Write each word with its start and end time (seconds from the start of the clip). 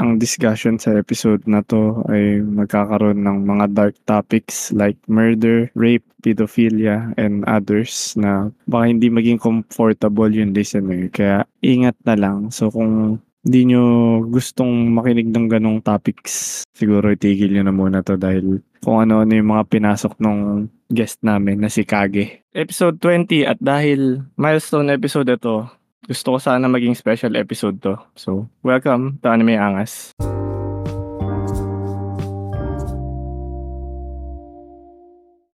ang 0.00 0.16
discussion 0.16 0.80
sa 0.80 0.96
episode 0.96 1.44
na 1.44 1.60
'to 1.60 2.00
ay 2.08 2.40
magkakaroon 2.40 3.20
ng 3.20 3.44
mga 3.44 3.66
dark 3.76 3.94
topics 4.08 4.72
like 4.72 4.96
murder, 5.04 5.68
rape, 5.76 6.04
pedophilia, 6.24 7.12
and 7.20 7.44
others 7.44 8.16
na 8.16 8.48
baka 8.64 8.88
hindi 8.88 9.12
maging 9.12 9.36
comfortable 9.36 10.32
yung 10.32 10.56
listener 10.56 11.12
kaya 11.12 11.44
ingat 11.60 12.00
na 12.08 12.16
lang. 12.16 12.48
So 12.48 12.72
kung 12.72 13.20
di 13.40 13.64
niyo 13.64 14.20
gustong 14.28 14.92
makinig 14.92 15.32
ng 15.32 15.48
gano'ng 15.48 15.80
topics, 15.80 16.64
siguro 16.76 17.12
itigil 17.12 17.52
niyo 17.52 17.64
na 17.68 17.76
muna 17.76 18.00
'to 18.00 18.16
dahil 18.16 18.64
kung 18.80 19.04
ano-ano 19.04 19.32
yung 19.36 19.52
mga 19.52 19.64
pinasok 19.68 20.16
nung 20.16 20.72
guest 20.88 21.20
namin 21.20 21.60
na 21.60 21.68
si 21.68 21.84
Kage. 21.84 22.42
Episode 22.50 22.98
20 22.98 23.46
at 23.46 23.60
dahil 23.60 24.26
milestone 24.34 24.90
episode 24.90 25.28
ito, 25.30 25.70
gusto 26.06 26.36
ko 26.36 26.38
sana 26.40 26.64
maging 26.64 26.96
special 26.96 27.36
episode 27.36 27.76
'to. 27.84 27.96
So, 28.16 28.48
welcome 28.64 29.20
to 29.20 29.28
Anime 29.28 29.56
Angas. 29.60 30.16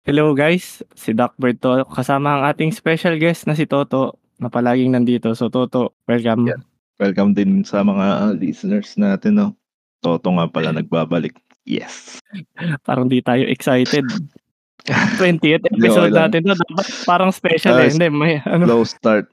Hello 0.07 0.39
guys, 0.39 0.87
si 0.95 1.11
Doc 1.11 1.35
Bird 1.35 1.59
'to 1.59 1.83
kasama 1.91 2.39
ang 2.39 2.43
ating 2.47 2.71
special 2.71 3.19
guest 3.19 3.51
na 3.51 3.59
si 3.59 3.67
Toto 3.67 4.23
na 4.39 4.47
palaging 4.47 4.95
nandito. 4.95 5.35
So 5.35 5.51
Toto, 5.51 5.99
welcome. 6.07 6.47
Yeah. 6.47 6.63
Welcome 6.97 7.35
din 7.35 7.67
sa 7.67 7.83
mga 7.83 8.39
listeners 8.39 8.95
natin 8.95 9.43
'no. 9.43 9.59
Toto 9.99 10.31
nga 10.31 10.47
pala 10.47 10.71
nagbabalik. 10.79 11.35
Yes. 11.67 12.23
Parang 12.87 13.11
di 13.11 13.19
tayo 13.19 13.43
excited. 13.51 14.07
20th 15.19 15.67
episode 15.75 16.15
natin 16.15 16.47
'to, 16.47 16.55
dapat 16.55 16.87
parang 17.03 17.35
special 17.35 17.75
Ah, 17.75 17.83
eh. 17.83 17.91
Hindi, 17.91 18.07
may 18.07 18.39
ano, 18.47 18.63
Slow 18.71 18.87
start. 18.87 19.27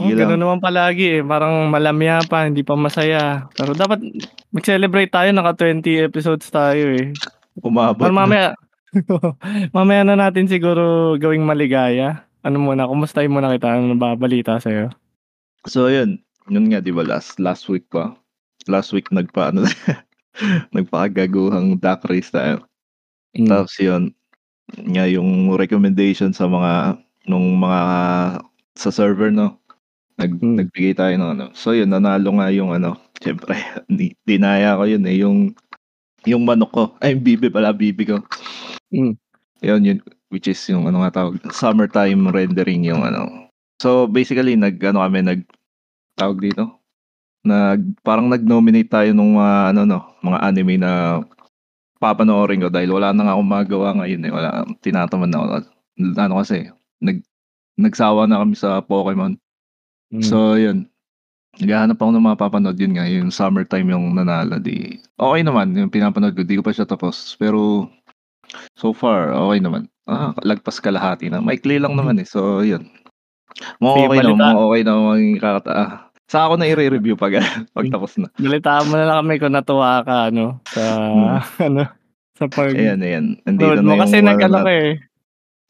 Oh, 0.00 0.10
gano'n 0.10 0.34
lang. 0.34 0.42
naman 0.42 0.58
palagi 0.62 1.20
eh. 1.20 1.22
Parang 1.22 1.70
malamya 1.70 2.24
pa, 2.26 2.48
hindi 2.48 2.66
pa 2.66 2.74
masaya. 2.74 3.46
Pero 3.54 3.76
dapat 3.76 4.02
mag-celebrate 4.50 5.12
tayo, 5.12 5.30
naka 5.30 5.54
20 5.54 6.08
episodes 6.08 6.50
tayo 6.50 6.94
eh. 6.94 7.14
Umabot. 7.62 8.02
Pero 8.02 8.14
mamaya, 8.14 8.58
mamaya 9.76 10.02
na 10.02 10.16
natin 10.18 10.50
siguro 10.50 11.14
gawing 11.18 11.46
maligaya. 11.46 12.26
Ano 12.44 12.60
muna, 12.60 12.90
kumustahin 12.90 13.32
muna 13.32 13.52
kita, 13.54 13.78
ano 13.78 13.96
babalita 13.96 14.60
sa'yo? 14.60 14.92
So 15.64 15.88
yun, 15.88 16.20
yun 16.52 16.68
nga 16.68 16.84
'di 16.84 16.92
ba 16.92 17.04
last 17.08 17.40
last 17.40 17.72
week 17.72 17.88
pa. 17.88 18.12
Last 18.68 18.92
week 18.92 19.08
nagpa 19.08 19.52
ano 19.52 19.64
nagpakagaguhang 20.76 21.80
duck 21.80 22.04
race 22.08 22.28
tayo. 22.28 22.64
Mm. 23.32 23.48
Tapos 23.48 23.74
yun, 23.80 24.12
nga 24.92 25.04
yung 25.08 25.56
recommendation 25.56 26.36
sa 26.36 26.44
mga 26.44 27.00
nung 27.28 27.56
mga 27.56 27.80
sa 28.76 28.90
server 28.92 29.32
no. 29.32 29.56
Nag, 30.14 30.30
Hmm. 30.38 30.56
Nagbigay 30.62 30.94
tayo 30.94 31.14
ng 31.18 31.30
ano. 31.34 31.44
So 31.58 31.74
yun, 31.74 31.90
nanalo 31.90 32.30
nga 32.38 32.48
yung 32.54 32.70
ano. 32.70 32.94
Siyempre, 33.22 33.58
di, 33.90 34.14
dinaya 34.22 34.78
ko 34.78 34.86
yun 34.86 35.04
eh. 35.10 35.16
Yung, 35.18 35.38
yung 36.26 36.42
manok 36.46 36.70
ko. 36.72 36.84
Ay, 37.02 37.18
yung 37.18 37.24
bibi 37.26 37.48
pala, 37.50 37.74
bibi 37.74 38.04
ko. 38.06 38.22
Hmm. 38.94 39.18
Yun, 39.64 39.82
yun. 39.82 39.98
Which 40.30 40.50
is 40.50 40.60
yung 40.70 40.86
ano 40.86 41.02
nga 41.02 41.22
tawag. 41.22 41.38
Summertime 41.50 42.30
rendering 42.30 42.86
yung 42.86 43.02
ano. 43.02 43.50
So 43.82 44.06
basically, 44.06 44.54
nag, 44.54 44.78
ano 44.86 45.02
kami, 45.02 45.22
nag, 45.26 45.42
tawag 46.18 46.38
dito. 46.42 46.78
Nag, 47.46 48.00
parang 48.06 48.30
nag-nominate 48.30 48.90
tayo 48.90 49.10
nung 49.12 49.38
mga, 49.38 49.74
ano 49.74 49.80
no, 49.86 50.00
mga 50.22 50.38
anime 50.42 50.76
na 50.78 51.22
papanoorin 51.98 52.62
ko 52.62 52.68
dahil 52.70 52.92
wala 52.94 53.10
na 53.14 53.26
nga 53.26 53.34
akong 53.34 53.50
magawa 53.50 53.88
ngayon 53.98 54.22
eh. 54.26 54.32
Wala, 54.32 54.48
tinatamad 54.84 55.30
na 55.30 55.38
ako. 55.42 55.48
Ano 56.18 56.34
kasi, 56.42 56.70
nag, 57.02 57.18
nagsawa 57.78 58.26
na 58.30 58.42
kami 58.42 58.54
sa 58.58 58.80
Pokemon. 58.84 59.38
Mm. 60.12 60.24
So, 60.24 60.58
yun. 60.58 60.88
Naghahanap 61.62 62.02
ako 62.02 62.10
ng 62.10 62.26
mga 62.26 62.40
papanood. 62.40 62.78
Yun 62.82 62.94
nga, 62.98 63.06
yung 63.06 63.30
summertime 63.30 63.94
yung 63.94 64.18
nanalo. 64.18 64.58
Di, 64.58 64.98
okay 65.14 65.40
naman, 65.46 65.70
yung 65.78 65.92
pinapanood 65.92 66.34
ko. 66.34 66.42
Di 66.42 66.58
ko 66.58 66.66
pa 66.66 66.74
siya 66.74 66.84
tapos. 66.84 67.38
Pero, 67.38 67.86
so 68.74 68.90
far, 68.90 69.30
okay 69.30 69.62
naman. 69.62 69.86
Ah, 70.04 70.34
lagpas 70.42 70.82
kalahati 70.82 71.30
na. 71.30 71.40
Maikli 71.40 71.78
lang 71.78 71.94
naman 71.94 72.18
eh. 72.20 72.26
So, 72.26 72.60
yun. 72.60 72.90
Mga 73.78 73.94
Sige, 73.94 74.06
okay 74.10 74.18
na, 74.18 74.22
balita- 74.26 74.42
mga 74.50 74.58
okay 74.58 74.80
na 74.82 74.92
mga 74.98 75.16
kakata. 75.38 75.72
Ah, 75.72 75.92
sa 76.24 76.48
ako 76.48 76.54
na 76.58 76.66
i-review 76.66 77.14
pag, 77.14 77.38
pag 77.76 77.86
tapos 77.92 78.18
na. 78.18 78.28
Balitaan 78.34 78.88
mo 78.90 78.94
na 78.98 79.06
lang 79.06 79.18
kami 79.24 79.34
kung 79.38 79.54
natuwa 79.54 80.02
ka, 80.02 80.34
ano, 80.34 80.58
sa, 80.66 80.82
ano, 81.70 81.82
sa 82.34 82.44
pag 82.50 82.74
Ayan, 82.74 82.98
ayan. 82.98 83.38
Nandito 83.46 83.70
load 83.70 83.78
na 83.78 83.84
mo. 83.86 83.92
yung... 83.94 84.02
Kasi 84.02 84.16
ano 84.18 84.26
nag-ano 84.34 84.58
eh. 84.66 84.90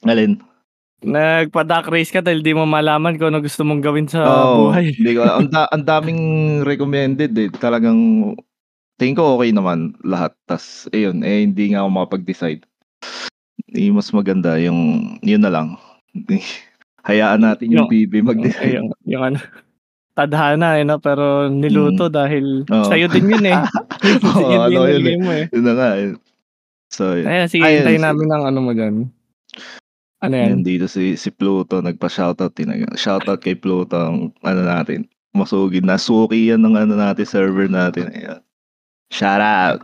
Alin? 0.08 0.32
Nagpa-duck 1.04 1.86
race 1.88 2.08
ka 2.08 2.20
dahil 2.20 2.40
di 2.40 2.52
mo 2.52 2.64
malaman 2.64 3.14
kung 3.14 3.28
ano 3.28 3.40
gusto 3.40 3.60
mong 3.62 3.80
gawin 3.80 4.08
sa 4.08 4.24
Oo, 4.24 4.68
buhay. 4.68 4.92
Hindi 4.92 5.12
ko, 5.14 5.22
ang, 5.22 5.48
da- 5.48 5.70
ang 5.70 5.84
daming 5.84 6.22
recommended 6.62 7.32
eh. 7.34 7.48
Talagang, 7.52 8.32
tingin 8.96 9.14
ko 9.14 9.36
okay 9.36 9.52
naman 9.52 9.92
lahat. 10.00 10.32
Tas, 10.44 10.88
ayun, 10.90 11.20
eh, 11.20 11.44
hindi 11.44 11.72
nga 11.72 11.84
ako 11.84 11.88
makapag-decide. 11.92 12.62
Eh, 13.74 13.90
mas 13.90 14.08
maganda 14.10 14.56
yung, 14.56 14.78
yun 15.20 15.42
na 15.42 15.50
lang. 15.52 15.76
Hayaan 17.08 17.44
natin 17.44 17.68
yung 17.68 17.84
Yung- 17.84 17.92
PB 17.92 18.12
mag-decide. 18.24 18.80
yung, 18.80 18.88
yung 19.04 19.22
ano, 19.22 19.38
tadhana 20.14 20.78
eh, 20.78 20.86
no? 20.86 21.02
pero 21.02 21.50
niluto 21.50 22.06
dahil 22.08 22.62
Oo. 22.70 22.86
sa'yo 22.86 23.10
din 23.10 23.28
yun 23.28 23.44
eh. 23.44 23.58
Oo, 24.30 24.48
yun 24.48 24.60
ano 24.62 24.68
din 24.68 24.72
yun 24.72 24.86
nilagay 24.88 25.16
mo 25.20 25.30
eh. 25.34 25.44
Yun 25.52 25.64
na 25.66 25.72
nga 25.74 25.88
eh. 25.98 26.08
So, 26.94 27.18
yun. 27.18 27.26
Ayan, 27.26 27.48
sige, 27.50 27.66
Ayun, 27.66 27.76
hintayin 27.82 28.04
namin 28.06 28.28
ang 28.30 28.44
ano 28.46 28.58
mo 28.62 28.70
dyan. 28.72 29.10
Ano 30.24 30.34
yan? 30.40 30.48
Yan 30.58 30.62
dito 30.64 30.86
si 30.88 31.20
si 31.20 31.28
Pluto 31.28 31.84
nagpa-shoutout 31.84 32.56
tinaga. 32.56 32.88
Shoutout 32.96 33.44
kay 33.44 33.54
Pluto 33.54 33.96
ang 34.00 34.32
ano 34.40 34.62
natin. 34.64 35.04
Masugid 35.36 35.84
na 35.84 36.00
suki 36.00 36.48
yan 36.48 36.64
ng 36.64 36.74
ano 36.78 36.94
natin 36.96 37.26
server 37.28 37.68
natin. 37.68 38.08
Ayan. 38.14 38.40
Shout 39.12 39.42
out. 39.42 39.80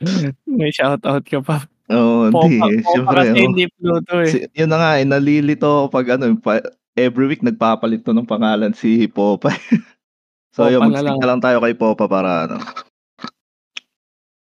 May 0.58 0.74
shoutout 0.74 1.22
ka 1.22 1.38
pa. 1.38 1.58
Oo, 1.90 2.30
Popa, 2.30 2.46
hindi. 2.46 2.78
eh. 2.78 2.82
Siyempre, 2.86 3.20
oh. 3.30 3.34
hindi 3.34 3.64
Pluto 3.74 4.14
eh. 4.22 4.30
Si, 4.30 4.38
yun 4.54 4.70
na 4.70 4.78
nga, 4.78 4.90
eh, 4.98 5.04
nalilito 5.06 5.90
pag 5.90 6.14
ano, 6.14 6.38
pa, 6.38 6.62
every 6.94 7.26
week 7.26 7.42
nagpapalit 7.42 8.06
to 8.06 8.14
ng 8.14 8.26
pangalan 8.26 8.70
si 8.70 9.10
Popa. 9.10 9.50
so 10.54 10.66
Popa 10.66 10.70
yun, 10.70 10.86
na 10.86 11.02
mag 11.02 11.18
lang. 11.18 11.18
lang 11.18 11.40
tayo 11.42 11.58
kay 11.58 11.74
Popa 11.74 12.06
para 12.06 12.46
ano. 12.46 12.62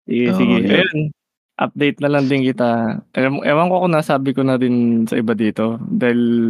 Sige, 0.05 0.29
Oo, 0.29 0.37
sige. 0.37 0.55
yun. 0.61 0.69
Ayun, 0.69 0.99
update 1.61 2.01
na 2.01 2.09
lang 2.09 2.25
din 2.25 2.41
kita. 2.41 2.97
Ewan, 3.13 3.45
ewan 3.45 3.69
ko 3.69 3.75
kung 3.85 3.93
nasabi 3.93 4.33
ko 4.33 4.41
na 4.41 4.57
din 4.57 5.05
sa 5.05 5.21
iba 5.21 5.37
dito. 5.37 5.77
Dahil 5.85 6.49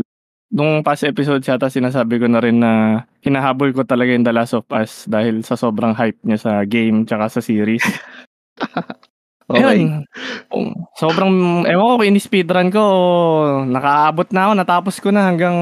nung 0.52 0.84
past 0.84 1.04
episode 1.04 1.44
yata 1.44 1.68
sinasabi 1.68 2.20
ko 2.20 2.28
na 2.32 2.40
rin 2.40 2.60
na 2.64 3.04
hinahabol 3.24 3.76
ko 3.76 3.84
talaga 3.84 4.16
yung 4.16 4.28
The 4.28 4.36
Last 4.36 4.56
of 4.56 4.68
Us 4.72 5.08
dahil 5.08 5.44
sa 5.44 5.60
sobrang 5.60 5.96
hype 5.96 6.20
niya 6.24 6.40
sa 6.40 6.54
game 6.64 7.04
tsaka 7.04 7.28
sa 7.28 7.42
series. 7.44 7.84
Okay. 9.52 9.84
Ayun. 9.84 10.08
Sobrang, 10.96 11.68
ewan 11.68 11.84
ko 11.84 11.94
kung 12.00 12.08
in-speedrun 12.08 12.72
ko 12.72 12.84
nakaabot 13.68 14.32
na 14.32 14.48
ako, 14.48 14.54
natapos 14.56 14.96
ko 15.04 15.12
na 15.12 15.28
hanggang 15.28 15.58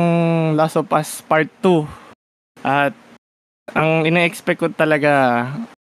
Last 0.54 0.78
of 0.78 0.86
Us 0.94 1.26
Part 1.26 1.50
2. 1.66 1.90
At 2.62 2.94
ang 3.74 4.06
ina-expect 4.06 4.62
ko 4.62 4.70
talaga 4.70 5.42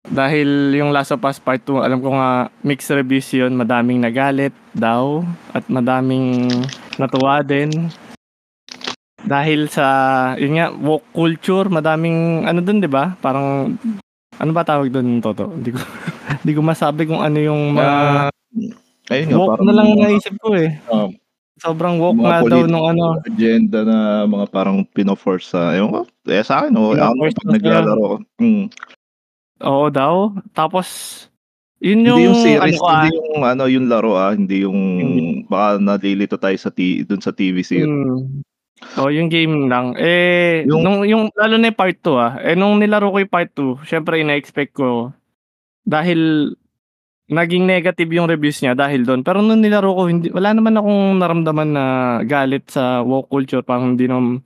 dahil 0.04 0.76
yung 0.76 0.92
Last 0.92 1.16
of 1.16 1.24
Us 1.24 1.40
Part 1.40 1.64
2, 1.64 1.80
alam 1.80 2.04
ko 2.04 2.12
nga 2.12 2.52
mixed 2.60 2.92
reviews 2.92 3.24
yun, 3.32 3.56
madaming 3.56 4.04
nagalit 4.04 4.52
daw 4.76 5.24
at 5.50 5.64
madaming 5.66 6.44
natuwa 7.00 7.40
din. 7.40 7.88
Dahil 9.24 9.72
sa, 9.72 9.86
yun 10.36 10.60
nga, 10.60 10.68
woke 10.68 11.08
culture, 11.10 11.72
madaming, 11.72 12.44
ano 12.44 12.60
dun, 12.60 12.84
di 12.84 12.90
ba? 12.90 13.16
Parang, 13.16 13.72
ano 14.36 14.50
ba 14.52 14.60
tawag 14.60 14.92
dun, 14.92 15.24
Toto? 15.24 15.48
Hindi 15.48 15.72
ko, 15.72 15.80
hindi 16.44 16.52
ko 16.52 16.60
masabi 16.60 17.08
kung 17.08 17.24
ano 17.24 17.40
yung 17.40 17.72
mga 17.72 17.88
Ah, 17.88 18.30
ayun 19.08 19.26
nga, 19.32 19.38
woke 19.40 19.64
na 19.64 19.72
lang 19.72 19.88
mga- 19.88 20.02
naisip 20.04 20.34
ko 20.36 20.52
eh. 20.52 20.76
um, 20.92 21.08
Sobrang 21.56 21.96
woke 21.96 22.20
nga 22.20 22.44
daw 22.44 22.68
nung 22.68 22.84
ano. 22.84 23.24
agenda 23.24 23.80
na 23.86 24.28
mga 24.28 24.52
parang 24.52 24.84
pino-force 24.84 25.56
sa, 25.56 25.72
ewan 25.72 25.90
ko, 25.90 26.00
eh 26.28 26.44
sa 26.44 26.60
akin, 26.60 26.76
oh, 26.76 26.92
ako 26.92 27.24
pag 27.24 27.46
na 27.48 27.52
naglalaro. 27.56 28.08
Mm. 28.36 28.66
Oo 29.64 29.88
daw. 29.88 30.30
Tapos, 30.52 30.86
yun 31.80 32.04
yung, 32.04 32.16
hindi 32.20 32.28
yung 32.28 32.38
series, 32.40 32.76
ano 32.76 32.80
ko 32.80 32.86
ah, 32.86 33.02
hindi 33.04 33.16
yung 33.16 33.42
ano, 33.44 33.62
yung 33.68 33.86
laro 33.88 34.12
ah, 34.16 34.32
hindi 34.32 34.56
yung 34.64 34.80
baka 35.48 35.76
nalilito 35.80 36.36
tayo 36.40 36.56
sa 36.56 36.72
t- 36.72 37.04
dun 37.04 37.20
sa 37.20 37.32
TV 37.32 37.60
series. 37.60 37.88
hmm. 37.88 38.44
Oh, 39.00 39.08
yung 39.08 39.32
game 39.32 39.70
lang. 39.70 39.96
Eh, 39.96 40.66
Yung- 40.68 40.82
nung, 40.84 40.98
yung, 41.08 41.22
lalo 41.32 41.56
na 41.56 41.72
yung 41.72 41.78
part 41.78 41.96
2 42.04 42.20
ah. 42.20 42.36
Eh, 42.42 42.52
nung 42.52 42.76
nilaro 42.76 43.08
ko 43.08 43.16
yung 43.22 43.32
part 43.32 43.48
2, 43.56 43.80
syempre, 43.86 44.20
ina-expect 44.20 44.76
ko, 44.76 45.14
dahil, 45.86 46.52
naging 47.24 47.64
negative 47.64 48.10
yung 48.12 48.28
reviews 48.28 48.60
niya 48.60 48.76
dahil 48.76 49.08
doon. 49.08 49.24
Pero 49.24 49.40
nung 49.40 49.64
nilaro 49.64 49.96
ko, 49.96 50.02
hindi, 50.12 50.28
wala 50.28 50.52
naman 50.52 50.76
akong 50.76 51.16
naramdaman 51.16 51.68
na 51.72 51.84
galit 52.28 52.68
sa 52.68 53.00
woke 53.00 53.32
culture. 53.32 53.64
Parang 53.64 53.96
hindi 53.96 54.04
naman, 54.04 54.44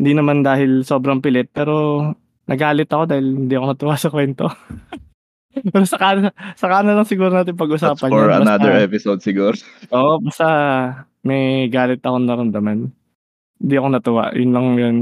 hindi 0.00 0.12
naman 0.16 0.40
dahil 0.40 0.86
sobrang 0.88 1.20
pilit. 1.20 1.52
Pero, 1.52 2.00
nagalit 2.48 2.88
ako 2.88 3.04
dahil 3.04 3.26
hindi 3.44 3.54
ako 3.54 3.66
natuwa 3.76 3.94
sa 4.00 4.08
kwento. 4.08 4.48
Pero 5.72 5.84
saka, 5.84 6.32
saka 6.54 6.76
na 6.86 6.94
lang 6.96 7.06
siguro 7.08 7.34
natin 7.34 7.52
That's 7.54 7.62
pag-usapan 7.62 8.08
for 8.08 8.24
yan. 8.24 8.30
Basta- 8.30 8.46
another 8.46 8.74
episode 8.80 9.20
siguro. 9.20 9.56
Oo, 9.96 10.22
basta 10.22 10.48
may 11.26 11.68
galit 11.68 12.00
akong 12.00 12.24
naramdaman. 12.24 12.88
Hindi 13.58 13.74
ako 13.74 13.88
natuwa. 13.90 14.24
Yun 14.32 14.52
lang 14.54 14.66
yun. 14.78 14.96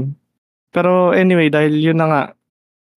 Pero 0.73 1.13
anyway, 1.13 1.47
dahil 1.47 1.77
yun 1.77 1.97
na 1.97 2.07
nga, 2.09 2.23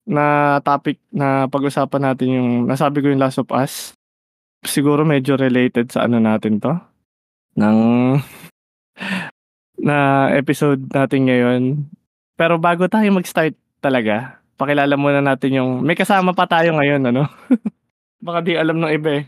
na 0.09 0.25
topic 0.65 0.97
na 1.13 1.45
pag-usapan 1.47 2.01
natin 2.11 2.29
yung 2.33 2.49
nasabi 2.65 2.99
ko 2.99 3.13
yung 3.13 3.21
Last 3.21 3.39
of 3.39 3.49
Us. 3.53 3.93
Siguro 4.65 5.05
medyo 5.05 5.37
related 5.37 5.93
sa 5.93 6.05
ano 6.05 6.17
natin 6.17 6.57
'to, 6.61 6.73
ng 7.57 7.77
na 9.87 10.29
episode 10.33 10.89
natin 10.89 11.21
ngayon. 11.29 11.61
Pero 12.37 12.57
bago 12.57 12.89
tayo 12.89 13.05
mag-start 13.13 13.53
talaga, 13.81 14.40
pakilala 14.61 14.93
muna 14.93 15.25
natin 15.25 15.57
yung 15.57 15.81
may 15.81 15.97
kasama 15.97 16.37
pa 16.37 16.45
tayo 16.45 16.77
ngayon 16.77 17.09
ano. 17.09 17.25
Baka 18.25 18.45
di 18.45 18.53
alam 18.53 18.77
ng 18.77 18.93
iba, 18.93 19.17
eh, 19.17 19.23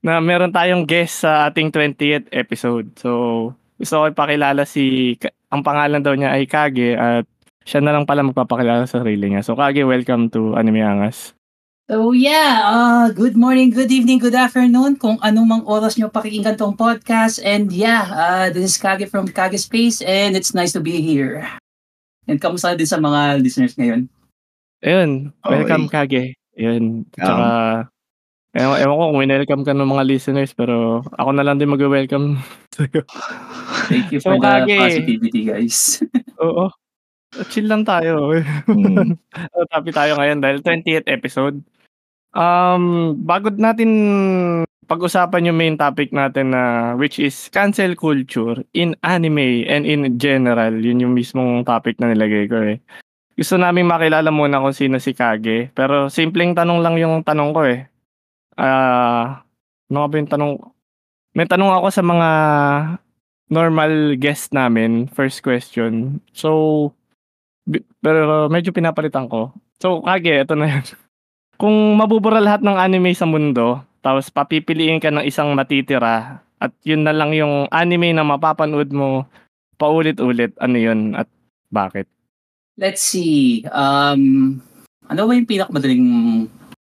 na 0.00 0.16
meron 0.24 0.48
tayong 0.48 0.88
guest 0.88 1.28
sa 1.28 1.44
ating 1.52 1.68
20th 1.68 2.32
episode. 2.32 2.96
So, 2.96 3.52
gusto 3.76 3.94
ko 4.00 4.04
ipakilala 4.08 4.64
si 4.64 5.12
ang 5.52 5.60
pangalan 5.60 6.00
daw 6.00 6.16
niya 6.16 6.32
ay 6.32 6.48
Kage 6.48 6.96
at 6.96 7.28
siya 7.68 7.84
na 7.84 7.92
lang 7.92 8.08
pala 8.08 8.24
magpapakilala 8.24 8.88
sa 8.88 9.04
sarili 9.04 9.28
niya. 9.28 9.44
So, 9.44 9.52
Kage, 9.52 9.84
welcome 9.84 10.32
to 10.32 10.56
Anime 10.56 10.80
Angas. 10.80 11.36
So 11.84 12.16
yeah, 12.16 12.64
uh, 12.64 13.12
good 13.12 13.36
morning, 13.36 13.68
good 13.68 13.92
evening, 13.92 14.16
good 14.16 14.32
afternoon 14.32 14.96
kung 14.96 15.20
anong 15.20 15.44
mang 15.44 15.64
oras 15.68 16.00
nyo 16.00 16.08
pakikinggan 16.08 16.56
tong 16.56 16.80
podcast. 16.80 17.44
And 17.44 17.68
yeah, 17.68 18.08
uh, 18.08 18.48
this 18.48 18.72
is 18.72 18.80
Kage 18.80 19.04
from 19.12 19.28
Kage 19.28 19.60
Space 19.60 20.00
and 20.00 20.32
it's 20.32 20.56
nice 20.56 20.72
to 20.72 20.80
be 20.80 21.04
here. 21.04 21.44
And 22.24 22.40
kamusta 22.40 22.72
din 22.72 22.88
sa 22.88 22.96
mga 22.96 23.36
listeners 23.44 23.76
ngayon? 23.76 24.08
Ayun, 24.84 25.32
welcome 25.48 25.88
Kage. 25.88 26.36
Ayun, 26.60 27.08
tsaka 27.16 27.46
ewan, 28.52 28.78
ewan 28.84 28.94
ko 29.00 29.04
kung 29.08 29.18
welcome 29.24 29.62
ka 29.64 29.72
ng 29.72 29.90
mga 29.96 30.04
listeners 30.04 30.52
pero 30.52 31.00
ako 31.16 31.30
na 31.32 31.40
lang 31.40 31.56
din 31.56 31.72
mag-welcome 31.72 32.36
sa'yo. 32.76 33.00
Thank 33.88 34.12
you 34.12 34.20
So, 34.20 34.36
for 34.36 34.36
the 34.36 34.44
Kage. 34.44 34.76
positivity, 34.76 35.40
guys. 35.48 36.04
Oo. 36.44 36.68
Chill 37.48 37.66
lang 37.66 37.88
tayo. 37.88 38.30
Mm. 38.68 39.16
So, 39.56 39.64
happy 39.72 39.90
tayo 39.90 40.20
ngayon 40.20 40.44
dahil 40.44 40.60
20th 40.60 41.08
episode. 41.08 41.64
Um, 42.36 43.16
bago 43.24 43.48
natin 43.56 43.88
pag-usapan 44.84 45.48
yung 45.48 45.56
main 45.56 45.76
topic 45.80 46.12
natin 46.12 46.52
na 46.52 46.92
which 46.94 47.16
is 47.16 47.48
cancel 47.48 47.96
culture 47.96 48.60
in 48.76 48.92
anime 49.00 49.64
and 49.64 49.88
in 49.88 50.20
general. 50.20 50.76
Yun 50.76 51.08
yung 51.08 51.16
mismong 51.16 51.64
topic 51.64 51.96
na 51.96 52.12
nilagay 52.12 52.46
ko 52.52 52.60
eh. 52.60 52.78
Gusto 53.34 53.58
namin 53.58 53.90
makilala 53.90 54.30
muna 54.30 54.62
kung 54.62 54.74
sino 54.74 55.02
si 55.02 55.10
Kage. 55.10 55.74
Pero 55.74 56.06
simpleng 56.06 56.54
tanong 56.54 56.78
lang 56.78 56.94
yung 56.98 57.26
tanong 57.26 57.50
ko 57.50 57.60
eh. 57.66 57.90
Ah, 58.54 59.42
ano 59.90 60.06
ba 60.06 60.14
yung 60.14 60.30
tanong? 60.30 60.52
May 61.34 61.50
tanong 61.50 61.74
ako 61.74 61.86
sa 61.90 62.02
mga 62.06 62.28
normal 63.50 64.14
guest 64.22 64.54
namin. 64.54 65.10
First 65.10 65.42
question. 65.42 66.22
So, 66.30 66.94
Bi- 67.64 67.84
pero 68.04 68.46
medyo 68.52 68.70
pinapalitan 68.76 69.26
ko. 69.26 69.50
So, 69.80 70.04
Kage, 70.04 70.44
ito 70.44 70.54
na 70.54 70.68
yun. 70.68 70.84
Kung 71.60 71.96
mabubura 71.96 72.38
lahat 72.38 72.60
ng 72.60 72.76
anime 72.76 73.16
sa 73.16 73.24
mundo, 73.24 73.80
tapos 74.04 74.28
papipiliin 74.28 75.00
ka 75.00 75.08
ng 75.08 75.24
isang 75.24 75.50
matitira, 75.56 76.44
at 76.60 76.72
yun 76.84 77.02
na 77.04 77.12
lang 77.16 77.32
yung 77.32 77.66
anime 77.72 78.12
na 78.12 78.24
mapapanood 78.24 78.92
mo 78.92 79.24
paulit-ulit, 79.80 80.54
ano 80.60 80.76
yun, 80.76 81.00
at 81.18 81.26
bakit? 81.72 82.06
Let's 82.74 83.06
see. 83.06 83.62
Um, 83.70 84.58
ano 85.06 85.30
ba 85.30 85.32
yung 85.38 85.46
pinakamadaling 85.46 86.06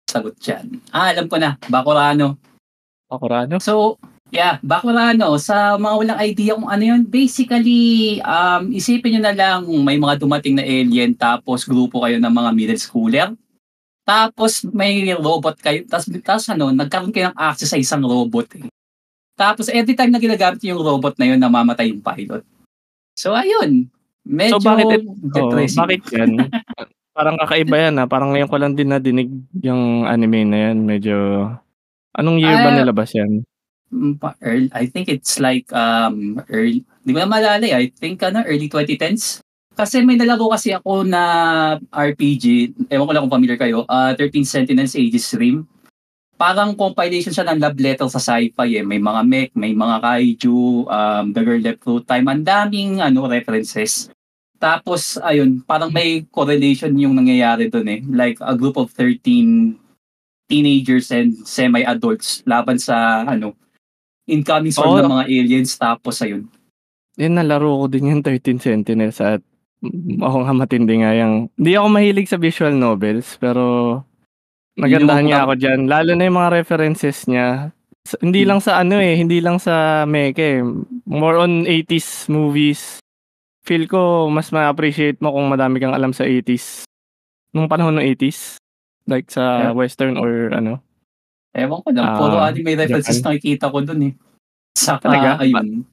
sagot 0.08 0.36
dyan? 0.40 0.80
Ah, 0.88 1.12
alam 1.12 1.28
ko 1.28 1.36
na. 1.36 1.60
Bakurano. 1.68 2.40
Pakurano? 3.12 3.60
So, 3.60 4.00
yeah, 4.32 4.56
Bakurano, 4.64 5.36
sa 5.36 5.76
mga 5.76 5.94
walang 6.00 6.20
idea 6.24 6.56
kung 6.56 6.72
ano 6.72 6.80
yun, 6.80 7.04
basically, 7.04 8.16
um, 8.24 8.72
isipin 8.72 9.20
nyo 9.20 9.22
na 9.28 9.36
lang 9.36 9.68
may 9.84 10.00
mga 10.00 10.16
dumating 10.16 10.56
na 10.56 10.64
alien 10.64 11.12
tapos 11.12 11.68
grupo 11.68 12.00
kayo 12.00 12.16
ng 12.16 12.32
mga 12.32 12.50
middle 12.56 12.80
schooler. 12.80 13.28
Tapos 14.02 14.64
may 14.72 15.12
robot 15.14 15.60
kayo, 15.60 15.84
tapos, 15.86 16.08
tapos 16.24 16.44
ano, 16.50 16.72
nagkaroon 16.72 17.12
kayo 17.12 17.30
ng 17.30 17.38
access 17.38 17.70
sa 17.70 17.78
isang 17.78 18.02
robot. 18.02 18.48
Eh. 18.58 18.66
Tapos 19.36 19.68
every 19.68 19.92
time 19.92 20.08
na 20.08 20.18
ginagamit 20.18 20.64
yung 20.64 20.80
robot 20.80 21.20
na 21.20 21.28
yun, 21.28 21.38
namamatay 21.38 21.92
yung 21.92 22.00
pilot. 22.00 22.42
So, 23.12 23.36
ayun. 23.36 23.92
Medyo 24.22 24.58
So, 24.58 24.62
bakit 24.62 24.86
it- 24.96 25.06
Oh, 25.34 25.50
bakit 25.54 26.02
yan? 26.14 26.30
parang 27.16 27.36
kakaiba 27.36 27.76
yan 27.88 27.94
ha. 28.00 28.04
Parang 28.08 28.32
ngayon 28.32 28.50
ko 28.50 28.56
lang 28.56 28.72
din 28.72 28.90
nadinig 28.90 29.30
yung 29.60 30.06
anime 30.08 30.46
na 30.48 30.58
yan. 30.70 30.76
Medyo... 30.86 31.16
Anong 32.12 32.38
year 32.44 32.56
ba 32.60 32.70
Ah, 32.72 32.76
nilabas 32.76 33.12
yan? 33.16 33.40
Mm, 33.92 34.16
early, 34.40 34.68
I 34.72 34.88
think 34.88 35.12
it's 35.12 35.36
like 35.36 35.68
um 35.76 36.40
early, 36.48 36.80
di 37.04 37.12
ko 37.12 37.20
na 37.28 37.60
eh. 37.60 37.72
I 37.76 37.84
think 37.92 38.24
ano, 38.24 38.40
early 38.48 38.68
2010s. 38.68 39.44
Kasi 39.72 40.04
may 40.04 40.16
nalaro 40.20 40.52
kasi 40.52 40.72
ako 40.76 41.04
na 41.04 41.22
RPG, 41.88 42.76
ewan 42.92 43.08
ko 43.08 43.12
lang 43.12 43.22
kung 43.24 43.36
familiar 43.40 43.56
kayo, 43.56 43.84
uh, 43.88 44.12
13 44.16 44.44
Sentinels 44.44 44.92
Aegis 44.96 45.32
Rim. 45.36 45.64
Parang 46.42 46.74
compilation 46.74 47.30
siya 47.30 47.46
ng 47.46 47.62
love 47.62 47.78
letter 47.78 48.10
sa 48.10 48.18
sci-fi 48.18 48.82
eh. 48.82 48.82
May 48.82 48.98
mga 48.98 49.22
mech, 49.22 49.54
may 49.54 49.70
mga 49.70 50.02
kaiju, 50.02 50.90
um, 50.90 51.24
The 51.30 51.42
Girl 51.46 51.62
Left 51.62 51.80
Through 51.86 52.02
Time, 52.02 52.26
ang 52.26 52.42
daming 52.42 52.98
ano, 52.98 53.30
references. 53.30 54.10
Tapos, 54.58 55.22
ayun, 55.22 55.62
parang 55.62 55.94
may 55.94 56.26
correlation 56.34 56.90
yung 56.98 57.14
nangyayari 57.14 57.70
doon 57.70 57.86
eh. 57.86 58.00
Like 58.10 58.42
a 58.42 58.58
group 58.58 58.74
of 58.74 58.90
13 58.90 59.78
teenagers 60.50 61.14
and 61.14 61.38
semi-adults 61.46 62.42
laban 62.42 62.76
sa 62.76 63.22
ano 63.22 63.54
incoming 64.28 64.74
swarm 64.74 64.98
Oo. 64.98 65.02
ng 65.06 65.12
mga 65.16 65.26
aliens 65.30 65.72
tapos 65.80 66.20
ayun. 66.22 66.46
Yan, 67.16 67.36
nalaro 67.36 67.84
ko 67.84 67.86
din 67.88 68.12
yung 68.12 68.22
13 68.24 68.60
Sentinels 68.60 69.20
at 69.20 69.40
mm, 69.84 70.20
ako 70.20 70.36
nga 70.44 70.54
matindi 70.56 71.00
nga 71.00 71.12
yung... 71.16 71.52
Hindi 71.56 71.72
ako 71.76 71.86
mahilig 71.92 72.28
sa 72.28 72.40
visual 72.40 72.72
novels, 72.76 73.36
pero 73.36 73.62
nagandahan 74.74 75.24
mga- 75.24 75.42
ako 75.42 75.52
dyan. 75.56 75.80
Lalo 75.86 76.10
na 76.12 76.24
yung 76.24 76.38
mga 76.38 76.52
references 76.54 77.24
niya. 77.26 77.70
Sa- 78.02 78.18
hindi 78.18 78.42
Hmm. 78.42 78.48
lang 78.48 78.60
sa 78.60 78.72
ano 78.78 78.96
eh, 78.96 79.14
hindi 79.14 79.38
lang 79.38 79.56
sa 79.56 80.02
meke. 80.04 80.64
More 81.04 81.38
on 81.38 81.64
80s 81.64 82.26
movies. 82.26 82.98
Feel 83.62 83.86
ko 83.86 84.26
mas 84.26 84.50
ma-appreciate 84.50 85.22
mo 85.22 85.30
kung 85.30 85.46
madami 85.46 85.78
kang 85.78 85.94
alam 85.94 86.10
sa 86.10 86.24
80s. 86.24 86.82
Nung 87.52 87.68
panahon 87.68 87.94
ng 87.94 88.06
80s. 88.08 88.58
Like 89.04 89.28
sa 89.28 89.70
Yeah. 89.70 89.74
western 89.74 90.14
or 90.14 90.50
ano. 90.50 90.78
Ewan 91.52 91.82
ko 91.82 91.90
lang, 91.90 92.06
Ah, 92.06 92.16
puro 92.16 92.36
anime 92.38 92.74
references 92.74 93.18
Japan. 93.18 93.36
nakikita 93.36 93.66
ko 93.68 93.78
dun 93.82 94.00
eh. 94.02 94.12
Saka 94.72 95.04
Talaga? 95.04 95.42
ayun. 95.44 95.84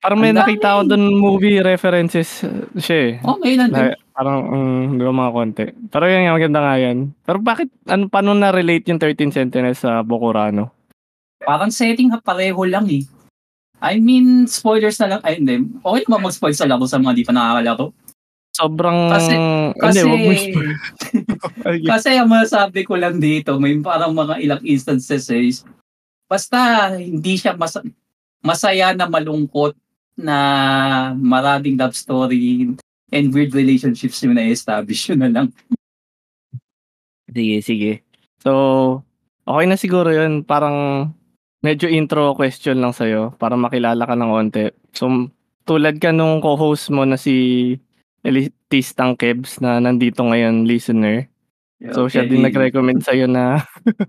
Parang 0.00 0.18
may 0.18 0.32
nakita 0.32 0.80
ko 0.80 0.88
dun 0.88 1.04
movie 1.12 1.60
references 1.60 2.42
uh, 2.42 2.66
siya 2.74 2.98
eh. 2.98 3.12
Oh, 3.22 3.38
may 3.38 3.54
ilan 3.54 3.68
din. 3.68 3.92
Na, 3.92 3.94
parang 4.12 4.38
um, 4.46 5.00
ba 5.00 5.12
mga 5.12 5.34
konti. 5.34 5.64
Pero 5.88 6.04
yan 6.06 6.28
nga, 6.28 6.36
maganda 6.36 6.60
nga 6.60 6.76
yan. 6.78 6.98
Pero 7.24 7.38
bakit, 7.40 7.68
ano, 7.88 8.06
paano 8.06 8.36
na-relate 8.36 8.92
yung 8.92 9.00
13 9.00 9.32
Sentinels 9.32 9.80
sa 9.80 10.04
Bokurano? 10.04 10.70
Parang 11.42 11.72
setting 11.72 12.12
ha, 12.14 12.22
pareho 12.22 12.62
lang 12.68 12.86
eh. 12.92 13.02
I 13.82 13.98
mean, 13.98 14.46
spoilers 14.46 15.00
na 15.02 15.18
lang. 15.18 15.20
Ay, 15.26 15.42
hindi. 15.42 15.66
Okay 15.82 16.06
naman 16.06 16.30
mag-spoil 16.30 16.54
sa 16.54 16.70
laro 16.70 16.86
sa 16.86 17.02
mga 17.02 17.18
di 17.18 17.26
pa 17.26 17.34
nakakalaro. 17.34 17.90
Sobrang... 18.52 19.10
Kasi- 19.10 19.34
hindi, 19.34 19.80
Kasi. 19.80 20.00
Ay, 21.66 21.76
kasi 21.82 22.10
ang 22.14 22.30
masasabi 22.30 22.86
ko 22.86 22.94
lang 22.94 23.18
dito, 23.18 23.58
may 23.58 23.74
parang 23.82 24.14
mga 24.14 24.38
ilang 24.38 24.62
instances 24.62 25.26
eh. 25.32 25.50
Basta 26.30 26.92
hindi 26.94 27.34
siya 27.40 27.58
mas, 27.58 27.74
masaya 28.44 28.94
na 28.94 29.08
malungkot 29.08 29.74
na 30.14 30.36
maraming 31.16 31.74
love 31.80 31.96
story 31.96 32.76
and 33.12 33.30
weird 33.30 33.52
relationships 33.52 34.24
yung 34.24 34.34
na-establish. 34.34 35.12
Yun 35.12 35.20
na 35.22 35.30
lang. 35.30 35.48
Sige, 37.28 37.60
sige. 37.60 37.92
So, 38.40 38.50
okay 39.46 39.66
na 39.68 39.76
siguro 39.76 40.10
yun. 40.10 40.42
Parang 40.42 41.08
medyo 41.62 41.86
intro 41.86 42.34
question 42.34 42.82
lang 42.82 42.96
sa'yo 42.96 43.36
para 43.38 43.54
makilala 43.54 44.02
ka 44.08 44.16
ng 44.16 44.30
konti. 44.32 44.64
So, 44.96 45.30
tulad 45.68 46.02
ka 46.02 46.10
nung 46.10 46.42
co-host 46.42 46.90
mo 46.90 47.06
na 47.06 47.14
si 47.14 47.76
Elitistang 48.26 49.14
Kebs 49.14 49.62
na 49.62 49.78
nandito 49.78 50.22
ngayon, 50.26 50.66
listener. 50.66 51.30
So, 51.90 52.06
siya 52.06 52.26
din 52.26 52.46
nag-recommend 52.46 53.02
sa'yo 53.02 53.26
na 53.26 53.66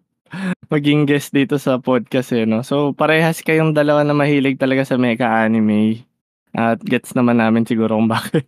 maging 0.73 1.09
guest 1.09 1.33
dito 1.33 1.57
sa 1.57 1.81
podcast 1.81 2.33
eh, 2.33 2.45
no? 2.45 2.61
So, 2.61 2.93
parehas 2.93 3.41
kayong 3.41 3.73
dalawa 3.73 4.05
na 4.05 4.13
mahilig 4.13 4.61
talaga 4.61 4.85
sa 4.85 4.97
mecha 4.97 5.25
anime. 5.25 6.05
At 6.53 6.77
gets 6.85 7.17
naman 7.17 7.41
namin 7.41 7.65
siguro 7.65 7.97
kung 7.97 8.09
bakit. 8.09 8.45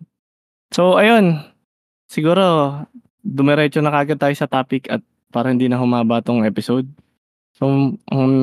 So, 0.73 0.97
ayun. 0.97 1.41
Siguro, 2.05 2.71
dumiretso 3.25 3.81
na 3.81 3.93
kagad 3.93 4.21
tayo 4.21 4.35
sa 4.37 4.49
topic 4.49 4.89
at 4.89 5.01
para 5.33 5.51
hindi 5.51 5.67
na 5.67 5.81
humaba 5.81 6.23
tong 6.23 6.47
episode. 6.47 6.87
So, 7.57 7.67
ang 8.11 8.33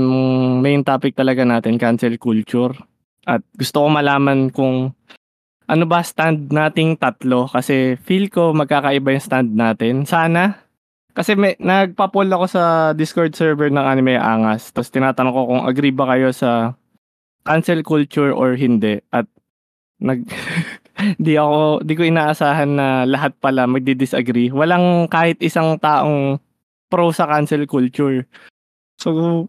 main 0.61 0.85
topic 0.85 1.17
talaga 1.17 1.47
natin, 1.47 1.81
cancel 1.81 2.19
culture. 2.21 2.75
At 3.25 3.41
gusto 3.55 3.87
ko 3.87 3.89
malaman 3.89 4.51
kung 4.51 4.93
ano 5.71 5.85
ba 5.87 6.03
stand 6.03 6.51
nating 6.51 6.99
tatlo 6.99 7.47
kasi 7.49 7.97
feel 8.03 8.29
ko 8.29 8.53
magkakaiba 8.53 9.15
yung 9.15 9.25
stand 9.25 9.51
natin. 9.55 10.05
Sana. 10.05 10.59
Kasi 11.13 11.37
may, 11.37 11.57
nagpa-poll 11.61 12.29
ako 12.33 12.47
sa 12.49 12.63
Discord 12.97 13.37
server 13.37 13.69
ng 13.69 13.85
Anime 13.85 14.17
Angas. 14.17 14.73
Tapos 14.73 14.89
tinatanong 14.89 15.33
ko 15.33 15.41
kung 15.49 15.63
agree 15.69 15.93
ba 15.93 16.09
kayo 16.09 16.33
sa 16.33 16.73
cancel 17.45 17.85
culture 17.85 18.33
or 18.33 18.57
hindi. 18.57 19.01
At 19.13 19.29
nag 20.01 20.25
di 21.17 21.37
ako 21.37 21.83
di 21.83 21.93
ko 21.97 22.03
inaasahan 22.05 22.71
na 22.73 22.89
lahat 23.09 23.33
pala 23.41 23.65
magdi-disagree. 23.65 24.53
Walang 24.53 25.09
kahit 25.09 25.41
isang 25.41 25.77
taong 25.81 26.37
pro 26.93 27.09
sa 27.11 27.25
cancel 27.25 27.65
culture. 27.65 28.29
So, 29.01 29.49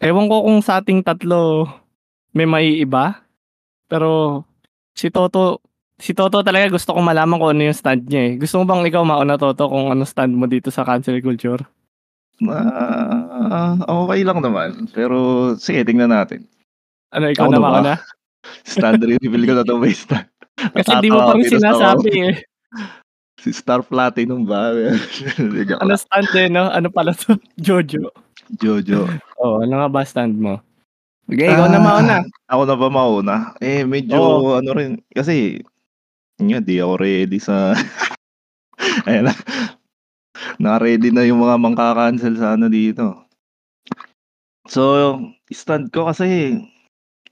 ewan 0.00 0.26
ko 0.32 0.48
kung 0.48 0.64
sa 0.64 0.80
ating 0.80 1.04
tatlo 1.04 1.68
may 2.32 2.48
maiiba. 2.48 3.20
Pero 3.86 4.42
si 4.96 5.12
Toto, 5.12 5.60
si 6.00 6.16
Toto 6.16 6.40
talaga 6.40 6.72
gusto 6.72 6.96
kong 6.96 7.12
malaman 7.12 7.36
kung 7.36 7.52
ano 7.52 7.62
yung 7.68 7.76
stand 7.76 8.08
niya 8.08 8.32
eh. 8.32 8.32
Gusto 8.40 8.60
mo 8.60 8.64
bang 8.64 8.88
ikaw 8.88 9.04
mauna 9.04 9.36
Toto 9.36 9.68
kung 9.68 9.92
ano 9.92 10.08
stand 10.08 10.32
mo 10.32 10.48
dito 10.48 10.72
sa 10.72 10.88
cancel 10.88 11.20
culture? 11.20 11.60
Ah, 12.48 13.76
okay 13.84 14.24
lang 14.24 14.40
naman. 14.40 14.88
Pero 14.90 15.52
sige, 15.60 15.84
tingnan 15.84 16.10
natin. 16.10 16.48
Ano 17.12 17.28
ikaw 17.28 17.46
Ako 17.46 17.52
na 17.52 17.60
mauna? 17.60 17.94
Stand 18.66 19.04
reveal 19.04 19.44
ko 19.46 19.52
na 19.54 19.62
to 19.62 19.78
may 19.78 19.94
stand. 19.94 20.31
Kasi 20.70 20.92
di 21.02 21.08
mo 21.10 21.26
pa 21.26 21.34
rin 21.34 21.42
Natatawa 21.42 21.58
sinasabi 21.58 22.10
eh. 22.30 22.36
Si 23.42 23.50
Star 23.50 23.82
Platinum 23.82 24.46
ba? 24.46 24.70
Ano 25.82 25.94
stand 25.98 26.30
eh, 26.38 26.46
no? 26.46 26.70
Ano 26.70 26.86
pala 26.94 27.10
to? 27.10 27.34
Jojo. 27.66 28.14
Jojo. 28.62 29.10
Oh, 29.42 29.58
ano 29.58 29.82
nga 29.82 29.88
ba 29.90 30.06
stand 30.06 30.38
mo? 30.38 30.62
Okay, 31.26 31.50
ikaw 31.50 31.66
na 31.66 31.82
Ah, 31.82 31.86
mauna. 31.86 32.16
Ako 32.46 32.62
na 32.66 32.76
ba 32.78 32.88
mauna? 32.90 33.36
Eh, 33.58 33.82
medyo 33.82 34.18
Oo. 34.18 34.58
ano 34.58 34.70
rin. 34.74 35.02
Kasi, 35.10 35.58
yun 36.38 36.46
nga, 36.54 36.60
di 36.62 36.78
ako 36.78 36.94
ready 37.02 37.38
sa... 37.42 37.74
Ayan 39.10 39.30
na. 39.30 39.34
Na-ready 40.62 41.10
na 41.10 41.26
yung 41.26 41.42
mga 41.42 41.58
mangka-cancel 41.58 42.34
sa 42.38 42.54
ano 42.54 42.70
dito. 42.70 43.26
So, 44.70 45.18
stand 45.50 45.90
ko 45.90 46.06
kasi 46.06 46.58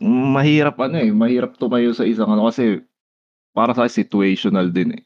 mahirap 0.02 0.80
ano 0.80 0.96
eh, 0.98 1.12
mahirap 1.12 1.54
tumayo 1.60 1.92
sa 1.92 2.08
isang 2.08 2.32
ano 2.32 2.48
kasi 2.48 2.80
para 3.50 3.72
sa 3.72 3.86
situational 3.86 4.70
din 4.70 4.96
eh. 4.96 5.02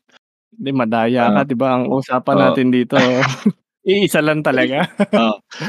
Hindi, 0.55 0.71
madaya 0.71 1.31
ka, 1.31 1.41
Ah. 1.43 1.47
di 1.47 1.57
ba? 1.57 1.69
Ang 1.75 1.91
usapan 1.91 2.37
Oo. 2.37 2.43
natin 2.47 2.69
dito, 2.71 2.95
iisa 3.89 4.21
lang 4.21 4.41
talaga. 4.41 4.87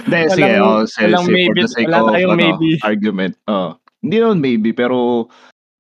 Hindi, 0.06 0.20
Walang- 0.24 0.36
sige, 0.38 0.54
oh, 0.60 0.82
say, 0.86 1.04
walang 1.10 1.26
say, 1.26 1.28
for 1.28 1.34
maybe- 1.34 1.62
the 1.62 1.68
sake 1.68 1.88
wala 1.90 2.00
of 2.00 2.14
ano, 2.14 2.36
maybe. 2.38 2.70
argument. 2.82 3.34
Oh. 3.48 3.76
Hindi 4.00 4.16
naman 4.22 4.40
maybe, 4.40 4.70
pero 4.72 5.28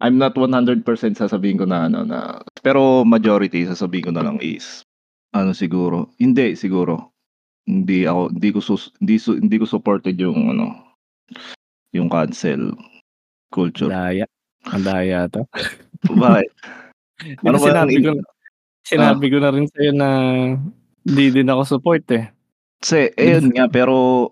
I'm 0.02 0.18
not 0.18 0.36
100% 0.36 0.84
sasabihin 1.16 1.56
ko 1.56 1.66
na 1.66 1.88
ano 1.88 2.04
na 2.04 2.44
pero 2.60 3.08
majority 3.08 3.64
sasabihin 3.64 4.10
ko 4.10 4.12
na 4.12 4.26
lang 4.26 4.42
is 4.44 4.84
ano 5.32 5.54
siguro. 5.54 6.12
Hindi 6.18 6.58
siguro. 6.58 7.14
Hindi 7.64 8.04
ako 8.04 8.22
hindi 8.30 8.50
ko 8.52 8.60
sus, 8.60 8.92
hindi, 9.00 9.16
su- 9.16 9.40
hindi 9.40 9.56
ko 9.56 9.64
supported 9.64 10.20
yung 10.20 10.52
ano 10.52 10.74
yung 11.96 12.12
cancel 12.12 12.76
culture. 13.50 13.88
Madaya. 13.88 14.26
Madaya 14.68 15.30
to. 15.32 15.48
Bakit? 16.12 16.50
Ano 17.46 17.58
sinabi 17.58 18.04
ko, 18.04 18.12
sinabi 18.84 19.26
ko 19.32 19.38
na 19.40 19.50
rin 19.56 19.68
sa'yo 19.72 19.92
na 19.96 20.10
hindi 21.06 21.26
din 21.32 21.52
ako 21.52 21.62
support 21.64 22.04
eh. 22.12 22.30
Kasi, 22.84 23.10
ayun 23.18 23.50
nga, 23.56 23.66
pero 23.72 24.30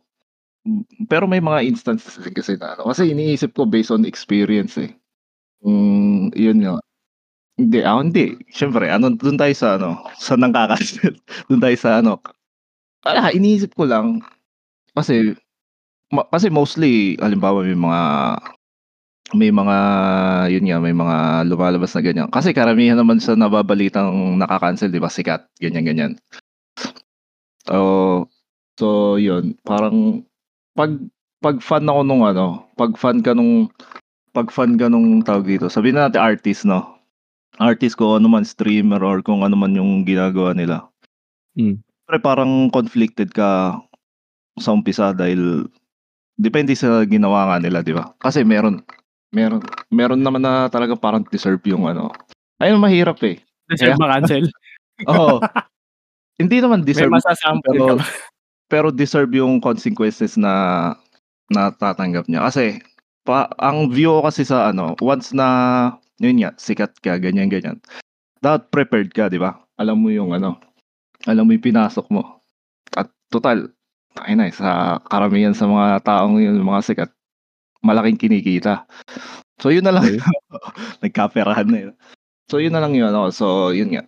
pero 1.12 1.28
may 1.28 1.44
mga 1.44 1.68
instances 1.68 2.16
kasi 2.32 2.56
na 2.56 2.76
ano. 2.78 2.88
Kasi 2.92 3.12
iniisip 3.12 3.52
ko 3.52 3.68
based 3.68 3.92
on 3.92 4.08
experience 4.08 4.80
eh. 4.80 4.92
Mm, 5.64 6.32
yun 6.36 6.60
nga. 6.64 6.80
Hindi, 7.60 7.80
ako 7.84 8.00
hindi. 8.02 8.26
Siyempre, 8.50 8.86
ano, 8.90 9.14
doon 9.14 9.38
tayo 9.38 9.54
sa 9.56 9.76
ano, 9.80 10.04
sa 10.18 10.36
nangkakasil. 10.40 11.14
doon 11.52 11.62
tayo 11.62 11.78
sa 11.78 12.00
ano. 12.02 12.20
Ah, 13.04 13.32
iniisip 13.36 13.76
ko 13.76 13.84
lang, 13.84 14.24
kasi, 14.96 15.36
ma- 16.14 16.28
kasi 16.32 16.48
mostly, 16.48 17.20
halimbawa 17.20 17.64
may 17.68 17.76
mga, 17.76 18.02
may 19.34 19.50
mga, 19.50 19.78
yun 20.54 20.66
nga, 20.70 20.78
may 20.78 20.94
mga 20.94 21.50
lumalabas 21.50 21.94
na 21.98 22.02
ganyan. 22.06 22.30
Kasi 22.30 22.54
karamihan 22.54 22.98
naman 22.98 23.18
sa 23.18 23.34
nababalitang 23.34 24.38
nakakancel, 24.38 24.94
di 24.94 25.02
ba, 25.02 25.10
sikat, 25.10 25.50
ganyan-ganyan. 25.58 26.18
Oh, 27.68 28.30
so 28.78 29.18
yun, 29.18 29.56
parang 29.64 30.28
pag 30.78 31.00
pag 31.44 31.60
fan 31.60 31.88
ako 31.88 32.02
nung 32.08 32.24
ano, 32.24 32.68
pag 32.80 32.96
fan 32.96 33.20
ka 33.20 33.36
nung 33.36 33.68
pag 34.32 34.50
fan 34.50 34.80
ka 34.80 34.88
nung 34.88 35.22
tawag 35.22 35.46
dito, 35.48 35.68
sabihin 35.68 36.00
na 36.00 36.08
natin 36.10 36.24
artist, 36.24 36.64
no? 36.64 37.00
Artist 37.62 38.00
ko 38.00 38.18
ano 38.18 38.28
man 38.32 38.48
streamer 38.48 39.04
or 39.06 39.22
kung 39.22 39.46
ano 39.46 39.54
man 39.54 39.78
yung 39.78 40.08
ginagawa 40.08 40.58
nila. 40.58 40.90
Hmm. 41.54 41.84
Pero 42.10 42.18
parang 42.20 42.68
conflicted 42.74 43.30
ka 43.32 43.78
sa 44.58 44.74
umpisa 44.74 45.14
dahil 45.14 45.70
depende 46.36 46.74
sa 46.74 47.06
ginawa 47.06 47.54
nga 47.54 47.58
nila, 47.62 47.86
di 47.86 47.94
ba? 47.94 48.12
Kasi 48.18 48.42
meron 48.42 48.82
meron 49.34 49.62
meron 49.90 50.22
naman 50.22 50.46
na 50.46 50.70
talaga 50.70 50.94
parang 50.94 51.26
deserve 51.28 51.60
yung 51.68 51.90
ano. 51.90 52.14
Ayun 52.62 52.80
mahirap 52.80 53.18
eh. 53.26 53.42
Deserve 53.68 53.98
ma-cancel. 53.98 54.46
Oo. 55.12 55.42
Hindi 56.38 56.62
naman 56.62 56.86
May 56.86 56.94
deserve 56.94 57.12
masasample 57.12 57.74
pero 57.74 57.98
ba? 57.98 58.06
pero 58.70 58.88
deserve 58.94 59.38
yung 59.38 59.58
consequences 59.62 60.38
na 60.38 60.94
natatanggap 61.54 62.26
niya 62.30 62.46
kasi 62.50 62.82
pa, 63.22 63.46
ang 63.62 63.94
view 63.94 64.18
ko 64.18 64.22
kasi 64.26 64.42
sa 64.48 64.74
ano 64.74 64.98
once 65.04 65.30
na 65.36 65.48
yun 66.18 66.42
nga 66.42 66.52
sikat 66.58 66.98
ka 67.04 67.22
ganyan 67.22 67.52
ganyan 67.52 67.78
dapat 68.42 68.66
prepared 68.74 69.10
ka 69.14 69.30
di 69.30 69.38
ba 69.38 69.62
alam 69.78 70.02
mo 70.02 70.10
yung 70.10 70.34
ano 70.34 70.58
alam 71.30 71.46
mo 71.46 71.54
yung 71.54 71.62
pinasok 71.62 72.10
mo 72.10 72.42
at 72.98 73.08
total 73.30 73.70
ay 74.26 74.34
na 74.34 74.50
sa 74.50 74.98
karamihan 75.06 75.54
sa 75.54 75.70
mga 75.70 76.02
taong 76.02 76.42
yun 76.42 76.58
mga 76.66 76.82
sikat 76.82 77.12
malaking 77.84 78.18
kinikita 78.18 78.88
so 79.60 79.70
yun 79.70 79.84
na 79.86 79.94
lang 79.94 80.08
Okay. 80.08 80.20
nagkaperahan 81.04 81.68
na 81.70 81.80
yun 81.90 81.94
so 82.48 82.58
yun 82.58 82.74
na 82.74 82.82
lang 82.82 82.96
yun 82.96 83.12
ano 83.12 83.30
so 83.30 83.70
yun 83.70 83.92
nga 83.94 84.04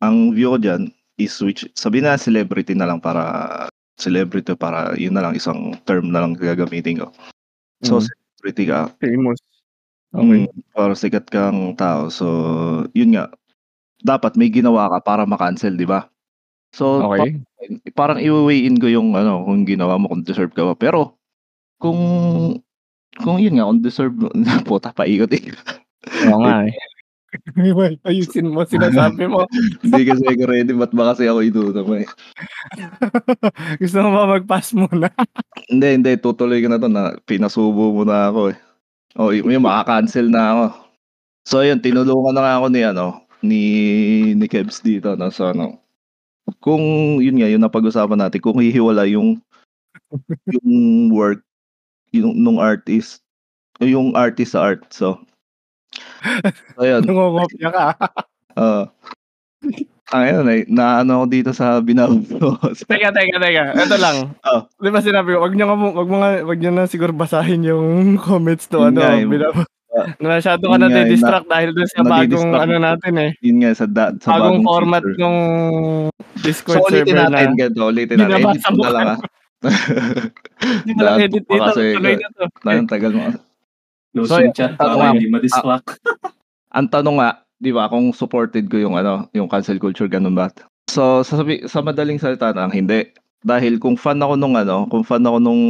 ang 0.00 0.32
view 0.32 0.54
ko 0.54 0.58
dyan 0.60 0.82
is 1.16 1.32
which 1.40 1.64
sabi 1.72 2.04
na 2.04 2.20
celebrity 2.20 2.76
na 2.76 2.84
lang 2.88 3.00
para 3.00 3.66
celebrity 3.96 4.52
para 4.52 4.92
yun 4.94 5.16
na 5.16 5.24
lang 5.24 5.32
isang 5.32 5.72
term 5.88 6.12
na 6.12 6.20
lang 6.20 6.36
gagamitin 6.36 7.00
ko. 7.00 7.08
So 7.80 8.00
Mm. 8.00 8.04
celebrity 8.04 8.64
ka, 8.68 8.80
Famous. 9.00 9.40
Okay. 10.12 10.44
mm, 10.44 10.52
para 10.76 10.92
sikat 10.92 11.24
kang 11.32 11.72
tao. 11.76 12.12
So 12.12 12.26
yun 12.92 13.16
nga 13.16 13.32
dapat 14.04 14.36
may 14.36 14.52
ginawa 14.52 14.92
ka 14.92 14.98
para 15.00 15.24
ma-cancel, 15.24 15.74
di 15.80 15.88
ba? 15.88 16.04
So 16.76 17.08
Okay. 17.08 17.40
pa- 17.40 17.80
parang 17.96 18.20
i-weigh 18.20 18.68
in 18.68 18.76
ko 18.76 18.86
yung 18.92 19.16
ano 19.16 19.48
kung 19.48 19.64
ginawa 19.64 19.96
mo 19.96 20.12
kung 20.12 20.20
deserve 20.24 20.52
ka 20.52 20.68
ba. 20.68 20.76
Pero 20.76 21.16
kung 21.80 21.96
kung 23.20 23.40
yun 23.40 23.56
nga 23.56 23.68
kung 23.68 23.80
deserve 23.80 24.16
mo, 24.16 24.28
puta 24.68 24.92
paikot 24.92 25.32
eh. 25.36 25.44
Oo 26.30 26.40
nga 26.42 26.66
eh. 26.68 26.74
Ayusin 28.06 28.48
mo, 28.48 28.64
sinasabi 28.64 29.28
mo. 29.28 29.44
Hindi 29.82 30.02
kasi 30.08 30.24
ako 30.24 30.42
ready, 30.48 30.72
ba't 30.72 30.92
ba 30.94 31.12
kasi 31.12 31.28
ako 31.28 31.40
ito 31.44 31.60
naman 31.74 32.06
eh. 32.06 32.08
Gusto 33.82 33.98
mo 34.00 34.08
ba 34.14 34.24
mag-pass 34.38 34.72
muna? 34.72 35.10
Hindi, 35.68 35.88
hindi. 36.00 36.12
Tutuloy 36.16 36.64
ko 36.64 36.68
na 36.70 36.80
to 36.80 36.88
na 36.88 37.18
pinasubo 37.28 37.92
mo 37.92 38.02
na 38.06 38.30
ako 38.32 38.40
eh. 38.54 38.58
O, 39.16 39.32
y- 39.32 39.44
yung 39.44 39.64
maka-cancel 39.64 40.28
na 40.28 40.42
ako. 40.52 40.64
So, 41.46 41.62
yun, 41.62 41.80
tinulungan 41.80 42.34
na 42.36 42.42
nga 42.42 42.54
ako 42.60 42.66
ni, 42.72 42.80
ano, 42.84 43.06
ni, 43.40 43.62
ni 44.34 44.46
Kebs 44.50 44.82
dito, 44.82 45.14
no, 45.14 45.30
so, 45.30 45.54
ano, 45.54 45.78
kung, 46.58 46.82
yun 47.22 47.38
nga, 47.38 47.48
yun 47.48 47.62
napag-usapan 47.62 48.18
natin, 48.18 48.42
kung 48.42 48.58
hihiwala 48.58 49.06
yung, 49.06 49.38
yung 50.50 51.08
work, 51.14 51.40
yung, 52.18 52.34
nung 52.34 52.58
artist, 52.58 53.20
yung 53.78 54.12
artist 54.12 54.52
sa 54.52 54.64
art, 54.66 54.82
so, 54.88 55.20
so, 56.74 56.82
yun, 56.82 57.02
Nangongopya 57.06 57.68
ka. 57.68 57.86
uh, 58.56 58.84
ayun, 60.08 60.46
eh, 60.46 60.62
na, 60.66 61.00
ano 61.00 61.20
ako 61.20 61.26
dito 61.26 61.50
sa 61.50 61.78
binaw 61.78 62.10
Teka, 62.90 63.10
teka, 63.10 63.36
teka. 63.36 63.64
Ito 63.74 63.96
lang. 63.96 64.16
Oh. 64.44 64.64
Di 64.76 64.88
ba 64.88 65.00
sinabi 65.00 65.32
ko, 65.32 65.42
wag 65.42 65.52
nyo, 65.52 65.64
nga, 65.66 65.76
wag 65.92 66.08
mo 66.08 66.16
nga, 66.18 66.30
wag 66.42 66.58
nyo 66.58 66.70
na 66.72 66.84
siguro 66.86 67.10
basahin 67.10 67.64
yung 67.64 67.88
comments 68.26 68.66
to, 68.66 68.80
Yun 68.80 68.92
ano, 68.92 68.98
nga 68.98 69.10
eh. 69.14 69.26
binab- 69.26 69.66
Ah, 69.88 70.12
Masyado 70.20 70.60
ka 70.60 70.76
yun 70.76 70.92
na 70.92 70.92
eh, 70.92 71.08
distract 71.08 71.48
dahil 71.48 71.72
dun 71.72 71.88
sa 71.88 72.04
bagong 72.04 72.52
ano 72.52 72.76
natin 72.76 73.16
eh. 73.16 73.30
yun 73.40 73.64
nga, 73.64 73.72
sa, 73.72 73.88
da, 73.88 74.12
sa 74.14 74.28
Bagong 74.28 74.60
bagong 74.60 74.64
format 74.68 75.00
feature. 75.00 75.20
ng 75.24 75.36
Discord 76.36 76.76
So, 76.76 76.84
ulitin 76.84 77.00
server 77.08 77.16
natin, 77.24 77.48
na. 77.48 77.56
ganito, 77.56 77.80
ulitin 77.80 78.16
natin. 78.20 78.28
Edit 78.28 78.36
Binabasa 78.36 78.68
mo 78.68 78.76
mo 78.76 78.82
na 78.84 78.90
lang, 78.92 79.06
ka. 79.06 79.14
ah. 79.16 79.20
Hindi 80.86 80.92
mo 80.94 81.00
lang 81.02 81.16
Dahil 81.18 81.28
edit 81.30 81.44
dito. 81.44 81.62
kasi, 81.62 81.82
Tuloy 81.94 82.14
na 82.18 82.28
to. 82.32 82.44
Ang 82.66 82.90
tagal 82.90 83.12
mo. 83.12 83.22
Close 84.16 84.30
So, 84.32 84.40
yung 84.40 84.56
chat 84.56 84.72
nga, 84.80 85.12
hindi 85.12 85.28
ma-distract. 85.28 86.00
Ang 86.72 86.88
tanong 86.88 87.16
nga, 87.20 87.30
'di 87.60 87.70
ba, 87.72 87.88
kung 87.88 88.12
supported 88.16 88.64
ko 88.68 88.80
yung 88.80 88.96
ano, 88.96 89.28
yung 89.36 89.48
cancel 89.48 89.76
culture 89.76 90.08
ganun 90.08 90.36
ba? 90.36 90.48
So, 90.88 91.20
sa 91.20 91.40
sabi, 91.40 91.66
sa 91.68 91.84
madaling 91.84 92.20
salita 92.20 92.52
lang, 92.52 92.72
hindi. 92.72 93.12
Dahil 93.44 93.76
kung 93.76 93.94
fan 94.00 94.18
ako 94.18 94.34
nung 94.40 94.56
ano, 94.56 94.88
kung 94.88 95.04
fan 95.04 95.24
ako 95.24 95.38
nung 95.38 95.62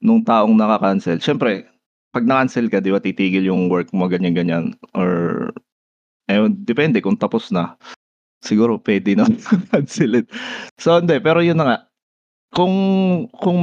nung 0.00 0.22
taong 0.22 0.54
naka-cancel, 0.56 1.18
syempre, 1.20 1.66
pag 2.14 2.26
na-cancel 2.26 2.70
ka, 2.70 2.78
'di 2.78 2.90
ba, 2.94 3.02
titigil 3.02 3.50
yung 3.50 3.66
work 3.66 3.90
mo 3.90 4.06
ganyan 4.06 4.34
ganyan 4.34 4.64
or 4.94 5.50
eh 6.30 6.38
depende 6.62 7.02
kung 7.02 7.18
tapos 7.18 7.50
na. 7.50 7.74
Siguro 8.40 8.78
pwede 8.80 9.18
na 9.18 9.26
cancelin. 9.74 10.24
So, 10.78 11.02
hindi, 11.02 11.18
pero 11.18 11.42
yun 11.42 11.58
na 11.58 11.66
nga. 11.66 11.78
Kung 12.52 12.74
kung 13.30 13.60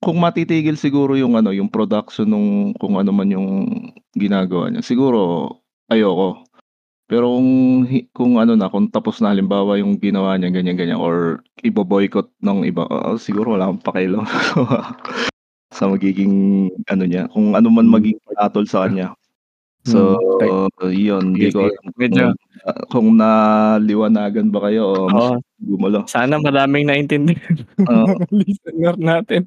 kung 0.00 0.18
matitigil 0.20 0.76
siguro 0.80 1.16
yung 1.18 1.36
ano, 1.36 1.52
yung 1.52 1.68
production 1.72 2.28
nung 2.28 2.72
kung 2.80 2.96
ano 3.00 3.12
man 3.12 3.28
yung 3.32 3.48
ginagawa 4.16 4.72
niya. 4.72 4.82
Siguro 4.84 5.50
ayoko. 5.92 6.44
Pero 7.10 7.30
kung 7.36 7.50
kung 8.16 8.32
ano 8.40 8.54
na, 8.58 8.68
kung 8.72 8.88
tapos 8.90 9.20
na 9.20 9.32
halimbawa 9.34 9.76
yung 9.80 10.00
ginawa 10.00 10.36
niya 10.40 10.50
ganyan-ganyan 10.54 10.98
or 11.00 11.44
ibo-boycott 11.62 12.30
ng 12.42 12.64
iba, 12.68 12.86
oo, 12.88 13.18
siguro 13.20 13.54
wala 13.58 13.68
akong 13.70 13.84
pakialam 13.84 14.24
sa 15.76 15.86
magiging 15.90 16.68
ano 16.90 17.04
niya, 17.06 17.28
kung 17.32 17.54
ano 17.58 17.68
man 17.72 17.88
Hmm. 17.90 17.96
maging 18.00 18.18
patol 18.36 18.66
sa 18.68 18.86
kanya. 18.88 19.14
So, 19.86 20.18
Hmm, 20.42 20.90
yun, 20.90 21.38
hindi 21.38 21.54
ko 21.54 21.70
alam 21.70 21.94
Medyo 21.94 22.24
kung, 22.34 22.34
kung 22.90 23.08
naliwanagan 23.16 24.50
ba 24.50 24.66
kayo 24.66 24.82
o 24.82 24.94
mas 25.06 25.22
Oo. 25.30 25.38
gumulo. 25.62 26.00
Sana 26.10 26.42
maraming 26.42 26.90
naintindihan 26.90 27.62
mga 27.86 28.04
listener 28.42 28.96
natin. 28.98 29.46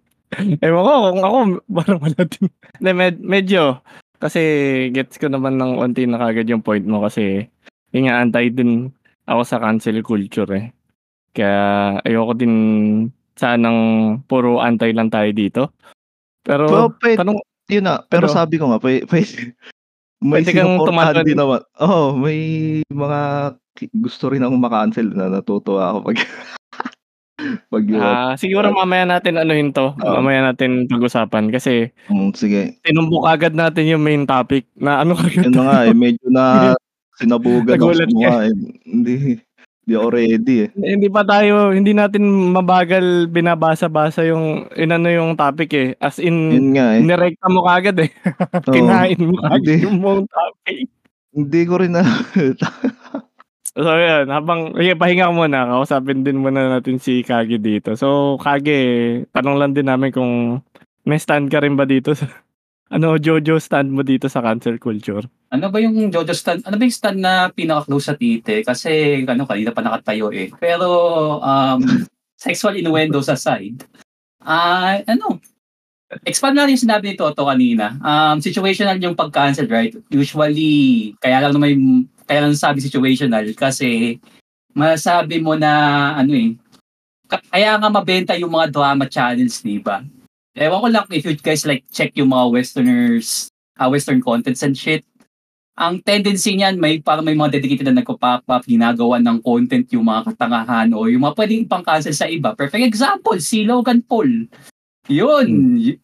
Ewan 0.64 0.86
ko 0.88 0.94
kung 1.12 1.22
ako 1.26 1.38
parang 1.68 2.00
wala 2.00 2.22
din. 2.24 2.48
Hindi 2.80 2.92
med 2.96 3.16
medyo 3.20 3.84
kasi 4.20 4.42
gets 4.96 5.20
ko 5.20 5.28
naman 5.28 5.60
ng 5.60 5.80
onti 5.80 6.08
na 6.08 6.20
kaagad 6.20 6.48
yung 6.48 6.64
point 6.64 6.84
mo 6.88 7.04
kasi 7.04 7.48
yun 7.92 8.08
nga 8.08 8.24
antay 8.24 8.48
din 8.54 8.88
ako 9.28 9.42
sa 9.44 9.60
cancel 9.60 10.00
culture 10.00 10.50
eh. 10.56 10.72
Kaya 11.36 12.00
ayoko 12.08 12.34
din 12.34 12.56
sanang 13.36 13.80
puro 14.24 14.64
antay 14.64 14.96
lang 14.96 15.12
tayo 15.12 15.30
dito. 15.36 15.62
Pero 16.48 16.68
Well, 16.72 16.92
pwede 17.04 17.18
tanong 17.20 17.40
yun 17.70 17.86
na, 17.86 18.02
pero 18.08 18.26
Ano? 18.26 18.34
sabi 18.34 18.56
ko 18.58 18.72
nga 18.72 18.80
pwe 18.82 19.04
pwede 19.06 19.54
may 20.20 20.44
Pwede 20.44 20.52
kang 20.52 20.76
sinuportahan 20.76 21.24
din 21.24 21.40
naman. 21.40 21.62
Oo, 21.80 22.16
may 22.16 22.40
mga 22.92 23.20
gusto 23.96 24.28
rin 24.28 24.44
akong 24.44 24.60
ma-cancel 24.60 25.08
na 25.16 25.32
natutuwa 25.32 25.96
ako 25.96 26.00
pag 26.12 26.18
pag. 27.72 27.86
Ah, 27.96 28.34
siguro 28.36 28.68
mamaya 28.72 29.08
natin 29.08 29.40
anuhin 29.40 29.72
'to, 29.72 29.96
Oo. 29.96 30.14
mamaya 30.20 30.44
natin 30.52 30.88
pag-usapan 30.92 31.50
kasi 31.52 31.90
Hmm, 32.12 32.36
sige. 32.36 32.78
tinumbok 32.84 33.26
agad 33.28 33.56
natin 33.56 33.88
yung 33.88 34.04
main 34.04 34.28
topic 34.28 34.68
na 34.76 35.02
ano 35.02 35.16
kaagad 35.16 35.48
Yun 35.48 35.56
na 35.56 35.64
nga 35.68 35.80
eh, 35.88 35.96
medyo 35.96 36.28
na 36.30 36.46
sinabugan 37.20 37.80
ako 37.80 37.92
sa 37.96 38.06
mukha 38.12 38.38
eh. 38.48 38.54
Hindi 38.84 39.14
hindi 39.90 39.98
ako 39.98 40.10
ready 40.14 40.56
eh. 40.62 40.70
Hindi 40.78 41.10
pa 41.10 41.26
tayo 41.26 41.74
hindi 41.74 41.98
natin 41.98 42.22
mabagal 42.54 43.26
binabasa-basa 43.34 44.22
yung 44.30 44.70
inano 44.78 45.10
yung 45.10 45.34
topic 45.34 45.74
eh. 45.74 45.88
As 45.98 46.22
in 46.22 46.54
Yun 46.54 46.68
nga 46.78 46.94
eh. 46.94 47.02
nirekta 47.02 47.50
mo 47.50 47.66
kaagad 47.66 47.98
eh. 48.06 48.14
Oo. 48.70 48.70
Kinain 48.70 49.18
mo 49.18 49.42
Hindi 49.50 49.74
yung 49.82 49.98
buong 49.98 50.30
topic. 50.30 50.86
hindi 51.34 51.62
ko 51.66 51.82
rin 51.82 51.98
na 51.98 52.06
So 53.74 53.96
yun, 53.96 54.30
habang 54.30 54.76
sige 54.76 54.94
pahinga 54.94 55.30
ka 55.30 55.34
muna, 55.34 55.66
kausapin 55.72 56.22
din 56.22 56.42
muna 56.42 56.68
natin 56.68 57.00
si 57.02 57.26
Kage 57.26 57.58
dito. 57.58 57.98
So 57.98 58.38
Kage, 58.38 58.78
tanong 59.34 59.56
lang 59.58 59.72
din 59.74 59.90
namin 59.90 60.14
kung 60.14 60.62
may 61.02 61.18
stand 61.18 61.50
ka 61.50 61.62
rin 61.66 61.74
ba 61.74 61.90
dito 61.90 62.14
sa 62.14 62.30
ano 62.90 63.22
Jojo 63.22 63.62
stand 63.62 63.94
mo 63.94 64.02
dito 64.02 64.26
sa 64.26 64.42
cancel 64.42 64.82
culture? 64.82 65.22
Ano 65.54 65.70
ba 65.70 65.78
yung 65.78 66.10
Jojo 66.10 66.34
stand? 66.34 66.66
Ano 66.66 66.76
ba 66.78 66.84
yung 66.86 66.98
stand 66.98 67.20
na 67.22 67.54
pinaka-close 67.54 68.06
sa 68.10 68.18
tite? 68.18 68.66
Kasi 68.66 69.22
ano, 69.30 69.46
kanina 69.46 69.70
pa 69.70 69.86
nakatayo 69.86 70.34
eh. 70.34 70.50
Pero 70.58 70.88
um, 71.40 71.82
sexual 72.40 72.82
innuendos 72.82 73.30
aside, 73.30 73.86
ah 74.42 74.98
ano, 75.06 75.38
expand 76.26 76.58
natin 76.58 76.74
yung 76.74 76.86
sinabi 76.90 77.14
ni 77.14 77.16
Toto 77.16 77.46
kanina. 77.46 77.94
Um, 78.02 78.42
situational 78.42 78.98
yung 78.98 79.14
pag-cancel, 79.14 79.70
right? 79.70 79.94
Usually, 80.10 81.14
kaya 81.22 81.46
lang 81.46 81.54
naman 81.54 82.10
kaya 82.26 82.46
lang 82.46 82.54
sabi 82.58 82.82
situational 82.82 83.46
kasi 83.58 84.18
masabi 84.74 85.42
mo 85.42 85.58
na 85.58 86.14
ano 86.18 86.34
eh, 86.34 86.54
ka- 87.30 87.46
kaya 87.50 87.78
nga 87.78 87.90
mabenta 87.90 88.34
yung 88.38 88.54
mga 88.54 88.70
drama 88.74 89.06
channels, 89.06 89.62
di 89.62 89.78
ba? 89.78 90.02
Ewan 90.60 90.84
ko 90.84 90.88
lang 90.92 91.08
if 91.16 91.24
you 91.24 91.40
guys 91.40 91.64
like 91.64 91.88
check 91.88 92.12
yung 92.20 92.36
mga 92.36 92.52
westerners, 92.52 93.48
uh, 93.80 93.88
western 93.88 94.20
contents 94.20 94.60
and 94.60 94.76
shit. 94.76 95.08
Ang 95.80 96.04
tendency 96.04 96.60
niyan, 96.60 96.76
may 96.76 97.00
parang 97.00 97.24
may 97.24 97.32
mga 97.32 97.56
dedicated 97.56 97.88
na 97.88 98.04
nagpo-pop 98.04 98.44
up, 98.44 98.68
ginagawa 98.68 99.24
ng 99.24 99.40
content 99.40 99.88
yung 99.96 100.04
mga 100.04 100.36
katangahan 100.36 100.92
o 100.92 101.08
yung 101.08 101.24
mga 101.24 101.40
pwedeng 101.40 101.64
ipang-cancel 101.64 102.12
sa 102.12 102.28
iba. 102.28 102.52
Perfect 102.52 102.84
example, 102.84 103.40
si 103.40 103.64
Logan 103.64 104.04
Paul. 104.04 104.52
Yun. 105.08 105.80
Y- 105.80 106.04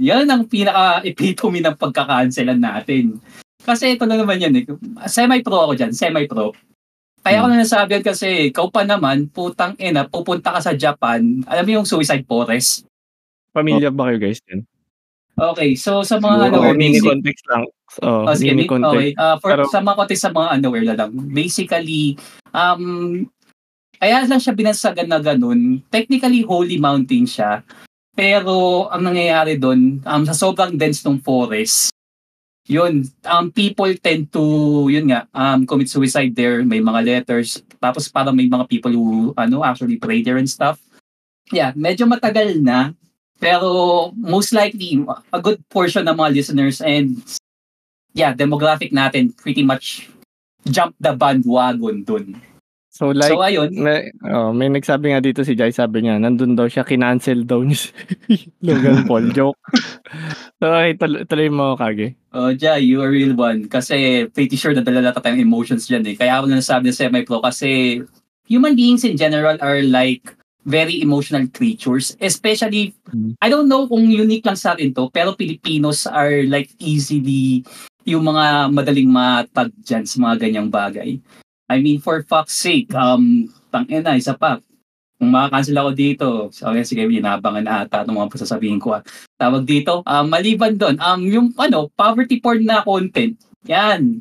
yan 0.00 0.24
ang 0.32 0.48
pinaka-epitome 0.48 1.60
ng 1.60 1.76
pagka-cancelan 1.76 2.56
natin. 2.56 3.20
Kasi 3.60 4.00
ito 4.00 4.08
na 4.08 4.16
naman 4.16 4.40
yan 4.40 4.56
eh. 4.56 4.64
Semi-pro 5.04 5.68
ako 5.68 5.72
dyan, 5.76 5.92
semi-pro. 5.92 6.56
Kaya 7.20 7.44
ako 7.44 7.46
na 7.52 7.60
nasabi 7.60 8.00
yan 8.00 8.04
kasi 8.08 8.48
ikaw 8.48 8.72
pa 8.72 8.88
naman, 8.88 9.28
putang 9.28 9.76
ina, 9.76 10.08
pupunta 10.08 10.56
ka 10.56 10.64
sa 10.64 10.72
Japan, 10.72 11.44
alam 11.44 11.64
mo 11.68 11.70
yung 11.76 11.88
suicide 11.88 12.24
forest? 12.24 12.88
Pamilya 13.54 13.88
ba 13.88 14.10
kayo 14.10 14.18
guys 14.18 14.42
din? 14.42 14.66
Okay, 15.34 15.74
so 15.74 16.02
sa 16.02 16.18
mga 16.18 16.46
Siguro, 16.46 16.62
ano, 16.62 16.70
Oh, 16.70 16.74
mini 16.74 16.98
basic, 16.98 17.06
context 17.08 17.44
lang. 17.50 17.62
Oh, 18.02 18.22
Oh, 18.22 18.34
sige, 18.34 18.50
mini 18.50 18.62
mi- 18.62 18.70
context. 18.70 18.90
okay. 18.92 19.08
Uh, 19.14 19.36
for, 19.38 19.48
Pero- 19.50 19.70
sa 19.70 19.78
mga 19.78 19.96
konti 19.96 20.16
sa 20.16 20.30
mga 20.30 20.48
unaware 20.58 20.86
na 20.86 20.96
lang. 20.96 21.10
Basically, 21.28 22.14
um, 22.50 22.82
kaya 23.96 24.22
lang 24.22 24.38
siya 24.38 24.54
binansagan 24.54 25.06
na 25.06 25.18
ganun. 25.18 25.82
Technically, 25.88 26.42
holy 26.42 26.78
mountain 26.78 27.26
siya. 27.26 27.62
Pero, 28.12 28.86
ang 28.88 29.02
nangyayari 29.02 29.58
doon, 29.58 29.98
um, 30.02 30.22
sa 30.22 30.34
sobrang 30.34 30.70
dense 30.70 31.02
ng 31.02 31.18
forest, 31.18 31.90
yun, 32.64 33.02
um, 33.26 33.50
people 33.50 33.90
tend 33.98 34.30
to, 34.30 34.40
yun 34.86 35.10
nga, 35.10 35.26
um, 35.34 35.66
commit 35.66 35.90
suicide 35.90 36.30
there. 36.32 36.62
May 36.62 36.78
mga 36.78 37.02
letters. 37.02 37.58
Tapos 37.76 38.06
parang 38.06 38.32
may 38.32 38.46
mga 38.46 38.70
people 38.70 38.94
who, 38.94 39.06
ano, 39.34 39.66
actually 39.66 39.98
pray 39.98 40.22
there 40.22 40.38
and 40.38 40.46
stuff. 40.46 40.78
Yeah, 41.50 41.74
medyo 41.74 42.06
matagal 42.06 42.54
na. 42.56 42.94
Pero 43.42 44.12
most 44.16 44.54
likely, 44.54 45.02
a 45.32 45.40
good 45.42 45.60
portion 45.68 46.06
ng 46.06 46.16
mga 46.16 46.34
listeners 46.34 46.80
and 46.80 47.18
yeah, 48.14 48.32
demographic 48.32 48.94
natin 48.94 49.34
pretty 49.34 49.62
much 49.66 50.08
jump 50.70 50.94
the 51.00 51.12
bandwagon 51.12 52.04
dun. 52.06 52.40
So 52.94 53.10
like 53.10 53.34
so 53.34 53.42
ayun, 53.42 53.74
may, 53.74 54.14
oh, 54.30 54.54
may 54.54 54.70
nagsabi 54.70 55.10
nga 55.10 55.18
dito 55.18 55.42
si 55.42 55.58
Jai, 55.58 55.74
sabi 55.74 56.06
niya, 56.06 56.22
nandun 56.22 56.54
daw 56.54 56.70
siya, 56.70 56.86
kinancel 56.86 57.42
daw 57.42 57.58
niya 57.66 57.90
si 57.90 57.90
Logan 58.66 59.02
Paul. 59.10 59.34
Joke. 59.34 59.58
so, 60.62 60.70
okay, 60.70 60.94
tuloy, 60.94 61.26
tuloy 61.26 61.50
mo, 61.50 61.74
Kage. 61.74 62.14
uh, 62.30 62.54
Jai, 62.54 62.86
you 62.86 63.02
are 63.02 63.10
real 63.10 63.34
one. 63.34 63.66
Kasi 63.66 64.30
pretty 64.30 64.54
sure 64.54 64.70
na 64.70 64.86
dala 64.86 65.10
tayong 65.10 65.42
emotions 65.42 65.90
dyan 65.90 66.06
eh. 66.06 66.14
Kaya 66.14 66.38
ako 66.38 66.46
na 66.46 66.62
nasabi 66.62 66.86
na 66.86 66.94
semi-pro 66.94 67.42
kasi 67.42 67.98
human 68.46 68.78
beings 68.78 69.02
in 69.02 69.18
general 69.18 69.58
are 69.58 69.82
like 69.82 70.30
very 70.64 71.00
emotional 71.00 71.44
creatures. 71.48 72.16
Especially, 72.18 72.96
Hmm. 73.12 73.36
I 73.38 73.52
don't 73.52 73.68
know 73.68 73.86
kung 73.86 74.08
unique 74.08 74.44
lang 74.44 74.58
sa 74.58 74.74
atin 74.74 74.90
to, 74.96 75.12
pero 75.12 75.36
Filipinos 75.36 76.08
are 76.08 76.42
like 76.48 76.72
easily 76.80 77.62
yung 78.04 78.24
mga 78.24 78.68
madaling 78.72 79.08
matag 79.08 79.70
dyan 79.80 80.04
sa 80.04 80.16
mga 80.20 80.48
ganyang 80.48 80.68
bagay. 80.68 81.20
I 81.68 81.80
mean, 81.80 82.00
for 82.00 82.20
fuck's 82.24 82.52
sake, 82.52 82.92
um, 82.92 83.48
tangina, 83.72 84.16
isa 84.16 84.36
pa. 84.36 84.60
Kung 85.16 85.30
makakancel 85.32 85.78
ako 85.80 85.90
dito, 85.96 86.26
so, 86.52 86.68
okay, 86.68 86.84
sige, 86.84 87.06
inabangan 87.08 87.64
na 87.64 87.86
ata 87.86 88.04
itong 88.04 88.18
mga 88.18 88.32
pasasabihin 88.34 88.82
ko. 88.82 88.98
ah. 88.98 89.02
Tawag 89.40 89.64
dito, 89.64 90.04
um, 90.04 90.24
maliban 90.28 90.76
doon, 90.76 91.00
um, 91.00 91.20
yung 91.24 91.48
ano, 91.56 91.88
poverty 91.96 92.42
porn 92.44 92.60
na 92.66 92.84
content, 92.84 93.32
yan. 93.64 94.20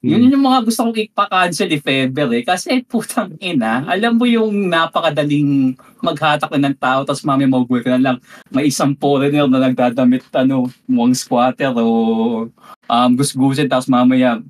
Yun 0.00 0.32
yung 0.32 0.48
mga 0.48 0.64
gusto 0.64 0.88
kong 0.88 0.96
ipa-cancel 0.96 1.68
if 1.76 1.84
ever 1.84 2.32
eh. 2.32 2.40
Kasi 2.40 2.80
putang 2.88 3.36
ina, 3.36 3.84
alam 3.84 4.16
mo 4.16 4.24
yung 4.24 4.72
napakadaling 4.72 5.76
maghatak 6.00 6.48
na 6.56 6.72
ng 6.72 6.76
tao 6.80 7.04
tapos 7.04 7.20
mami 7.20 7.44
ka 7.84 7.90
na 7.92 8.00
lang. 8.00 8.16
May 8.48 8.72
isang 8.72 8.96
foreigner 8.96 9.44
na 9.44 9.60
nagdadamit 9.60 10.24
ano, 10.32 10.72
mukhang 10.88 11.12
squatter 11.12 11.76
o 11.76 12.48
um, 12.88 13.10
gusgusin 13.12 13.68
tapos 13.68 13.92
mamaya 13.92 14.40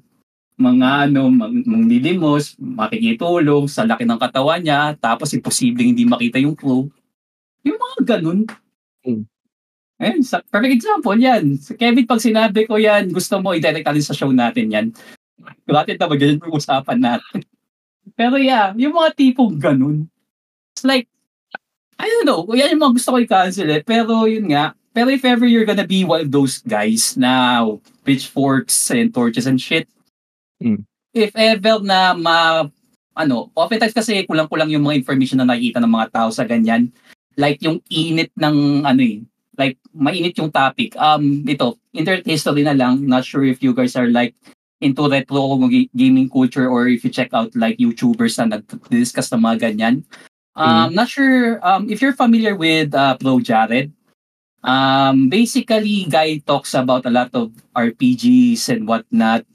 mga 0.60 1.10
ano, 1.10 1.32
mang- 1.32 1.66
manglilimos, 1.66 2.54
makikitulong 2.60 3.66
sa 3.66 3.88
laki 3.88 4.04
ng 4.04 4.20
katawan 4.20 4.60
niya, 4.60 4.94
tapos 5.00 5.32
imposibleng 5.32 5.96
hindi 5.96 6.04
makita 6.04 6.36
yung 6.36 6.52
crew. 6.52 6.86
Yung 7.64 7.80
mga 7.80 7.98
ganun. 8.04 8.44
Hmm. 9.00 9.24
Ayun, 10.00 10.20
sa, 10.20 10.44
perfect 10.44 10.80
example 10.80 11.16
yan. 11.16 11.56
Kevin, 11.80 12.04
pag 12.04 12.20
sinabi 12.20 12.68
ko 12.68 12.76
yan, 12.76 13.08
gusto 13.08 13.40
mo 13.40 13.56
i-direct 13.56 13.84
natin 13.84 14.04
sa 14.04 14.16
show 14.16 14.32
natin 14.32 14.68
yan. 14.68 14.86
Gratis 15.64 15.96
na 15.96 16.06
ganyan 16.10 16.40
yung 16.42 16.56
usapan 16.56 16.98
natin. 17.00 17.40
Pero 18.16 18.36
yeah, 18.36 18.72
yung 18.76 18.96
mga 18.96 19.16
tipong 19.16 19.56
ganun. 19.56 20.08
It's 20.74 20.84
like, 20.84 21.06
I 22.00 22.08
don't 22.08 22.26
know, 22.28 22.48
yan 22.52 22.76
yung 22.76 22.82
mga 22.82 22.96
gusto 22.96 23.12
ko 23.12 23.16
i-cancel 23.20 23.68
eh. 23.68 23.82
Pero 23.84 24.24
yun 24.24 24.48
nga, 24.50 24.72
pero 24.90 25.12
if 25.12 25.22
ever 25.22 25.46
you're 25.46 25.68
gonna 25.68 25.86
be 25.86 26.02
one 26.02 26.24
of 26.26 26.30
those 26.32 26.64
guys 26.64 27.14
na 27.14 27.62
pitchforks 28.02 28.90
and 28.90 29.12
torches 29.12 29.46
and 29.46 29.60
shit, 29.60 29.86
Mm. 30.60 30.84
if 31.16 31.32
ever 31.32 31.80
na 31.80 32.12
ma, 32.12 32.68
ano, 33.16 33.48
oftentimes 33.56 33.96
kasi 33.96 34.28
kulang-kulang 34.28 34.68
yung 34.68 34.84
mga 34.84 35.00
information 35.00 35.40
na 35.40 35.48
nakikita 35.48 35.80
ng 35.80 35.88
mga 35.88 36.08
tao 36.12 36.28
sa 36.28 36.44
ganyan. 36.44 36.92
Like 37.40 37.64
yung 37.64 37.80
init 37.88 38.28
ng 38.36 38.84
ano 38.84 39.00
eh, 39.00 39.24
like 39.56 39.80
mainit 39.96 40.36
yung 40.36 40.52
topic. 40.52 40.92
Um, 41.00 41.40
ito, 41.48 41.80
internet 41.96 42.28
history 42.28 42.60
na 42.60 42.76
lang. 42.76 43.08
Not 43.08 43.24
sure 43.24 43.44
if 43.44 43.64
you 43.64 43.72
guys 43.72 43.96
are 43.96 44.08
like 44.12 44.36
into 44.80 45.08
retro 45.08 45.60
gaming 45.94 46.28
culture 46.28 46.68
or 46.68 46.88
if 46.88 47.04
you 47.04 47.10
check 47.12 47.30
out 47.36 47.52
like 47.54 47.76
YouTubers 47.76 48.40
na 48.40 48.56
nag-discuss 48.58 49.28
ng 49.32 49.44
mga 49.44 49.56
ganyan. 49.70 50.04
Um, 50.56 50.92
Not 50.92 51.08
sure 51.08 51.60
um, 51.64 51.88
if 51.88 52.02
you're 52.02 52.16
familiar 52.16 52.56
with 52.56 52.92
uh, 52.96 53.16
Pro 53.16 53.40
Jared. 53.40 53.92
Um, 54.60 55.32
basically, 55.32 56.04
guy 56.04 56.36
talks 56.44 56.74
about 56.76 57.08
a 57.08 57.12
lot 57.12 57.32
of 57.32 57.52
RPGs 57.72 58.68
and 58.68 58.84
whatnot. 58.84 59.48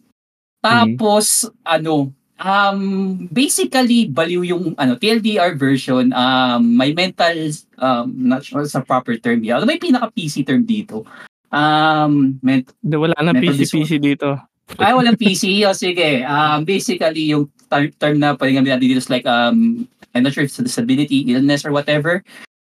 Tapos, 0.66 1.46
ano, 1.62 2.10
um, 2.42 3.30
basically, 3.30 4.10
baliw 4.10 4.42
yung 4.50 4.74
ano, 4.82 4.98
TLDR 4.98 5.54
version, 5.54 6.10
um, 6.10 6.74
may 6.74 6.90
mental, 6.94 7.38
um, 7.78 8.10
not 8.18 8.42
sure 8.42 8.66
sa 8.66 8.82
proper 8.82 9.22
term 9.22 9.46
yan. 9.46 9.62
Ano 9.62 9.70
may 9.70 9.78
pinaka-PC 9.78 10.42
term 10.42 10.66
dito? 10.66 11.06
Um, 11.54 12.42
ment- 12.42 12.74
Di, 12.82 12.98
wala 12.98 13.14
na 13.22 13.38
PC-PC 13.38 14.02
dito. 14.02 14.42
Ay, 14.82 14.92
walang 14.98 15.20
PC. 15.20 15.62
O 15.70 15.74
sige, 15.78 16.26
um, 16.26 16.66
basically, 16.66 17.32
yung 17.32 17.48
term, 17.70 17.90
term 18.02 18.16
na 18.18 18.34
pwede 18.34 18.58
namin 18.58 18.76
natin 18.76 18.86
dito 18.90 19.02
is 19.02 19.14
like, 19.14 19.26
um, 19.30 19.86
I'm 20.14 20.24
not 20.24 20.34
sure 20.34 20.44
if 20.44 20.50
it's 20.50 20.60
a 20.60 20.66
disability, 20.66 21.28
illness, 21.30 21.64
or 21.68 21.72
whatever. 21.72 22.24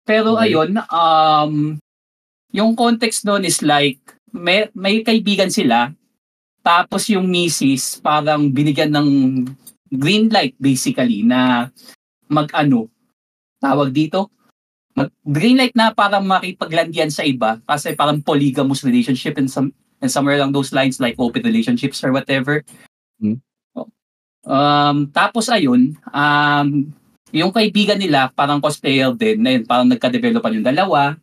Pero 0.07 0.39
Okay. 0.39 0.53
ayun, 0.55 0.79
um, 0.89 1.77
yung 2.55 2.73
context 2.79 3.27
nun 3.27 3.45
is 3.45 3.61
like, 3.61 4.01
may, 4.33 4.69
may 4.73 5.03
kaibigan 5.03 5.53
sila, 5.53 5.93
tapos 6.61 7.09
yung 7.09 7.25
misis 7.29 7.97
parang 8.01 8.53
binigyan 8.53 8.93
ng 8.93 9.09
green 9.89 10.29
light 10.29 10.53
basically 10.61 11.25
na 11.25 11.73
mag-ano, 12.29 12.93
tawag 13.57 13.89
dito, 13.93 14.29
mag, 14.93 15.09
green 15.25 15.57
light 15.57 15.73
na 15.73 15.97
parang 15.97 16.25
makipaglandian 16.29 17.09
sa 17.09 17.25
iba 17.25 17.57
kasi 17.65 17.97
parang 17.97 18.21
polygamous 18.21 18.85
relationship 18.85 19.41
and 19.41 19.49
some 19.49 19.73
and 20.01 20.11
somewhere 20.11 20.39
along 20.39 20.55
those 20.55 20.71
lines 20.71 21.03
like 21.03 21.19
open 21.19 21.43
relationships 21.43 22.03
or 22.03 22.15
whatever. 22.15 22.63
Hmm. 23.19 23.43
Um, 24.49 25.13
tapos 25.13 25.53
ayun, 25.53 25.93
um, 26.09 26.69
yung 27.35 27.53
kaibigan 27.53 28.01
nila 28.01 28.33
parang 28.33 28.65
cosplayer 28.65 29.13
din, 29.13 29.45
na 29.45 29.59
yun, 29.59 29.65
parang 29.69 29.89
nagka-developan 29.91 30.57
yung 30.61 30.69
dalawa. 30.69 31.19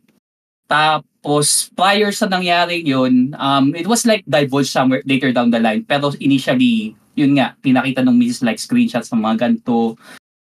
Tapos 0.66 1.70
prior 1.74 2.14
sa 2.14 2.30
nangyari 2.30 2.86
yun, 2.86 3.34
um, 3.34 3.74
it 3.74 3.86
was 3.90 4.06
like 4.06 4.22
divulged 4.26 4.70
somewhere 4.70 5.02
later 5.02 5.34
down 5.34 5.50
the 5.50 5.58
line. 5.58 5.82
Pero 5.82 6.14
initially, 6.22 6.94
yun 7.18 7.34
nga, 7.40 7.56
pinakita 7.58 8.04
ng 8.04 8.14
Mrs. 8.14 8.46
like 8.46 8.60
screenshots 8.60 9.10
ng 9.10 9.22
mga 9.22 9.36
ganito. 9.48 9.98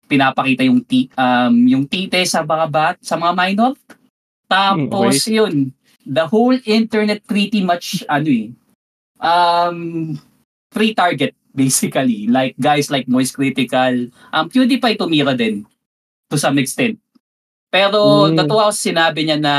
Pinapakita 0.06 0.62
yung 0.66 0.82
ti 0.82 1.10
um, 1.18 1.54
yung 1.66 1.84
tite 1.86 2.22
sa 2.26 2.42
mga 2.46 2.66
bat, 2.70 2.96
sa 3.02 3.18
mga 3.18 3.34
minor. 3.34 3.74
Tapos 4.46 5.26
yun, 5.26 5.74
the 6.06 6.26
whole 6.26 6.54
internet 6.64 7.26
pretty 7.26 7.60
much 7.66 8.06
ano 8.06 8.30
eh, 8.30 8.48
um, 9.20 10.14
free 10.72 10.94
target 10.94 11.34
basically. 11.52 12.28
Like 12.28 12.54
guys 12.60 12.90
like 12.90 13.08
Moist 13.08 13.34
Critical, 13.34 14.08
um, 14.32 14.46
PewDiePie 14.48 14.96
tumira 14.96 15.36
din 15.36 15.66
to 16.30 16.38
some 16.38 16.58
extent. 16.58 16.98
Pero 17.72 18.30
Mm. 18.30 18.38
natuwa 18.38 18.70
ako 18.70 18.74
sinabi 18.76 19.26
niya 19.26 19.40
na 19.40 19.56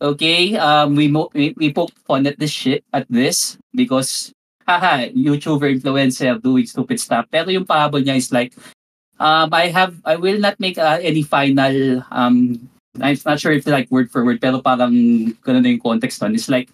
okay, 0.00 0.54
um, 0.58 0.94
we, 0.94 1.08
mo- 1.08 1.30
we, 1.34 1.54
we 1.58 1.72
poke 1.72 1.90
fun 2.06 2.26
at 2.26 2.38
this 2.38 2.54
shit, 2.54 2.84
at 2.94 3.02
this, 3.10 3.58
because, 3.74 4.30
haha, 4.66 5.10
YouTuber, 5.10 5.74
influencer, 5.74 6.38
doing 6.40 6.66
stupid 6.66 7.00
stuff. 7.02 7.26
Pero 7.30 7.50
yung 7.50 7.66
pahabol 7.66 8.06
niya 8.06 8.14
is 8.14 8.30
like, 8.30 8.54
um, 9.18 9.50
I 9.50 9.74
have, 9.74 9.98
I 10.04 10.14
will 10.14 10.38
not 10.38 10.54
make 10.62 10.78
uh, 10.78 11.02
any 11.02 11.22
final, 11.26 12.04
um, 12.14 12.68
I'm 13.00 13.18
not 13.24 13.38
sure 13.40 13.52
if 13.52 13.66
like 13.66 13.90
word 13.90 14.10
for 14.10 14.24
word, 14.24 14.40
pero 14.40 14.60
parang 14.60 14.92
ganun 15.42 15.62
na 15.62 15.70
yung 15.72 15.82
context 15.82 16.20
nun. 16.22 16.34
It's 16.34 16.50
like, 16.50 16.70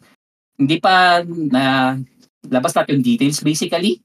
hindi 0.59 0.79
pa 0.79 1.23
na 1.27 1.97
labas 2.47 2.77
natin 2.77 3.01
yung 3.01 3.07
details 3.07 3.41
basically. 3.43 4.01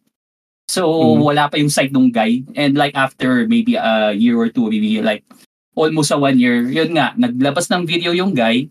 So, 0.69 0.86
Mhm. 0.86 1.21
wala 1.25 1.43
pa 1.49 1.58
yung 1.58 1.73
side 1.73 1.89
ng 1.89 2.13
guy. 2.13 2.45
And 2.53 2.77
like 2.77 2.93
after 2.93 3.45
maybe 3.49 3.73
a 3.73 4.13
year 4.13 4.38
or 4.38 4.53
two, 4.53 4.69
maybe 4.69 5.01
like 5.01 5.25
almost 5.73 6.13
a 6.13 6.17
one 6.17 6.38
year, 6.38 6.62
yun 6.69 6.93
nga, 6.93 7.17
naglabas 7.17 7.69
ng 7.73 7.89
video 7.89 8.13
yung 8.13 8.38
guy. 8.38 8.69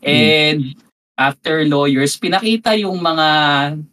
And 0.00 0.78
after 1.18 1.66
lawyers, 1.66 2.16
pinakita 2.16 2.78
yung 2.80 2.96
mga, 3.02 3.26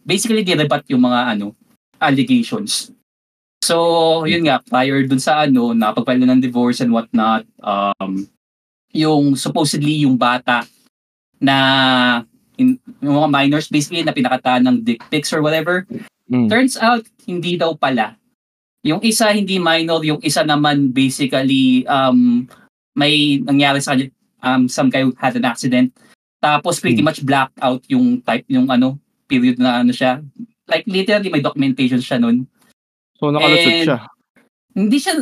basically 0.06 0.46
nirebat 0.46 0.86
yung 0.88 1.02
mga 1.04 1.36
ano, 1.36 1.52
allegations. 2.00 2.94
So, 3.58 4.22
yun 4.24 4.46
nga, 4.46 4.62
prior 4.62 5.02
dun 5.04 5.18
sa 5.18 5.42
ano, 5.44 5.74
napagpalo 5.74 6.22
ng 6.24 6.40
divorce 6.40 6.80
and 6.80 6.94
whatnot, 6.94 7.42
um, 7.60 8.22
yung 8.98 9.38
supposedly 9.38 10.02
yung 10.02 10.18
bata 10.18 10.66
na 11.38 11.56
in, 12.58 12.74
yung 12.98 13.14
mga 13.22 13.30
minors 13.30 13.70
basically 13.70 14.02
na 14.02 14.10
pinakataan 14.10 14.66
ng 14.66 14.76
dick 14.82 14.98
pics 15.06 15.30
or 15.30 15.38
whatever, 15.38 15.86
Mm. 16.28 16.44
Turns 16.52 16.76
out, 16.76 17.08
hindi 17.24 17.56
daw 17.56 17.72
pala. 17.72 18.12
Yung 18.84 19.00
isa 19.00 19.32
hindi 19.32 19.56
minor, 19.56 20.04
yung 20.04 20.20
isa 20.20 20.44
naman 20.44 20.92
basically 20.92 21.88
um, 21.88 22.44
may 22.92 23.40
nangyari 23.40 23.80
sa 23.80 23.96
kanya, 23.96 24.12
um, 24.44 24.68
some 24.68 24.92
guy 24.92 25.08
had 25.16 25.40
an 25.40 25.48
accident. 25.48 25.88
Tapos 26.38 26.78
pretty 26.78 27.00
Hmm. 27.00 27.08
much 27.08 27.24
blacked 27.24 27.56
out 27.58 27.80
yung 27.88 28.20
type, 28.20 28.44
yung 28.46 28.68
ano, 28.68 29.00
period 29.24 29.56
na 29.56 29.80
ano 29.80 29.90
siya. 29.90 30.20
Like 30.68 30.84
literally 30.84 31.32
may 31.32 31.40
documentation 31.40 31.98
siya 31.98 32.20
nun. 32.20 32.44
So, 33.16 33.32
nakalusot 33.32 33.72
And- 33.72 33.86
siya. 33.88 33.98
Hindi 34.76 34.98
siya, 35.00 35.14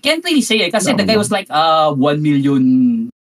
can't 0.00 0.24
really 0.24 0.42
say 0.42 0.64
eh, 0.64 0.70
kasi 0.72 0.92
No, 0.92 0.98
the 0.98 1.06
guy 1.06 1.16
no. 1.16 1.22
was 1.22 1.30
like 1.30 1.46
uh, 1.48 1.92
1 1.92 2.20
million 2.20 2.62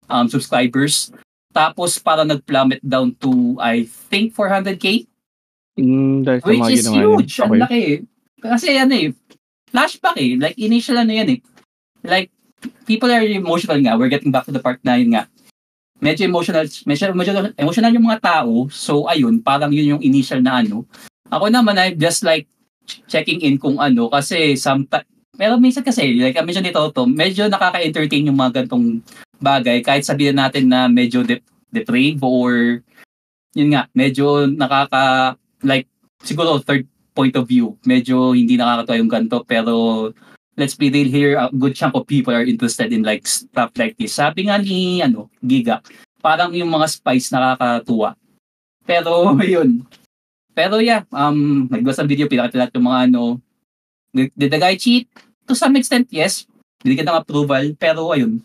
um, 0.07 0.25
subscribers. 0.27 1.11
Tapos 1.51 1.99
parang 1.99 2.29
nag-plummet 2.29 2.79
down 2.81 3.13
to, 3.19 3.57
I 3.59 3.83
think, 4.09 4.33
400k. 4.33 5.05
Mm, 5.79 6.23
Which 6.43 6.75
is 6.75 6.87
huge. 6.87 7.39
Ang 7.39 7.51
Okay. 7.55 7.59
laki 7.59 7.79
eh. 7.79 7.97
Kasi 8.39 8.67
ano 8.75 8.93
eh, 8.95 9.09
flashback 9.71 10.17
eh. 10.19 10.35
Like 10.35 10.55
initial 10.55 10.97
ano 10.97 11.11
yan 11.11 11.29
eh. 11.35 11.39
Like, 12.03 12.31
people 12.85 13.11
are 13.11 13.23
emotional 13.23 13.79
nga. 13.79 13.95
We're 13.95 14.11
getting 14.11 14.31
back 14.31 14.47
to 14.47 14.53
the 14.53 14.63
part 14.63 14.79
na 14.83 14.95
yun 14.95 15.15
nga. 15.15 15.27
Medyo 15.99 16.31
emotional, 16.31 16.63
medyo, 16.87 17.11
medyo 17.11 17.31
emotional 17.59 17.91
yung 17.91 18.07
mga 18.07 18.23
tao. 18.23 18.71
So 18.71 19.07
ayun, 19.07 19.43
parang 19.43 19.75
yun 19.75 19.99
yung 19.99 20.03
initial 20.03 20.39
na 20.39 20.63
ano. 20.63 20.87
Ako 21.27 21.51
naman 21.51 21.75
ay 21.75 21.95
just 21.99 22.23
like 22.23 22.47
ch- 22.87 23.03
checking 23.05 23.43
in 23.43 23.59
kung 23.59 23.75
ano 23.77 24.07
kasi 24.07 24.55
sometimes 24.55 25.03
pero 25.39 25.55
minsan 25.55 25.87
kasi, 25.87 26.19
like 26.19 26.35
I 26.35 26.43
mentioned 26.43 26.67
dito, 26.67 26.91
to, 26.91 27.07
medyo 27.07 27.47
nakaka-entertain 27.47 28.27
yung 28.27 28.35
mga 28.35 28.59
gantong 28.59 28.99
bagay 29.39 29.79
kahit 29.79 30.03
sabihin 30.03 30.35
natin 30.35 30.67
na 30.67 30.91
medyo 30.91 31.23
de- 31.23 31.39
depraved 31.71 32.19
or 32.19 32.83
yun 33.55 33.71
nga, 33.71 33.87
medyo 33.95 34.43
nakaka 34.51 35.39
like 35.63 35.87
siguro 36.19 36.59
third 36.59 36.83
point 37.15 37.31
of 37.39 37.47
view, 37.47 37.79
medyo 37.87 38.35
hindi 38.35 38.59
nakakatawa 38.59 38.99
yung 38.99 39.07
ganito 39.07 39.39
pero 39.47 40.11
let's 40.59 40.75
be 40.75 40.91
real 40.91 41.07
here, 41.07 41.39
a 41.39 41.47
good 41.55 41.71
chunk 41.71 41.95
of 41.95 42.03
people 42.03 42.35
are 42.35 42.43
interested 42.43 42.91
in 42.91 43.07
like 43.07 43.23
stuff 43.23 43.71
like 43.79 43.95
this. 43.95 44.19
Sabi 44.19 44.51
nga 44.51 44.59
ni 44.59 44.99
ano, 44.99 45.31
Giga, 45.39 45.79
parang 46.19 46.51
yung 46.51 46.67
mga 46.67 46.99
spice 46.99 47.31
nakakatuwa. 47.31 48.11
Pero 48.83 49.39
yun. 49.55 49.87
Pero 50.51 50.83
yeah, 50.83 51.07
um 51.15 51.71
nagbasa 51.71 52.03
ng 52.03 52.11
video 52.11 52.27
pinakita 52.27 52.59
lahat 52.59 52.75
yung 52.75 52.87
mga 52.91 53.01
ano 53.07 53.21
did 54.11 54.51
the 54.51 54.59
guy 54.59 54.75
cheat? 54.75 55.07
To 55.49 55.57
some 55.57 55.73
extent, 55.75 56.07
yes. 56.13 56.45
Binigyan 56.85 57.09
ng 57.09 57.19
approval, 57.19 57.73
pero 57.75 58.13
ayun. 58.13 58.39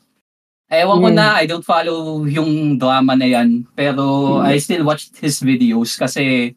Ewan 0.73 1.05
ko 1.05 1.09
Hmm. 1.13 1.19
na, 1.21 1.27
I 1.39 1.45
don't 1.45 1.63
follow 1.63 2.25
yung 2.25 2.81
drama 2.81 3.13
na 3.15 3.29
yan. 3.29 3.69
Pero 3.77 4.41
Hmm. 4.41 4.49
I 4.49 4.57
still 4.59 4.83
watched 4.83 5.21
his 5.21 5.39
videos 5.39 5.95
kasi 5.95 6.57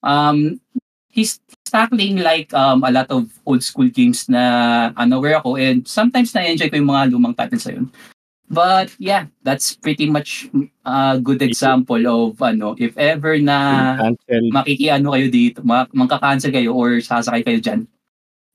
um, 0.00 0.56
he's 1.12 1.38
tackling 1.68 2.24
like 2.24 2.48
um, 2.56 2.82
a 2.82 2.90
lot 2.90 3.06
of 3.12 3.28
old 3.44 3.60
school 3.62 3.86
games 3.86 4.26
na 4.26 4.42
unaware 4.96 5.38
ako 5.38 5.60
and 5.60 5.84
sometimes 5.86 6.32
na-enjoy 6.32 6.72
ko 6.72 6.80
yung 6.80 6.90
mga 6.90 7.12
lumang 7.12 7.36
titles 7.36 7.68
na 7.68 7.76
yun. 7.78 7.86
But 8.44 8.92
yeah, 9.00 9.28
that's 9.40 9.72
pretty 9.76 10.04
much 10.08 10.48
a 10.84 11.16
good 11.16 11.40
example 11.40 12.00
of 12.04 12.36
ano, 12.40 12.76
if 12.76 12.92
ever 12.96 13.40
na 13.40 13.96
makikiano 14.52 15.12
kayo 15.12 15.28
dito, 15.32 15.58
ma- 15.64 15.88
mangka-cancel 15.88 16.52
kayo 16.52 16.72
or 16.72 17.00
sasakay 17.00 17.40
kayo 17.40 17.60
dyan. 17.60 17.80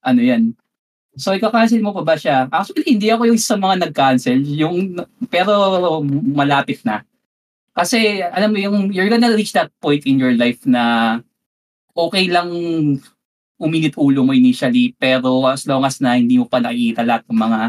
Ano 0.01 0.21
yan? 0.21 0.53
So, 1.19 1.35
ika-cancel 1.35 1.83
mo 1.83 1.91
pa 1.91 2.01
ba 2.01 2.15
siya? 2.15 2.47
Actually, 2.47 2.95
hindi 2.95 3.11
ako 3.11 3.27
yung 3.27 3.37
sa 3.37 3.59
mga 3.59 3.91
nag-cancel. 3.91 4.39
Yung, 4.39 4.95
pero 5.27 5.51
malapit 6.31 6.79
na. 6.87 7.03
Kasi, 7.75 8.23
alam 8.23 8.55
mo, 8.55 8.57
yung, 8.57 8.95
you're 8.95 9.11
gonna 9.11 9.35
reach 9.35 9.51
that 9.51 9.67
point 9.83 10.07
in 10.07 10.15
your 10.15 10.31
life 10.33 10.63
na 10.63 11.19
okay 11.91 12.31
lang 12.31 12.47
uminit 13.59 13.99
ulo 13.99 14.23
mo 14.23 14.31
initially, 14.31 14.95
pero 14.95 15.43
as 15.43 15.67
long 15.67 15.83
as 15.83 15.99
na 15.99 16.15
hindi 16.15 16.39
mo 16.39 16.47
pa 16.47 16.63
nakikita 16.63 17.03
lahat 17.03 17.27
ng 17.27 17.35
mga 17.35 17.59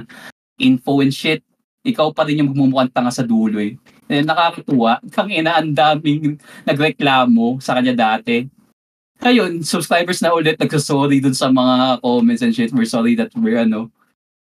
info 0.62 1.02
and 1.02 1.10
shit, 1.10 1.42
ikaw 1.82 2.14
pa 2.14 2.22
rin 2.22 2.38
yung 2.38 2.54
magmumukhang 2.54 2.94
tanga 2.94 3.10
sa 3.10 3.26
dulo 3.26 3.58
eh. 3.58 3.74
Eh, 4.06 4.22
nakakatuwa. 4.22 5.02
Kang 5.10 5.32
ina, 5.32 5.58
ang 5.58 5.74
daming 5.74 6.38
nagreklamo 6.62 7.58
sa 7.58 7.74
kanya 7.78 7.94
dati. 7.96 8.46
Ngayon, 9.20 9.61
subscribers 9.61 10.24
na 10.24 10.33
ulit 10.33 10.56
nagsasorry 10.56 11.20
dun 11.20 11.37
sa 11.37 11.52
mga 11.52 12.00
comments 12.00 12.40
and 12.40 12.56
shit. 12.56 12.72
We're 12.72 12.88
sorry 12.88 13.12
that 13.20 13.28
we're 13.37 13.61
ano. 13.61 13.92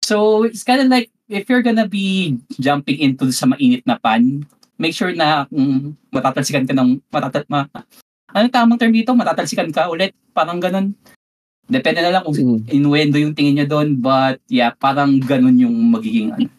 So, 0.04 0.44
it's 0.44 0.68
kind 0.68 0.84
of 0.84 0.92
like, 0.92 1.10
if 1.32 1.48
you're 1.48 1.64
gonna 1.64 1.88
be 1.88 2.36
jumping 2.60 3.00
into 3.00 3.32
sa 3.32 3.48
mainit 3.48 3.88
na 3.88 3.96
pan, 3.96 4.44
make 4.76 4.92
sure 4.92 5.16
na 5.16 5.48
kung 5.48 5.96
matatalsikan 6.12 6.68
ka 6.68 6.76
ng, 6.76 7.00
matatal, 7.08 7.48
ma, 7.48 7.66
ano 8.36 8.46
tamang 8.52 8.76
term 8.76 8.92
dito? 8.92 9.16
Matatalsikan 9.16 9.72
ka 9.72 9.88
ulit. 9.88 10.12
Parang 10.36 10.60
ganun. 10.60 10.92
Depende 11.66 12.04
na 12.04 12.12
lang 12.12 12.28
kung 12.28 12.36
Mm. 12.36 12.68
innuendo 12.70 13.18
yung 13.18 13.34
tingin 13.34 13.64
nyo 13.64 13.66
doon. 13.66 13.96
But 13.98 14.44
yeah, 14.52 14.76
parang 14.76 15.24
ganun 15.24 15.56
yung 15.56 15.74
magiging 15.90 16.36
ano. 16.36 16.52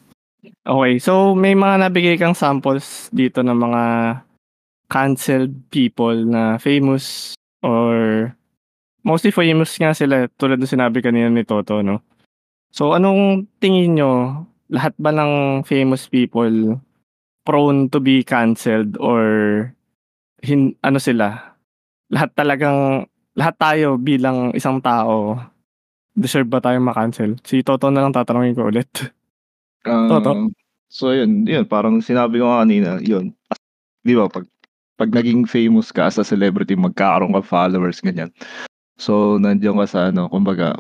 Okay, 0.67 0.99
so 0.99 1.37
may 1.37 1.55
mga 1.55 1.87
nabigay 1.87 2.17
kang 2.19 2.35
samples 2.35 3.13
dito 3.13 3.45
ng 3.45 3.55
mga 3.55 3.83
canceled 4.91 5.55
people 5.71 6.17
na 6.27 6.59
famous 6.59 7.37
or 7.67 8.31
mostly 9.03 9.35
famous 9.35 9.75
nga 9.75 9.91
sila 9.91 10.31
tulad 10.39 10.63
ng 10.63 10.71
sinabi 10.71 11.03
kanina 11.03 11.27
ni 11.27 11.43
Toto, 11.43 11.83
no? 11.83 12.07
So, 12.71 12.95
anong 12.95 13.51
tingin 13.59 13.99
nyo? 13.99 14.13
Lahat 14.71 14.95
ba 14.99 15.11
ng 15.11 15.63
famous 15.67 16.07
people 16.07 16.79
prone 17.47 17.91
to 17.91 17.99
be 17.99 18.23
cancelled 18.23 18.99
or 18.99 19.23
hin, 20.43 20.79
ano 20.83 20.99
sila? 21.03 21.59
Lahat 22.11 22.31
talagang, 22.35 23.07
lahat 23.35 23.55
tayo 23.59 23.99
bilang 23.99 24.55
isang 24.55 24.79
tao, 24.83 25.39
deserve 26.15 26.51
ba 26.51 26.59
tayo 26.63 26.79
makancel? 26.83 27.39
Si 27.45 27.61
Toto 27.63 27.91
na 27.91 28.03
lang 28.03 28.15
tatanungin 28.15 28.57
ko 28.57 28.71
ulit. 28.71 28.91
Um, 29.87 30.11
Toto? 30.11 30.31
So 30.91 31.13
yun, 31.13 31.45
yun 31.45 31.67
parang 31.67 32.01
sinabi 32.01 32.41
ko 32.41 32.49
nga 32.49 32.63
kanina, 32.63 32.91
yun. 33.03 33.35
'Di 34.07 34.15
ba 34.15 34.31
pag 34.31 34.47
pag 34.97 35.13
naging 35.13 35.45
famous 35.45 35.93
ka 35.93 36.09
as 36.09 36.17
a 36.17 36.25
celebrity, 36.25 36.75
magkakaroon 36.77 37.37
ka 37.37 37.45
followers 37.45 38.01
ganyan. 38.01 38.33
So 38.97 39.37
nandiyan 39.37 39.77
ka 39.77 39.87
sa 39.89 40.01
ano, 40.09 40.29
kumbaga 40.33 40.77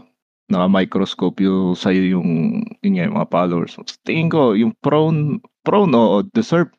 naka-microscope 0.46 1.42
yung 1.42 1.74
sa'yo 1.74 2.18
yung 2.18 2.28
yun 2.80 2.92
nga, 2.96 3.06
yung 3.10 3.16
mga 3.18 3.30
followers. 3.34 3.74
So, 3.74 3.82
tingin 4.06 4.30
ko 4.30 4.54
yung 4.54 4.72
prone 4.78 5.42
prone 5.66 5.90
oo, 5.90 6.22
deserve. 6.30 6.70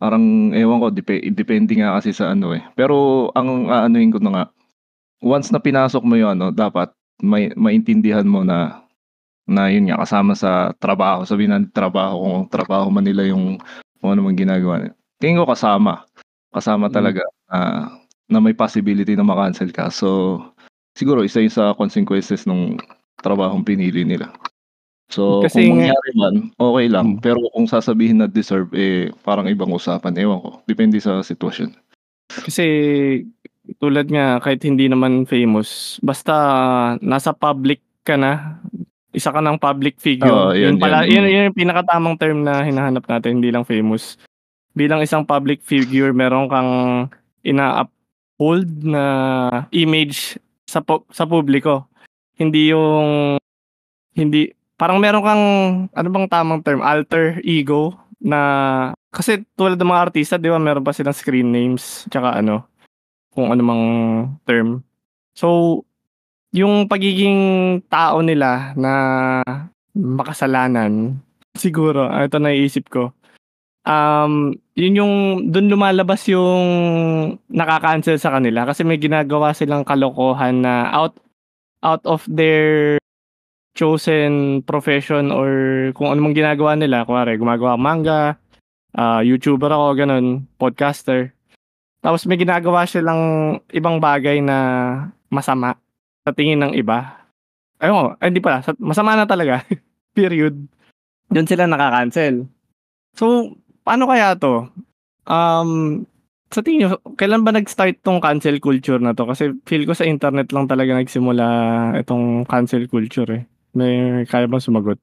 Parang 0.00 0.50
ewan 0.56 0.82
ko 0.82 0.88
depe, 0.90 1.22
depende 1.30 1.78
nga 1.78 2.00
kasi 2.00 2.10
sa 2.16 2.32
ano 2.32 2.56
eh. 2.56 2.64
Pero 2.74 3.28
ang 3.36 3.68
aanuhin 3.70 4.10
ko 4.10 4.18
na 4.18 4.32
nga 4.32 4.44
once 5.20 5.52
na 5.52 5.60
pinasok 5.60 6.02
mo 6.02 6.16
yung 6.16 6.40
ano, 6.40 6.46
dapat 6.50 6.90
may 7.22 7.52
maintindihan 7.54 8.26
mo 8.26 8.42
na 8.42 8.84
na 9.44 9.68
yun 9.68 9.86
nga 9.92 10.00
kasama 10.00 10.32
sa 10.32 10.72
trabaho. 10.80 11.28
Sabihin 11.28 11.52
natin 11.52 11.70
trabaho 11.70 12.24
kung 12.24 12.48
trabaho 12.48 12.88
man 12.88 13.04
nila 13.04 13.28
yung 13.28 13.60
kung 14.00 14.16
ano 14.16 14.24
man 14.24 14.36
ginagawa 14.36 14.80
nila. 14.80 14.94
Tingin 15.20 15.40
ko 15.40 15.46
kasama. 15.48 16.08
Kasama 16.54 16.86
Mm. 16.88 16.94
talaga 16.94 17.22
na 17.50 17.58
na 18.24 18.38
may 18.40 18.54
possibility 18.54 19.12
na 19.12 19.26
makancel 19.26 19.68
ka. 19.68 19.90
So 19.90 20.40
siguro 20.94 21.20
isa 21.20 21.42
yun 21.42 21.52
sa 21.52 21.74
consequences 21.74 22.46
ng 22.46 22.78
trabahong 23.20 23.66
pinili 23.66 24.06
nila. 24.06 24.32
So 25.12 25.44
Kasi 25.44 25.68
kung 25.68 25.82
nga- 25.82 25.92
mangyari 25.92 26.10
man, 26.16 26.34
okay 26.56 26.86
lang. 26.88 27.06
Mm. 27.14 27.20
Pero 27.20 27.44
kung 27.52 27.68
sasabihin 27.68 28.22
na 28.22 28.26
deserve, 28.26 28.72
eh 28.72 29.12
parang 29.20 29.44
ibang 29.46 29.68
usapan. 29.68 30.16
Ewan 30.16 30.40
ko. 30.40 30.50
Depende 30.64 30.96
sa 30.98 31.20
sitwasyon. 31.20 31.76
Kasi 32.32 32.66
tulad 33.76 34.08
nga 34.08 34.40
kahit 34.40 34.64
hindi 34.64 34.88
naman 34.88 35.28
famous, 35.28 36.00
basta 36.00 36.34
nasa 37.00 37.32
public 37.32 37.84
ka 38.00 38.16
na, 38.16 38.60
isa 39.12 39.30
ka 39.30 39.40
ng 39.40 39.56
public 39.56 39.96
figure. 39.96 40.28
Oo, 40.28 40.52
yun, 40.52 40.76
yun, 40.76 40.80
pala, 40.80 41.04
yun. 41.04 41.24
yun, 41.24 41.26
yun 41.28 41.44
yung 41.48 41.56
pinakatamang 41.56 42.16
term 42.16 42.42
na 42.42 42.60
hinahanap 42.60 43.04
natin, 43.06 43.40
hindi 43.40 43.48
lang 43.48 43.64
famous. 43.64 44.16
Bilang 44.74 45.00
isang 45.00 45.22
public 45.22 45.62
figure, 45.62 46.10
meron 46.10 46.50
kang 46.50 46.70
ina-uphold 47.46 48.66
na 48.82 49.04
image 49.70 50.36
sa 50.66 50.82
pu- 50.82 51.06
sa 51.14 51.24
publiko. 51.24 51.86
Hindi 52.34 52.74
yung 52.74 53.38
hindi 54.18 54.50
parang 54.74 54.98
meron 54.98 55.22
kang 55.22 55.44
ano 55.94 56.08
bang 56.10 56.26
tamang 56.26 56.60
term, 56.66 56.82
alter 56.82 57.38
ego 57.46 57.94
na 58.18 58.40
kasi 59.14 59.46
tulad 59.54 59.78
ng 59.78 59.90
mga 59.90 60.02
artista, 60.10 60.34
'di 60.34 60.50
ba, 60.50 60.58
meron 60.58 60.82
pa 60.82 60.90
silang 60.90 61.14
screen 61.14 61.54
names 61.54 62.10
tsaka 62.10 62.42
ano 62.42 62.66
kung 63.34 63.50
ano 63.50 63.62
mang 63.62 63.84
term. 64.46 64.82
So, 65.34 65.82
yung 66.54 66.86
pagiging 66.86 67.82
tao 67.90 68.22
nila 68.22 68.74
na 68.78 68.92
makasalanan, 69.94 71.18
siguro, 71.58 72.06
ah, 72.06 72.22
ito 72.26 72.38
naiisip 72.38 72.86
ko. 72.86 73.10
Um, 73.84 74.56
yun 74.72 74.96
yung 74.96 75.14
doon 75.52 75.68
lumalabas 75.68 76.24
yung 76.32 76.64
nakaka-cancel 77.52 78.16
sa 78.16 78.32
kanila 78.32 78.64
kasi 78.64 78.80
may 78.80 78.96
ginagawa 78.96 79.52
silang 79.52 79.84
kalokohan 79.84 80.64
na 80.64 80.88
out 80.88 81.20
out 81.84 82.00
of 82.08 82.24
their 82.24 82.96
chosen 83.76 84.62
profession 84.64 85.28
or 85.28 85.50
kung 85.92 86.08
ano 86.08 86.24
mang 86.24 86.32
ginagawa 86.32 86.78
nila. 86.78 87.04
Kuwari, 87.04 87.36
gumagawa 87.36 87.76
ng 87.76 87.84
manga, 87.84 88.40
ah, 88.96 89.20
YouTuber 89.20 89.68
ako, 89.68 89.86
ganun, 89.98 90.26
podcaster. 90.56 91.34
Tapos 92.00 92.24
may 92.24 92.40
ginagawa 92.40 92.88
silang 92.88 93.56
ibang 93.74 93.98
bagay 93.98 94.40
na 94.40 94.56
masama 95.28 95.76
sa 96.24 96.32
tingin 96.32 96.62
ng 96.62 96.72
iba. 96.78 97.20
Ayun 97.82 98.16
hindi 98.22 98.40
pala, 98.40 98.64
sa- 98.64 98.78
masama 98.80 99.18
na 99.18 99.28
talaga. 99.28 99.60
Period. 100.16 100.54
Doon 101.28 101.48
sila 101.50 101.66
nakaka-cancel. 101.66 102.46
So, 103.18 103.58
paano 103.84 104.08
kaya 104.08 104.34
to? 104.34 104.66
Um, 105.24 106.02
sa 106.48 106.60
tingin 106.60 106.86
nyo, 106.86 106.90
kailan 107.14 107.42
ba 107.42 107.52
nag-start 107.52 108.00
tong 108.00 108.18
cancel 108.18 108.56
culture 108.58 108.98
na 108.98 109.12
to? 109.12 109.24
Kasi 109.24 109.54
feel 109.64 109.84
ko 109.84 109.92
sa 109.92 110.06
internet 110.06 110.50
lang 110.50 110.64
talaga 110.64 110.96
nagsimula 110.96 111.46
itong 112.00 112.46
cancel 112.46 112.88
culture 112.88 113.28
eh. 113.30 113.42
May 113.74 114.24
kaya 114.24 114.46
bang 114.46 114.62
sumagot? 114.62 114.98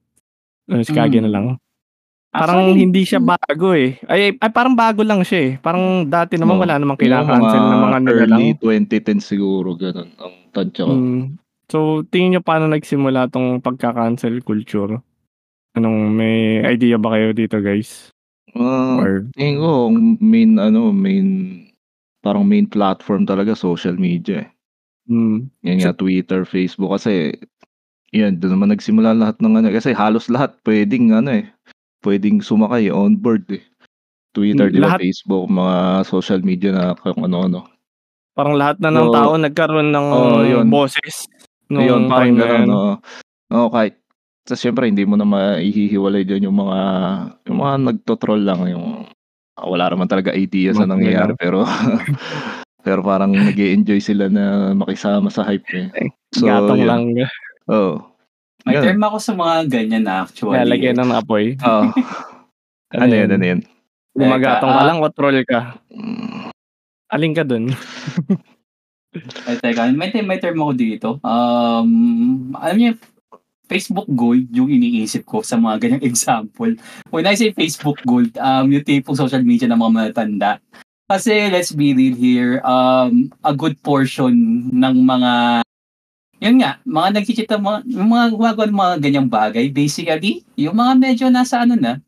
Uh, 0.66 0.80
si 0.80 0.90
Kage 0.90 1.20
na 1.20 1.28
Hmm. 1.28 1.34
lang. 1.34 1.46
Parang 2.32 2.72
Actually, 2.72 2.80
hindi 2.80 3.02
siya 3.04 3.20
bago 3.20 3.76
eh. 3.76 4.00
Ay, 4.08 4.32
ay 4.40 4.48
parang 4.48 4.72
bago 4.72 5.04
lang 5.04 5.20
siya 5.20 5.40
eh. 5.44 5.52
Parang 5.60 6.08
dati 6.08 6.40
naman 6.40 6.56
Oo. 6.56 6.64
wala 6.64 6.80
namang 6.80 6.96
Yung 6.96 7.02
kailangan-cancel 7.04 7.60
na 7.60 7.76
mga 7.76 7.98
nila 8.00 8.24
lang. 8.24 8.40
early 8.40 8.48
2010 8.56 9.20
siguro, 9.20 9.76
ganun. 9.76 10.08
Ang 10.16 10.34
tansya 10.48 10.88
ko. 10.88 10.92
Mm. 10.96 11.24
So, 11.68 11.78
tingin 12.08 12.32
nyo 12.32 12.40
paano 12.40 12.72
nagsimula 12.72 13.28
tong 13.28 13.60
pagka-cancel 13.60 14.40
culture? 14.40 14.96
Anong 15.76 16.08
may 16.08 16.64
idea 16.64 16.96
ba 16.96 17.12
kayo 17.12 17.36
dito 17.36 17.60
guys? 17.60 18.08
Ah, 18.52 19.00
Or 19.00 19.24
tingin 19.32 19.56
ko, 19.58 19.88
ang 19.88 19.96
main, 20.20 20.60
ano, 20.60 20.92
main, 20.92 21.28
parang 22.20 22.44
main 22.44 22.68
platform 22.68 23.24
talaga, 23.24 23.56
social 23.56 23.96
media 23.96 24.44
eh. 24.44 24.48
mm, 25.08 25.48
Yan 25.64 25.76
nga, 25.80 25.92
Twitter, 25.96 26.44
Facebook, 26.44 26.92
kasi, 26.92 27.32
yan, 28.12 28.36
doon 28.36 28.60
naman 28.60 28.76
nagsimula 28.76 29.16
lahat 29.16 29.40
ng 29.40 29.56
ano, 29.56 29.68
kasi 29.72 29.96
halos 29.96 30.28
lahat 30.28 30.52
pwedeng, 30.68 31.16
ano 31.16 31.32
eh, 31.32 31.48
pwedeng 32.04 32.44
sumakay 32.44 32.92
on 32.92 33.16
board 33.16 33.48
eh. 33.48 33.64
Twitter, 34.36 34.68
Mm, 34.68 34.74
di 34.76 34.80
ba, 34.80 34.88
lahat- 34.92 35.00
Facebook, 35.00 35.44
mga 35.48 35.76
social 36.04 36.40
media 36.44 36.70
na 36.72 36.92
kung 36.92 37.24
ano-ano. 37.24 37.68
parang 38.32 38.56
lahat 38.56 38.80
na 38.80 38.88
ng 38.88 39.08
So, 39.08 39.14
tao 39.14 39.32
nagkaroon 39.36 39.88
ng 39.92 40.06
oo, 40.08 40.40
yun. 40.44 40.66
boses 40.68 41.28
nung 41.68 41.84
Ayun, 41.84 42.02
parang 42.08 42.32
time 42.32 42.36
na 42.36 42.40
gano'n, 42.42 42.60
yan. 42.60 42.68
oo. 42.68 42.94
Oo, 43.52 43.68
kahit, 43.68 43.94
sa 44.42 44.58
syempre, 44.58 44.90
hindi 44.90 45.06
mo 45.06 45.14
na 45.14 45.26
maihihiwalay 45.26 46.26
dyan 46.26 46.50
yung 46.50 46.58
mga, 46.58 46.78
yung 47.46 47.58
mga 47.62 47.74
nagtotroll 47.92 48.42
lang, 48.42 48.66
yung, 48.66 49.06
ah, 49.54 49.66
wala 49.70 49.86
naman 49.86 50.10
talaga 50.10 50.34
idea 50.34 50.74
sa 50.74 50.82
nangyayari, 50.82 51.38
pero, 51.38 51.62
pero 52.86 53.06
parang 53.06 53.30
nag 53.30 53.54
enjoy 53.54 54.02
sila 54.02 54.26
na 54.26 54.74
makisama 54.74 55.30
sa 55.30 55.46
hype 55.46 55.70
eh. 55.70 56.10
So, 56.34 56.50
Gatong 56.50 56.82
yun. 56.82 56.88
lang. 56.90 57.02
Oo. 57.70 58.02
May 58.66 58.78
Yan. 58.78 58.82
term 58.82 59.02
ako 59.02 59.16
sa 59.18 59.32
mga 59.34 59.54
ganyan 59.70 60.04
na 60.06 60.26
actually. 60.26 60.58
Lalagyan 60.58 60.98
ng 60.98 61.10
apoy. 61.14 61.54
Oo. 61.66 61.90
ano 62.94 63.14
yan, 63.14 63.30
ano 63.30 63.44
yan? 63.46 63.60
Gumagatong 64.12 64.70
ka 64.74 64.82
ah. 64.82 64.86
lang 64.86 64.98
o 64.98 65.06
troll 65.10 65.40
ka? 65.46 65.78
Mm, 65.90 66.50
Aling 67.12 67.34
ka 67.36 67.44
dun? 67.44 67.68
Ay, 69.44 69.60
teka, 69.60 69.92
may, 69.92 70.08
may 70.24 70.40
term 70.40 70.56
ako 70.56 70.72
dito. 70.72 71.08
Um, 71.20 72.56
alam 72.56 72.76
niyo, 72.80 72.90
Facebook 73.66 74.08
Gold 74.12 74.50
yung 74.50 74.68
iniisip 74.68 75.24
ko 75.24 75.40
sa 75.40 75.56
mga 75.56 75.76
ganyang 75.80 76.04
example. 76.10 76.72
When 77.10 77.26
I 77.26 77.34
say 77.34 77.52
Facebook 77.52 77.98
Gold, 78.02 78.34
um, 78.38 78.70
yung 78.70 78.84
tipong 78.84 79.16
social 79.16 79.42
media 79.42 79.68
ng 79.70 79.78
mga 79.78 79.92
matatanda. 79.92 80.58
Kasi 81.06 81.52
let's 81.52 81.72
be 81.72 81.92
real 81.92 82.16
here, 82.16 82.54
um, 82.64 83.28
a 83.44 83.52
good 83.52 83.76
portion 83.84 84.32
ng 84.72 84.96
mga 85.04 85.60
yun 86.42 86.58
nga, 86.58 86.82
mga 86.82 87.08
nagchichita, 87.14 87.54
mga, 87.54 87.86
yung 87.86 88.10
mga 88.10 88.26
gumagawa 88.34 88.64
ng 88.66 88.80
mga 88.82 88.94
ganyang 88.98 89.28
bagay, 89.30 89.70
basically, 89.70 90.42
yung 90.58 90.74
mga 90.74 90.92
medyo 90.98 91.26
nasa 91.30 91.62
ano 91.62 91.78
na, 91.78 92.02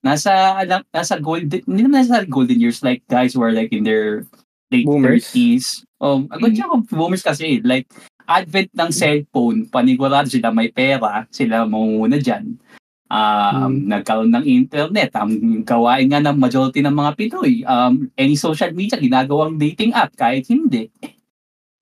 nasa, 0.00 0.56
alam, 0.56 0.80
nasa 0.88 1.20
golden, 1.20 1.60
hindi 1.68 1.84
naman 1.84 2.00
nasa 2.06 2.24
golden 2.24 2.56
years, 2.56 2.80
like 2.80 3.04
guys 3.04 3.36
who 3.36 3.44
are 3.44 3.52
like 3.52 3.68
in 3.76 3.84
their 3.84 4.24
late 4.72 4.88
Boomers? 4.88 5.28
30s. 5.28 5.84
Um, 6.00 6.30
Mm. 6.30 6.32
agad 6.32 6.50
siya 6.56 6.70
kung 6.70 6.84
boomers 6.88 7.20
kasi, 7.20 7.60
like, 7.60 7.84
advent 8.28 8.68
ng 8.76 8.90
cellphone, 8.92 9.64
panigurado 9.72 10.28
sila 10.28 10.52
may 10.52 10.68
pera, 10.68 11.24
sila 11.32 11.64
mangunguna 11.64 12.20
dyan. 12.20 12.60
Um, 13.08 13.88
Nagkaroon 13.88 14.28
ng 14.36 14.44
internet, 14.44 15.16
ang 15.16 15.32
gawain 15.64 16.12
nga 16.12 16.20
ng 16.20 16.36
majority 16.36 16.84
ng 16.84 16.92
mga 16.92 17.10
Pinoy, 17.16 17.64
um, 17.64 18.04
any 18.20 18.36
social 18.36 18.68
media, 18.76 19.00
ginagawang 19.00 19.56
dating 19.56 19.96
app, 19.96 20.12
kahit 20.12 20.44
hindi. 20.44 20.92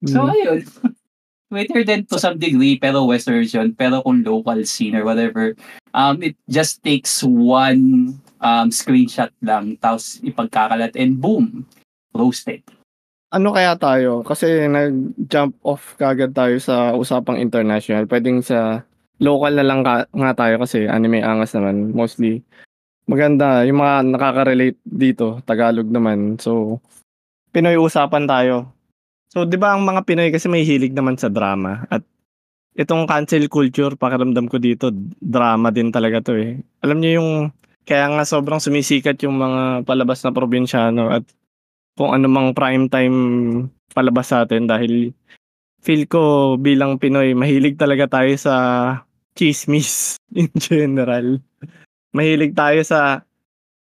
So, 0.06 0.22
Mm. 0.22 0.30
ayun. 0.30 0.60
Twitter 1.50 1.82
din 1.86 2.02
to 2.06 2.18
some 2.18 2.38
degree, 2.38 2.74
pero 2.78 3.06
western 3.06 3.42
version, 3.42 3.70
pero 3.74 4.02
kung 4.02 4.22
local 4.22 4.58
scene 4.66 4.98
or 4.98 5.06
whatever, 5.06 5.54
um, 5.94 6.18
it 6.22 6.34
just 6.50 6.82
takes 6.82 7.22
one 7.22 8.14
um, 8.42 8.70
screenshot 8.70 9.30
lang, 9.42 9.78
tapos 9.78 10.18
ipagkakalat 10.26 10.94
and 10.98 11.22
boom, 11.22 11.62
roasted. 12.14 12.62
Ano 13.36 13.52
kaya 13.52 13.76
tayo? 13.76 14.24
Kasi 14.24 14.64
nag-jump 14.66 15.60
off 15.60 15.94
kagad 16.00 16.32
tayo 16.32 16.56
sa 16.56 16.96
usapang 16.96 17.36
international. 17.36 18.08
Pwedeng 18.08 18.40
sa 18.40 18.82
local 19.20 19.52
na 19.56 19.64
lang 19.64 19.84
ka, 19.84 20.08
nga 20.08 20.32
tayo 20.32 20.60
kasi 20.64 20.88
anime 20.88 21.20
angas 21.20 21.52
naman. 21.52 21.92
Mostly 21.92 22.40
maganda. 23.06 23.62
Yung 23.68 23.80
mga 23.80 23.94
nakaka-relate 24.08 24.80
dito, 24.82 25.40
Tagalog 25.44 25.88
naman. 25.88 26.40
So, 26.40 26.80
Pinoy 27.52 27.76
usapan 27.76 28.24
tayo. 28.24 28.72
So, 29.30 29.44
di 29.44 29.60
ba 29.60 29.76
ang 29.76 29.84
mga 29.84 30.04
Pinoy 30.08 30.28
kasi 30.32 30.48
may 30.48 30.64
hilig 30.64 30.96
naman 30.96 31.20
sa 31.20 31.28
drama 31.28 31.84
at 31.92 32.00
itong 32.76 33.08
cancel 33.08 33.48
culture, 33.48 33.96
pakiramdam 33.96 34.48
ko 34.52 34.60
dito, 34.60 34.92
drama 35.20 35.72
din 35.72 35.88
talaga 35.88 36.20
to 36.20 36.36
eh. 36.36 36.60
Alam 36.84 37.00
niyo 37.00 37.20
yung, 37.20 37.30
kaya 37.88 38.12
nga 38.12 38.24
sobrang 38.28 38.60
sumisikat 38.60 39.16
yung 39.24 39.40
mga 39.40 39.88
palabas 39.88 40.20
na 40.20 40.36
probinsyano 40.36 41.08
at 41.08 41.24
kung 41.96 42.12
ano 42.12 42.28
mang 42.28 42.52
prime 42.52 42.86
time 42.92 43.18
palabas 43.96 44.28
sa 44.28 44.44
atin 44.44 44.68
dahil 44.68 45.16
feel 45.80 46.04
ko 46.04 46.54
bilang 46.60 47.00
Pinoy, 47.00 47.32
mahilig 47.32 47.80
talaga 47.80 48.20
tayo 48.20 48.36
sa 48.36 48.54
chismis 49.32 50.20
in 50.36 50.52
general. 50.60 51.40
Mahilig 52.12 52.52
tayo 52.52 52.84
sa 52.84 53.24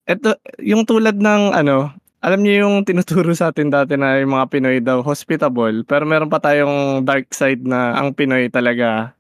eto 0.08 0.39
yung 0.63 0.88
tulad 0.88 1.20
ng 1.20 1.52
ano, 1.52 1.91
alam 2.24 2.39
niyo 2.39 2.63
yung 2.63 2.88
tinuturo 2.88 3.36
sa 3.36 3.52
atin 3.52 3.67
dati 3.67 4.00
na 4.00 4.24
yung 4.24 4.32
mga 4.32 4.48
Pinoy 4.48 4.78
daw 4.80 5.04
hospitable, 5.04 5.84
pero 5.84 6.08
meron 6.08 6.32
pa 6.32 6.39
tayong 6.39 7.04
dark 7.04 7.28
side 7.36 7.67
na 7.67 8.00
ang 8.00 8.15
Pinoy 8.15 8.48
talaga 8.48 9.12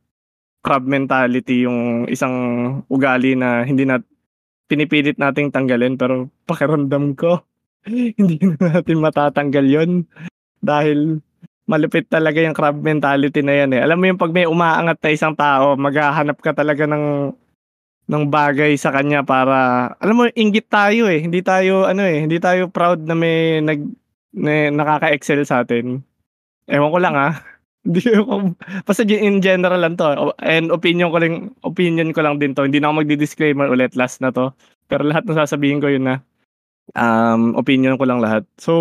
crab 0.63 0.83
mentality 0.87 1.67
yung 1.67 2.07
isang 2.11 2.35
ugali 2.87 3.35
na 3.35 3.63
hindi 3.63 3.83
na 3.87 3.99
pinipilit 4.67 5.15
nating 5.15 5.47
tanggalin 5.47 5.95
pero 5.95 6.27
pakiramdam 6.43 7.15
ko 7.15 7.39
hindi 8.19 8.35
na 8.43 8.79
natin 8.79 8.99
matatanggal 8.99 9.65
yon 9.65 9.91
dahil 10.59 11.23
malupit 11.67 12.07
talaga 12.07 12.39
yung 12.39 12.55
crab 12.55 12.79
mentality 12.79 13.43
na 13.43 13.53
yan 13.63 13.75
eh. 13.75 13.81
Alam 13.83 13.97
mo 13.99 14.05
yung 14.07 14.21
pag 14.21 14.31
may 14.31 14.47
umaangat 14.47 14.97
na 15.03 15.11
isang 15.11 15.35
tao, 15.35 15.75
maghahanap 15.75 16.39
ka 16.39 16.55
talaga 16.55 16.87
ng 16.87 17.35
ng 18.07 18.23
bagay 18.31 18.79
sa 18.79 18.95
kanya 18.95 19.19
para 19.27 19.91
alam 19.99 20.15
mo 20.15 20.23
inggit 20.31 20.71
tayo 20.71 21.11
eh. 21.11 21.19
Hindi 21.19 21.43
tayo 21.43 21.83
ano 21.83 22.07
eh, 22.07 22.23
hindi 22.23 22.39
tayo 22.39 22.71
proud 22.71 23.03
na 23.03 23.15
may 23.19 23.59
nag 23.59 23.83
na, 24.31 24.71
nakaka-excel 24.71 25.43
sa 25.43 25.67
atin. 25.67 25.99
Ewan 26.71 26.91
ko 26.91 26.99
lang 27.03 27.15
ah. 27.19 27.35
Hindi 27.87 28.03
ko 28.03 28.51
basta 28.83 29.07
in 29.07 29.39
general 29.39 29.79
lang 29.79 29.95
to. 29.95 30.35
And 30.43 30.75
opinion 30.75 31.07
ko 31.07 31.23
lang 31.23 31.55
opinion 31.63 32.11
ko 32.11 32.19
lang 32.19 32.35
din 32.35 32.51
to. 32.51 32.67
Hindi 32.67 32.83
na 32.83 32.91
ako 32.91 33.03
magdi-disclaimer 33.03 33.71
ulit 33.71 33.95
last 33.95 34.19
na 34.19 34.31
to. 34.35 34.51
Pero 34.91 35.07
lahat 35.07 35.23
ng 35.23 35.39
sasabihin 35.39 35.79
ko 35.79 35.87
yun 35.87 36.03
na 36.03 36.19
um, 36.95 37.57
opinion 37.57 37.97
ko 37.99 38.07
lang 38.07 38.23
lahat. 38.23 38.47
So, 38.55 38.73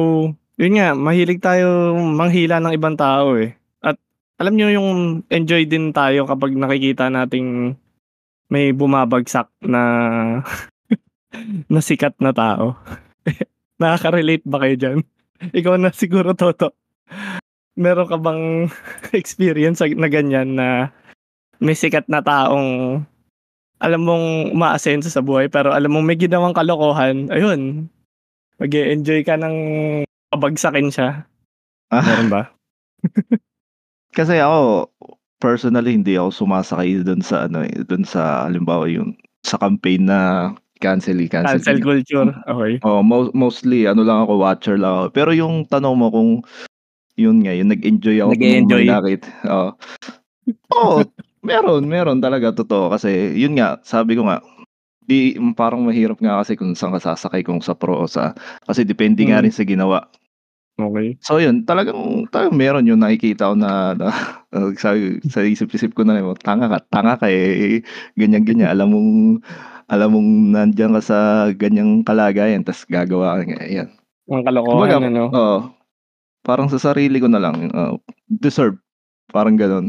yun 0.61 0.77
nga, 0.79 0.95
mahilig 0.95 1.43
tayo 1.43 1.97
manghila 1.97 2.63
ng 2.63 2.77
ibang 2.77 2.95
tao 2.95 3.35
eh. 3.35 3.57
At 3.83 3.99
alam 4.39 4.55
nyo 4.55 4.69
yung 4.71 4.89
enjoy 5.33 5.67
din 5.67 5.91
tayo 5.91 6.29
kapag 6.29 6.55
nakikita 6.55 7.11
nating 7.11 7.75
may 8.47 8.71
bumabagsak 8.71 9.51
na 9.65 9.83
na 11.73 11.81
sikat 11.83 12.15
na 12.23 12.31
tao. 12.31 12.79
Nakaka-relate 13.83 14.47
ba 14.47 14.63
kayo 14.63 14.75
dyan? 14.79 14.99
Ikaw 15.59 15.75
na 15.77 15.93
siguro, 15.93 16.33
Toto. 16.33 16.73
Meron 17.77 18.09
ka 18.09 18.17
bang 18.17 18.73
experience 19.13 19.85
na 19.85 20.09
ganyan 20.09 20.57
na 20.57 20.97
may 21.61 21.77
sikat 21.77 22.09
na 22.09 22.25
taong 22.25 23.05
alam 23.77 24.01
mong 24.01 24.57
umaasenso 24.57 25.13
sa 25.13 25.21
buhay 25.21 25.53
pero 25.53 25.77
alam 25.77 25.93
mong 25.93 26.07
may 26.09 26.17
ginawang 26.17 26.57
kalokohan, 26.57 27.29
ayun, 27.29 27.93
mag 28.57 28.73
enjoy 28.73 29.21
ka 29.21 29.37
ng 29.37 29.57
pabagsakin 30.33 30.89
siya. 30.89 31.29
Ah, 31.93 32.03
Meron 32.03 32.33
ba? 32.33 32.43
kasi 34.19 34.41
ako, 34.41 34.91
personally, 35.39 35.93
hindi 35.95 36.17
ako 36.17 36.45
sumasakay 36.45 37.05
dun 37.05 37.21
sa, 37.21 37.47
ano 37.47 37.63
eh, 37.63 37.85
dun 37.85 38.03
sa, 38.03 38.49
halimbawa 38.49 38.89
yung, 38.89 39.15
sa 39.45 39.61
campaign 39.61 40.09
na 40.09 40.51
cancel, 40.81 41.21
cancel. 41.31 41.61
Cancel 41.63 41.79
culture. 41.85 42.29
Okay. 42.49 42.83
Oh, 42.83 43.05
mo- 43.05 43.33
mostly, 43.37 43.87
ano 43.87 44.03
lang 44.03 44.25
ako, 44.27 44.41
watcher 44.41 44.77
lang 44.81 45.05
ako. 45.05 45.07
Pero 45.13 45.31
yung 45.37 45.69
tanong 45.69 45.97
mo 45.97 46.09
kung, 46.11 46.31
yun 47.15 47.45
nga, 47.45 47.53
yung 47.55 47.71
nag-enjoy 47.71 48.19
ako. 48.25 48.33
May 48.35 48.89
nakit. 48.89 49.23
Oo. 49.47 49.71
Oo, 50.75 50.97
meron, 51.47 51.87
meron 51.87 52.19
talaga, 52.19 52.51
totoo. 52.57 52.91
Kasi, 52.91 53.37
yun 53.37 53.55
nga, 53.55 53.79
sabi 53.87 54.17
ko 54.19 54.27
nga, 54.27 54.43
di, 55.07 55.19
parang 55.55 55.81
mahirap 55.81 56.19
nga 56.19 56.43
kasi 56.43 56.55
kung 56.55 56.75
saan 56.75 56.93
ka 56.93 57.01
sasakay, 57.01 57.41
kung 57.41 57.63
sa 57.63 57.73
pro 57.73 58.03
o 58.03 58.07
sa, 58.07 58.35
kasi 58.63 58.83
depende 58.83 59.23
nga 59.23 59.39
Mm. 59.39 59.45
rin 59.47 59.55
sa 59.55 59.63
ginawa. 59.63 60.11
Okay. 60.77 61.17
So 61.25 61.41
yun, 61.41 61.65
talagang, 61.65 61.97
talagang 62.29 62.53
meron 62.55 62.85
yung 62.85 63.01
nakikita 63.01 63.49
ko 63.49 63.55
na, 63.57 63.95
na 63.95 64.13
uh, 64.53 64.71
sa, 64.77 64.93
sa 65.25 65.41
isip-isip 65.41 65.95
ko 65.95 66.05
na, 66.05 66.21
oh, 66.21 66.37
tanga 66.37 66.69
ka, 66.69 66.79
tanga 66.91 67.17
ka 67.17 67.27
eh, 67.27 67.81
ganyan-ganyan, 68.15 68.69
alam 68.69 68.93
mong, 68.93 69.13
alam 69.89 70.11
mong 70.13 70.31
nandyan 70.53 70.93
ka 70.93 71.01
sa 71.01 71.19
ganyang 71.51 72.03
kalagayan, 72.03 72.61
tas 72.61 72.85
gagawa 72.85 73.41
ka 73.41 73.49
nga, 73.49 73.65
yan. 73.65 73.89
Ang 74.29 74.43
kalokohan, 74.43 74.75
Kumbaga, 74.77 74.97
ano? 75.01 75.25
Oo. 75.31 75.59
parang 76.43 76.69
sa 76.69 76.77
sarili 76.77 77.19
ko 77.19 77.27
na 77.27 77.41
lang, 77.41 77.71
uh, 77.73 77.97
deserve, 78.29 78.77
parang 79.31 79.57
ganon. 79.57 79.89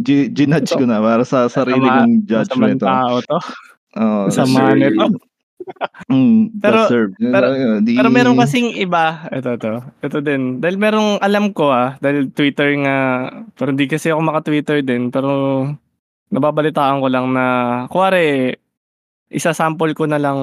G- 0.00 0.30
ginudge 0.30 0.70
ko 0.70 0.86
na 0.86 1.02
para 1.02 1.26
sa 1.26 1.50
sarili 1.50 1.82
Masama- 1.82 2.06
kong 2.06 2.14
Masamang 2.14 2.28
judgment. 2.30 2.80
oh. 2.80 2.86
tao 2.86 3.14
to. 3.20 3.38
Masama 3.92 4.72
deserve. 4.72 4.78
nito. 4.78 5.06
Mm, 6.08 6.56
Pero- 6.58 6.88
pero- 7.14 7.50
Di- 7.78 7.94
Pero 7.94 8.08
meron 8.10 8.34
kasing 8.34 8.74
iba, 8.74 9.28
ito 9.30 9.54
to, 9.54 9.78
ito 10.00 10.18
din. 10.18 10.58
Dahil 10.58 10.74
merong 10.74 11.20
alam 11.20 11.52
ko 11.52 11.70
ah, 11.70 11.94
dahil 12.00 12.32
Twitter 12.32 12.74
nga, 12.80 12.96
pero 13.54 13.70
hindi 13.70 13.86
kasi 13.86 14.10
ako 14.10 14.18
maka-Twitter 14.18 14.82
din, 14.82 15.12
pero 15.12 15.62
nababalitaan 16.28 16.98
ko 16.98 17.06
lang 17.06 17.30
na, 17.30 17.44
kuwari, 17.86 18.56
isa 19.28 19.52
sample 19.52 19.94
ko 19.94 20.08
na 20.08 20.18
lang, 20.18 20.38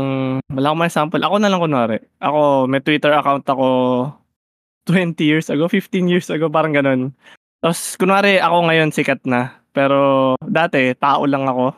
wala 0.47 0.65
akong 0.71 0.79
may 0.79 0.93
sample, 0.93 1.19
ako 1.19 1.35
na 1.37 1.49
lang 1.49 1.59
kunwari. 1.59 1.97
Ako, 2.21 2.39
may 2.65 2.79
Twitter 2.79 3.11
account 3.11 3.43
ako 3.43 3.67
20 4.85 5.17
years 5.19 5.49
ago, 5.49 5.67
15 5.67 6.07
years 6.07 6.29
ago, 6.29 6.47
parang 6.47 6.71
ganun. 6.71 7.11
Tapos, 7.59 7.99
kunwari, 7.99 8.39
ako 8.39 8.63
ngayon 8.63 8.95
sikat 8.95 9.19
na. 9.27 9.59
Pero, 9.73 10.33
dati, 10.39 10.93
tao 10.95 11.25
lang 11.25 11.43
ako 11.43 11.75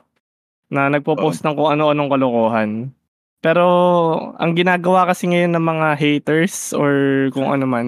na 0.70 0.88
nagpo-post 0.88 1.42
ng 1.44 1.58
kung 1.58 1.70
ano-anong 1.74 2.10
kalokohan. 2.10 2.70
Pero, 3.40 3.66
ang 4.36 4.52
ginagawa 4.54 5.10
kasi 5.10 5.26
ngayon 5.26 5.56
ng 5.56 5.66
mga 5.66 5.88
haters 5.96 6.72
or 6.78 6.92
kung 7.34 7.50
ano 7.50 7.66
man, 7.66 7.88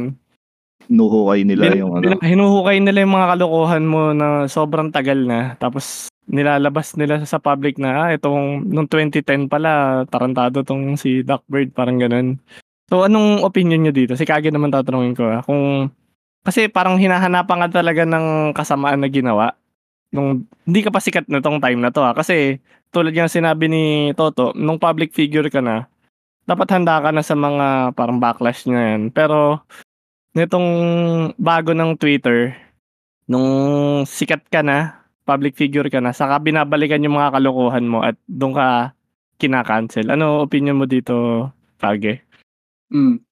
Nuhukay 0.91 1.47
nila 1.47 1.71
bin- 1.71 1.79
yung 1.79 1.91
ano. 1.95 2.03
bin- 2.03 2.23
hinuhukay 2.25 2.83
nila 2.83 3.07
yung 3.07 3.15
mga 3.15 3.29
kalokohan 3.37 3.85
mo 3.87 4.11
na 4.11 4.49
sobrang 4.51 4.91
tagal 4.91 5.23
na. 5.23 5.55
Tapos, 5.55 6.11
nilalabas 6.27 6.95
nila 6.99 7.23
sa 7.23 7.39
public 7.39 7.79
na, 7.79 8.07
ah, 8.07 8.09
itong, 8.11 8.67
nung 8.67 8.87
2010 8.91 9.47
pala, 9.47 10.03
tarantado 10.11 10.63
tong 10.67 10.99
si 10.99 11.23
Duckbird, 11.23 11.71
parang 11.71 11.95
ganun. 11.95 12.39
So, 12.91 13.07
anong 13.07 13.45
opinion 13.47 13.87
nyo 13.87 13.93
dito? 13.95 14.19
Si 14.19 14.27
Kage 14.27 14.51
naman 14.51 14.71
tatanungin 14.71 15.15
ko, 15.15 15.31
ah. 15.31 15.39
Kung, 15.43 15.87
kasi 16.43 16.67
parang 16.67 16.99
hinahanapan 16.99 17.67
ka 17.67 17.83
talaga 17.83 18.03
ng 18.03 18.51
kasamaan 18.51 18.99
na 18.99 19.07
ginawa. 19.07 19.55
Nung, 20.12 20.43
hindi 20.67 20.80
ka 20.84 20.91
pa 20.91 21.00
sikat 21.00 21.32
na 21.32 21.39
tong 21.39 21.63
time 21.63 21.80
na 21.80 21.89
to, 21.89 22.04
ah. 22.04 22.12
Kasi, 22.12 22.60
tulad 22.91 23.15
yung 23.15 23.32
sinabi 23.32 23.71
ni 23.71 23.84
Toto, 24.12 24.52
nung 24.60 24.76
public 24.76 25.15
figure 25.15 25.47
ka 25.47 25.63
na, 25.63 25.88
dapat 26.43 26.67
handa 26.76 27.00
ka 27.00 27.10
na 27.15 27.24
sa 27.24 27.32
mga 27.34 27.95
parang 27.95 28.19
backlash 28.19 28.67
na 28.67 28.95
yan. 28.95 29.15
Pero, 29.15 29.63
nitong 30.36 30.67
bago 31.39 31.71
ng 31.71 31.95
Twitter, 31.95 32.60
nung 33.32 34.04
sikat 34.04 34.43
ka 34.52 34.60
na, 34.60 35.08
public 35.24 35.56
figure 35.56 35.88
ka 35.88 36.04
na, 36.04 36.12
saka 36.12 36.43
binabalikan 36.43 37.00
yung 37.08 37.15
mga 37.15 37.39
kalokohan 37.39 37.88
mo 37.88 38.04
at 38.04 38.19
doon 38.28 38.52
ka 38.52 38.91
kinakancel. 39.39 40.12
Ano 40.12 40.43
opinion 40.43 40.76
mo 40.76 40.86
dito, 40.86 41.47
Kage? 41.80 42.21
Mm. 42.91 43.24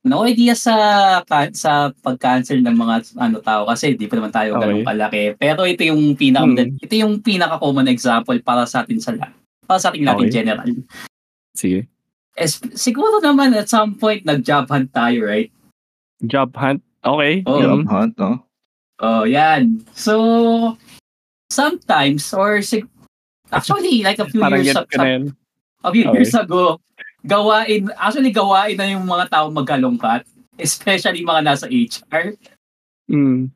No 0.00 0.24
idea 0.24 0.56
sa 0.56 1.20
sa 1.52 1.92
pag-cancel 1.92 2.64
ng 2.64 2.72
mga 2.72 2.94
ano 3.20 3.36
tao 3.44 3.68
kasi 3.68 3.92
di 3.92 4.08
pa 4.08 4.16
naman 4.16 4.32
tayo 4.32 4.56
ganun 4.56 4.80
Okay. 4.80 4.88
kalaki. 4.88 5.22
Pero 5.36 5.60
ito 5.68 5.82
yung 5.84 6.16
pinaka 6.16 6.48
Hmm. 6.64 6.80
ito 6.80 6.94
yung 6.96 7.20
pinaka 7.20 7.60
common 7.60 7.84
example 7.84 8.40
para 8.40 8.64
sa 8.64 8.80
atin 8.80 8.96
sa 8.96 9.12
lahat. 9.12 9.36
Para 9.68 9.76
sa 9.76 9.92
ating 9.92 10.08
lahat 10.08 10.24
in 10.24 10.28
Okay. 10.32 10.36
general. 10.40 10.68
Sige. 11.52 11.84
Es, 12.32 12.56
siguro 12.72 13.20
naman 13.20 13.52
at 13.52 13.68
some 13.68 13.92
point 13.92 14.24
nag-job 14.24 14.72
hunt 14.72 14.88
tayo, 14.90 15.20
right? 15.28 15.52
Job 16.24 16.56
hunt? 16.56 16.80
Okay. 17.04 17.44
Oh. 17.44 17.60
Job 17.60 17.84
hunt, 17.84 18.16
no? 18.16 18.40
Oh, 19.04 19.28
yan. 19.28 19.84
So 19.92 20.16
sometimes 21.52 22.24
or 22.32 22.62
sig- 22.62 22.88
actually 23.52 24.00
like 24.00 24.16
a 24.16 24.28
few 24.28 24.40
Parang 24.40 24.64
years 24.64 24.72
get 24.72 24.80
a, 24.80 24.88
ko 24.88 24.96
na 24.96 25.08
yun. 25.12 25.24
a 25.84 25.90
few 25.92 26.04
Okay. 26.08 26.14
years 26.16 26.32
ago, 26.32 26.80
gawain 27.24 27.90
actually 27.96 28.32
gawain 28.32 28.76
na 28.76 28.88
yung 28.88 29.04
mga 29.04 29.28
tao 29.28 29.46
magkalungkat, 29.52 30.24
especially 30.56 31.24
mga 31.24 31.42
nasa 31.44 31.66
HR. 31.68 32.36
Mm. 33.10 33.50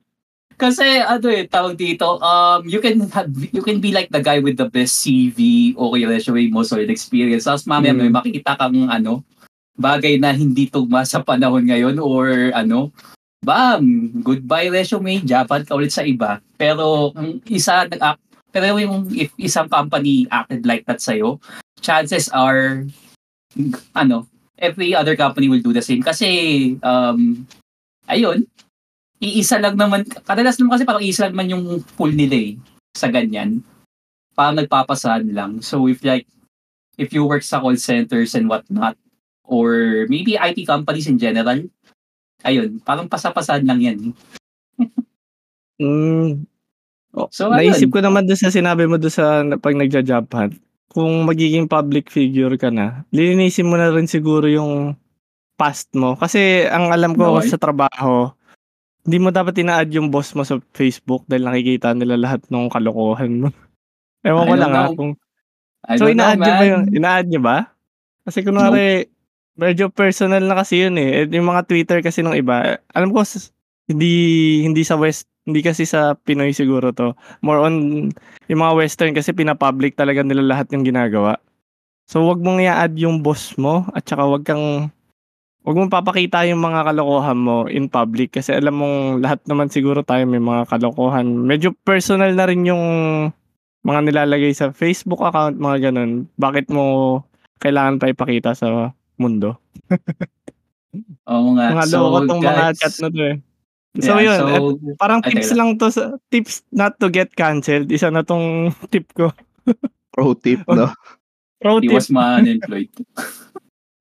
Kasi 0.55 1.03
ano 1.03 1.27
eh, 1.35 1.51
tawag 1.51 1.75
dito, 1.75 2.23
um, 2.23 2.63
you 2.63 2.79
can 2.79 3.11
have, 3.11 3.27
you 3.51 3.59
can 3.59 3.83
be 3.83 3.91
like 3.91 4.07
the 4.15 4.23
guy 4.23 4.39
with 4.39 4.55
the 4.55 4.71
best 4.71 5.03
CV 5.03 5.75
o 5.75 5.91
kaya 5.91 6.07
resume 6.07 6.47
mo, 6.55 6.63
solid 6.63 6.87
experience. 6.91 7.51
Tapos 7.51 7.67
mamaya 7.67 7.91
Mm. 7.91 8.01
may 8.07 8.13
makikita 8.15 8.55
kang 8.55 8.87
ano, 8.87 9.27
bagay 9.75 10.23
na 10.23 10.31
hindi 10.31 10.71
tugma 10.71 11.03
sa 11.03 11.27
panahon 11.27 11.67
ngayon 11.67 11.99
or 11.99 12.55
ano, 12.55 12.95
bam, 13.43 13.83
goodbye 14.23 14.71
resume, 14.71 15.21
japan 15.27 15.67
ka 15.67 15.75
ulit 15.75 15.91
sa 15.91 16.07
iba. 16.07 16.39
Pero 16.55 17.11
ang 17.19 17.43
isa, 17.51 17.91
nag 17.91 18.01
pero 18.55 18.79
yung 18.79 19.11
if 19.11 19.35
isang 19.35 19.67
company 19.67 20.31
acted 20.31 20.63
like 20.63 20.87
that 20.87 21.03
sa'yo, 21.03 21.43
chances 21.83 22.31
are, 22.31 22.87
ano, 23.95 24.27
every 24.59 24.95
other 24.95 25.17
company 25.19 25.49
will 25.51 25.63
do 25.63 25.75
the 25.75 25.83
same. 25.83 26.03
Kasi, 26.03 26.29
um, 26.83 27.47
ayun, 28.07 28.47
iisa 29.19 29.59
lang 29.59 29.79
naman, 29.79 30.05
kadalas 30.27 30.59
naman 30.59 30.79
kasi 30.79 30.85
parang 30.85 31.05
iisa 31.05 31.27
lang 31.27 31.35
naman 31.35 31.53
yung 31.55 31.65
pool 31.97 32.13
nila 32.13 32.37
eh, 32.37 32.53
sa 32.95 33.09
ganyan. 33.09 33.65
Parang 34.35 34.59
nagpapasahan 34.59 35.27
lang. 35.31 35.63
So 35.63 35.87
if 35.89 36.03
like, 36.05 36.27
if 36.99 37.11
you 37.11 37.27
work 37.27 37.43
sa 37.43 37.59
call 37.59 37.75
centers 37.79 38.35
and 38.35 38.47
whatnot, 38.47 38.99
or 39.45 40.05
maybe 40.09 40.39
IT 40.39 40.65
companies 40.67 41.07
in 41.07 41.19
general, 41.21 41.61
ayun, 42.45 42.81
parang 42.83 43.09
pasapasahan 43.09 43.65
lang 43.65 43.81
yan. 43.81 43.99
Mm. 45.81 46.47
Oh, 47.15 47.31
So, 47.31 47.51
naisip 47.51 47.91
ayun. 47.91 47.95
ko 47.95 48.01
naman 48.03 48.27
doon 48.27 48.39
sa 48.39 48.51
sinabi 48.51 48.87
mo 48.91 48.99
doon 48.99 49.15
sa 49.15 49.43
pag 49.59 49.75
nagja-job 49.75 50.27
hunt, 50.31 50.55
kung 50.91 51.25
magiging 51.25 51.67
public 51.67 52.09
figure 52.09 52.55
ka 52.57 52.69
na, 52.69 53.03
lilinisin 53.11 53.67
mo 53.67 53.79
na 53.79 53.91
rin 53.91 54.07
siguro 54.07 54.47
yung 54.47 54.95
past 55.55 55.91
mo. 55.95 56.15
Kasi 56.15 56.67
ang 56.67 56.91
alam 56.91 57.15
ko 57.15 57.39
Okay. 57.39 57.51
sa 57.51 57.59
trabaho, 57.59 58.31
hindi 59.05 59.19
mo 59.21 59.29
dapat 59.31 59.55
ina-add 59.61 59.91
yung 59.93 60.09
boss 60.09 60.33
mo 60.33 60.43
sa 60.43 60.59
Facebook 60.73 61.25
dahil 61.29 61.45
nakikita 61.45 61.93
nila 61.93 62.17
lahat 62.17 62.41
ng 62.49 62.73
kalokohan 62.73 63.33
mo. 63.47 63.49
Ewan 64.27 64.49
ko 64.49 64.55
lang 64.57 64.73
ha. 64.73 64.85
know. 64.89 64.97
Kung, 64.97 65.13
I 65.85 65.97
so 66.01 66.09
don't 66.09 66.17
know, 66.17 66.25
ina-add 66.33 66.39
nyo 66.41 66.53
ba 66.53 66.59
man. 66.59 66.71
yun? 66.73 66.83
Ina-add 66.97 67.27
nyo 67.29 67.41
ba? 67.45 67.57
Kasi 68.25 68.39
kunwari, 68.41 68.85
medyo 69.55 69.93
personal 69.93 70.41
na 70.41 70.57
kasi 70.57 70.81
yun 70.89 70.97
eh. 70.97 71.23
Eh, 71.23 71.31
Yung 71.37 71.47
mga 71.53 71.69
Twitter 71.69 71.99
kasi 72.01 72.25
ng 72.25 72.35
iba, 72.35 72.81
alam 72.91 73.13
ko, 73.13 73.21
hindi 73.85 74.13
hindi 74.65 74.81
sa 74.81 74.97
West, 74.97 75.29
hindi 75.45 75.61
kasi 75.61 75.85
sa 75.85 76.17
Pinoy 76.17 76.57
siguro 76.57 76.93
to. 76.97 77.13
More 77.45 77.61
on, 77.61 78.09
yung 78.49 78.61
mga 78.61 78.77
Western 78.81 79.13
kasi 79.13 79.37
pinapublic 79.37 79.93
talaga 79.93 80.25
nila 80.25 80.57
lahat 80.57 80.73
yung 80.73 80.85
ginagawa. 80.85 81.37
So 82.09 82.25
wag 82.29 82.41
mong 82.41 82.61
i-add 82.65 82.97
yung 83.01 83.25
boss 83.25 83.57
mo 83.57 83.89
at 83.93 84.05
saka 84.05 84.25
wag 84.29 84.45
kang 84.45 84.93
wag 85.65 85.77
mong 85.77 85.93
papakita 85.93 86.45
yung 86.45 86.61
mga 86.61 86.93
kalokohan 86.93 87.41
mo 87.41 87.65
in 87.65 87.89
public 87.89 88.37
kasi 88.37 88.53
alam 88.53 88.77
mong 88.77 89.25
lahat 89.25 89.41
naman 89.49 89.73
siguro 89.73 90.05
tayo 90.05 90.29
may 90.29 90.41
mga 90.41 90.69
kalokohan. 90.69 91.25
Medyo 91.25 91.73
personal 91.85 92.37
na 92.37 92.45
rin 92.45 92.69
yung 92.69 92.85
mga 93.85 94.01
nilalagay 94.01 94.53
sa 94.57 94.73
Facebook 94.73 95.21
account, 95.21 95.61
mga 95.61 95.93
ganun. 95.93 96.29
Bakit 96.41 96.73
mo 96.73 97.21
kailangan 97.61 98.01
pa 98.01 98.13
ipakita 98.13 98.57
sa 98.57 98.93
mundo? 99.21 99.61
Oo 101.33 101.49
nga. 101.57 101.73
Mga 101.73 101.89
so, 101.89 102.01
loko 102.01 102.19
tong 102.29 102.41
mga 102.41 102.73
guys, 102.73 102.79
chat 102.81 102.95
na 103.05 103.09
to 103.13 103.23
eh. 103.25 103.37
So 104.03 104.19
yeah, 104.19 104.27
yun, 104.27 104.39
so, 104.43 104.47
at 104.51 104.63
parang 104.99 105.21
Ay, 105.23 105.39
tips 105.39 105.55
lang 105.55 105.79
to 105.79 105.87
sa 105.87 106.19
tips 106.27 106.67
not 106.75 106.99
to 106.99 107.07
get 107.15 107.31
canceled. 107.39 107.87
Isa 107.95 108.11
na 108.11 108.27
tong 108.27 108.75
tip 108.93 109.07
ko. 109.15 109.31
Pro 110.11 110.35
tip, 110.35 110.67
no? 110.71 110.91
Pro 111.63 111.79
he 111.79 111.87
tip, 111.87 111.95
was 111.95 112.11
ma-unemployed. 112.11 112.91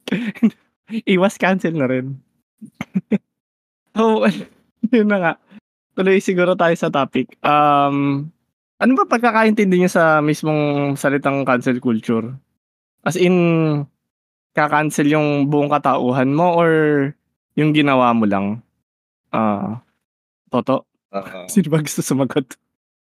iwas 1.14 1.38
cancel 1.38 1.78
na 1.78 1.86
rin. 1.86 2.18
so, 3.94 4.26
yun 4.90 5.14
na 5.14 5.18
nga. 5.22 5.34
Tuloy 5.94 6.18
siguro 6.26 6.58
tayo 6.58 6.74
sa 6.74 6.90
topic. 6.90 7.38
Um, 7.46 8.34
ano 8.82 8.92
ba 8.98 9.06
pagkakaintindi 9.06 9.78
niyo 9.78 9.94
sa 9.94 10.26
mismong 10.26 10.98
salitang 10.98 11.46
cancel 11.46 11.78
culture? 11.78 12.34
As 13.06 13.14
in, 13.14 13.38
kakancel 14.58 15.06
yung 15.06 15.54
buong 15.54 15.70
katauhan 15.70 16.34
mo 16.34 16.58
or 16.58 16.72
yung 17.54 17.78
ginawa 17.78 18.10
mo 18.18 18.26
lang? 18.26 18.66
Ah, 19.30 19.83
Toto? 20.54 20.86
Ah, 21.10 21.26
Sino 21.52 21.74
ba 21.74 21.82
gusto 21.82 22.06
sumagot? 22.06 22.54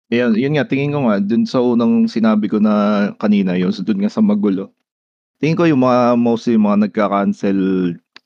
Ayan, 0.09 0.33
yun 0.37 0.57
nga, 0.57 0.65
tingin 0.65 0.93
ko 0.93 1.05
nga, 1.09 1.21
dun 1.21 1.45
sa 1.45 1.61
unang 1.61 2.09
sinabi 2.09 2.49
ko 2.49 2.61
na 2.61 3.13
kanina, 3.21 3.57
yun, 3.57 3.73
so 3.73 3.85
dun 3.85 4.01
nga 4.01 4.13
sa 4.13 4.25
magulo. 4.25 4.73
Tingin 5.41 5.57
ko 5.57 5.65
yung 5.69 5.85
mga, 5.85 6.17
mostly 6.17 6.57
yung 6.57 6.69
mga 6.69 6.89
nagka-cancel, 6.89 7.61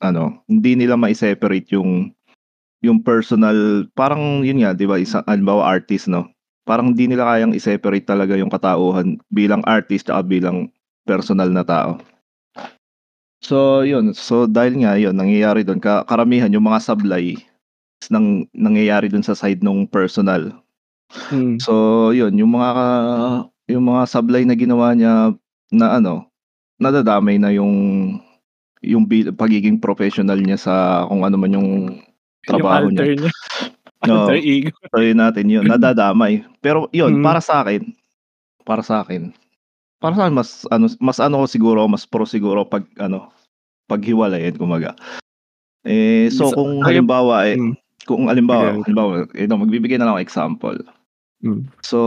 ano, 0.03 0.39
hindi 0.47 0.75
nila 0.75 0.99
ma-separate 0.99 1.71
yung, 1.75 2.11
yung 2.83 2.99
personal, 3.03 3.87
parang 3.95 4.43
yun 4.43 4.59
nga, 4.63 4.75
di 4.75 4.87
ba, 4.87 4.99
isang, 4.99 5.23
halimbawa 5.23 5.67
artist, 5.67 6.11
no? 6.11 6.27
Parang 6.67 6.91
hindi 6.91 7.07
nila 7.09 7.25
kayang 7.25 7.55
i-separate 7.55 8.05
talaga 8.05 8.35
yung 8.35 8.51
katauhan 8.51 9.17
bilang 9.31 9.63
artist 9.63 10.11
at 10.11 10.27
bilang 10.27 10.67
personal 11.07 11.49
na 11.49 11.63
tao. 11.63 11.97
So, 13.39 13.87
yun. 13.87 14.11
So, 14.11 14.51
dahil 14.51 14.83
nga, 14.83 14.99
yun, 14.99 15.15
nangyayari 15.15 15.63
doon, 15.63 15.79
ka, 15.79 16.03
karamihan, 16.05 16.51
yung 16.51 16.67
mga 16.67 16.83
sablay, 16.83 17.39
nang, 18.07 18.47
nangyayari 18.55 19.11
doon 19.11 19.27
sa 19.27 19.35
side 19.35 19.59
nung 19.59 19.83
personal. 19.83 20.55
Hmm. 21.27 21.59
So, 21.59 21.73
yun, 22.15 22.39
yung 22.39 22.55
mga 22.55 22.71
yung 23.67 23.85
mga 23.85 24.03
sablay 24.07 24.47
na 24.47 24.55
ginawa 24.55 24.95
niya 24.95 25.35
na 25.69 25.99
ano, 25.99 26.31
nadadamay 26.79 27.35
na 27.37 27.51
yung 27.51 27.73
yung 28.79 29.03
pagiging 29.35 29.77
professional 29.77 30.39
niya 30.39 30.55
sa 30.55 30.73
kung 31.11 31.27
ano 31.27 31.35
man 31.35 31.51
yung 31.51 31.69
trabaho 32.47 32.87
yung 32.87 32.95
niya. 32.95 33.27
niya. 33.27 33.31
No. 34.07 34.31
alter 34.31 34.39
ego. 34.39 34.71
So, 34.95 35.03
yun 35.03 35.19
natin 35.19 35.51
yun, 35.51 35.67
nadadamay. 35.67 36.47
Pero 36.63 36.87
yun, 36.95 37.19
Mm. 37.19 37.23
para 37.27 37.43
sa 37.43 37.67
akin, 37.67 37.91
para 38.63 38.79
sa 38.79 39.03
akin, 39.03 39.35
para 39.99 40.15
sa 40.15 40.23
akin, 40.27 40.35
mas 40.39 40.63
ano, 40.71 40.87
mas 41.03 41.19
ano 41.19 41.43
ko 41.43 41.45
siguro, 41.51 41.81
mas 41.91 42.07
pro 42.07 42.23
siguro 42.23 42.63
pag 42.63 42.87
ano, 42.95 43.27
paghiwalayin, 43.91 44.55
kumaga. 44.55 44.95
Eh, 45.83 46.31
so, 46.31 46.51
So, 46.51 46.55
kung 46.59 46.79
ayaw- 46.79 46.87
halimbawa, 47.03 47.35
eh, 47.47 47.57
Mm. 47.59 47.75
Kung 48.07 48.27
halimbawa, 48.31 48.75
Okay. 48.79 48.91
halimbawa, 48.91 49.13
ito, 49.35 49.53
magbibigay 49.55 49.97
na 49.99 50.07
lang 50.07 50.15
ako 50.19 50.23
example. 50.23 50.79
Mm. 51.43 51.67
So, 51.83 51.97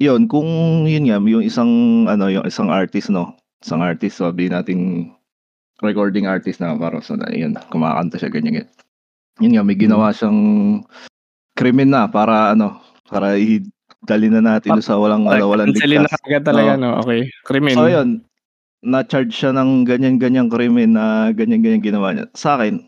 yun, 0.00 0.28
kung 0.28 0.48
yun 0.88 1.08
nga, 1.08 1.20
yung 1.20 1.44
isang, 1.44 2.04
ano, 2.08 2.28
yung 2.28 2.44
isang 2.44 2.68
artist, 2.68 3.08
no? 3.08 3.36
Isang 3.64 3.80
artist, 3.80 4.20
sabi 4.20 4.48
nating 4.48 5.12
recording 5.82 6.24
artist 6.28 6.60
na 6.60 6.76
parang 6.76 7.04
so, 7.04 7.16
na, 7.16 7.28
yun, 7.32 7.56
kumakanta 7.68 8.20
siya, 8.20 8.32
ganyan, 8.32 8.62
ganyan. 8.62 8.70
Yun 9.42 9.52
nga, 9.58 9.64
may 9.66 9.74
ginawa 9.78 10.14
siyang 10.14 10.40
krimen 11.58 11.90
na 11.90 12.06
para, 12.06 12.54
ano, 12.54 12.78
para 13.10 13.34
i-dali 13.34 14.28
na 14.30 14.42
natin 14.42 14.78
doon 14.78 14.84
sa 14.84 14.98
walang, 15.00 15.26
ano, 15.26 15.50
walang 15.50 15.74
Cancelin 15.74 16.04
na 16.04 16.10
ligtas. 16.10 16.22
agad 16.28 16.42
talaga, 16.46 16.72
no? 16.78 17.02
Okay. 17.02 17.26
Krimen. 17.42 17.74
So, 17.74 17.90
yun, 17.90 18.22
na-charge 18.84 19.32
siya 19.32 19.56
ng 19.56 19.88
ganyan-ganyang 19.88 20.52
krimen 20.52 20.92
na 20.92 21.32
ganyan-ganyan 21.32 21.80
ginawa 21.80 22.12
niya. 22.12 22.28
Sa 22.36 22.60
akin, 22.60 22.84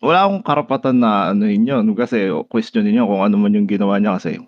wala 0.00 0.26
akong 0.26 0.42
karapatan 0.44 0.96
na 0.96 1.30
ano 1.30 1.44
yun 1.44 1.92
kasi 1.92 2.32
question 2.48 2.88
niyo 2.88 3.04
kung 3.04 3.20
ano 3.20 3.36
man 3.36 3.52
yung 3.52 3.68
ginawa 3.68 4.00
niya 4.00 4.16
kasi. 4.16 4.40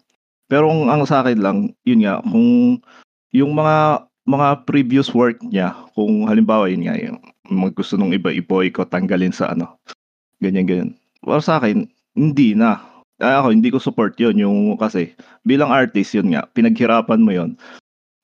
Pero 0.49 0.69
ang, 0.69 0.89
ang 0.89 1.05
sa 1.09 1.25
akin 1.25 1.41
lang, 1.41 1.59
yun 1.85 2.05
nga, 2.05 2.21
kung 2.25 2.81
yung 3.33 3.53
mga 3.57 4.09
mga 4.29 4.49
previous 4.69 5.09
work 5.13 5.41
niya, 5.45 5.73
kung 5.97 6.29
halimbawa 6.29 6.69
yun 6.69 6.85
nga, 6.89 6.97
yung 6.97 7.19
mag 7.49 7.73
gusto 7.77 7.97
nung 7.97 8.13
iba 8.17 8.33
i-boycott, 8.33 8.93
tanggalin 8.93 9.33
sa 9.33 9.53
ano, 9.53 9.77
ganyan-ganyan. 10.41 10.97
Para 11.25 11.41
sa 11.41 11.61
akin, 11.61 11.89
hindi 12.17 12.53
na. 12.57 12.81
Ah, 13.23 13.39
Ako, 13.43 13.55
hindi 13.55 13.71
ko 13.71 13.79
support 13.79 14.19
yun. 14.19 14.35
Yung, 14.41 14.59
kasi, 14.77 15.15
bilang 15.47 15.71
artist, 15.71 16.17
yun 16.17 16.35
nga, 16.35 16.43
pinaghirapan 16.51 17.23
mo 17.23 17.31
yun. 17.31 17.55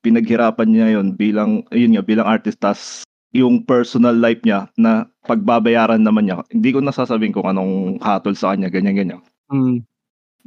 Pinaghirapan 0.03 0.69
niya 0.71 0.89
yun 0.99 1.15
bilang, 1.15 1.63
yun 1.71 1.95
nga, 1.95 2.03
bilang 2.03 2.27
artist, 2.27 2.59
tas 2.59 3.07
yung 3.39 3.63
personal 3.63 4.19
life 4.19 4.43
niya 4.43 4.67
na 4.75 5.07
pagbabayaran 5.25 6.03
naman 6.03 6.27
niya. 6.27 6.43
Hindi 6.51 6.75
ko 6.75 6.83
nasasabihin 6.83 7.33
kung 7.33 7.47
anong 7.47 8.03
hatol 8.03 8.35
sa 8.35 8.53
kanya, 8.53 8.69
ganyan-ganyan. 8.69 9.23
Mm. 9.49 9.87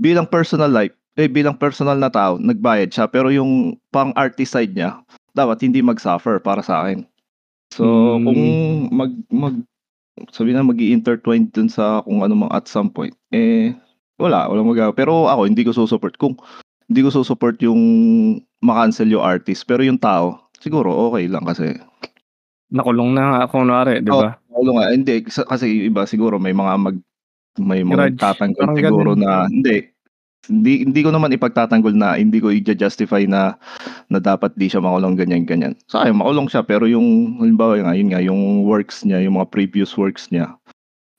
Bilang 0.01 0.27
personal 0.27 0.71
life, 0.71 0.93
eh 1.15 1.27
bilang 1.27 1.55
personal 1.55 1.95
na 1.99 2.11
tao, 2.11 2.35
nagbayad 2.39 2.91
siya. 2.91 3.07
Pero 3.07 3.31
yung 3.31 3.77
pang 3.91 4.11
artist 4.19 4.55
side 4.55 4.75
niya, 4.75 4.99
dapat 5.31 5.63
hindi 5.63 5.79
mag-suffer 5.79 6.43
para 6.43 6.59
sa 6.59 6.83
akin. 6.83 7.07
So, 7.71 7.83
Mm. 8.19 8.23
kung 8.27 8.41
mag, 8.91 9.11
mag, 9.31 9.55
sabi 10.35 10.51
na 10.51 10.65
mag 10.65 10.79
intertwine 10.79 11.47
dun 11.55 11.71
sa 11.71 12.03
kung 12.03 12.19
ano 12.19 12.35
mang 12.35 12.51
at 12.51 12.67
some 12.67 12.91
point, 12.91 13.15
eh, 13.31 13.71
wala, 14.19 14.51
walang 14.51 14.67
magagawa. 14.67 14.93
Pero 14.93 15.31
ako, 15.31 15.41
hindi 15.47 15.63
ko 15.63 15.71
susupport. 15.71 16.19
Kung 16.19 16.35
hindi 16.91 17.01
ko 17.01 17.09
susupport 17.09 17.55
yung 17.63 17.81
makancel 18.59 19.07
yung 19.07 19.23
artist, 19.23 19.63
pero 19.63 19.81
yung 19.81 19.97
tao, 19.97 20.51
siguro 20.59 20.91
okay 21.09 21.25
lang 21.31 21.47
kasi 21.47 21.79
Nakulong 22.71 23.11
na 23.11 23.23
nga, 23.27 23.41
kunwari, 23.47 23.99
di 23.99 24.07
ba? 24.07 24.39
Paulo 24.47 24.79
nga, 24.79 24.89
hindi 24.89 25.23
sa- 25.27 25.43
kasi 25.43 25.67
yung 25.69 25.85
iba 25.91 26.03
siguro 26.05 26.39
may 26.39 26.51
mga 26.51 26.73
mag 26.77 26.97
may 27.59 27.83
mga 27.83 28.15
Grudge. 28.15 28.17
tatanggol 28.17 28.63
Parang 28.65 28.77
siguro 28.79 29.11
ganun. 29.11 29.21
na 29.21 29.31
hindi 29.45 29.75
hindi 30.41 30.73
hindi 30.81 31.01
ko 31.03 31.11
naman 31.11 31.35
ipagtatanggol 31.35 31.93
na 31.93 32.15
hindi 32.15 32.39
ko 32.39 32.47
i-justify 32.49 33.27
na 33.27 33.59
na 34.07 34.17
dapat 34.17 34.55
di 34.55 34.65
siya 34.65 34.79
makulong 34.79 35.13
ganyan 35.13 35.43
ganyan. 35.43 35.75
Sa 35.85 36.01
akin 36.01 36.15
makulong 36.15 36.47
siya 36.47 36.63
pero 36.63 36.87
yung 36.87 37.37
halimbawa 37.37 37.75
nga 37.77 37.93
yun 37.93 38.09
nga 38.09 38.23
yung 38.23 38.63
works 38.63 39.03
niya, 39.03 39.19
yung 39.19 39.35
mga 39.35 39.51
previous 39.51 39.93
works 39.93 40.31
niya 40.31 40.55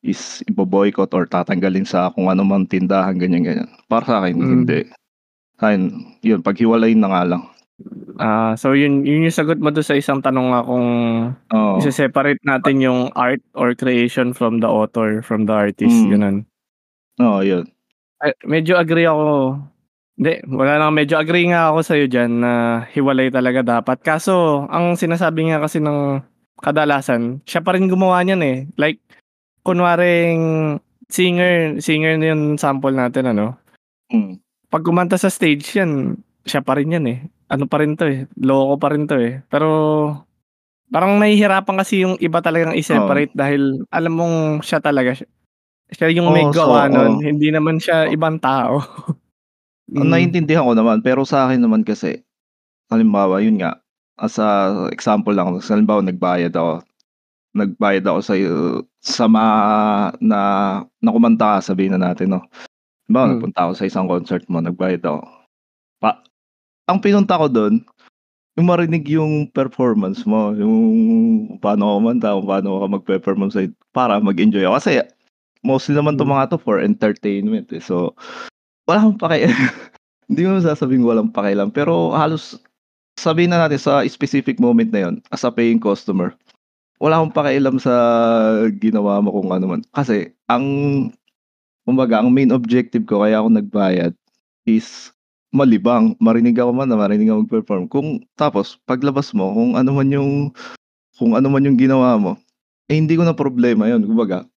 is 0.00 0.40
ibo-boycott 0.48 1.12
or 1.12 1.22
tatanggalin 1.22 1.84
sa 1.84 2.10
kung 2.10 2.26
ano 2.26 2.42
man 2.42 2.64
tindahan 2.64 3.14
ganyan 3.14 3.44
ganyan. 3.44 3.68
Para 3.86 4.02
sa 4.02 4.14
akin 4.18 4.34
Mm. 4.34 4.48
hindi. 4.58 4.80
Sa 5.54 5.70
akin, 5.70 5.82
yun 6.20 6.40
paghiwalayin 6.40 6.98
na 6.98 7.12
nga 7.12 7.22
lang. 7.28 7.42
Ah, 8.18 8.52
so 8.58 8.76
yun, 8.76 9.06
yun 9.06 9.24
yung 9.24 9.32
sagot 9.32 9.56
mo 9.56 9.70
doon 9.70 9.86
sa 9.86 9.96
isang 9.96 10.20
tanong 10.20 10.52
nga 10.52 10.60
kung 10.66 10.88
Oo. 11.48 11.76
isa-separate 11.80 12.42
natin 12.44 12.82
yung 12.82 13.00
art 13.14 13.40
or 13.56 13.72
creation 13.72 14.36
from 14.36 14.60
the 14.60 14.68
author, 14.68 15.22
from 15.24 15.48
the 15.48 15.54
artist, 15.54 15.94
Mm. 15.94 16.10
ganun. 16.12 16.36
Oo, 17.20 17.40
yun. 17.40 17.64
Ay, 18.20 18.34
medyo 18.44 18.76
agree 18.76 19.08
ako. 19.08 19.56
Hindi, 20.18 20.44
wala 20.50 20.76
lang. 20.78 20.92
Medyo 20.92 21.16
agree 21.16 21.48
nga 21.48 21.72
ako 21.72 21.78
sa'yo 21.82 22.04
dyan 22.06 22.44
na 22.44 22.52
hiwalay 22.92 23.32
talaga 23.32 23.64
dapat. 23.64 24.04
Kaso, 24.04 24.68
ang 24.68 24.94
sinasabi 24.94 25.48
nga 25.50 25.58
kasi 25.58 25.80
ng 25.80 26.20
kadalasan, 26.60 27.40
siya 27.48 27.64
pa 27.64 27.74
rin 27.74 27.88
gumawa 27.88 28.20
niyan 28.22 28.42
eh. 28.44 28.58
Like, 28.76 29.00
kunwaring 29.66 30.78
singer, 31.08 31.80
singer 31.80 32.18
na 32.20 32.34
yung 32.34 32.56
sample 32.60 32.94
natin, 32.94 33.32
ano? 33.32 33.56
Mm. 34.12 34.38
Pag 34.68 34.84
kumanta 34.84 35.16
sa 35.16 35.32
stage 35.32 35.64
yan, 35.76 36.20
siya 36.44 36.60
pa 36.64 36.76
rin 36.76 36.92
yan 36.92 37.06
eh. 37.08 37.18
Ano 37.52 37.68
pa 37.68 37.84
rin 37.84 37.92
to 38.00 38.08
eh. 38.08 38.24
Loko 38.40 38.80
pa 38.80 38.88
rin 38.96 39.04
to 39.04 39.20
eh. 39.20 39.44
Pero 39.52 39.68
parang 40.88 41.20
nahihirapan 41.20 41.76
kasi 41.76 42.04
yung 42.04 42.16
iba 42.20 42.40
talagang 42.40 42.72
i-separate 42.72 43.32
dahil 43.36 43.84
alam 43.92 44.12
mong 44.16 44.36
siya 44.64 44.80
talaga. 44.80 45.12
Siya, 45.12 45.28
siya 45.92 46.08
yung 46.16 46.32
may 46.32 46.48
Oo, 46.48 46.54
gawa 46.56 46.88
so, 46.88 46.92
nun. 46.96 47.12
oo. 47.16 47.22
Hindi 47.24 47.48
naman 47.52 47.76
siya 47.76 48.08
ibang 48.08 48.40
tao. 48.40 48.80
Ang 49.92 50.08
naiintindihan 50.08 50.64
ko 50.64 50.72
naman, 50.72 51.04
pero 51.04 51.20
sa 51.28 51.44
akin 51.44 51.60
naman 51.60 51.84
kasi, 51.84 52.24
halimbawa, 52.88 53.44
yun 53.44 53.60
nga, 53.60 53.76
as 54.16 54.40
a 54.40 54.72
example 54.88 55.36
lang, 55.36 55.52
halimbawa, 55.60 56.00
nagbayad 56.00 56.54
ako, 56.56 56.80
nagbayad 57.52 58.04
ako 58.08 58.18
sa, 58.24 58.34
sa 59.04 59.24
ma, 59.28 59.44
na, 60.22 60.40
nakumanta 61.04 61.60
sabihin 61.60 61.92
na 61.98 62.08
natin, 62.08 62.32
no? 62.36 62.40
Halimbawa, 63.08 63.24
Mm. 63.26 63.32
nagpunta 63.36 63.60
ako 63.68 63.72
sa 63.76 63.84
isang 63.88 64.06
concert 64.08 64.44
mo, 64.48 64.64
nagbayad 64.64 65.02
ako. 65.04 65.20
Pa, 66.00 66.22
ang 66.88 66.98
pinunta 67.02 67.38
ko 67.38 67.46
doon, 67.46 67.82
yung 68.58 68.68
marinig 68.68 69.08
yung 69.08 69.48
performance 69.50 70.24
mo, 70.28 70.52
yung 70.52 70.76
paano 71.62 71.88
ka 71.88 71.94
kumanta, 71.98 72.28
paano 72.36 72.68
ka 72.82 72.86
mag-perform 73.00 73.48
sa 73.48 73.64
para 73.96 74.20
mag-enjoy 74.20 74.64
ako. 74.68 74.76
Kasi, 74.76 74.90
mostly 75.64 75.94
naman 75.96 76.18
to 76.20 76.26
Mm. 76.26 76.32
mga 76.36 76.44
to 76.52 76.58
for 76.60 76.82
entertainment 76.82 77.70
eh. 77.72 77.80
So, 77.80 78.12
wala 78.86 79.02
akong 79.06 79.18
paki 79.20 79.46
hindi 80.30 80.42
mo 80.48 80.58
sasabing 80.58 81.04
walang 81.06 81.30
pakialam 81.30 81.70
pero 81.70 82.14
halos 82.14 82.58
sabihin 83.20 83.52
na 83.54 83.66
natin 83.66 83.78
sa 83.78 84.02
specific 84.08 84.58
moment 84.58 84.90
na 84.90 85.06
yon 85.08 85.14
as 85.30 85.44
a 85.46 85.50
paying 85.52 85.78
customer 85.78 86.34
wala 86.98 87.20
akong 87.20 87.34
pakialam 87.34 87.76
sa 87.78 87.94
ginawa 88.80 89.22
mo 89.22 89.30
kung 89.30 89.50
ano 89.54 89.66
man 89.76 89.82
kasi 89.94 90.32
ang 90.50 90.64
kumbaga 91.86 92.22
ang 92.22 92.30
main 92.32 92.50
objective 92.54 93.06
ko 93.06 93.22
kaya 93.22 93.38
ako 93.38 93.48
nagbayad 93.54 94.12
is 94.66 95.10
malibang 95.52 96.16
marinig 96.16 96.56
ako 96.56 96.72
man 96.72 96.88
na 96.88 96.96
marinig 96.96 97.28
ako 97.28 97.44
mag-perform 97.44 97.84
kung 97.86 98.08
tapos 98.34 98.80
paglabas 98.88 99.36
mo 99.36 99.52
kung 99.52 99.70
ano 99.76 99.90
man 99.92 100.08
yung 100.08 100.30
kung 101.20 101.36
ano 101.36 101.52
man 101.52 101.62
yung 101.62 101.76
ginawa 101.76 102.16
mo 102.16 102.40
eh 102.88 102.96
hindi 102.96 103.14
ko 103.14 103.22
na 103.22 103.36
problema 103.36 103.86
yon 103.86 104.02
kumbaga 104.08 104.48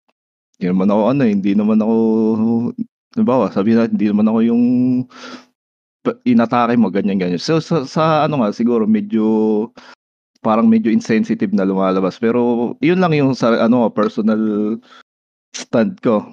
hindi 0.56 0.72
naman 0.72 0.88
ako 0.88 1.02
ano 1.12 1.20
eh, 1.28 1.32
hindi 1.36 1.52
naman 1.52 1.78
ako 1.84 1.94
Halimbawa, 3.16 3.48
sabihin 3.48 3.80
natin, 3.80 3.96
hindi 3.96 4.06
naman 4.12 4.28
ako 4.28 4.38
yung 4.44 4.62
inatake 6.28 6.76
mo, 6.76 6.92
ganyan-ganyan. 6.92 7.40
So, 7.40 7.64
sa, 7.64 7.88
sa 7.88 8.28
ano 8.28 8.44
nga, 8.44 8.52
siguro 8.52 8.84
medyo 8.84 9.24
parang 10.44 10.68
medyo 10.68 10.92
insensitive 10.92 11.56
na 11.56 11.64
lumalabas. 11.64 12.20
Pero, 12.20 12.76
yun 12.84 13.00
lang 13.00 13.16
yung 13.16 13.32
sa, 13.32 13.56
ano, 13.56 13.88
personal 13.88 14.76
stand 15.56 15.96
ko. 16.04 16.28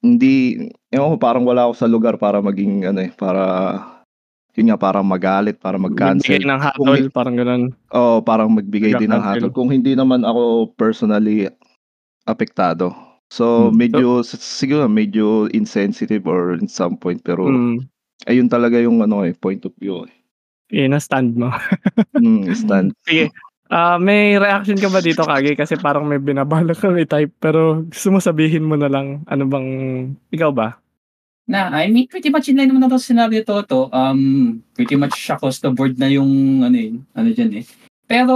Hindi, 0.00 0.56
ewan 0.88 1.12
ko, 1.12 1.16
parang 1.20 1.44
wala 1.44 1.68
ako 1.68 1.74
sa 1.76 1.84
lugar 1.84 2.16
para 2.16 2.40
maging, 2.40 2.88
ano 2.88 3.04
eh, 3.04 3.12
para, 3.12 3.44
yun 4.56 4.72
nga, 4.72 4.80
parang 4.80 5.04
magalit, 5.04 5.60
para 5.60 5.76
mag-cancel. 5.76 6.40
Magbigay 6.40 6.48
ng 6.48 6.60
hatol, 6.64 7.00
parang 7.12 7.36
ganun. 7.36 7.62
Oo, 7.92 8.24
parang 8.24 8.48
magbigay 8.48 8.96
din 8.96 9.12
ng 9.12 9.20
hatol. 9.20 9.52
Kung 9.52 9.68
hindi 9.68 9.92
naman 9.92 10.24
ako 10.24 10.72
personally 10.72 11.52
apektado. 12.24 12.96
So, 13.28 13.68
Hmm. 13.68 13.76
medyo, 13.76 14.24
s- 14.24 14.40
siguro 14.40 14.88
medyo 14.88 15.52
insensitive 15.52 16.24
or 16.24 16.56
in 16.56 16.66
some 16.66 16.96
point. 16.96 17.20
Pero, 17.20 17.46
Mm. 17.46 17.84
ayun 18.24 18.48
talaga 18.48 18.80
yung 18.80 19.04
ano 19.04 19.20
eh, 19.22 19.36
point 19.36 19.60
of 19.68 19.76
view 19.76 20.08
eh. 20.08 20.12
Yun 20.72 20.96
ang 20.96 21.02
stand 21.04 21.36
mo. 21.36 21.52
Mm, 22.16 22.46
stand. 22.56 22.88
Sige. 23.04 23.28
Ah, 23.70 24.02
may 24.02 24.34
reaction 24.34 24.74
ka 24.74 24.90
ba 24.90 24.98
dito, 24.98 25.22
Kage? 25.22 25.54
Kasi 25.54 25.78
parang 25.78 26.02
may 26.02 26.18
binabala 26.18 26.74
ka 26.74 26.90
may 26.90 27.06
type. 27.06 27.30
Pero 27.38 27.86
gusto 27.86 28.10
mo 28.10 28.18
sabihin 28.18 28.66
mo 28.66 28.74
na 28.74 28.90
lang, 28.90 29.22
ano 29.30 29.46
bang, 29.46 29.68
ikaw 30.34 30.50
ba? 30.50 30.74
Na, 31.46 31.70
I 31.70 31.86
mean, 31.86 32.10
pretty 32.10 32.34
much 32.34 32.50
in 32.50 32.58
line 32.58 32.66
naman 32.66 32.82
na 32.82 32.90
to 32.90 32.98
sa 32.98 33.14
scenario 33.14 33.46
to, 33.46 33.62
to. 33.70 33.86
Um, 33.94 34.58
pretty 34.74 34.98
much 34.98 35.14
across 35.30 35.62
the 35.62 35.70
board 35.70 36.02
na 36.02 36.10
yung, 36.10 36.62
ano 36.66 36.74
eh, 36.74 36.98
ano 37.14 37.28
dyan 37.30 37.62
eh. 37.62 37.64
Pero, 38.10 38.34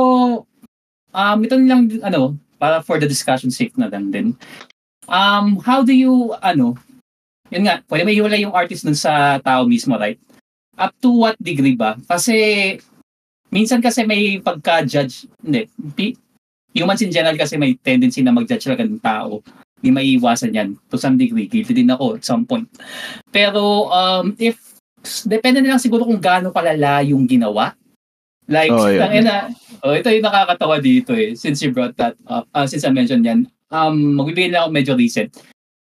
um, 1.11 1.39
ito 1.43 1.55
lang, 1.59 1.91
ano, 2.07 2.39
para 2.63 2.79
for 2.79 3.03
the 3.03 3.11
discussion 3.11 3.51
sake 3.51 3.75
na 3.75 3.91
lang 3.91 4.15
din. 4.15 4.39
Um, 5.11 5.59
how 5.67 5.83
do 5.83 5.91
you, 5.91 6.31
ano, 6.47 6.79
yun 7.51 7.67
nga, 7.67 7.83
pwede 7.91 8.07
may 8.07 8.15
hiwalay 8.15 8.47
yung 8.47 8.55
artist 8.55 8.87
dun 8.87 8.95
sa 8.95 9.43
tao 9.43 9.67
mismo, 9.67 9.99
right? 9.99 10.19
Up 10.79 10.95
to 11.03 11.11
what 11.11 11.35
degree 11.43 11.75
ba? 11.75 11.99
Kasi, 12.07 12.79
minsan 13.55 13.79
kasi 13.79 14.03
may 14.03 14.43
pagka-judge, 14.43 15.31
hindi, 15.47 16.19
humans 16.75 17.07
in 17.07 17.15
general 17.15 17.39
kasi 17.39 17.55
may 17.55 17.79
tendency 17.79 18.19
na 18.19 18.35
mag-judge 18.35 18.67
talaga 18.67 18.83
ng 18.83 18.99
tao. 18.99 19.39
Hindi 19.79 19.95
maiiwasan 19.95 20.51
yan. 20.51 20.75
To 20.91 20.99
some 20.99 21.15
degree, 21.15 21.47
guilty 21.47 21.71
din 21.71 21.95
ako 21.95 22.19
at 22.19 22.27
some 22.27 22.43
point. 22.43 22.67
Pero, 23.31 23.87
um, 23.95 24.35
if, 24.43 24.59
depende 25.23 25.63
na 25.63 25.79
lang 25.79 25.83
siguro 25.83 26.03
kung 26.03 26.19
gaano 26.19 26.51
kalala 26.51 27.07
yung 27.07 27.31
ginawa. 27.31 27.79
Like, 28.51 28.75
Oh, 28.75 28.91
yeah. 28.91 29.07
tangina, 29.07 29.35
oh, 29.87 29.95
ito 29.95 30.11
yung 30.11 30.27
nakakatawa 30.27 30.83
dito 30.83 31.15
eh, 31.15 31.39
since 31.39 31.63
you 31.63 31.71
brought 31.71 31.95
that 31.97 32.19
up, 32.27 32.45
ah, 32.53 32.67
since 32.67 32.83
I 32.85 32.91
mentioned 32.91 33.25
yan. 33.25 33.47
Um, 33.71 34.19
magbibigay 34.19 34.53
lang 34.53 34.67
ako 34.67 34.71
medyo 34.75 34.93
recent. 34.99 35.31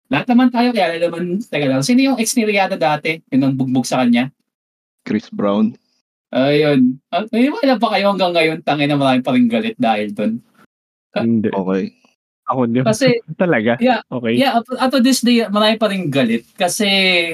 Lahat 0.07 0.25
naman 0.31 0.49
tayo, 0.49 0.71
kaya 0.71 0.97
naman, 0.97 1.43
teka 1.43 1.67
lang, 1.67 1.83
sino 1.83 1.99
yung 1.99 2.17
ex 2.17 2.31
ni 2.33 2.47
Rihanna 2.47 2.79
dati? 2.79 3.19
Yung 3.29 3.41
nang 3.43 3.55
bugbog 3.59 3.83
sa 3.83 4.01
kanya? 4.01 4.31
Chris 5.03 5.27
Brown. 5.27 5.75
Ayun. 6.31 6.99
Uh, 7.07 7.23
may 7.31 7.47
wala 7.47 7.79
pa 7.79 7.87
kayo 7.95 8.11
hanggang 8.11 8.33
ngayon, 8.35 8.59
tangin 8.63 8.91
na 8.91 8.99
marami 8.99 9.23
pa 9.23 9.31
rin 9.31 9.47
galit 9.47 9.77
dahil 9.79 10.11
doon. 10.11 10.43
Ah, 11.15 11.23
Hindi. 11.23 11.49
Okay. 11.49 11.83
Ako 12.47 12.61
din. 12.67 12.83
Kasi, 12.83 13.19
Talaga? 13.41 13.79
Yeah. 13.79 14.03
Okay. 14.07 14.39
Yeah, 14.39 14.59
up, 14.59 14.67
up 14.71 14.91
to 14.91 14.99
this 14.99 15.23
day, 15.23 15.47
marami 15.47 15.75
pa 15.79 15.87
rin 15.91 16.11
galit. 16.11 16.47
Kasi, 16.55 16.87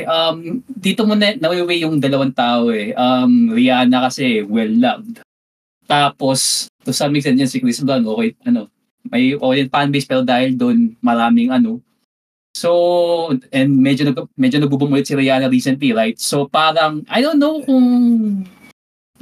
um, 0.06 0.62
dito 0.70 1.06
mo 1.06 1.18
na, 1.18 1.38
nawiwi 1.38 1.86
yung 1.86 1.98
dalawang 1.98 2.34
tao 2.34 2.70
eh. 2.70 2.94
Um, 2.94 3.54
Rihanna 3.54 4.10
kasi, 4.10 4.46
well-loved. 4.46 5.22
Tapos, 5.90 6.70
to 6.86 6.94
some 6.94 7.14
extent 7.18 7.38
yan 7.38 7.50
si 7.50 7.62
Chris 7.62 7.82
Brown, 7.82 8.06
okay, 8.06 8.38
ano, 8.46 8.70
may 9.10 9.36
okay 9.36 9.68
fan 9.68 9.92
base 9.92 10.08
pero 10.08 10.24
dahil 10.24 10.56
doon, 10.58 10.98
maraming 11.02 11.50
ano. 11.54 11.82
So, 12.54 13.34
and 13.50 13.74
medyo, 13.82 14.06
nag, 14.06 14.30
medyo 14.38 14.62
nagbo-boom 14.62 14.94
ulit 14.94 15.10
si 15.10 15.18
Rihanna 15.18 15.50
recently, 15.50 15.94
right? 15.94 16.18
So, 16.22 16.46
parang, 16.46 17.06
I 17.10 17.22
don't 17.22 17.42
know 17.42 17.62
kung 17.66 17.86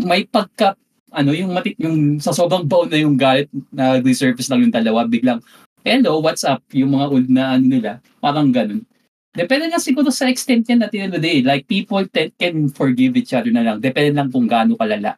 may 0.03 0.25
pagka, 0.25 0.75
ano, 1.11 1.31
yung, 1.31 1.51
mati, 1.51 1.75
yung 1.77 2.17
sa 2.17 2.31
sobrang 2.31 2.65
baon 2.65 2.89
na 2.89 2.99
yung 2.99 3.15
galit 3.19 3.47
na 3.69 3.99
resurface 3.99 4.47
lang 4.49 4.67
yung 4.67 4.73
dalawa, 4.73 5.05
biglang, 5.05 5.39
hello, 5.83 6.21
what's 6.21 6.45
up? 6.45 6.61
Yung 6.71 6.93
mga 6.93 7.05
old 7.09 7.27
na 7.29 7.57
ano 7.57 7.65
nila, 7.65 7.91
parang 8.21 8.49
ganun. 8.49 8.85
Depende 9.31 9.71
lang 9.71 9.79
siguro 9.79 10.11
sa 10.11 10.27
extent 10.27 10.67
end 10.67 10.83
of 10.83 10.91
the 10.91 11.15
day. 11.15 11.39
Like, 11.39 11.63
people 11.63 12.03
te- 12.03 12.35
can 12.35 12.67
forgive 12.67 13.15
each 13.15 13.31
other 13.31 13.51
na 13.51 13.63
lang. 13.63 13.77
Depende 13.79 14.11
lang 14.11 14.27
kung 14.27 14.43
gaano 14.43 14.75
kalala. 14.75 15.15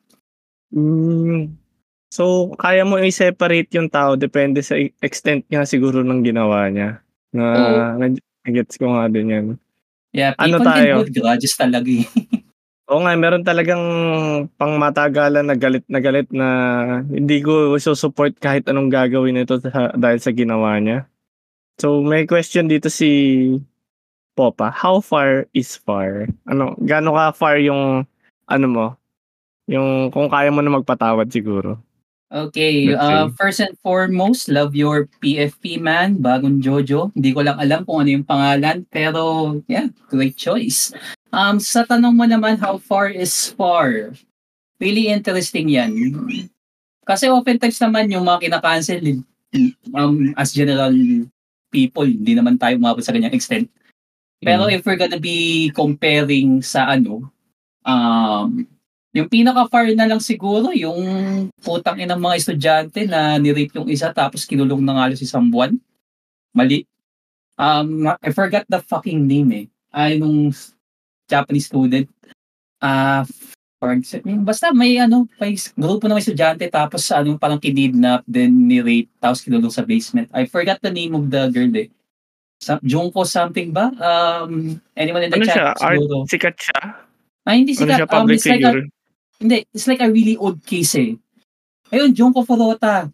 Mm, 0.69 1.57
so, 2.13 2.53
kaya 2.57 2.85
mo 2.85 3.01
i-separate 3.01 3.73
yung 3.73 3.89
tao 3.89 4.13
depende 4.13 4.61
sa 4.61 4.77
extent 5.01 5.45
niya 5.49 5.65
siguro 5.65 6.05
ng 6.05 6.21
ginawa 6.21 6.69
niya. 6.69 7.01
Na, 7.33 7.45
na 7.97 8.05
gets 8.45 8.77
ko 8.77 8.93
nga 8.93 9.09
din 9.09 9.33
yan. 9.33 9.45
Yeah, 10.13 10.37
Ano 10.37 10.61
people 10.61 10.69
tayo? 10.69 10.85
can 10.85 10.97
hold 11.01 11.13
grudges 11.17 11.53
talaga 11.57 11.89
eh. 11.89 12.05
Oo 12.93 13.01
nga, 13.01 13.17
meron 13.17 13.41
talagang 13.41 13.81
pangmatagalan 14.53 15.49
na 15.49 15.57
galit 15.57 15.81
na 15.89 15.97
galit 15.97 16.29
na 16.29 16.47
hindi 17.09 17.41
ko 17.41 17.73
susupport 17.81 18.37
kahit 18.37 18.69
anong 18.69 18.93
gagawin 18.93 19.33
nito 19.33 19.57
sa, 19.57 19.89
dahil 19.97 20.21
sa 20.21 20.29
ginawa 20.29 20.77
niya. 20.77 21.09
So, 21.81 22.05
may 22.05 22.29
question 22.29 22.69
dito 22.69 22.93
si 22.93 23.09
Popa. 24.37 24.69
How 24.69 25.01
far 25.01 25.49
is 25.57 25.73
far? 25.73 26.29
Ano, 26.45 26.77
gaano 26.85 27.17
ka 27.17 27.33
far 27.33 27.57
yung, 27.57 28.05
ano 28.45 28.67
mo, 28.69 28.85
yung 29.65 30.13
kung 30.13 30.29
kaya 30.29 30.53
mo 30.53 30.61
na 30.61 30.77
magpatawad 30.77 31.33
siguro. 31.33 31.81
Okay, 32.29 32.93
Let's 32.93 33.01
uh, 33.01 33.29
first 33.33 33.61
and 33.61 33.73
foremost, 33.81 34.53
love 34.53 34.77
your 34.77 35.09
PFP 35.21 35.81
man, 35.81 36.21
bagong 36.21 36.61
Jojo. 36.61 37.09
Hindi 37.17 37.33
ko 37.33 37.41
lang 37.41 37.57
alam 37.57 37.85
kung 37.89 38.05
ano 38.05 38.09
yung 38.09 38.25
pangalan, 38.25 38.85
pero 38.89 39.53
yeah, 39.65 39.89
great 40.13 40.37
choice. 40.37 40.93
Um, 41.33 41.57
sa 41.57 41.81
tanong 41.81 42.13
mo 42.13 42.29
naman, 42.29 42.61
how 42.61 42.77
far 42.77 43.09
is 43.09 43.33
far? 43.57 44.13
Really 44.77 45.09
interesting 45.09 45.65
yan. 45.65 45.89
Kasi 47.09 47.25
oftentimes 47.25 47.81
naman 47.81 48.13
yung 48.13 48.21
mga 48.21 48.45
kinakancel, 48.47 49.01
um, 49.97 50.29
as 50.37 50.53
general 50.53 50.93
people, 51.73 52.05
hindi 52.05 52.37
naman 52.37 52.61
tayo 52.61 52.77
umabot 52.77 53.01
sa 53.01 53.09
ganyang 53.09 53.33
extent. 53.33 53.65
Pero 54.45 54.69
Mm. 54.69 54.77
if 54.77 54.85
we're 54.85 54.99
gonna 54.99 55.17
be 55.17 55.71
comparing 55.73 56.61
sa 56.61 56.93
ano, 56.93 57.33
um, 57.81 58.61
yung 59.09 59.29
pinaka-far 59.29 59.89
na 59.97 60.05
lang 60.05 60.21
siguro, 60.21 60.69
yung 60.69 61.01
putang 61.65 61.97
inang 61.97 62.21
mga 62.21 62.37
estudyante 62.37 63.09
na 63.09 63.41
nirape 63.41 63.73
yung 63.73 63.89
isa 63.89 64.13
tapos 64.13 64.45
kinulong 64.45 64.85
na 64.85 64.93
nga 65.01 65.17
si 65.17 65.25
isang 65.25 65.49
buwan. 65.49 65.73
Mali. 66.53 66.85
Um, 67.57 68.05
I 68.21 68.29
forgot 68.29 68.65
the 68.69 68.81
fucking 68.85 69.25
name 69.25 69.49
eh. 69.53 69.65
Ay, 69.93 70.17
nung 70.17 70.53
Japanese 71.33 71.65
student. 71.65 72.05
Ah, 72.77 73.25
for 73.81 73.91
example, 73.91 74.37
basta 74.45 74.69
may 74.71 75.01
ano, 75.01 75.25
may 75.41 75.57
grupo 75.73 76.05
ng 76.05 76.21
estudyante 76.21 76.69
tapos 76.69 77.09
ano, 77.09 77.35
parang 77.35 77.57
kinidnap, 77.57 78.21
then 78.29 78.53
ni-rape, 78.69 79.09
tapos 79.17 79.41
kinulong 79.41 79.73
sa 79.73 79.81
basement. 79.81 80.29
I 80.31 80.45
forgot 80.45 80.77
the 80.79 80.93
name 80.93 81.17
of 81.17 81.27
the 81.33 81.49
girl 81.49 81.73
eh. 81.73 81.89
Sa, 82.61 82.79
Junko 82.79 83.27
something 83.27 83.75
ba? 83.75 83.91
Um, 83.99 84.79
anyone 84.95 85.27
in 85.27 85.33
the 85.33 85.41
Ano 85.41 85.47
chat? 85.49 85.55
siya? 85.57 85.67
Art, 85.81 85.97
siguro? 85.99 86.15
sikat 86.29 86.55
siya? 86.55 86.79
Ah, 87.43 87.55
hindi 87.57 87.75
Ano 87.75 87.79
sikat. 87.83 87.97
siya? 87.97 88.07
Um, 88.07 88.27
it's 88.31 88.45
like 88.47 88.63
a, 88.63 88.71
figure? 88.71 88.83
hindi, 89.41 89.57
it's 89.73 89.87
like 89.89 89.99
a 89.99 90.07
really 90.07 90.35
old 90.39 90.63
case 90.63 90.95
eh. 90.95 91.11
Ayun, 91.91 92.15
Junko 92.15 92.47
Furota. 92.47 93.11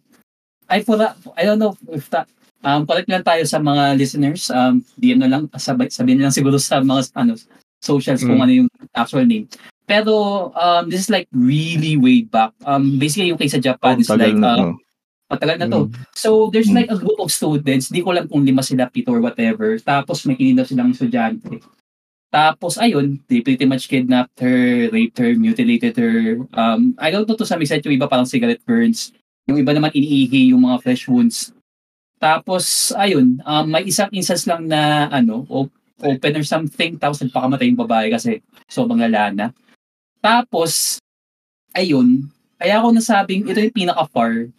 I 0.70 0.86
for 0.86 0.94
I 1.34 1.42
don't 1.42 1.58
know 1.58 1.74
if 1.90 2.06
that 2.14 2.30
um 2.62 2.86
correct 2.86 3.10
lang 3.10 3.26
tayo 3.26 3.42
sa 3.42 3.58
mga 3.58 3.98
listeners. 3.98 4.46
Um 4.54 4.86
DM 4.94 5.18
na 5.18 5.26
lang 5.26 5.50
sabay 5.58 5.90
sabihin 5.90 6.22
na 6.22 6.30
lang 6.30 6.36
siguro 6.38 6.62
sa 6.62 6.78
mga 6.78 7.10
ano 7.18 7.34
socials 7.80 8.22
kung 8.22 8.38
Mm. 8.38 8.44
ano 8.44 8.52
yung 8.64 8.68
actual 8.92 9.24
name. 9.24 9.48
Pero 9.84 10.14
um 10.54 10.86
this 10.86 11.08
is 11.08 11.10
like 11.10 11.26
really 11.34 11.96
way 11.96 12.22
back. 12.22 12.54
Um 12.62 13.00
basically 13.00 13.32
yung 13.32 13.40
case 13.40 13.56
sa 13.56 13.62
Japan 13.62 13.98
Oh, 13.98 14.02
is 14.04 14.10
like 14.12 14.36
uh, 14.36 14.70
matagal 15.26 15.56
na 15.58 15.66
to. 15.66 15.80
Mm. 15.88 15.92
So 16.14 16.28
there's 16.54 16.70
Mm. 16.70 16.76
like 16.84 16.90
a 16.92 17.00
group 17.00 17.18
of 17.18 17.32
students, 17.32 17.90
di 17.90 18.04
ko 18.04 18.14
alam 18.14 18.30
kung 18.30 18.46
lima 18.46 18.62
sila, 18.62 18.86
pito 18.86 19.10
or 19.10 19.18
whatever. 19.18 19.74
Tapos 19.82 20.22
may 20.28 20.38
kinidnap 20.38 20.70
silang 20.70 20.94
estudyante. 20.94 21.58
Tapos 22.30 22.78
ayun, 22.78 23.18
they 23.26 23.42
pretty 23.42 23.66
much 23.66 23.90
kidnapped 23.90 24.38
her, 24.38 24.86
raped 24.94 25.18
her, 25.18 25.34
mutilated 25.34 25.98
her. 25.98 26.38
Um, 26.54 26.94
I 26.94 27.10
don't 27.10 27.26
know 27.26 27.34
to 27.34 27.42
some 27.42 27.58
extent 27.58 27.82
yung 27.82 27.98
iba 27.98 28.06
parang 28.06 28.28
cigarette 28.28 28.62
burns. 28.62 29.10
Yung 29.50 29.58
iba 29.58 29.74
naman 29.74 29.90
iniihi 29.90 30.54
yung 30.54 30.62
mga 30.62 30.78
flesh 30.86 31.10
wounds. 31.10 31.50
Tapos 32.22 32.94
ayun, 32.94 33.42
um, 33.42 33.66
may 33.66 33.82
isang 33.82 34.12
instance 34.14 34.46
lang 34.46 34.70
na 34.70 35.10
ano, 35.10 35.42
op- 35.50 35.74
open 36.02 36.36
or 36.36 36.44
something, 36.44 36.96
tapos 36.98 37.20
nagpakamatay 37.22 37.70
yung 37.70 37.82
babae 37.84 38.10
kasi 38.10 38.40
sobrang 38.66 39.00
lala 39.00 39.30
na. 39.32 39.46
Tapos, 40.20 41.00
ayun, 41.72 42.28
kaya 42.60 42.80
ako 42.80 42.92
nasabing 42.92 43.48
ito 43.48 43.60
yung 43.60 43.76
pinaka-far 43.76 44.52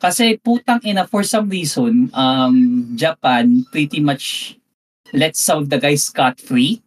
kasi 0.00 0.40
putang 0.40 0.80
ina, 0.80 1.04
for 1.04 1.20
some 1.20 1.52
reason, 1.52 2.08
um, 2.16 2.88
Japan 2.96 3.68
pretty 3.68 4.00
much 4.00 4.56
let 5.12 5.36
some 5.36 5.60
of 5.60 5.68
the 5.68 5.76
guys 5.76 6.08
scot-free. 6.08 6.80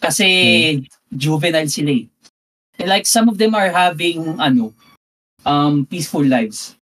Kasi 0.00 0.88
juvenile 1.12 1.68
sila 1.68 1.92
eh. 1.92 2.08
And 2.80 2.88
like 2.88 3.04
some 3.04 3.28
of 3.28 3.36
them 3.36 3.52
are 3.52 3.68
having, 3.68 4.40
ano, 4.40 4.72
um, 5.44 5.84
peaceful 5.84 6.24
lives. 6.24 6.80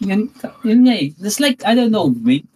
Yun, 0.00 0.32
yun 0.64 0.80
nga 0.88 0.94
eh. 1.04 1.12
It's 1.20 1.36
like, 1.36 1.60
I 1.68 1.76
don't 1.76 1.92
know, 1.92 2.08
may- 2.08 2.48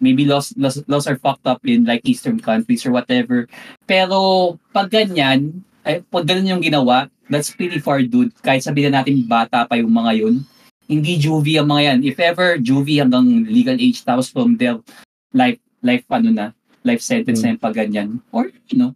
maybe 0.00 0.24
laws, 0.24 0.56
laws, 0.56 0.82
laws 0.88 1.06
are 1.06 1.20
fucked 1.20 1.46
up 1.46 1.60
in 1.68 1.84
like 1.84 2.02
Eastern 2.08 2.40
countries 2.40 2.82
or 2.88 2.90
whatever. 2.90 3.46
Pero 3.86 4.56
pag 4.72 4.90
ganyan, 4.90 5.62
ay, 5.84 6.02
pag 6.08 6.26
ganun 6.26 6.58
yung 6.58 6.64
ginawa, 6.64 7.08
that's 7.28 7.52
pretty 7.52 7.78
far 7.78 8.02
dude. 8.02 8.34
Kahit 8.42 8.64
sabihin 8.66 8.92
na 8.92 9.04
natin 9.04 9.24
bata 9.28 9.68
pa 9.68 9.78
yung 9.78 9.92
mga 9.92 10.24
yun, 10.24 10.42
hindi 10.90 11.20
juvie 11.20 11.62
ang 11.62 11.70
mga 11.70 11.82
yan. 11.86 11.98
If 12.02 12.18
ever 12.18 12.58
juvie 12.58 12.98
hanggang 12.98 13.46
legal 13.46 13.78
age 13.78 14.02
tapos 14.02 14.26
from 14.32 14.58
there 14.58 14.82
life 15.30 15.62
life 15.86 16.02
ano 16.10 16.34
na 16.34 16.46
life 16.82 17.04
sentence 17.04 17.46
na 17.46 17.54
yung 17.54 17.62
pag 17.62 17.76
ganyan. 17.78 18.18
Or 18.34 18.50
you 18.68 18.76
know, 18.76 18.92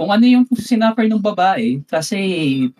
kung 0.00 0.08
ano 0.08 0.24
yung 0.24 0.48
sinuffer 0.56 1.04
ng 1.04 1.20
babae 1.20 1.84
kasi 1.84 2.18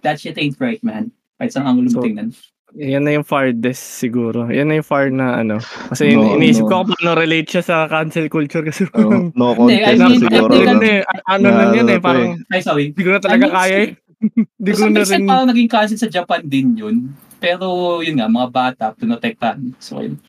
that 0.01 0.17
shit 0.17 0.41
ain't 0.41 0.57
right 0.57 0.81
man. 0.81 1.13
Kahit 1.37 1.53
saan 1.53 1.69
ang 1.69 1.85
So, 1.93 2.01
tingnan. 2.01 2.33
Yan 2.73 3.03
na 3.03 3.13
yung 3.13 3.27
farthest 3.27 3.99
siguro. 3.99 4.47
Yan 4.47 4.71
na 4.71 4.79
yung 4.79 4.87
far 4.87 5.11
na 5.11 5.39
ano. 5.39 5.59
Kasi 5.89 6.15
No, 6.15 6.35
iniisip 6.35 6.65
no. 6.65 6.69
ko 6.69 6.75
kung 6.83 6.95
paano 6.95 7.19
relate 7.19 7.49
siya 7.49 7.63
sa 7.63 7.77
cancel 7.87 8.31
culture 8.31 8.63
kasi 8.63 8.87
Oh, 8.93 9.33
no 9.33 9.53
I 9.53 9.57
contest 9.57 9.99
na 9.99 10.07
mean, 10.07 10.21
siguro. 10.21 10.47
technical 10.47 10.77
no? 10.77 10.87
eh, 10.87 11.01
ano 11.27 11.47
Na 11.47 11.63
ano 11.67 11.75
eh, 11.77 11.85
to 11.89 12.01
parang 12.01 12.29
Ay, 12.47 12.61
sorry. 12.63 12.85
hindi 12.91 13.03
ko 13.03 13.11
na 13.11 13.19
talaga 13.19 13.39
I 13.39 13.45
mean, 13.45 13.55
kaya 13.55 13.77
eh. 13.77 13.89
Hindi 14.61 14.71
ko 14.71 14.83
na 14.87 15.01
rin. 15.03 15.25
parang 15.25 15.49
naging 15.49 15.71
cancel 15.71 15.97
sa 15.97 16.07
Japan 16.07 16.41
din 16.45 16.77
yun. 16.77 16.97
Pero 17.41 17.67
yun 17.99 18.21
nga, 18.21 18.29
mga 18.29 18.49
bata, 18.51 18.85
pinotektahan. 18.93 19.73
So, 19.79 20.05
yun. 20.05 20.21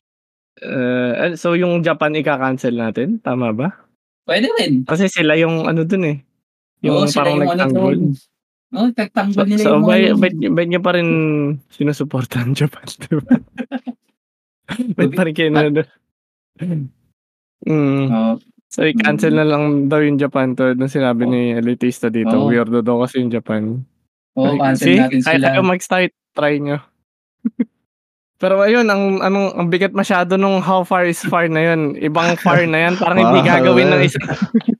Uh, 0.58 1.34
so 1.34 1.52
yung 1.52 1.82
Japan 1.82 2.16
ika-cancel 2.16 2.72
natin, 2.72 3.20
tama 3.20 3.52
ba? 3.52 3.68
Pwede 4.24 4.48
rin. 4.56 4.88
Kasi 4.88 5.06
sila 5.06 5.36
yung 5.36 5.68
ano 5.68 5.84
dun 5.84 6.08
eh. 6.08 6.16
Yung 6.80 7.04
Oo, 7.04 7.10
parang 7.10 7.36
yung 7.36 7.44
ano 7.44 7.58
nagtanggol. 7.58 7.94
doon. 7.94 8.31
Oo, 8.72 8.88
nagtanggol 8.88 9.36
So, 9.36 9.48
nila 9.48 9.62
so 9.62 9.70
yung 9.76 9.84
mga 9.84 9.98
yun. 10.00 10.16
bay, 10.16 10.32
bay 10.48 10.66
niya 10.66 10.80
pa 10.80 10.92
rin 10.96 11.08
sinusuportahan 11.68 12.56
Japan, 12.60 12.86
di 12.88 13.12
ba? 13.20 13.32
Ba't 14.98 15.12
pa 15.12 15.22
rin 15.28 15.34
kayo 15.36 15.50
na 15.52 15.62
Mm. 17.62 18.10
Oo. 18.10 18.34
So, 18.72 18.82
i-cancel 18.82 19.38
na 19.38 19.46
lang 19.46 19.86
daw 19.86 20.02
yung 20.02 20.18
Japan 20.18 20.58
to. 20.58 20.74
Nung 20.74 20.90
sinabi 20.90 21.30
ni 21.30 21.54
Elitista 21.54 22.10
dito, 22.10 22.34
Oo. 22.34 22.50
weirdo 22.50 22.82
daw 22.82 23.06
kasi 23.06 23.22
yung 23.22 23.30
Japan. 23.30 23.86
Oo, 24.34 24.58
cancel 24.58 24.86
See? 24.88 24.98
natin 24.98 25.20
Kaya 25.22 25.38
sila. 25.38 25.46
kayo 25.54 25.62
mag-start, 25.62 26.12
try 26.34 26.58
nyo. 26.58 26.78
Pero 28.42 28.58
ayun, 28.58 28.90
ang 28.90 29.22
anong 29.22 29.54
ang 29.54 29.70
bigat 29.70 29.94
masyado 29.94 30.34
nung 30.34 30.58
how 30.58 30.82
far 30.82 31.06
is 31.06 31.22
far 31.22 31.46
na 31.46 31.62
yun. 31.62 31.94
Ibang 31.94 32.34
far 32.42 32.66
na 32.66 32.90
yan, 32.90 32.98
parang 32.98 33.22
hindi 33.22 33.46
gagawin 33.46 33.94
ng 33.94 34.02
isa. 34.02 34.18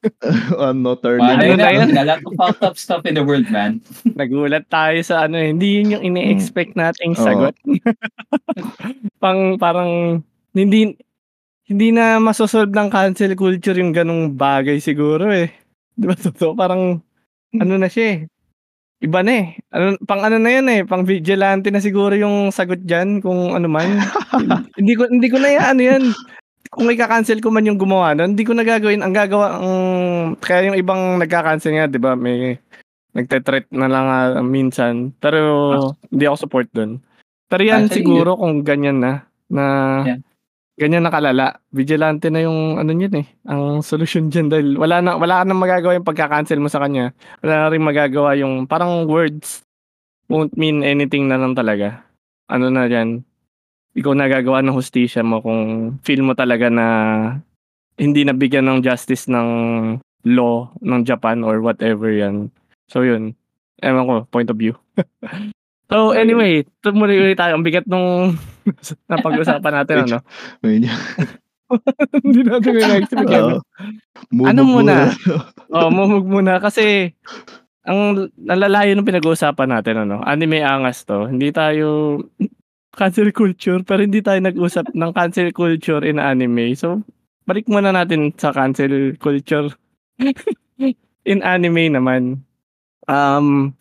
ano, 0.75 0.99
third 0.99 1.23
Ano 1.23 1.39
Ano 1.39 1.55
na 1.55 1.71
na 1.71 1.71
yun? 1.71 1.89
A 1.95 2.03
lot 2.03 2.27
of 2.27 2.35
fucked 2.35 2.63
up 2.67 2.75
stuff 2.75 3.07
in 3.07 3.15
the 3.15 3.23
world, 3.23 3.47
man. 3.55 3.79
Nagulat 4.19 4.67
tayo 4.67 4.99
sa 5.07 5.31
ano, 5.31 5.39
eh. 5.39 5.55
hindi 5.55 5.79
yun 5.79 5.95
yung 5.95 6.05
ini-expect 6.11 6.75
nating 6.75 7.15
Oo. 7.15 7.23
sagot. 7.23 7.55
Pang 9.23 9.55
parang 9.63 10.19
hindi 10.51 10.99
hindi 11.71 11.89
na 11.95 12.19
masosolve 12.19 12.75
ng 12.75 12.91
cancel 12.91 13.39
culture 13.39 13.79
yung 13.79 13.95
ganong 13.95 14.35
bagay 14.35 14.83
siguro 14.83 15.31
eh. 15.31 15.55
Di 15.95 16.11
ba 16.11 16.19
totoo? 16.19 16.59
Parang 16.59 16.99
ano 17.55 17.75
na 17.79 17.87
siya 17.87 18.07
eh. 18.11 18.19
Iba 19.03 19.21
na 19.27 19.33
eh. 19.35 19.47
Ano, 19.75 19.99
pang 20.07 20.23
ano 20.23 20.39
na 20.39 20.51
yan 20.55 20.67
eh. 20.71 20.81
Pang 20.87 21.03
vigilante 21.03 21.75
na 21.75 21.83
siguro 21.83 22.15
yung 22.15 22.55
sagot 22.55 22.87
dyan 22.87 23.19
kung 23.19 23.51
ano 23.51 23.67
man. 23.67 23.99
hindi 24.79 24.95
ko 24.95 25.11
hindi 25.11 25.27
ko 25.27 25.43
na 25.43 25.51
yan, 25.51 25.67
ano 25.75 25.83
yan. 25.83 26.03
Kung 26.73 26.89
ika-cancel 26.89 27.43
ko 27.43 27.51
man 27.51 27.67
yung 27.67 27.77
gumawa 27.77 28.15
nun, 28.15 28.39
hindi 28.39 28.47
ko 28.47 28.55
na 28.55 28.63
gagawin. 28.63 29.03
Ang 29.03 29.13
gagawa, 29.13 29.59
ang 29.59 29.77
kaya 30.39 30.71
yung 30.71 30.79
ibang 30.79 31.19
nagka-cancel 31.19 31.75
nga, 31.75 31.91
di 31.91 31.99
ba? 32.01 32.15
May 32.15 32.57
nagte-threat 33.13 33.69
na 33.75 33.91
lang 33.91 34.07
ah, 34.09 34.41
minsan. 34.41 35.13
Pero 35.19 35.93
hindi 36.09 36.25
ako 36.25 36.37
support 36.39 36.71
dun. 36.71 37.03
Pero 37.51 37.63
yan 37.67 37.91
Actually, 37.91 38.07
siguro 38.07 38.39
kung 38.39 38.63
ganyan 38.63 39.03
na, 39.03 39.27
na 39.51 39.65
Yeah. 40.07 40.21
Ganyan 40.83 41.07
nakalala. 41.07 41.63
Vigilante 41.71 42.27
na 42.27 42.43
yung 42.43 42.83
ano 42.83 42.91
yun 42.91 43.23
eh. 43.23 43.27
Ang 43.47 43.87
solusyon 43.87 44.35
dyan 44.35 44.51
dahil 44.51 44.75
wala 44.75 44.99
na 44.99 45.15
wala 45.15 45.39
ka 45.39 45.45
nang 45.47 45.63
magagawa 45.63 45.95
yung 45.95 46.09
pagka-cancel 46.09 46.59
mo 46.59 46.67
sa 46.67 46.83
kanya. 46.83 47.15
Wala 47.39 47.55
na 47.55 47.71
rin 47.71 47.87
magagawa 47.87 48.35
yung 48.35 48.67
parang 48.67 49.07
words 49.07 49.63
won't 50.27 50.59
mean 50.59 50.83
anything 50.83 51.31
na 51.31 51.39
lang 51.39 51.55
talaga. 51.55 52.03
Ano 52.51 52.67
na 52.67 52.91
yan. 52.91 53.23
Ikaw 53.95 54.13
nagagawa 54.17 54.65
ng 54.67 54.75
hustisya 54.75 55.23
mo 55.23 55.39
kung 55.39 55.95
feel 56.03 56.27
mo 56.27 56.35
talaga 56.35 56.67
na 56.67 56.87
hindi 58.01 58.27
nabigyan 58.27 58.67
ng 58.67 58.81
justice 58.83 59.31
ng 59.31 59.49
law 60.27 60.73
ng 60.81 61.05
Japan 61.07 61.47
or 61.47 61.63
whatever 61.63 62.11
yan. 62.11 62.51
So 62.91 63.07
yun. 63.07 63.39
Ewan 63.79 64.09
ko, 64.09 64.15
point 64.33 64.49
of 64.51 64.59
view. 64.59 64.75
so 65.93 66.17
anyway, 66.17 66.65
tumuloy 66.81 67.21
ulit 67.21 67.39
tayo. 67.39 67.55
Ang 67.55 67.67
bigat 67.67 67.85
nung 67.85 68.35
napag-usapan 69.11 69.73
natin, 69.83 69.97
ano? 70.09 70.19
Ayun. 70.63 70.87
Hindi 72.25 72.41
natin 72.45 72.73
yung 72.77 72.95
expect 73.01 73.33
Oo. 73.33 73.59
Move 74.29 74.47
Ano 74.53 74.63
muna? 74.69 75.09
muna. 75.17 75.41
Oh, 75.73 75.89
mumug 75.89 76.29
muna 76.29 76.61
kasi 76.61 77.17
ang 77.89 78.29
nalalayo 78.37 78.93
ng 78.93 79.09
pinag-uusapan 79.09 79.73
natin 79.73 80.05
ano, 80.05 80.21
anime 80.21 80.61
angas 80.61 81.09
to. 81.09 81.25
Hindi 81.25 81.49
tayo 81.49 82.21
cancel 82.93 83.33
culture 83.33 83.81
pero 83.89 84.05
hindi 84.05 84.21
tayo 84.21 84.37
nag-usap 84.45 84.93
ng 84.93 85.11
cancel 85.17 85.49
culture 85.57 86.05
in 86.05 86.21
anime. 86.21 86.77
So, 86.77 87.01
balik 87.49 87.65
muna 87.73 87.89
natin 87.89 88.37
sa 88.37 88.53
cancel 88.53 89.17
culture 89.17 89.73
in 91.25 91.41
anime 91.41 91.89
naman. 91.89 92.45
Um 93.09 93.73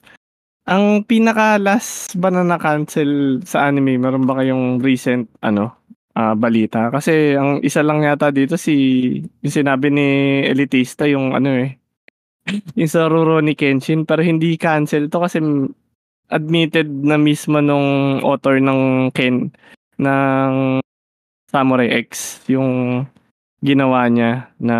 ang 0.67 1.01
pinaka 1.05 1.57
last 1.57 2.13
ba 2.17 2.29
na 2.29 2.45
na-cancel 2.45 3.41
sa 3.45 3.65
anime, 3.69 3.97
meron 3.97 4.27
ba 4.29 4.37
kayong 4.41 4.77
recent 4.81 5.29
ano 5.41 5.73
ah, 6.13 6.37
balita? 6.37 6.93
Kasi 6.93 7.33
ang 7.33 7.63
isa 7.65 7.81
lang 7.81 8.05
yata 8.05 8.29
dito 8.29 8.55
si 8.59 8.75
yung 9.41 9.53
sinabi 9.53 9.89
ni 9.89 10.07
Elitista 10.45 11.09
yung 11.09 11.33
ano 11.33 11.49
eh 11.55 11.81
yung 12.77 12.89
sa 12.89 13.05
Rurouni 13.05 13.53
Kenshin 13.53 14.03
pero 14.05 14.25
hindi 14.25 14.57
cancel 14.57 15.07
to 15.07 15.21
kasi 15.21 15.39
admitted 16.31 16.87
na 16.89 17.19
mismo 17.19 17.59
nung 17.59 18.19
author 18.23 18.57
ng 18.57 19.11
Ken 19.13 19.51
ng 19.99 20.53
Samurai 21.51 21.91
X 22.07 22.41
yung 22.47 23.03
ginawa 23.61 24.09
niya 24.09 24.49
na 24.57 24.77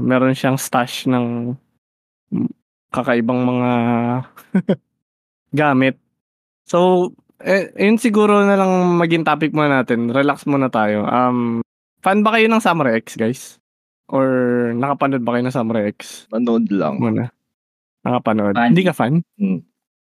meron 0.00 0.34
siyang 0.34 0.58
stash 0.58 1.06
ng 1.06 1.54
kakaibang 2.90 3.46
mga 3.46 3.70
gamit. 5.54 5.94
So, 6.66 7.10
eh, 7.38 7.70
yun 7.76 7.96
siguro 7.96 8.42
na 8.42 8.58
lang 8.58 8.70
maging 8.98 9.22
topic 9.22 9.54
muna 9.54 9.80
natin. 9.80 10.10
Relax 10.10 10.44
muna 10.44 10.66
tayo. 10.68 11.06
Um, 11.06 11.62
fan 12.02 12.20
ba 12.20 12.34
kayo 12.34 12.50
ng 12.50 12.58
Samurai 12.58 12.98
X, 12.98 13.14
guys? 13.14 13.42
Or 14.06 14.26
nakapanood 14.74 15.22
ba 15.22 15.38
kayo 15.38 15.46
ng 15.46 15.54
Samurai 15.54 15.88
X? 15.88 16.26
Manood 16.28 16.66
lang. 16.68 16.98
Muna. 16.98 17.30
Nakapanood. 18.02 18.52
Fan. 18.52 18.68
Hindi 18.74 18.82
ka 18.82 18.92
fan? 18.92 19.22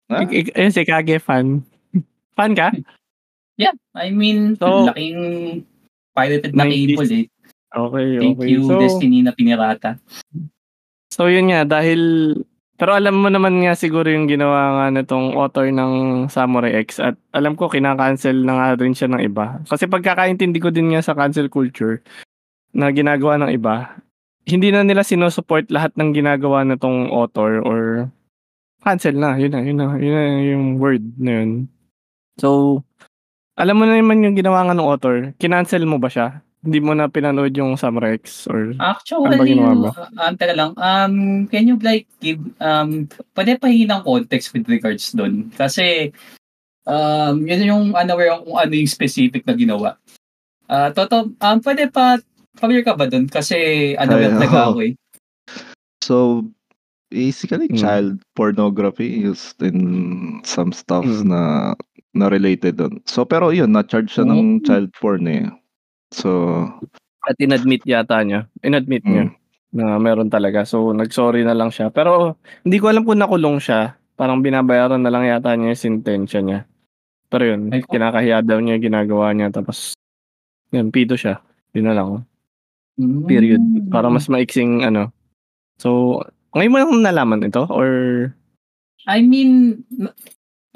Ah, 0.07 0.23
Ik- 0.23 0.49
ik- 0.49 0.53
Ayun, 0.55 0.73
si 0.73 0.83
Kage 0.83 1.19
fan. 1.19 1.61
fan 2.38 2.51
ka? 2.51 2.71
Yeah, 3.55 3.73
I 3.95 4.11
mean, 4.11 4.55
So, 4.55 4.85
laking 4.85 5.19
pirated 6.13 6.53
na 6.53 6.65
90s. 6.65 6.97
cable 6.97 7.11
eh. 7.13 7.25
Okay, 7.67 8.07
Thank 8.17 8.38
okay. 8.39 8.47
you, 8.47 8.59
So, 8.63 8.79
Destiny 8.79 9.19
na 9.21 9.31
pinirata. 9.31 9.99
so 11.11 11.27
yun 11.27 11.51
nga, 11.51 11.67
dahil, 11.67 12.01
pero 12.78 12.93
alam 12.93 13.17
mo 13.17 13.25
naman 13.34 13.57
nga 13.65 13.73
siguro 13.73 14.05
yung 14.05 14.30
ginawa 14.30 14.78
nga 14.78 15.01
nitong 15.01 15.34
author 15.34 15.73
ng 15.73 15.93
Samurai 16.30 16.78
X 16.86 17.01
at 17.01 17.17
alam 17.34 17.57
ko 17.57 17.73
kinakancel 17.73 18.45
na 18.45 18.53
nga 18.53 18.67
rin 18.78 18.93
siya 18.93 19.09
ng 19.09 19.21
iba. 19.25 19.57
Kasi 19.65 19.89
pagkakaintindi 19.89 20.61
ko 20.61 20.69
din 20.69 20.93
nga 20.93 21.01
sa 21.01 21.17
cancel 21.17 21.49
culture 21.49 22.05
na 22.78 22.93
ginagawa 22.93 23.41
ng 23.41 23.49
iba, 23.49 23.97
hindi 24.45 24.69
na 24.69 24.86
nila 24.86 25.01
sinusupport 25.01 25.73
lahat 25.73 25.97
ng 25.97 26.13
ginagawa 26.13 26.61
na 26.61 26.78
tong 26.78 27.09
author 27.09 27.65
or 27.65 28.13
cancel 28.86 29.17
na. 29.17 29.36
Yun 29.41 29.51
na, 29.57 29.59
yun 29.65 29.78
na, 29.82 29.88
yun 29.97 30.13
na 30.13 30.23
yung 30.45 30.65
word 30.78 31.03
na 31.17 31.32
yun. 31.41 31.51
So, 32.38 32.80
alam 33.57 33.82
mo 33.82 33.89
na 33.89 33.97
naman 33.97 34.21
yung 34.21 34.38
ginawa 34.38 34.69
nga 34.69 34.78
ng 34.78 34.86
author, 34.86 35.15
kinancel 35.41 35.82
mo 35.89 35.97
ba 35.97 36.13
siya? 36.13 36.45
Hindi 36.68 36.84
mo 36.84 36.91
na 36.91 37.07
pinanood 37.07 37.55
yung 37.55 37.80
Samurai 37.80 38.20
X 38.20 38.43
or 38.51 38.76
Actually, 38.76 39.32
Ano 39.32 39.39
ba 39.39 39.47
ginawa 39.47 39.72
mo? 39.72 39.88
um, 40.20 40.34
teka 40.36 40.51
lang, 40.51 40.76
um, 40.76 41.47
can 41.47 41.63
you 41.63 41.80
like 41.80 42.03
give, 42.20 42.43
um, 42.59 43.07
pwede 43.39 43.55
pahingi 43.55 43.88
ng 43.88 44.03
context 44.03 44.51
with 44.51 44.68
regards 44.68 45.15
doon? 45.15 45.47
Kasi, 45.55 46.11
um, 46.84 47.39
yun 47.47 47.63
yung 47.63 47.86
unaware 47.95 48.36
ako 48.36 48.51
kung 48.51 48.59
ano 48.68 48.74
yung 48.76 48.91
specific 48.91 49.47
na 49.47 49.55
ginawa. 49.55 49.95
Ah, 50.68 50.91
toto, 50.91 51.32
um, 51.32 51.57
pwede 51.63 51.88
pa, 51.88 52.20
familiar 52.59 52.84
ka 52.84 52.99
ba 52.99 53.07
doon? 53.07 53.32
Kasi, 53.32 53.95
talaga 53.95 54.59
oo. 54.68 54.68
ako 54.76 54.80
eh. 54.84 54.93
So, 56.03 56.43
basically, 57.07 57.72
Mm. 57.72 57.80
child 57.80 58.11
pornography 58.36 59.07
used 59.24 59.55
in 59.63 59.80
some 60.43 60.76
stuffs 60.76 61.24
Mm. 61.24 61.32
na 61.32 61.41
na 62.11 62.28
related 62.28 62.76
doon. 62.82 62.99
So, 63.07 63.24
pero 63.24 63.55
yun, 63.55 63.72
na-charge 63.72 64.11
siya 64.11 64.28
ng 64.28 64.59
Mm. 64.59 64.65
child 64.68 64.89
porn 64.99 65.24
eh. 65.32 65.47
So, 66.11 66.63
at 67.27 67.35
inadmit 67.39 67.83
yata 67.83 68.23
niya. 68.23 68.47
Inadmit 68.63 69.03
niya 69.03 69.27
mm. 69.27 69.35
na 69.75 69.99
meron 69.99 70.31
talaga. 70.31 70.63
So, 70.63 70.95
nag-sorry 70.95 71.43
na 71.43 71.57
lang 71.57 71.69
siya. 71.69 71.91
Pero, 71.91 72.39
hindi 72.63 72.79
ko 72.79 72.87
alam 72.87 73.03
kung 73.03 73.19
nakulong 73.19 73.59
siya. 73.59 73.99
Parang 74.15 74.39
binabayaran 74.39 75.03
na 75.03 75.11
lang 75.11 75.27
yata 75.27 75.53
niya 75.53 75.75
yung 75.75 75.83
sentensya 75.83 76.39
niya. 76.39 76.59
Pero 77.27 77.43
yun, 77.43 77.69
Ay, 77.75 77.83
kinakahiya 77.83 78.39
daw 78.47 78.63
niya 78.63 78.79
yung 78.79 78.87
ginagawa 78.87 79.35
niya. 79.35 79.51
Tapos, 79.51 79.93
yun, 80.71 80.87
pido 80.89 81.19
siya. 81.19 81.43
Yun 81.75 81.91
na 81.91 81.95
lang. 81.95 82.07
Mm. 82.95 83.27
Period. 83.27 83.63
Para 83.91 84.07
mas 84.07 84.31
maiksing 84.31 84.87
ano. 84.87 85.11
So, 85.77 86.23
ngayon 86.55 86.71
mo 86.71 86.77
lang 86.79 86.91
nalaman 87.03 87.45
ito? 87.45 87.67
Or, 87.69 87.89
I 89.05 89.21
mean, 89.21 89.83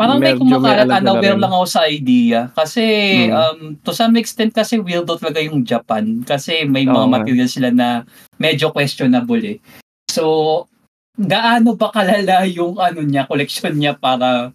parang 0.02 0.18
may 0.18 0.34
Medyo 0.34 0.41
may 0.41 0.41
kumakalat, 0.49 0.88
na 0.88 0.97
unaware 0.99 1.36
rin. 1.36 1.41
lang 1.41 1.54
ako 1.54 1.66
sa 1.68 1.82
idea. 1.86 2.39
Kasi, 2.52 2.84
Mm. 3.24 3.32
um, 3.32 3.58
to 3.80 3.91
some 3.91 4.16
extent 4.16 4.49
kasi 4.49 4.78
weirdo 4.78 5.14
talaga 5.16 5.38
yung 5.39 5.62
Japan. 5.62 6.04
Kasi 6.22 6.66
may 6.66 6.84
mga 6.84 6.97
Oo 6.97 7.06
nga. 7.06 7.22
materials 7.22 7.54
sila 7.54 7.70
na 7.70 8.02
medyo 8.36 8.70
questionable 8.70 9.39
eh. 9.39 9.58
So, 10.10 10.66
gaano 11.14 11.76
ba 11.76 11.89
kalala 11.89 12.43
yung 12.45 12.76
ano 12.76 12.99
niya, 12.99 13.24
collection 13.24 13.74
niya 13.74 13.93
para 13.93 14.49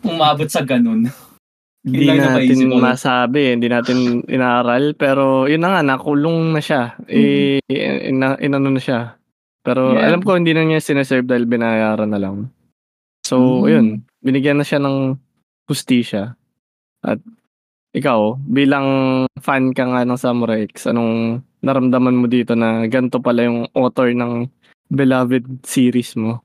umabot 0.00 0.46
sa 0.46 0.60
ganun? 0.60 1.06
hindi 1.86 2.04
lang 2.04 2.18
yung 2.18 2.26
natin 2.34 2.58
ko. 2.68 2.76
masabi. 2.76 3.42
Hindi 3.54 3.68
natin 3.68 3.98
inaaral. 4.28 4.92
Pero, 4.92 5.46
yun 5.46 5.62
na 5.62 5.78
nga, 5.78 5.82
nakulong 5.86 6.52
na 6.52 6.60
siya. 6.60 6.82
Eh, 7.06 7.62
ina, 8.04 8.34
inano 8.36 8.68
na 8.68 8.82
siya. 8.82 9.14
Pero, 9.62 9.92
Yeah. 9.92 10.08
alam 10.08 10.20
ko, 10.20 10.34
hindi 10.34 10.52
na 10.52 10.64
niya 10.64 10.80
sineserve 10.80 11.24
dahil 11.24 11.44
binayaran 11.44 12.08
na 12.08 12.16
lang. 12.16 12.48
So, 13.22 13.62
Mm. 13.62 13.68
yun. 13.68 13.86
Binigyan 14.28 14.60
na 14.60 14.66
siya 14.68 14.76
ng 14.76 15.16
hustisya. 15.64 16.36
At, 17.00 17.16
ikaw, 17.96 18.36
bilang 18.44 19.24
fan 19.40 19.72
ka 19.72 19.88
nga 19.88 20.04
ng 20.04 20.20
Samurai 20.20 20.68
X, 20.68 20.84
anong 20.84 21.40
naramdaman 21.64 22.20
mo 22.20 22.28
dito 22.28 22.52
na 22.52 22.84
ganito 22.84 23.16
pala 23.24 23.48
yung 23.48 23.64
author 23.72 24.12
ng 24.12 24.44
beloved 24.92 25.64
series 25.64 26.12
mo? 26.20 26.44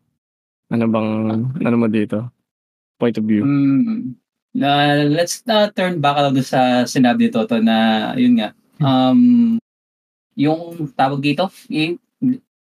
Ano 0.72 0.88
bang, 0.88 1.12
ano 1.60 1.76
mo 1.76 1.92
dito? 1.92 2.32
Point 2.96 3.20
of 3.20 3.28
view. 3.28 3.44
Mm. 3.44 4.16
Na 4.56 4.96
let's 5.04 5.44
uh, 5.52 5.68
turn 5.76 6.00
back 6.00 6.16
doon 6.32 6.40
sa 6.40 6.88
sinabi 6.88 7.28
ni 7.28 7.32
Toto 7.36 7.60
na 7.60 8.16
yun 8.16 8.40
nga. 8.40 8.56
Um 8.80 9.60
yung 10.40 10.90
tawag 10.94 11.22
dito, 11.22 11.52
y- 11.70 11.98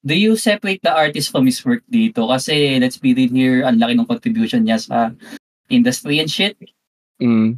do 0.06 0.14
you 0.14 0.38
separate 0.38 0.86
the 0.86 0.93
artist 0.93 1.34
from 1.34 1.49
his 1.49 1.60
work 1.66 1.82
dito? 1.89 2.30
Kasi 2.30 2.78
let's 2.78 3.01
be 3.01 3.18
real 3.18 3.34
here, 3.34 3.60
ang 3.66 3.82
laki 3.82 3.97
ng 3.97 4.06
contribution 4.06 4.62
niya 4.64 4.78
sa 4.78 5.10
industry 5.68 6.22
and 6.22 6.30
shit. 6.30 6.53
Mm. 7.18 7.58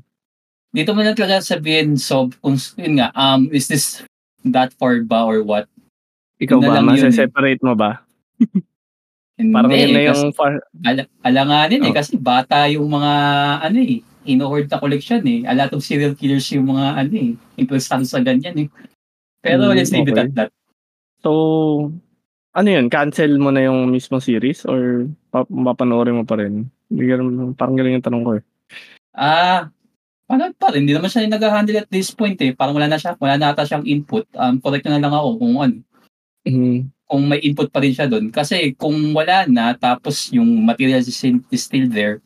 Dito 0.72 0.96
mo 0.96 1.04
na 1.04 1.12
talaga 1.12 1.44
sabihin 1.44 2.00
so 2.00 2.32
kung 2.40 2.56
yun 2.80 3.04
nga, 3.04 3.12
um 3.14 3.52
is 3.52 3.68
this 3.68 4.02
that 4.48 4.72
far 4.80 5.04
ba 5.04 5.28
or 5.28 5.44
what? 5.44 5.68
Ikaw 6.40 6.64
Yun 6.64 6.70
ba? 6.70 6.76
lang 6.80 6.86
yun 6.88 6.96
eh. 6.96 7.12
Masa-separate 7.12 7.62
mo 7.62 7.74
ba? 7.76 8.00
Hindi, 9.38 9.54
Parang 9.54 9.70
yun 9.70 9.90
na 9.94 10.02
kasi- 10.08 10.24
yung 10.24 10.34
far, 10.34 10.54
Ala- 10.82 11.12
alanganin 11.22 11.82
eh 11.84 11.92
Oh. 11.92 11.96
kasi 11.98 12.14
bata 12.18 12.66
yung 12.72 12.88
mga 12.90 13.14
ano 13.62 13.78
eh 13.78 14.02
in-hoard 14.28 14.68
na 14.68 14.80
collection 14.80 15.24
eh. 15.24 15.48
A 15.48 15.56
lot 15.56 15.72
of 15.72 15.80
serial 15.82 16.12
killers 16.12 16.48
yung 16.52 16.68
mga 16.68 16.86
ano 17.00 17.14
eh. 17.16 17.32
Interesado 17.56 18.04
sa 18.04 18.20
ganyan 18.20 18.56
eh. 18.56 18.70
Pero 19.40 19.72
Mm, 19.72 19.76
let's 19.78 19.92
leave 19.92 20.10
it 20.10 20.14
okay. 20.14 20.26
at 20.26 20.32
that. 20.36 20.50
So, 21.22 21.32
ano 22.58 22.68
yun? 22.74 22.90
Cancel 22.90 23.38
mo 23.38 23.54
na 23.54 23.70
yung 23.70 23.94
mismong 23.94 24.24
series 24.24 24.66
or 24.66 25.06
pa- 25.30 25.46
papanoorin 25.46 26.18
mo 26.18 26.26
pa 26.26 26.42
rin? 26.42 26.66
Hindi 26.90 27.04
ganun- 27.06 27.54
Parang 27.54 27.78
ganun 27.78 28.02
yung 28.02 28.08
tanong 28.08 28.24
ko 28.26 28.32
eh. 28.42 28.44
Ah, 29.14 29.70
ano 30.26 30.50
pa 30.58 30.74
rin, 30.74 30.84
hindi 30.84 30.98
naman 30.98 31.08
siya 31.14 31.30
yung 31.30 31.36
nag-handle 31.38 31.86
at 31.86 31.90
this 31.94 32.10
point 32.10 32.36
eh. 32.42 32.58
Parang 32.58 32.74
wala 32.74 32.90
na 32.90 32.98
siya, 32.98 33.14
wala 33.22 33.38
na 33.38 33.54
ata 33.54 33.62
siyang 33.64 33.86
input. 33.86 34.26
Um, 34.34 34.58
correct 34.58 34.90
na 34.90 34.98
lang 34.98 35.14
ako 35.14 35.38
kung 35.38 35.54
ano, 35.62 35.78
Mhm. 36.50 36.78
kung 37.08 37.24
may 37.30 37.40
input 37.46 37.70
pa 37.70 37.80
rin 37.80 37.94
siya 37.94 38.10
doon. 38.10 38.34
Kasi 38.34 38.74
kung 38.74 38.98
wala 39.14 39.46
na, 39.48 39.78
tapos 39.78 40.34
yung 40.34 40.50
material 40.66 41.00
is 41.00 41.62
still 41.62 41.88
there, 41.88 42.20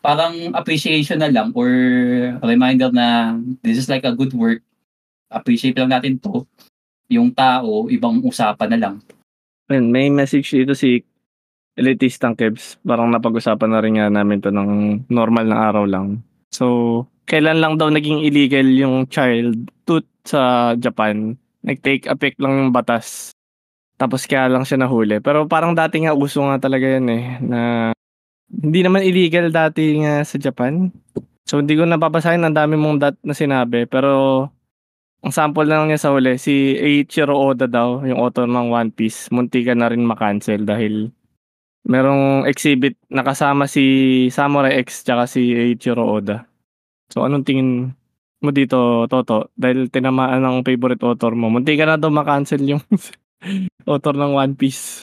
parang 0.00 0.54
appreciation 0.56 1.20
na 1.20 1.28
lang 1.28 1.52
or 1.52 1.68
reminder 2.40 2.88
na 2.88 3.36
this 3.60 3.76
is 3.76 3.90
like 3.90 4.06
a 4.08 4.14
good 4.14 4.32
work. 4.32 4.62
Appreciate 5.28 5.76
lang 5.76 5.92
natin 5.92 6.16
to. 6.16 6.48
Yung 7.12 7.28
tao, 7.30 7.86
ibang 7.92 8.24
usapan 8.24 8.72
na 8.72 8.80
lang. 8.88 8.94
Ayun, 9.68 9.92
may 9.92 10.08
message 10.08 10.48
dito 10.56 10.72
si 10.72 11.04
Elitistang 11.76 12.32
Kebs. 12.32 12.80
Parang 12.80 13.12
napag-usapan 13.12 13.68
na 13.68 13.80
rin 13.84 14.00
nga 14.00 14.08
namin 14.08 14.40
to 14.40 14.48
ng 14.48 15.04
normal 15.12 15.44
na 15.44 15.68
araw 15.68 15.84
lang. 15.84 16.24
So, 16.48 17.04
kailan 17.28 17.60
lang 17.60 17.76
daw 17.76 17.92
naging 17.92 18.24
illegal 18.24 18.64
yung 18.64 19.12
child 19.12 19.68
tooth 19.84 20.08
sa 20.24 20.72
Japan? 20.72 21.36
Nag-take 21.60 22.08
effect 22.08 22.40
lang 22.40 22.56
yung 22.56 22.72
batas. 22.72 23.36
Tapos 24.00 24.24
kaya 24.24 24.48
lang 24.48 24.64
siya 24.64 24.80
nahuli. 24.80 25.20
Pero 25.20 25.44
parang 25.44 25.76
dati 25.76 26.00
nga 26.00 26.16
uso 26.16 26.40
nga 26.48 26.56
talaga 26.56 26.88
yan 26.88 27.06
eh. 27.12 27.24
Na 27.44 27.60
hindi 28.48 28.80
naman 28.80 29.04
illegal 29.04 29.52
dati 29.52 30.00
nga 30.00 30.24
sa 30.24 30.40
Japan. 30.40 30.88
So 31.44 31.60
hindi 31.60 31.76
ko 31.76 31.84
napapasahin 31.84 32.40
ang 32.40 32.56
dami 32.56 32.80
mong 32.80 32.96
dat 33.04 33.16
na 33.20 33.36
sinabi. 33.36 33.84
Pero 33.84 34.48
ang 35.18 35.32
sample 35.34 35.66
lang 35.66 35.90
niya 35.90 35.98
sa 35.98 36.14
huli, 36.14 36.38
si 36.38 36.78
Eiichiro 36.78 37.34
Oda 37.34 37.66
daw, 37.66 38.06
yung 38.06 38.22
author 38.22 38.46
ng 38.46 38.70
One 38.70 38.90
Piece, 38.94 39.28
munti 39.34 39.66
ka 39.66 39.74
na 39.74 39.90
rin 39.90 40.06
makancel 40.06 40.62
dahil 40.62 41.10
merong 41.88 42.46
exhibit 42.46 42.94
nakasama 43.10 43.66
si 43.66 44.28
Samurai 44.30 44.78
X 44.84 45.02
tsaka 45.02 45.26
si 45.26 45.50
Eiichiro 45.50 46.06
Oda. 46.06 46.46
So 47.10 47.26
anong 47.26 47.48
tingin 47.48 47.98
mo 48.38 48.50
dito, 48.54 49.10
Toto? 49.10 49.50
Dahil 49.58 49.90
tinamaan 49.90 50.44
ng 50.44 50.62
favorite 50.62 51.02
author 51.02 51.34
mo, 51.34 51.50
munti 51.50 51.74
ka 51.74 51.88
na 51.88 51.98
daw 51.98 52.12
makancel 52.12 52.62
yung 52.62 52.82
author 53.90 54.14
ng 54.14 54.32
One 54.38 54.54
Piece. 54.54 55.02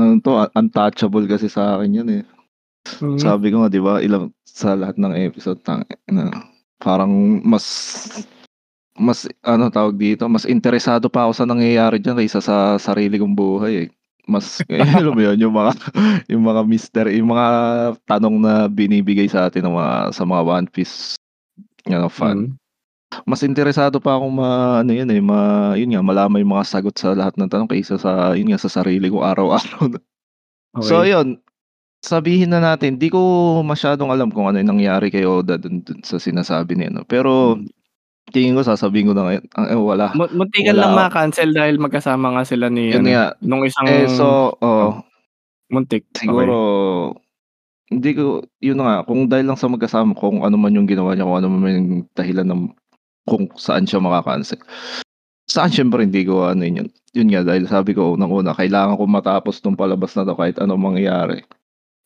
Ano 0.00 0.18
to, 0.24 0.40
un- 0.40 0.52
untouchable 0.56 1.28
kasi 1.28 1.52
sa 1.52 1.76
akin 1.78 2.00
yun 2.00 2.08
eh. 2.10 2.24
Mm. 3.00 3.20
Sabi 3.20 3.48
ko 3.52 3.64
nga, 3.64 3.72
di 3.72 3.80
ba, 3.80 4.00
ilang, 4.00 4.32
sa 4.44 4.76
lahat 4.76 5.00
ng 5.00 5.14
episode, 5.16 5.60
tang, 5.64 5.88
na, 6.08 6.28
parang 6.80 7.40
mas, 7.40 7.64
mas, 8.94 9.26
ano 9.42 9.70
tawag 9.70 9.98
dito, 9.98 10.26
mas 10.30 10.46
interesado 10.46 11.10
pa 11.10 11.26
ako 11.26 11.32
sa 11.34 11.46
nangyayari 11.46 11.98
dyan 11.98 12.14
kaysa 12.14 12.38
sa 12.38 12.78
sarili 12.78 13.18
kong 13.18 13.34
buhay 13.34 13.86
eh. 13.86 13.88
Mas, 14.24 14.62
eh, 14.72 14.80
alam 14.80 15.12
mo 15.12 15.20
yun, 15.20 15.36
yung 15.36 15.54
mga, 15.54 15.72
yung 16.32 16.42
mga 16.46 16.62
mister, 16.64 17.06
yung 17.10 17.34
mga 17.34 17.46
tanong 18.08 18.36
na 18.40 18.54
binibigay 18.70 19.28
sa 19.28 19.50
atin 19.50 19.68
ng 19.68 19.74
mga, 19.74 19.94
sa 20.14 20.22
mga 20.24 20.42
One 20.46 20.68
Piece, 20.70 21.18
ano, 21.90 22.08
fan. 22.08 22.38
Mm. 22.38 22.52
Mas 23.22 23.46
interesado 23.46 24.02
pa 24.02 24.18
akong 24.18 24.34
ma, 24.34 24.82
ano 24.82 24.90
yun 24.90 25.06
eh, 25.06 25.22
ma, 25.22 25.72
yun 25.78 25.94
nga, 25.94 26.02
malaman 26.02 26.42
yung 26.42 26.54
mga 26.58 26.66
sagot 26.66 26.94
sa 26.98 27.14
lahat 27.14 27.38
ng 27.38 27.46
tanong 27.46 27.70
kaysa 27.70 27.94
sa, 27.94 28.34
yun 28.34 28.50
nga, 28.50 28.58
sa 28.58 28.70
sarili 28.70 29.06
ko 29.06 29.22
araw-araw. 29.22 29.90
Okay. 30.74 30.90
So, 30.90 31.06
yun, 31.06 31.38
sabihin 32.02 32.50
na 32.50 32.58
natin, 32.58 32.98
di 32.98 33.08
ko 33.08 33.18
masyadong 33.62 34.10
alam 34.10 34.34
kung 34.34 34.50
ano 34.50 34.58
yung 34.58 34.74
nangyari 34.74 35.14
kay 35.14 35.22
Oda 35.22 35.56
dun, 35.56 35.80
dun 35.86 36.02
sa 36.02 36.18
sinasabi 36.18 36.74
niya. 36.74 36.90
No? 36.90 37.06
Pero, 37.06 37.62
tingin 38.34 38.58
ko, 38.58 38.66
sasabihin 38.66 39.08
ko 39.08 39.14
na 39.14 39.30
ngayon, 39.30 39.44
ah, 39.54 39.68
eh, 39.70 39.78
wala. 39.78 40.06
Mu- 40.18 40.34
Munti 40.34 40.66
ka 40.66 40.74
Wala 40.74 40.80
lang 40.82 40.92
ako. 40.92 41.00
makancel 41.06 41.50
dahil 41.54 41.76
magkasama 41.78 42.26
nga 42.34 42.44
sila 42.44 42.66
ni 42.68 42.90
Yun 42.90 43.06
ano, 43.06 43.08
nga. 43.14 43.26
nung 43.40 43.62
isang 43.62 43.86
Eh, 43.86 44.10
so, 44.10 44.50
oh, 44.58 44.98
muntik. 45.70 46.04
siguro, 46.18 46.56
hindi 47.88 48.10
ko, 48.18 48.42
yun 48.58 48.76
na 48.80 48.84
nga, 48.84 48.96
kung 49.06 49.30
dahil 49.30 49.46
lang 49.46 49.60
sa 49.60 49.70
magkasama, 49.70 50.18
kung 50.18 50.42
ano 50.42 50.58
man 50.58 50.74
yung 50.74 50.90
ginawa 50.90 51.14
niya, 51.14 51.28
kung 51.28 51.38
ano 51.38 51.48
man 51.48 51.70
yung 51.70 51.90
dahilan 52.12 52.48
ng 52.50 52.62
kung 53.24 53.48
saan 53.56 53.86
siya 53.88 54.02
makakancel. 54.04 54.60
Sa 55.48 55.64
akin 55.64 55.72
siyempre 55.88 56.04
hindi 56.04 56.24
ko 56.24 56.44
ano 56.48 56.64
yun. 56.64 56.88
Yun 57.16 57.28
nga 57.32 57.44
dahil 57.44 57.68
sabi 57.68 57.92
ko 57.96 58.16
unang-una 58.16 58.56
kailangan 58.56 58.96
ko 58.96 59.04
matapos 59.08 59.60
tong 59.60 59.76
palabas 59.76 60.16
na 60.16 60.24
'to 60.24 60.36
kahit 60.36 60.56
anong 60.60 60.80
mangyari. 60.92 61.44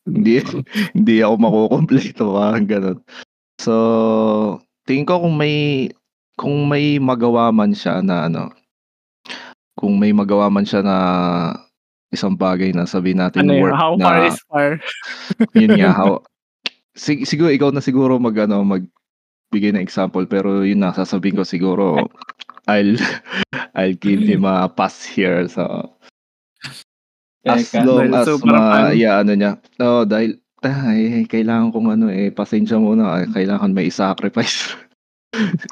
Hindi 0.07 0.39
hindi 0.97 1.15
ako 1.23 1.35
makukumpleto 1.39 2.25
parang 2.35 2.67
gano'n. 2.67 2.99
So, 3.59 3.73
tingin 4.87 5.07
ko 5.07 5.23
kung 5.23 5.35
may 5.35 5.87
kung 6.39 6.71
may 6.71 6.95
magawa 7.03 7.51
man 7.51 7.75
siya 7.75 7.99
na 7.99 8.31
ano, 8.31 8.47
kung 9.75 9.99
may 9.99 10.15
magawa 10.15 10.47
man 10.47 10.63
siya 10.63 10.79
na 10.79 10.95
isang 12.15 12.39
bagay 12.39 12.71
na 12.71 12.87
sabihin 12.87 13.19
natin 13.19 13.43
Ano 13.43 13.59
yun, 13.59 13.63
work 13.67 13.75
how 13.75 13.91
na 13.99 14.05
far 14.07 14.19
is 14.23 14.39
far? 14.47 14.69
yun 15.59 15.75
nga 15.75 15.91
how 15.91 16.23
sig- 16.95 17.27
siguro 17.27 17.51
ikaw 17.51 17.69
na 17.75 17.83
siguro 17.83 18.15
mag 18.17 18.33
ano 18.39 18.63
magbigay 18.65 19.75
ng 19.75 19.83
example 19.83 20.23
pero 20.25 20.63
yun 20.63 20.79
na 20.79 20.95
sasabihin 20.95 21.37
ko 21.37 21.43
siguro 21.43 22.07
I'll 22.71 22.95
I'll 23.77 23.95
give 23.99 24.23
him 24.23 24.47
a 24.47 24.71
pass 24.71 25.03
here 25.05 25.45
so. 25.51 25.95
As 27.47 27.71
long 27.71 28.11
as 28.11 28.27
super 28.27 28.51
ma 28.51 28.91
yeah, 28.91 29.21
ano 29.23 29.31
niya 29.37 29.61
oh 29.79 30.03
dahil 30.03 30.39
ay, 30.65 31.23
kailangan 31.29 31.71
kong 31.71 31.87
ano 31.95 32.05
eh 32.11 32.35
pasensya 32.35 32.75
muna 32.75 33.23
eh, 33.23 33.31
kailangan 33.31 33.71
may 33.71 33.87
sacrifice 33.87 34.75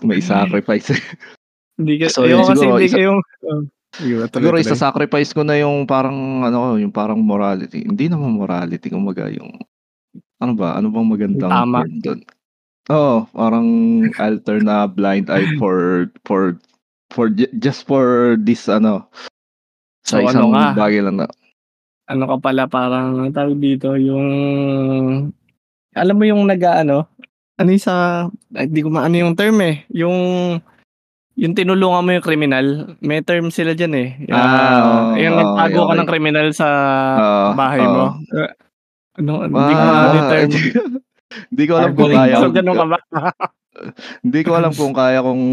may 0.01 0.20
sacrifice 0.20 0.91
Hindi 1.78 2.01
ka, 2.01 2.10
So, 2.10 2.26
yun, 2.26 2.41
kasi 2.41 2.58
siguro, 2.58 2.74
hindi 2.74 2.89
isa- 2.89 2.97
kayong, 2.97 3.20
oh, 3.22 3.62
tuloy, 3.93 4.26
Siguro 4.26 4.55
tuloy. 4.58 4.62
isa-sacrifice 4.62 5.32
ko 5.32 5.41
na 5.41 5.55
yung 5.55 5.86
parang 5.86 6.18
ano, 6.41 6.74
yung 6.76 6.89
parang 6.89 7.22
morality. 7.22 7.86
Hindi 7.86 8.10
naman 8.10 8.34
morality, 8.34 8.89
kumbaga 8.89 9.30
yung 9.30 9.53
ano 10.38 10.53
ba? 10.53 10.74
Ano 10.74 10.89
bang 10.89 11.05
magandang 11.08 11.49
Tama. 11.49 11.86
doon? 12.01 12.22
Oo, 12.88 13.26
parang 13.30 13.68
alter 14.16 14.58
na 14.60 14.86
blind 14.86 15.30
eye 15.30 15.53
for 15.62 16.08
for 16.24 16.58
for 17.10 17.30
ju- 17.30 17.49
just 17.55 17.86
for 17.86 18.38
this 18.38 18.66
ano 18.66 19.05
sa 20.01 20.18
So, 20.18 20.24
ano 20.24 20.30
isang 20.30 20.49
nga? 20.49 20.74
bagay 20.74 21.01
lang 21.01 21.22
na. 21.22 21.28
ano 22.08 22.24
ka 22.26 22.36
pala 22.39 22.66
parang 22.66 23.20
ang 23.20 23.34
tawag 23.36 23.60
dito 23.60 23.93
yung 23.93 24.26
alam 25.91 26.16
mo 26.16 26.24
yung 26.24 26.47
nag-ano 26.47 27.03
ano 27.03 27.27
yung 27.66 27.82
sa 27.82 28.28
ay, 28.53 28.70
di 28.70 28.86
ko 28.86 28.89
maano 28.93 29.18
yung 29.18 29.34
term 29.34 29.58
eh. 29.66 29.82
Yung 29.89 30.18
yung 31.38 31.53
tinulungan 31.53 32.01
mo 32.05 32.10
yung 32.18 32.26
kriminal 32.26 32.97
may 33.01 33.22
term 33.22 33.49
sila 33.49 33.74
dyan 33.78 33.93
eh. 33.97 34.10
Yung, 34.30 34.38
Ah, 34.38 35.14
oo, 35.14 35.22
yung 35.22 35.34
oo, 35.38 35.41
nagtago 35.41 35.80
okay, 35.86 35.89
ka 35.89 35.93
ng 35.97 36.10
kriminal 36.10 36.47
sa 36.53 36.68
Ah, 37.18 37.49
bahay 37.58 37.82
oo. 37.82 37.93
mo. 37.93 38.05
Eh, 38.38 38.51
ano 39.22 39.32
hindi 39.49 39.74
ko 39.74 39.82
Ah, 39.82 39.89
maano 39.89 40.16
yung 40.18 40.30
term. 40.30 40.49
Hindi 41.53 41.64
ko 41.68 41.74
alam 41.78 41.91
kung 41.97 42.14
kaya 42.14 42.36
so 42.41 42.49
ganun 42.53 42.76
ka 42.78 42.86
ba? 42.88 42.97
Hindi 44.26 44.39
ko 44.41 44.51
alam 44.58 44.74
kung 44.74 44.93
kaya 44.93 45.22
kong 45.22 45.43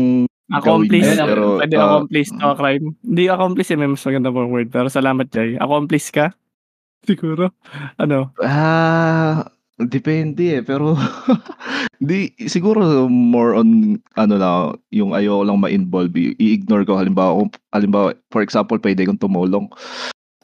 accomplice 0.48 1.12
gawin 1.12 1.28
pero 1.28 1.44
pwede 1.60 1.76
ah, 1.76 1.84
accomplice 1.88 2.30
to 2.32 2.44
a 2.48 2.56
crime. 2.56 2.86
Hindi 3.04 3.22
accomplice 3.28 3.70
eh 3.72 3.78
may 3.80 3.88
mas 3.88 4.04
maganda 4.04 4.32
pong 4.32 4.52
word 4.52 4.68
pero 4.72 4.88
salamat 4.88 5.28
Jay. 5.28 5.56
Accomplice 5.60 6.08
ka? 6.08 6.26
Siguro. 7.08 7.52
Ano? 8.00 8.32
Ah, 8.40 9.44
depende 9.78 10.60
eh, 10.60 10.62
pero 10.62 10.94
di 11.98 12.30
siguro 12.46 13.06
more 13.10 13.58
on 13.58 13.98
ano 14.14 14.34
na 14.38 14.50
yung 14.94 15.14
ayoko 15.14 15.42
lang 15.46 15.58
ma-involve, 15.62 16.14
i- 16.14 16.36
i-ignore 16.38 16.86
ko 16.86 16.94
halimbawa 16.98 17.34
kung 17.42 17.50
halimbawa 17.74 18.14
for 18.30 18.42
example 18.42 18.78
pwede 18.78 19.06
kong 19.06 19.18
tumulong. 19.18 19.66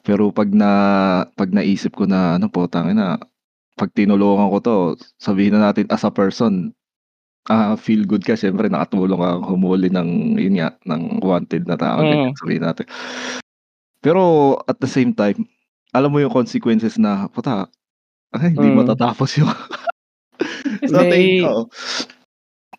Pero 0.03 0.33
pag 0.33 0.49
na 0.51 0.71
pag 1.37 1.53
naisip 1.53 1.95
ko 1.95 2.09
na 2.09 2.35
ano 2.41 2.49
po 2.51 2.65
na 2.71 3.17
pag 3.79 3.91
tinulungan 3.95 4.51
ko 4.51 4.57
to, 4.61 4.77
sabihin 5.21 5.55
na 5.57 5.71
natin 5.71 5.87
as 5.93 6.03
a 6.03 6.11
person, 6.11 6.73
ah 7.49 7.73
feel 7.79 8.05
good 8.05 8.21
ka 8.25 8.37
syempre 8.37 8.69
nakatulong 8.69 9.17
ka 9.17 9.41
humuli 9.41 9.89
ng 9.89 10.37
yun 10.37 10.57
nga 10.61 10.75
ng 10.85 11.21
wanted 11.23 11.65
na 11.65 11.77
tao 11.79 12.03
Mm. 12.05 12.33
sabihin 12.37 12.63
natin. 12.65 12.87
Pero 14.01 14.57
at 14.65 14.81
the 14.81 14.89
same 14.89 15.13
time, 15.13 15.45
alam 15.93 16.09
mo 16.13 16.17
yung 16.21 16.33
consequences 16.33 16.97
na 16.97 17.29
puta 17.29 17.69
ay, 18.31 18.55
hindi 18.55 18.67
Mm. 18.71 18.77
matatapos 18.83 19.29
yung 19.39 19.51
so, 20.91 20.97
May- 20.97 21.11
tingin 21.11 21.43
ko, 21.43 21.53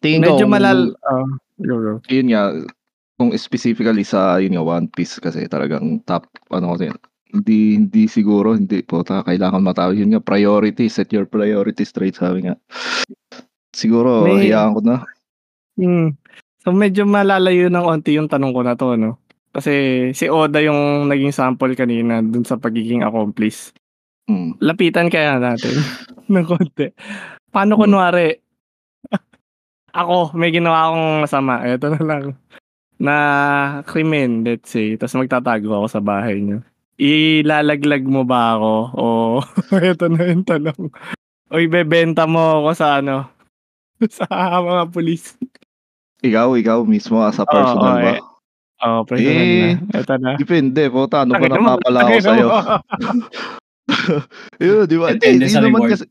tingin 0.00 0.20
ko 0.20 0.26
medyo 0.32 0.44
kung- 0.46 0.54
malal 0.54 0.78
ah, 1.04 1.26
go, 1.60 1.74
go. 1.78 1.92
yun 2.08 2.28
nga, 2.32 2.42
kung 3.16 3.30
specifically 3.36 4.02
sa 4.02 4.40
yun 4.40 4.56
nga 4.56 4.64
One 4.64 4.88
Piece 4.88 5.20
kasi 5.20 5.46
talagang 5.46 6.00
top 6.02 6.26
ano 6.50 6.74
kasi 6.74 6.90
yun. 6.90 6.98
Hindi 7.32 7.60
hindi 7.80 8.02
siguro 8.12 8.52
hindi 8.52 8.84
po 8.84 9.00
kailangan 9.00 9.64
matawag 9.64 9.96
yun 9.96 10.12
nga 10.12 10.20
priority 10.20 10.84
set 10.92 11.08
your 11.16 11.24
priorities 11.24 11.88
straight 11.88 12.12
sabi 12.12 12.44
nga. 12.44 12.56
Siguro 13.72 14.26
May- 14.26 14.48
hayaan 14.48 14.76
ko 14.76 14.80
na. 14.84 14.96
Hmm. 15.80 16.12
So 16.60 16.70
medyo 16.70 17.08
malalayo 17.08 17.72
ng 17.72 17.86
onti 17.88 18.20
yung 18.20 18.28
tanong 18.28 18.52
ko 18.52 18.60
na 18.60 18.76
to, 18.76 18.94
no? 18.94 19.16
Kasi 19.52 19.72
si 20.12 20.28
Oda 20.28 20.60
yung 20.60 21.08
naging 21.08 21.32
sample 21.32 21.72
kanina 21.72 22.20
dun 22.20 22.44
sa 22.44 22.56
pagiging 22.56 23.00
accomplice. 23.02 23.72
Mm. 24.30 24.54
Lapitan 24.62 25.10
kaya 25.10 25.38
natin 25.38 25.74
ng 26.32 26.46
konti. 26.46 26.90
Paano 27.50 27.74
Hmm. 27.74 27.82
kunwari, 27.82 28.38
ako, 29.92 30.32
may 30.32 30.48
ginawa 30.48 30.88
akong 30.88 31.08
masama. 31.20 31.54
Ito 31.62 31.86
na 31.90 32.02
lang. 32.02 32.24
Na 32.96 33.16
krimen, 33.82 34.46
let's 34.46 34.70
say. 34.70 34.94
Tapos 34.94 35.18
magtatago 35.18 35.74
ako 35.74 35.86
sa 35.90 36.00
bahay 36.00 36.38
niyo. 36.38 36.62
Ilalaglag 36.96 38.06
mo 38.06 38.22
ba 38.22 38.54
ako? 38.54 38.72
O 38.94 39.06
ito 39.82 40.06
na 40.06 40.22
yung 40.24 40.46
tanong. 40.46 40.80
O 41.50 41.58
ibebenta 41.58 42.24
mo 42.24 42.62
ako 42.62 42.70
sa 42.72 43.02
ano? 43.02 43.26
sa 44.06 44.26
mga 44.58 44.90
pulis. 44.90 45.34
Ikaw, 46.22 46.54
ikaw 46.56 46.78
mismo 46.82 47.22
as 47.22 47.38
a 47.38 47.46
personal 47.46 47.98
Oo, 47.98 48.02
ba? 48.02 48.12
eh. 48.14 48.22
Oo, 48.82 48.98
personal 49.02 49.42
Eh, 49.42 49.74
na. 49.74 49.98
Ito 49.98 50.14
na. 50.16 50.30
Depende, 50.38 50.82
po 50.88 51.06
ano 51.06 51.34
Tangina 51.34 51.58
mo, 51.58 51.74
napapala 51.74 51.98
ako 52.02 52.14
sa'yo? 52.18 52.48
yun, 54.62 54.84
di 54.86 54.96
ba? 54.96 55.12
Depende 55.12 55.44
Hindi, 55.44 55.46
sa 55.48 55.58
yun 55.58 55.64
naman 55.66 55.80
reward. 55.80 55.92
kasi, 55.92 56.04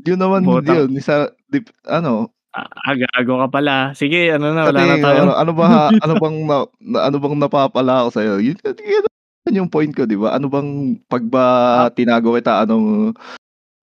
yun 0.00 0.20
naman, 0.20 0.40
Bota. 0.42 0.72
yun, 0.74 0.88
isa, 0.94 1.14
dip, 1.46 1.68
ano, 1.84 2.30
Ah, 2.50 2.66
Agago 2.84 3.38
ka 3.38 3.48
pala. 3.48 3.94
Sige, 3.94 4.34
ano 4.34 4.50
na, 4.50 4.66
wala 4.66 4.74
Kasi 4.74 4.90
na 4.90 4.96
tayo. 4.98 5.18
ano, 5.22 5.32
ano 5.38 5.52
ba 5.54 5.66
ano 6.02 6.14
bang 6.18 6.36
na, 6.42 6.56
na- 6.82 7.04
ano 7.06 7.16
bang 7.22 7.36
napapala 7.38 8.02
ako 8.02 8.08
sa 8.10 8.20
iyo? 8.26 8.42
Yun, 8.42 8.58
yun, 8.58 9.06
yun 9.46 9.58
yung 9.62 9.70
point 9.70 9.94
ko, 9.94 10.02
'di 10.02 10.18
ba? 10.18 10.34
Ano 10.34 10.50
bang 10.50 10.98
pag 11.06 11.22
ba 11.30 11.44
Ah. 11.86 11.90
tinago 11.94 12.34
kita 12.34 12.66
anong 12.66 13.14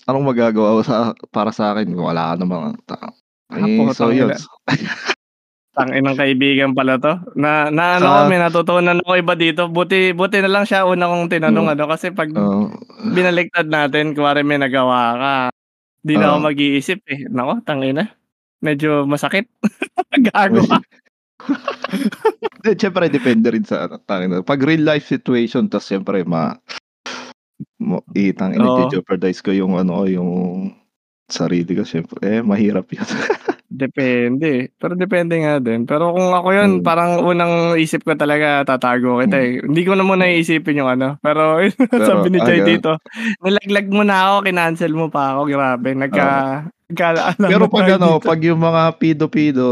anong 0.03 0.25
magagawa 0.27 0.83
sa 0.83 1.15
para 1.31 1.55
sa 1.55 1.71
akin? 1.71 1.95
Wala 1.95 2.35
ka 2.35 2.43
namang 2.43 2.75
ta. 2.83 2.99
Ah, 3.47 3.55
Eh, 3.55 3.79
so 3.95 4.11
putang 4.11 4.19
yun. 4.19 4.29
ina. 5.77 5.85
Tangin 5.85 6.03
ng 6.09 6.17
kaibigan 6.17 6.71
pala 6.73 6.97
to. 6.97 7.13
Na, 7.37 7.69
na 7.69 8.01
ano 8.01 8.25
may 8.25 8.41
natutunan 8.41 8.97
ako 9.05 9.13
iba 9.21 9.33
dito. 9.37 9.69
Buti, 9.69 10.17
buti 10.17 10.41
na 10.41 10.49
lang 10.49 10.65
siya 10.65 10.89
una 10.89 11.05
kong 11.05 11.29
tinanong 11.29 11.69
Oo. 11.69 11.73
ano. 11.77 11.83
Kasi 11.85 12.09
pag 12.09 12.33
Oh, 12.33 12.73
binaliktad 13.13 13.69
natin, 13.69 14.17
kuwari 14.17 14.41
may 14.41 14.57
nagawa 14.57 15.01
ka. 15.17 15.33
Di 16.01 16.17
na 16.17 16.33
ako 16.33 16.37
mag-iisip 16.49 16.99
eh. 17.05 17.29
Nako, 17.29 17.61
tangina. 17.61 18.09
Medyo 18.65 19.05
masakit. 19.05 19.45
Gago 20.33 20.65
ka. 20.65 20.81
Then, 22.65 22.77
syempre, 22.81 23.07
depende 23.13 23.53
rin 23.53 23.63
sa 23.63 23.85
ano, 23.85 24.01
tangin 24.01 24.33
na. 24.33 24.41
Pag 24.41 24.65
real 24.65 24.81
life 24.83 25.05
situation, 25.05 25.69
tas 25.69 25.85
syempre, 25.85 26.25
ma, 26.25 26.57
mo, 27.79 28.01
itang 28.17 28.57
Oo. 28.57 28.89
jeopardize 28.89 29.41
ko 29.45 29.53
yung 29.53 29.77
ano, 29.77 30.05
yung 30.09 30.31
sarili 31.29 31.77
ko, 31.77 31.83
syempre, 31.85 32.19
eh, 32.25 32.41
mahirap 32.41 32.89
yun. 32.93 33.05
Depende. 33.67 34.71
Pero 34.79 34.95
depende 34.95 35.35
nga 35.37 35.59
din. 35.59 35.83
Pero 35.83 36.15
kung 36.15 36.31
ako 36.31 36.49
yun, 36.49 36.71
Hmm. 36.79 36.83
parang 36.83 37.19
unang 37.19 37.75
isip 37.75 38.01
ko 38.01 38.15
talaga 38.15 38.63
tatago 38.63 39.19
kita 39.19 39.37
eh. 39.37 39.59
Hindi 39.59 39.83
ko 39.83 39.91
na 39.91 40.07
muna 40.07 40.23
iisipin 40.23 40.79
yung 40.79 40.87
ano. 40.89 41.19
Pero, 41.19 41.59
sabi 42.07 42.31
ni 42.31 42.39
ah, 42.39 42.47
Chay 42.47 42.63
ganun. 42.63 42.69
dito, 42.71 42.91
nilaglag 43.43 43.87
mo 43.91 44.01
na 44.01 44.15
ako, 44.23 44.35
kinancel 44.45 44.93
mo 44.95 45.11
pa 45.11 45.35
ako. 45.35 45.51
Grabe. 45.51 45.89
Nagka, 45.93 46.27
nagkaalam 46.87 47.35
Pero 47.37 47.67
pag 47.67 47.83
tayo 47.83 47.95
ano, 47.99 48.09
dito. 48.15 48.23
pag 48.23 48.39
yung 48.39 48.61
mga 48.63 48.83
pido-pido, 48.95 49.69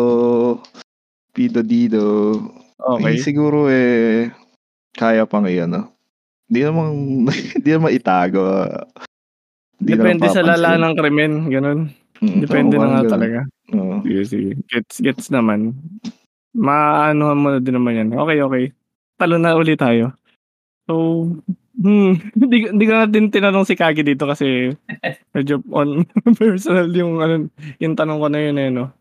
pido-dido, 1.31 2.07
Okay. 2.75 3.15
eh, 3.15 3.17
siguro 3.17 3.71
eh, 3.71 4.29
kaya 4.91 5.23
pang 5.23 5.47
iyan, 5.47 5.71
no? 5.71 5.83
Hindi 6.45 6.59
namang, 6.61 6.93
hindi 7.57 7.69
naman 7.71 7.95
itago. 7.95 8.43
Hindi 9.75 9.91
Depende 9.91 10.19
naman 10.21 10.35
sa 10.35 10.43
lala 10.43 10.55
papansin. 10.69 10.83
ng 10.83 10.93
krimen. 10.95 11.31
Ganun. 11.49 11.79
Mm, 12.23 12.39
Depende 12.43 12.75
na 12.79 12.87
nga 12.87 13.01
ganun. 13.03 13.11
talaga. 13.11 13.39
Oo. 13.75 13.95
Sige, 14.05 14.21
sige. 14.23 14.51
Gets, 14.71 14.95
gets 15.03 15.27
naman. 15.33 15.75
Maanuhan 16.55 17.39
mo 17.39 17.47
na 17.51 17.59
din 17.59 17.75
naman 17.75 17.99
yan. 17.99 18.09
Okay, 18.15 18.37
okay. 18.39 18.65
Talo 19.19 19.35
na 19.35 19.55
ulit 19.55 19.79
tayo. 19.79 20.15
So, 20.87 20.93
hmm, 21.75 22.11
hindi, 22.39 22.57
hindi 22.71 22.85
ko 22.87 22.93
na 22.95 23.07
din 23.09 23.27
tinanong 23.33 23.67
si 23.67 23.75
Kagi 23.75 24.05
dito 24.05 24.23
kasi 24.23 24.71
medyo 25.35 25.59
on 25.73 26.07
personal 26.39 26.87
yung, 26.95 27.19
ano, 27.19 27.51
yung 27.81 27.95
tanong 27.97 28.19
ko 28.21 28.27
na 28.31 28.39
yun 28.39 28.57
eh, 28.61 28.69
no? 28.71 28.93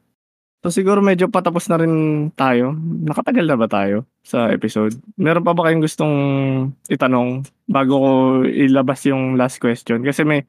So, 0.64 0.72
siguro 0.72 1.04
medyo 1.04 1.28
patapos 1.28 1.68
na 1.68 1.76
rin 1.76 1.92
tayo. 2.32 2.72
Nakatagal 2.80 3.44
na 3.44 3.60
ba 3.60 3.68
tayo 3.68 4.08
sa 4.24 4.48
episode? 4.48 4.96
Meron 5.20 5.44
pa 5.44 5.52
ba 5.52 5.68
kayong 5.68 5.84
gustong 5.84 6.14
itanong 6.88 7.44
bago 7.68 7.94
ko 8.00 8.10
ilabas 8.48 9.04
yung 9.04 9.36
last 9.36 9.60
question? 9.60 10.00
Kasi 10.00 10.24
may, 10.24 10.40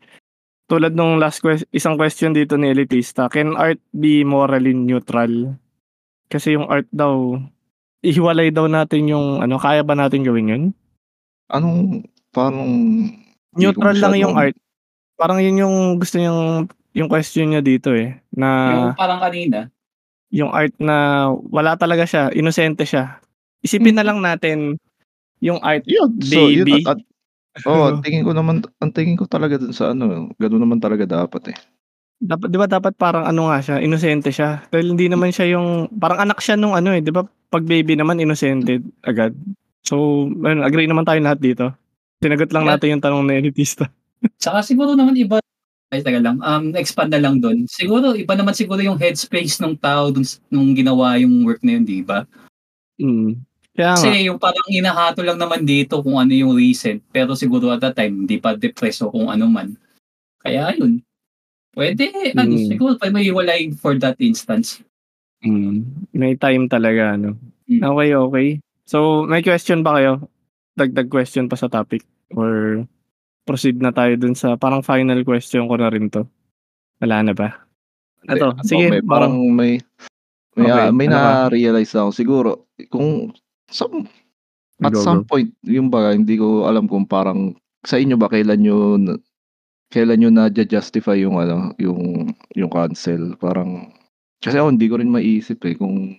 tulad 0.66 0.98
nung 0.98 1.22
last 1.22 1.42
question, 1.42 1.70
isang 1.70 1.96
question 1.96 2.34
dito 2.34 2.58
ni 2.58 2.74
Elitista, 2.74 3.30
can 3.30 3.54
art 3.54 3.78
be 3.94 4.26
morally 4.26 4.74
neutral? 4.74 5.54
Kasi 6.26 6.58
yung 6.58 6.66
art 6.66 6.90
daw, 6.90 7.38
ihiwalay 8.02 8.50
daw 8.50 8.66
natin 8.66 9.06
yung 9.10 9.46
ano, 9.46 9.62
kaya 9.62 9.86
ba 9.86 9.94
natin 9.94 10.26
gawin 10.26 10.52
yun? 10.52 10.64
Anong 11.54 12.02
parang 12.34 12.66
Neutral 13.56 13.96
lang 14.02 14.18
yung 14.20 14.36
art. 14.36 14.58
Parang 15.16 15.40
yun 15.40 15.62
yung 15.62 15.76
gusto 15.96 16.20
niyang 16.20 16.68
yung 16.92 17.08
question 17.08 17.54
niya 17.54 17.62
dito 17.64 17.96
eh, 17.96 18.20
na 18.36 18.48
yung 18.74 19.00
parang 19.00 19.20
kanina. 19.22 19.72
yung 20.32 20.52
art 20.52 20.76
na 20.76 21.30
wala 21.32 21.80
talaga 21.80 22.04
siya, 22.04 22.34
inosente 22.36 22.84
siya. 22.84 23.22
Isipin 23.62 23.96
na 23.96 24.04
lang 24.04 24.20
natin 24.20 24.76
yung 25.40 25.60
art 25.64 25.88
Yun, 25.88 26.20
so 26.20 26.52
yun 26.52 26.68
baby. 26.68 26.84
at, 26.84 26.98
at 26.98 27.00
oh, 27.64 27.88
ang 27.88 28.04
tingin 28.04 28.28
ko 28.28 28.36
naman 28.36 28.60
ang 28.84 28.92
tingin 28.92 29.16
ko 29.16 29.24
talaga 29.26 29.56
dun 29.56 29.72
sa 29.72 29.96
ano, 29.96 30.28
gano'n 30.36 30.62
naman 30.62 30.80
talaga 30.84 31.08
dapat 31.08 31.56
eh. 31.56 31.58
Dapat 32.20 32.48
'di 32.48 32.58
ba 32.60 32.68
dapat 32.68 32.96
parang 32.96 33.28
ano 33.28 33.52
nga 33.52 33.60
siya, 33.60 33.76
inosente 33.84 34.32
siya. 34.32 34.64
Dahil 34.72 34.96
hindi 34.96 35.12
naman 35.12 35.36
siya 35.36 35.52
yung 35.60 35.92
parang 36.00 36.24
anak 36.24 36.40
siya 36.40 36.56
nung 36.56 36.76
ano 36.76 36.96
eh, 36.96 37.04
'di 37.04 37.12
ba? 37.12 37.24
Pag 37.52 37.68
baby 37.68 37.96
naman 38.00 38.20
inosente 38.20 38.80
agad. 39.04 39.36
So, 39.86 40.26
ayun, 40.44 40.64
agree 40.66 40.88
naman 40.90 41.06
tayo 41.06 41.20
lahat 41.22 41.40
dito. 41.40 41.72
Sinagot 42.24 42.50
lang 42.56 42.66
Yeah. 42.66 42.76
natin 42.80 42.88
yung 42.98 43.04
tanong 43.04 43.24
na 43.28 43.36
elitista. 43.38 43.86
Tsaka 44.42 44.64
siguro 44.66 44.96
naman 44.98 45.14
iba 45.20 45.38
ay 45.94 46.02
taga 46.02 46.20
lang. 46.20 46.40
Um 46.42 46.74
expand 46.76 47.12
na 47.14 47.22
lang 47.22 47.40
doon. 47.44 47.68
Siguro 47.70 48.16
iba 48.18 48.34
naman 48.36 48.56
siguro 48.58 48.82
yung 48.82 48.98
headspace 49.00 49.62
ng 49.62 49.78
tao 49.80 50.10
dun, 50.12 50.26
nung 50.50 50.74
ginawa 50.74 51.16
yung 51.22 51.46
work 51.46 51.62
na 51.64 51.78
yun, 51.80 51.84
di 51.86 52.02
ba? 52.04 52.26
Mm. 53.00 53.38
Kaya 53.76 53.92
nga, 53.92 54.00
Kasi 54.00 54.32
yung 54.32 54.40
parang 54.40 54.68
inahato 54.72 55.20
lang 55.20 55.36
naman 55.36 55.68
dito 55.68 56.00
kung 56.00 56.16
ano 56.16 56.32
yung 56.32 56.56
recent. 56.56 57.04
Pero 57.12 57.36
siguro 57.36 57.76
at 57.76 57.84
that 57.84 58.00
time, 58.00 58.24
hindi 58.24 58.40
pa 58.40 58.56
depreso 58.56 59.12
kung 59.12 59.28
ano 59.28 59.52
man. 59.52 59.76
Kaya 60.40 60.72
yun. 60.74 61.04
Pwede, 61.76 62.08
ano, 62.32 62.56
Mm. 62.56 62.72
siguro 62.72 62.96
pa 62.96 63.12
may 63.12 63.28
hiwalay 63.28 63.68
for 63.76 64.00
that 64.00 64.16
instance. 64.24 64.80
mm, 65.44 66.10
may 66.16 66.34
time 66.34 66.66
talaga 66.66 67.20
ano. 67.20 67.36
Mm. 67.68 67.84
Okay, 67.84 68.10
okay. 68.16 68.48
So, 68.88 69.28
may 69.28 69.44
question 69.44 69.84
ba 69.84 70.00
kayo? 70.00 70.26
Dagdag 70.74 71.12
question 71.12 71.46
pa 71.46 71.60
sa 71.60 71.70
topic 71.70 72.02
or 72.34 72.82
proceed 73.46 73.78
na 73.78 73.94
tayo 73.94 74.18
dun 74.18 74.34
sa 74.34 74.58
parang 74.58 74.82
final 74.82 75.22
question 75.22 75.70
ko 75.70 75.76
na 75.78 75.94
rin 75.94 76.10
to. 76.10 76.26
Wala 76.98 77.22
na 77.22 77.34
ba? 77.38 77.62
Ito, 78.26 78.58
Hindi, 78.58 78.66
sige, 78.66 78.86
may, 78.90 79.02
parang 79.06 79.38
may 79.54 79.78
may, 80.56 80.72
Okay, 80.72 80.88
ah, 80.88 80.92
may 80.96 81.08
ano 81.12 81.20
na-realize 81.20 81.94
ako 81.94 82.10
siguro 82.16 82.50
kung 82.88 83.36
some, 83.68 84.06
at 84.80 84.92
Go, 84.92 85.02
some 85.02 85.24
point 85.24 85.50
yung 85.64 85.88
ba 85.88 86.12
hindi 86.12 86.36
ko 86.36 86.66
alam 86.66 86.86
kung 86.86 87.06
parang 87.06 87.56
sa 87.82 87.96
inyo 87.96 88.16
ba 88.16 88.28
kailan 88.28 88.60
nyo 88.60 88.78
na- 88.96 89.22
kailan 89.88 90.20
nyo 90.20 90.30
na-justify 90.30 91.16
yung 91.18 91.38
ano 91.38 91.72
yung 91.78 92.28
yung 92.52 92.68
cancel 92.68 93.38
parang 93.38 93.88
kasi 94.38 94.58
ako 94.58 94.68
hindi 94.70 94.88
ko 94.88 95.00
rin 95.00 95.10
maiisip 95.10 95.64
eh 95.64 95.74
kung 95.74 96.18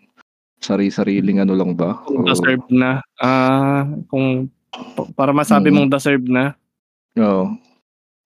sari-sariling 0.58 1.38
ano 1.38 1.52
lang 1.52 1.76
ba 1.76 2.00
Kung 2.02 2.24
o- 2.24 2.26
deserve 2.26 2.64
na. 2.70 3.04
Ah, 3.16 3.84
kung 4.08 4.48
pa- 4.72 5.10
para 5.14 5.30
masabi 5.30 5.68
Mm. 5.68 5.74
mong 5.76 5.90
deserve 5.92 6.26
na. 6.26 6.56
Oo. 7.14 7.52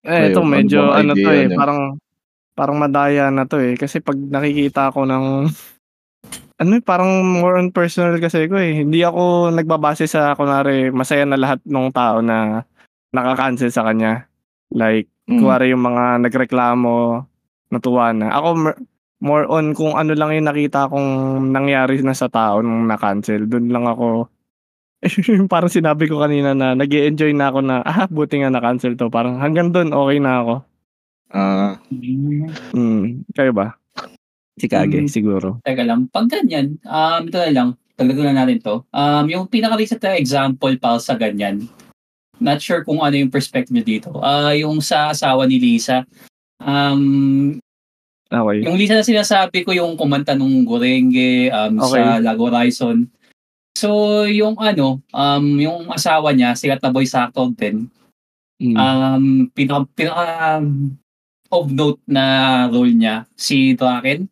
Eh, 0.07 0.31
ito 0.31 0.39
Ayun, 0.39 0.47
ano 0.47 0.49
medyo 0.49 0.79
bang 0.81 0.95
ano 0.97 1.13
to 1.13 1.29
eh, 1.29 1.45
niya? 1.45 1.59
parang 1.59 1.81
parang 2.53 2.77
madaya 2.79 3.25
na 3.29 3.45
to 3.45 3.59
eh 3.59 3.75
kasi 3.75 3.99
pag 3.99 4.17
nakikita 4.17 4.89
ako 4.89 5.05
ng 5.05 5.25
ano 6.61 6.77
parang 6.85 7.25
more 7.25 7.57
on 7.57 7.73
personal 7.73 8.21
kasi 8.21 8.45
ko 8.47 8.61
eh. 8.61 8.85
Hindi 8.85 9.01
ako 9.01 9.49
nagbabase 9.57 10.05
sa 10.05 10.37
kunwari 10.37 10.93
masaya 10.93 11.25
na 11.25 11.41
lahat 11.41 11.65
ng 11.65 11.89
tao 11.91 12.21
na 12.21 12.63
nakaka-cancel 13.17 13.73
sa 13.73 13.89
kanya. 13.89 14.29
Like 14.71 15.09
Mm. 15.31 15.47
kunwari 15.47 15.71
yung 15.71 15.87
mga 15.87 16.27
nagreklamo, 16.27 17.23
natuwa 17.71 18.11
na. 18.11 18.35
Ako 18.35 18.75
more 19.23 19.47
on 19.47 19.79
kung 19.79 19.95
ano 19.95 20.11
lang 20.19 20.35
yung 20.35 20.51
nakita 20.51 20.91
kong 20.91 21.09
nangyari 21.55 22.03
na 22.03 22.19
sa 22.19 22.27
tao 22.27 22.59
nung 22.59 22.91
na-cancel. 22.91 23.47
Doon 23.47 23.71
lang 23.71 23.87
ako 23.87 24.27
parang 25.53 25.73
sinabi 25.73 26.11
ko 26.11 26.21
kanina 26.21 26.53
na 26.53 26.77
nag 26.77 26.93
enjoy 26.93 27.33
na 27.33 27.49
ako 27.49 27.59
na 27.65 27.81
ah 27.89 28.05
buti 28.11 28.43
nga 28.43 28.51
na-cancel 28.53 28.99
to. 28.99 29.09
Parang 29.09 29.39
hanggang 29.41 29.71
doon 29.73 29.95
okay 29.95 30.19
na 30.21 30.33
ako. 30.45 30.55
Ah, 31.31 31.79
Mm, 32.75 33.23
kayo 33.33 33.55
ba? 33.55 33.80
Si 34.61 34.69
Kage 34.69 35.01
Mm. 35.01 35.09
siguro. 35.09 35.49
Teka 35.65 35.83
lang, 35.89 36.05
pag 36.13 36.29
ganyan, 36.29 36.77
um, 36.85 37.21
ito 37.25 37.41
na 37.41 37.49
lang, 37.51 37.69
tagadulan 37.97 38.37
natin 38.37 38.61
to. 38.61 38.85
Um, 38.93 39.25
yung 39.33 39.45
pinaka-recent 39.49 40.05
na 40.05 40.21
example 40.21 40.77
pa 40.77 41.01
sa 41.01 41.17
ganyan, 41.17 41.65
not 42.37 42.61
sure 42.61 42.85
kung 42.85 43.01
ano 43.01 43.17
yung 43.17 43.33
perspective 43.33 43.73
niyo 43.73 43.85
dito. 43.85 44.11
Ah, 44.21 44.53
yung 44.53 44.85
sa 44.85 45.13
asawa 45.13 45.49
ni 45.49 45.57
Lisa, 45.57 46.05
um, 46.61 47.57
Okay. 48.31 48.63
yung 48.63 48.79
Lisa 48.79 48.95
na 48.95 49.03
sinasabi 49.03 49.67
ko 49.67 49.75
yung 49.75 49.99
kumanta 49.99 50.39
nung 50.39 50.63
Gorenge 50.63 51.51
um, 51.51 51.83
Okay. 51.83 51.99
sa 51.99 52.23
Lago 52.23 52.47
Horizon. 52.47 53.09
So, 53.75 54.23
yung 54.29 54.55
ano, 54.61 55.01
um, 55.11 55.47
yung 55.57 55.89
asawa 55.91 56.31
niya, 56.31 56.53
sikat 56.55 56.79
na 56.85 56.93
voice 56.93 57.17
actor 57.17 57.49
din, 57.57 57.89
Mm. 58.61 58.77
um, 58.77 59.25
pinaka, 59.57 59.89
pinaka 59.97 60.25
um, 60.61 60.93
of 61.51 61.73
note 61.73 61.99
na 62.07 62.25
role 62.69 62.93
niya, 62.93 63.25
si 63.35 63.73
Draken. 63.75 64.29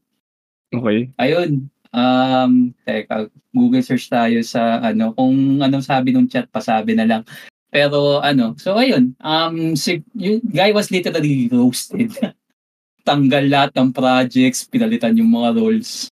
Okay. 0.75 1.11
Ayun. 1.17 1.71
Um, 1.89 2.77
teka, 2.85 3.33
Google 3.53 3.81
search 3.81 4.13
tayo 4.13 4.37
sa 4.45 4.81
ano, 4.85 5.17
kung 5.17 5.63
anong 5.65 5.85
sabi 5.85 6.13
ng 6.13 6.29
chat, 6.29 6.45
pasabi 6.53 6.93
na 6.93 7.09
lang. 7.09 7.23
Pero 7.69 8.25
ano, 8.25 8.57
so 8.57 8.77
ayun, 8.81 9.13
um, 9.21 9.77
si, 9.77 10.01
yung 10.17 10.41
guy 10.45 10.73
was 10.73 10.89
literally 10.89 11.49
roasted. 11.53 12.13
Tanggal 13.09 13.45
lahat 13.49 13.71
ng 13.77 13.93
projects, 13.93 14.69
pinalitan 14.69 15.17
yung 15.17 15.33
mga 15.33 15.57
roles. 15.57 16.13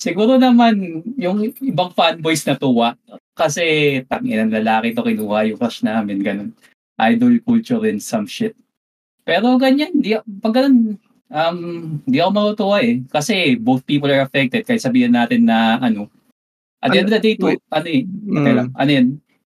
Siguro 0.00 0.40
naman, 0.40 1.04
yung 1.20 1.52
ibang 1.60 1.92
fanboys 1.92 2.44
na 2.48 2.56
tuwa, 2.56 2.96
kasi 3.36 4.00
tangin 4.08 4.48
ng 4.48 4.56
lalaki 4.60 4.96
to 4.96 5.04
kinuha 5.04 5.48
yung 5.48 5.60
crush 5.60 5.84
namin, 5.84 6.24
ganun. 6.24 6.50
Idol 6.96 7.36
culture 7.44 7.84
and 7.84 8.00
some 8.00 8.24
shit. 8.24 8.56
Pero 9.24 9.60
ganyan, 9.60 10.00
di, 10.00 10.16
pag 10.40 10.56
ganun, 10.56 10.96
um, 11.30 11.58
di 12.04 12.18
ako 12.18 12.30
matutuwa 12.30 12.78
eh. 12.82 13.00
Kasi 13.06 13.56
both 13.56 13.82
people 13.82 14.10
are 14.10 14.22
affected. 14.22 14.62
Kahit 14.62 14.82
sabihin 14.82 15.14
natin 15.14 15.46
na 15.46 15.78
ano, 15.78 16.10
at 16.80 16.90
the 16.90 16.98
end 16.98 17.08
of 17.08 17.14
the 17.14 17.22
day, 17.22 17.34
to, 17.36 17.46
wait. 17.46 17.60
ano 17.70 17.86
eh, 17.86 18.02
Mm. 18.04 18.36
okay 18.36 18.54
lang, 18.54 18.68
ano 18.74 18.90
yan? 18.90 19.06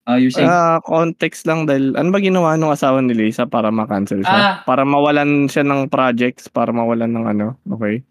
Uh, 0.03 0.19
you're 0.19 0.35
saying, 0.35 0.51
Ah, 0.51 0.83
context 0.83 1.47
lang 1.47 1.63
dahil 1.63 1.95
ano 1.95 2.11
ba 2.11 2.19
ginawa 2.19 2.59
nung 2.59 2.75
asawa 2.75 2.99
ni 2.99 3.15
Lisa 3.15 3.47
para 3.47 3.71
ma-cancel 3.71 4.19
siya? 4.19 4.35
Ah. 4.35 4.55
Para 4.67 4.83
mawalan 4.83 5.47
siya 5.47 5.63
ng 5.63 5.87
projects, 5.87 6.51
para 6.51 6.75
mawalan 6.75 7.07
ng 7.07 7.25
ano, 7.25 7.47
okay? 7.65 8.03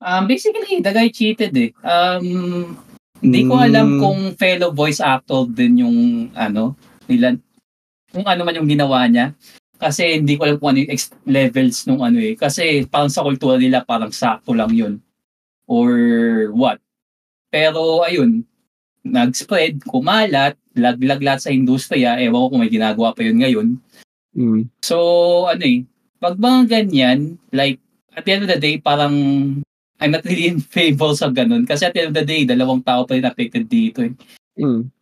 um, 0.00 0.24
basically, 0.26 0.80
the 0.80 0.90
guy 0.90 1.06
cheated 1.06 1.54
eh. 1.54 1.70
Um, 1.84 2.74
hindi 3.20 3.44
ko 3.46 3.54
alam 3.54 3.94
Mm. 3.96 4.00
kung 4.00 4.20
fellow 4.34 4.72
voice 4.72 4.98
actor 4.98 5.46
din 5.46 5.84
yung 5.84 5.96
ano, 6.34 6.74
nila, 7.06 7.36
kung 8.10 8.26
ano 8.26 8.40
man 8.42 8.56
yung 8.58 8.66
ginawa 8.66 9.06
niya. 9.06 9.30
Kasi 9.80 10.20
hindi 10.20 10.36
ko 10.36 10.44
alam 10.44 10.60
kung 10.60 10.76
ano 10.76 10.84
yung 10.84 10.92
ex- 10.92 11.16
levels 11.24 11.88
nung 11.88 12.04
ano 12.04 12.20
eh. 12.20 12.36
Kasi 12.36 12.84
parang 12.84 13.08
sa 13.08 13.24
kultura 13.24 13.56
nila, 13.56 13.80
parang 13.80 14.12
sakto 14.12 14.52
lang 14.52 14.68
yun. 14.76 15.00
Or 15.64 15.88
what. 16.52 16.84
Pero 17.48 18.04
ayun, 18.04 18.44
nag-spread, 19.00 19.80
kumalat, 19.88 20.60
laglag 20.76 21.24
lahat 21.24 21.48
sa 21.48 21.54
industriya. 21.54 22.20
Ewan 22.20 22.36
ko 22.36 22.48
kung 22.52 22.60
may 22.60 22.72
ginagawa 22.72 23.16
pa 23.16 23.24
yun 23.24 23.40
ngayon. 23.40 23.68
Mm. 24.36 24.68
So, 24.84 24.96
ano 25.48 25.64
eh, 25.64 25.88
pag 26.20 26.36
mga 26.36 26.60
ganyan, 26.68 27.40
like, 27.50 27.80
at 28.12 28.28
the 28.28 28.32
end 28.36 28.44
of 28.44 28.52
the 28.52 28.60
day, 28.60 28.76
parang, 28.76 29.14
I'm 29.96 30.12
not 30.12 30.28
really 30.28 30.52
in 30.52 30.60
favor 30.76 31.16
sa 31.16 31.32
ganun. 31.32 31.64
Kasi 31.64 31.88
at 31.88 31.96
the 31.96 32.04
end 32.04 32.12
of 32.12 32.18
the 32.20 32.28
day, 32.28 32.44
dalawang 32.44 32.84
tao 32.84 33.08
pa 33.08 33.16
rin 33.16 33.24
affected 33.24 33.64
dito 33.64 34.04
eh. 34.04 34.12
Mm. 34.60 34.92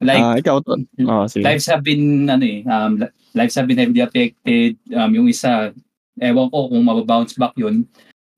Like, 0.00 0.24
ah, 0.24 0.36
ikaw 0.36 0.60
to. 0.64 0.80
Oh, 1.08 1.28
sige. 1.28 1.44
lives 1.44 1.68
have 1.68 1.84
been, 1.84 2.28
ano 2.28 2.44
eh, 2.44 2.60
um, 2.68 3.00
lives 3.34 3.54
have 3.54 3.66
been 3.66 3.78
heavily 3.78 4.02
affected. 4.02 4.76
Um, 4.92 5.14
yung 5.14 5.28
isa, 5.28 5.70
ewan 6.18 6.50
ko 6.50 6.68
kung 6.68 6.84
mababounce 6.84 7.36
back 7.36 7.54
yun. 7.56 7.86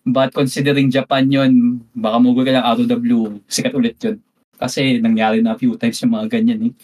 But 0.03 0.35
considering 0.35 0.91
Japan 0.91 1.31
yun, 1.31 1.79
baka 1.95 2.19
mugol 2.19 2.43
ka 2.43 2.53
lang 2.53 2.67
out 2.67 2.83
of 2.83 2.91
the 2.91 2.99
blue, 2.99 3.39
sikat 3.47 3.73
ulit 3.73 3.97
yun. 4.03 4.19
Kasi 4.59 4.99
nangyari 4.99 5.43
na 5.43 5.55
a 5.55 5.59
few 5.59 5.75
times 5.79 5.99
yung 6.03 6.15
mga 6.15 6.27
ganyan 6.39 6.71
eh. 6.71 6.75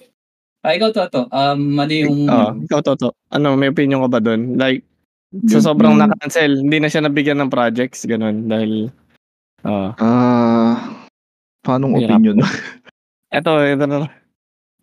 Ah, 0.66 0.74
ikaw 0.74 0.90
to, 0.90 1.06
to. 1.06 1.22
Um, 1.30 1.78
ano 1.78 1.92
yung... 1.94 2.26
Oh, 2.26 2.50
ikaw 2.58 2.82
to, 2.82 3.14
Ano, 3.30 3.54
may 3.54 3.70
opinion 3.70 4.02
ka 4.06 4.10
ba 4.10 4.20
doon? 4.22 4.58
Like, 4.58 4.82
sa 5.46 5.60
Yung- 5.60 5.66
sobrang 5.70 5.94
na-cancel, 5.94 6.66
hindi 6.66 6.78
na 6.82 6.88
siya 6.90 7.06
nabigyan 7.06 7.38
ng 7.38 7.52
projects, 7.52 8.02
ganun, 8.08 8.48
dahil, 8.50 8.90
ah, 9.62 9.94
Ah, 10.02 10.74
paanong 11.62 12.00
Hirap. 12.00 12.18
opinion? 12.18 12.36
eto, 13.36 13.50
eto 13.62 13.84
na, 13.86 14.08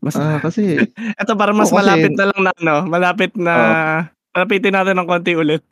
mas, 0.06 0.16
ah, 0.16 0.38
kasi 0.38 0.78
eto 1.20 1.34
para 1.34 1.50
mas 1.50 1.68
Oo, 1.68 1.76
kasi- 1.76 1.80
malapit 1.82 2.14
na 2.14 2.26
lang 2.30 2.40
na, 2.40 2.52
ano, 2.54 2.76
malapit 2.86 3.32
na, 3.34 3.54
malapitin 4.32 4.74
natin 4.74 4.96
ng 4.96 5.10
konti 5.10 5.34
ulit. 5.34 5.66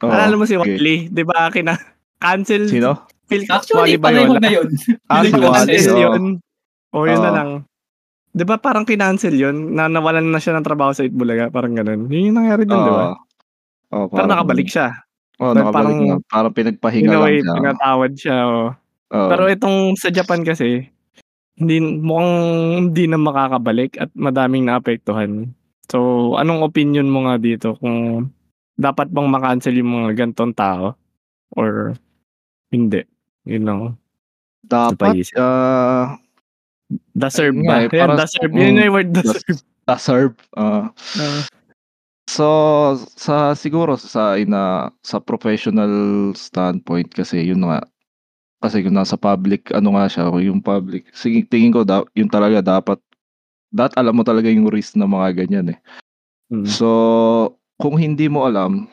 oh, 0.00 0.08
Alala 0.08 0.34
mo 0.34 0.48
si 0.48 0.56
okay. 0.56 0.74
Wally, 0.74 0.96
di 1.08 1.22
ba, 1.22 1.52
kina, 1.52 1.76
cancel, 2.16 2.64
Sino? 2.64 3.04
Phil 3.28 3.44
Actually, 3.44 3.94
Wally 3.94 4.00
pareho 4.00 4.32
na 4.34 4.48
yun. 4.48 4.68
Ah, 5.04 5.20
si 5.20 5.36
Wally, 5.36 5.76
yun. 5.76 6.22
O, 6.88 7.04
yun 7.04 7.20
na 7.20 7.28
Oo. 7.28 7.36
lang. 7.36 7.50
Di 8.32 8.44
ba 8.46 8.56
parang 8.56 8.88
kinancel 8.88 9.36
yun, 9.36 9.76
na 9.76 9.84
nawalan 9.84 10.24
na 10.24 10.40
siya 10.40 10.56
ng 10.56 10.64
trabaho 10.64 10.96
sa 10.96 11.04
Itbulaga, 11.04 11.52
parang 11.52 11.76
ganun. 11.76 12.08
Yun 12.08 12.32
yung 12.32 12.38
nangyari 12.40 12.64
dun, 12.64 12.80
di 12.80 12.88
ba? 12.88 13.12
Oh, 13.92 14.08
Pero 14.08 14.24
nakabalik 14.24 14.68
siya. 14.68 14.96
Oh, 15.36 15.52
Dahil 15.52 15.68
nakabalik 15.68 15.92
parang- 15.92 16.00
na. 16.08 16.16
Parang 16.26 16.52
pinagpahinga 16.54 17.08
lang 17.10 17.34
siya. 17.36 17.54
pinatawad 17.54 18.12
siya. 18.16 18.36
Oh. 18.42 18.68
Oo. 19.08 19.28
Pero 19.28 19.42
itong 19.48 19.76
sa 19.96 20.08
Japan 20.08 20.40
kasi, 20.40 20.88
hindi 21.58 21.76
mukhang 21.82 22.34
hindi 22.86 23.04
na 23.10 23.18
makakabalik 23.18 23.98
at 23.98 24.10
madaming 24.14 24.70
naapektuhan. 24.70 25.50
So, 25.90 26.32
anong 26.36 26.62
opinion 26.62 27.10
mo 27.10 27.26
nga 27.26 27.36
dito 27.36 27.74
kung 27.82 28.30
dapat 28.78 29.10
bang 29.10 29.26
ma-cancel 29.26 29.74
yung 29.74 29.90
mga 29.90 30.10
gantong 30.14 30.54
tao 30.54 30.94
or 31.58 31.98
hindi? 32.70 33.02
You 33.42 33.58
know, 33.58 33.96
Dapat, 34.62 35.16
ah, 35.34 36.20
deserve 37.16 37.56
ba? 37.64 37.82
eh, 37.82 37.88
para- 37.88 38.20
deserve. 38.20 38.52
Yun 38.52 38.76
mm, 38.76 38.84
yung 38.84 38.94
word 38.94 39.10
deserve. 39.16 39.58
deserve. 39.84 40.34
ah. 40.54 40.92
Ah, 41.16 41.42
So, 42.28 42.44
sa 43.16 43.56
siguro 43.56 43.96
sa 43.96 44.36
ina 44.36 44.92
sa 45.00 45.16
professional 45.16 45.88
standpoint 46.36 47.08
kasi 47.08 47.40
yun 47.40 47.64
nga 47.64 47.80
kasi 48.58 48.82
kung 48.82 48.94
nasa 48.94 49.14
public 49.14 49.70
ano 49.70 49.94
nga 49.94 50.10
siya 50.10 50.34
yung 50.42 50.58
public 50.58 51.06
sige 51.14 51.46
tingin 51.46 51.70
ko 51.70 51.86
da, 51.86 52.02
yun 52.14 52.26
talaga 52.26 52.58
dapat 52.58 52.98
dapat 53.70 53.94
alam 54.00 54.14
mo 54.16 54.22
talaga 54.26 54.50
yung 54.50 54.66
risk 54.66 54.96
ng 54.96 55.06
mga 55.06 55.44
ganyan 55.44 55.76
eh. 55.76 55.78
mm. 56.50 56.64
So, 56.64 56.88
kung 57.76 58.00
hindi 58.00 58.24
mo 58.26 58.48
alam, 58.48 58.88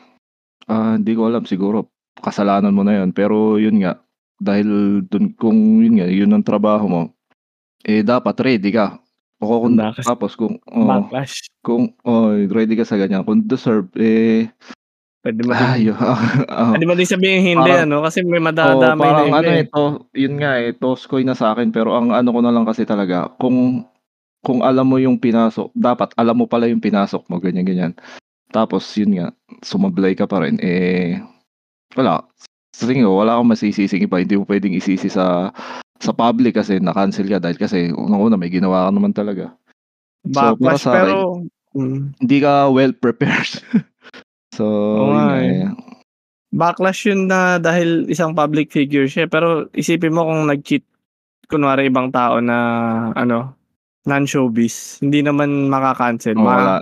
ah, 0.68 1.00
hindi 1.00 1.16
ko 1.16 1.32
alam 1.32 1.48
siguro 1.48 1.88
kasalanan 2.20 2.72
mo 2.72 2.84
na 2.84 3.00
yun 3.02 3.10
pero 3.12 3.60
yun 3.60 3.80
nga 3.80 4.00
dahil 4.40 5.00
dun 5.08 5.32
kung 5.36 5.80
yun 5.80 6.00
nga 6.00 6.08
yun 6.08 6.32
ang 6.32 6.44
trabaho 6.44 6.84
mo 6.88 7.02
eh 7.86 8.02
dapat 8.02 8.34
ready 8.42 8.72
ka. 8.74 8.98
O 9.36 9.68
kung 9.68 9.76
sa 9.76 10.16
tapos 10.16 10.32
kung 10.32 10.56
oh, 10.64 10.88
Backlash. 10.88 11.52
kung 11.60 11.92
oh, 12.08 12.32
ready 12.48 12.72
ka 12.72 12.88
sa 12.88 12.96
ganyan 12.96 13.20
kung 13.22 13.44
deserve 13.44 13.92
eh 14.00 14.48
Pwede 15.26 15.42
mo 15.42 15.58
din, 15.58 15.66
Ayo. 15.66 15.94
ah, 15.98 16.70
pwede 16.70 16.86
mo 16.86 16.94
din 16.94 17.10
sabihin 17.10 17.42
hindi, 17.42 17.66
Parang- 17.74 17.90
ano, 17.90 17.96
kasi 18.06 18.22
may 18.22 18.38
madadamay 18.38 18.94
na 18.94 18.94
parang 18.94 19.26
iba 19.26 19.38
ano 19.42 19.50
eh. 19.50 19.64
ito, 19.66 19.82
yun 20.14 20.34
nga 20.38 20.52
eh, 20.62 20.70
toskoy 20.70 21.26
na 21.26 21.34
sa 21.34 21.50
akin 21.50 21.74
pero 21.74 21.98
ang 21.98 22.14
ano 22.14 22.30
ko 22.30 22.38
na 22.38 22.54
lang 22.54 22.62
kasi 22.62 22.86
talaga, 22.86 23.26
kung 23.42 23.82
kung 24.46 24.62
alam 24.62 24.86
mo 24.86 25.02
yung 25.02 25.18
pinasok, 25.18 25.74
dapat 25.74 26.14
alam 26.14 26.38
mo 26.38 26.46
pala 26.46 26.70
yung 26.70 26.78
pinasok 26.78 27.26
mo, 27.26 27.42
ganyan 27.42 27.66
ganyan. 27.66 27.92
Tapos 28.54 28.86
yun 28.94 29.18
nga, 29.18 29.34
sumablay 29.66 30.14
ka 30.14 30.30
pa 30.30 30.46
rin 30.46 30.62
eh 30.62 31.18
wala. 31.98 32.22
Sa 32.70 32.86
tingin 32.86 33.10
ko, 33.10 33.18
wala 33.18 33.42
kang 33.42 33.50
masisising 33.50 34.06
iba, 34.06 34.22
hindi 34.22 34.38
mo 34.38 34.46
pwedeng 34.46 34.78
isisi 34.78 35.10
sa 35.10 35.50
sa 35.98 36.12
public 36.14 36.54
kasi 36.54 36.78
na-cancel 36.78 37.26
ka 37.26 37.42
dahil 37.42 37.58
kasi 37.58 37.90
unang-una 37.90 38.38
may 38.38 38.52
ginawa 38.52 38.86
ka 38.86 38.90
naman 38.94 39.10
talaga. 39.10 39.50
So, 40.22 40.30
para 40.30 40.54
Backlash, 40.54 40.84
sa 40.86 40.92
pero, 40.94 41.42
mm, 41.74 42.20
Hindi 42.22 42.36
ka 42.38 42.70
well 42.70 42.94
prepared. 42.94 43.50
so, 44.56 44.64
Oo 44.64 45.12
yun 45.12 45.28
eh. 45.36 45.44
eh. 45.44 45.68
backlash 46.48 47.04
yun 47.04 47.28
na 47.28 47.60
dahil 47.60 48.08
isang 48.08 48.32
public 48.32 48.72
figure 48.72 49.04
siya. 49.04 49.28
Pero 49.28 49.68
isipin 49.70 50.10
mo 50.10 50.24
kung 50.24 50.48
nag-cheat, 50.48 50.80
kunwari 51.46 51.86
ibang 51.86 52.08
tao 52.08 52.40
na, 52.40 52.58
ano, 53.12 53.52
non-showbiz, 54.02 54.98
hindi 54.98 55.20
naman 55.20 55.68
makakancel. 55.68 56.34
Oo, 56.34 56.42
Ma- 56.42 56.56
wala. 56.56 56.76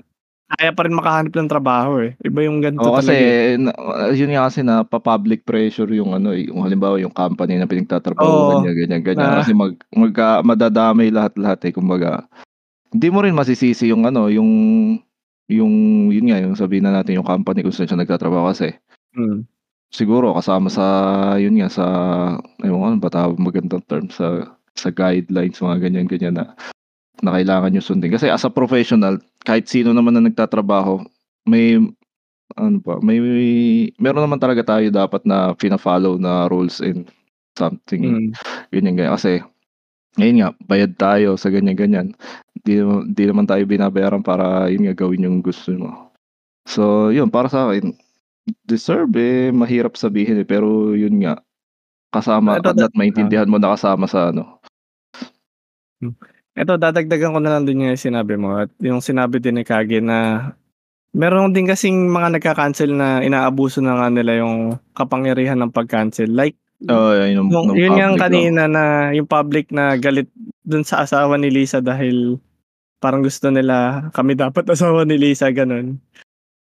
kaya 0.47 0.71
pa 0.71 0.87
rin 0.87 0.95
makahanap 0.95 1.33
ng 1.33 1.51
trabaho 1.51 1.99
eh. 1.99 2.15
Iba 2.21 2.45
yung 2.45 2.61
ganito 2.61 2.85
Oo, 2.85 2.95
kasi 2.95 3.11
talaga. 3.11 3.27
eh. 3.27 3.57
na, 3.59 3.71
yun 4.13 4.31
nga 4.31 4.47
kasi 4.47 4.61
na 4.61 4.85
pa-public 4.85 5.43
pressure 5.43 5.89
yung 5.91 6.15
ano, 6.15 6.31
eh, 6.31 6.47
yung 6.47 6.63
halimbawa 6.63 7.01
yung 7.01 7.11
company 7.11 7.57
na 7.57 7.67
pinagtatrabaho 7.67 8.23
Oo. 8.23 8.51
ganyan 8.61 8.77
ganyan 8.77 9.03
ganyan 9.03 9.27
Na- 9.27 9.41
kasi 9.43 9.51
mag 9.51 9.75
magka, 9.91 10.45
madadamay 10.45 11.11
lahat-lahat 11.11 11.59
eh 11.65 11.73
kumbaga. 11.73 12.29
Hindi 12.89 13.09
mo 13.11 13.19
rin 13.21 13.35
masisisi 13.35 13.91
yung 13.91 14.07
ano, 14.07 14.31
yung 14.31 14.47
yung 15.51 16.09
yun 16.09 16.27
nga 16.31 16.41
yung 16.41 16.57
sabihin 16.57 16.89
na 16.89 17.01
natin 17.01 17.21
yung 17.21 17.29
company 17.29 17.61
kung 17.61 17.75
saan 17.75 17.89
siya 17.91 18.01
nagtatrabaho 18.01 18.51
kasi. 18.53 18.73
Mm. 19.15 19.47
siguro 19.95 20.35
kasama 20.35 20.67
sa 20.67 20.87
yun 21.39 21.55
nga 21.55 21.71
sa 21.71 21.87
ayun 22.67 22.83
ano 22.83 22.99
ba 22.99 23.07
tawag 23.15 23.39
magandang 23.39 23.85
term 23.87 24.11
sa 24.11 24.59
sa 24.75 24.91
guidelines 24.91 25.63
mga 25.63 25.87
ganyan 25.87 26.11
ganyan 26.11 26.35
na 26.35 26.59
na 27.23 27.31
kailangan 27.39 27.71
nyo 27.71 27.83
sundin. 27.85 28.11
Kasi 28.11 28.27
as 28.27 28.43
a 28.43 28.51
professional 28.51 29.23
kahit 29.47 29.71
sino 29.71 29.95
naman 29.95 30.19
na 30.19 30.27
nagtatrabaho 30.27 30.99
may 31.47 31.79
ano 32.59 32.77
pa 32.83 32.99
may, 33.03 33.19
meron 34.03 34.27
naman 34.27 34.43
talaga 34.43 34.77
tayo 34.77 34.91
dapat 34.91 35.23
na 35.29 35.55
pina-follow 35.55 36.19
na 36.19 36.51
rules 36.51 36.83
and 36.83 37.07
something. 37.55 38.03
Mm. 38.03 38.29
ganyan 38.75 38.95
ganyan. 38.99 39.15
Kasi 39.15 39.33
ngayon 40.19 40.37
nga 40.43 40.51
bayad 40.67 40.93
tayo 40.99 41.29
sa 41.39 41.51
ganyan 41.55 41.79
ganyan 41.79 42.09
di, 42.65 42.81
di 43.13 43.25
naman 43.29 43.45
tayo 43.45 43.63
binabayaran 43.69 44.25
para 44.25 44.73
yun 44.73 44.89
nga 44.89 44.97
gawin 44.97 45.29
yung 45.29 45.39
gusto 45.45 45.71
mo 45.77 46.11
so 46.65 47.13
yun 47.13 47.29
para 47.29 47.53
sa 47.53 47.69
akin 47.69 47.93
deserve 48.65 49.13
eh 49.21 49.53
mahirap 49.53 49.97
sabihin 50.01 50.41
eh 50.41 50.49
pero 50.49 50.97
yun 50.97 51.21
nga 51.21 51.41
kasama 52.09 52.59
Ito, 52.59 52.73
at 52.73 52.95
maintindihan 52.97 53.49
mo 53.49 53.61
na 53.61 53.77
kasama 53.77 54.09
sa 54.09 54.33
ano 54.33 54.59
Ito, 56.55 56.79
dadagdagan 56.79 57.35
ko 57.35 57.41
na 57.43 57.59
lang 57.59 57.67
din 57.67 57.83
yung 57.83 57.99
sinabi 57.99 58.39
mo 58.39 58.55
at 58.55 58.71
yung 58.79 59.03
sinabi 59.03 59.43
din 59.43 59.59
ni 59.59 59.65
Kage 59.67 59.99
na 59.99 60.53
meron 61.15 61.55
din 61.55 61.71
kasing 61.71 62.11
mga 62.11 62.39
nagka-cancel 62.39 62.91
na 62.91 63.23
inaabuso 63.23 63.79
na 63.79 63.99
nga 63.99 64.09
nila 64.11 64.43
yung 64.43 64.79
kapangyarihan 64.99 65.59
ng 65.63 65.71
pag-cancel. 65.71 66.31
Like, 66.31 66.59
oh 66.91 67.15
yun, 67.15 67.47
yung, 67.47 67.49
ng 67.51 67.79
yun 67.79 67.95
yung 67.95 68.15
public, 68.15 68.19
oh. 68.19 68.23
kanina 68.27 68.63
na 68.67 68.85
yung 69.15 69.29
public 69.31 69.67
na 69.71 69.95
galit 69.95 70.27
dun 70.67 70.83
sa 70.83 71.07
asawa 71.07 71.39
ni 71.39 71.55
Lisa 71.55 71.79
dahil 71.79 72.43
parang 73.05 73.21
gusto 73.21 73.53
nila 73.53 74.09
kami 74.17 74.33
dapat 74.33 74.65
asawa 74.65 75.05
ni 75.05 75.21
Lisa, 75.21 75.53
ganun. 75.53 76.01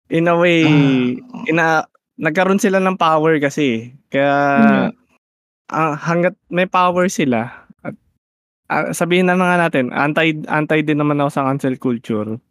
In 0.09 0.25
a 0.25 0.33
way, 0.33 0.65
Ah. 0.65 1.45
ina, 1.45 1.65
nagkaroon 2.17 2.57
sila 2.57 2.81
ng 2.81 2.97
power 2.97 3.37
kasi. 3.37 3.93
Kaya, 4.09 4.33
nga. 4.65 4.89
ah, 5.69 5.93
hanggat 5.93 6.33
may 6.49 6.65
power 6.65 7.05
sila, 7.07 7.69
at 7.85 7.93
ah, 8.73 8.89
sabihin 8.89 9.29
na 9.29 9.37
nga 9.37 9.61
natin, 9.61 9.93
anti 9.93 10.41
anti 10.49 10.81
din 10.81 10.97
naman 10.97 11.21
ako 11.21 11.29
sa 11.29 11.45
cancel 11.45 11.77
culture. 11.77 12.41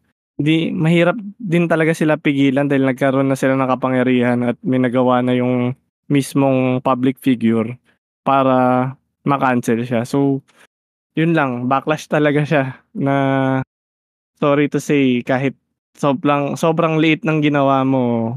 Hindi 0.41 0.73
mahirap 0.73 1.19
din 1.37 1.69
talaga 1.69 1.93
sila 1.93 2.17
pigilan 2.17 2.65
dahil 2.65 2.89
nagkaroon 2.89 3.29
na 3.29 3.37
sila 3.37 3.59
ng 3.59 3.69
kapangyarihan 3.77 4.39
at 4.47 4.57
may 4.65 4.81
nagawa 4.81 5.21
na 5.21 5.37
yung 5.37 5.77
mismong 6.09 6.81
public 6.81 7.21
figure 7.21 7.77
para 8.25 8.89
ma-cancel 9.29 9.85
siya. 9.85 10.09
So, 10.09 10.41
yun 11.13 11.37
lang, 11.37 11.69
backlash 11.69 12.09
talaga 12.09 12.41
siya 12.49 12.65
na 12.97 13.15
sorry 14.41 14.67
to 14.73 14.81
say 14.81 15.21
kahit 15.21 15.55
sobrang 15.95 16.57
sobrang 16.57 16.97
liit 16.97 17.23
ng 17.23 17.45
ginawa 17.45 17.85
mo, 17.85 18.35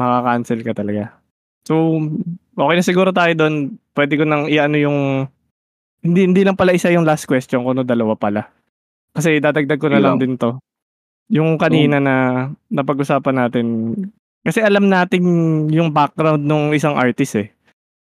maka-cancel 0.00 0.64
ka 0.64 0.72
talaga. 0.72 1.12
So, 1.68 2.00
okay 2.56 2.74
na 2.78 2.84
siguro 2.84 3.12
tayo 3.12 3.32
doon. 3.36 3.76
Pwede 3.92 4.16
ko 4.16 4.24
nang 4.24 4.48
iano 4.48 4.80
yung 4.80 5.28
hindi 6.00 6.20
hindi 6.24 6.42
lang 6.46 6.56
pala 6.56 6.72
isa 6.72 6.88
yung 6.88 7.04
last 7.04 7.28
question 7.28 7.62
ko, 7.66 7.76
no, 7.76 7.84
dalawa 7.84 8.16
pala. 8.16 8.48
Kasi 9.12 9.40
dadagdag 9.40 9.80
ko 9.80 9.88
na 9.92 10.00
lang 10.00 10.16
lang. 10.16 10.22
din 10.22 10.34
to. 10.40 10.60
Yung 11.32 11.58
kanina 11.58 11.98
na 11.98 12.48
napag-usapan 12.70 13.36
natin. 13.36 13.66
Kasi 14.46 14.62
alam 14.62 14.86
natin 14.86 15.24
yung 15.74 15.90
background 15.90 16.46
ng 16.46 16.70
isang 16.76 16.94
artist 16.94 17.34
eh. 17.34 17.48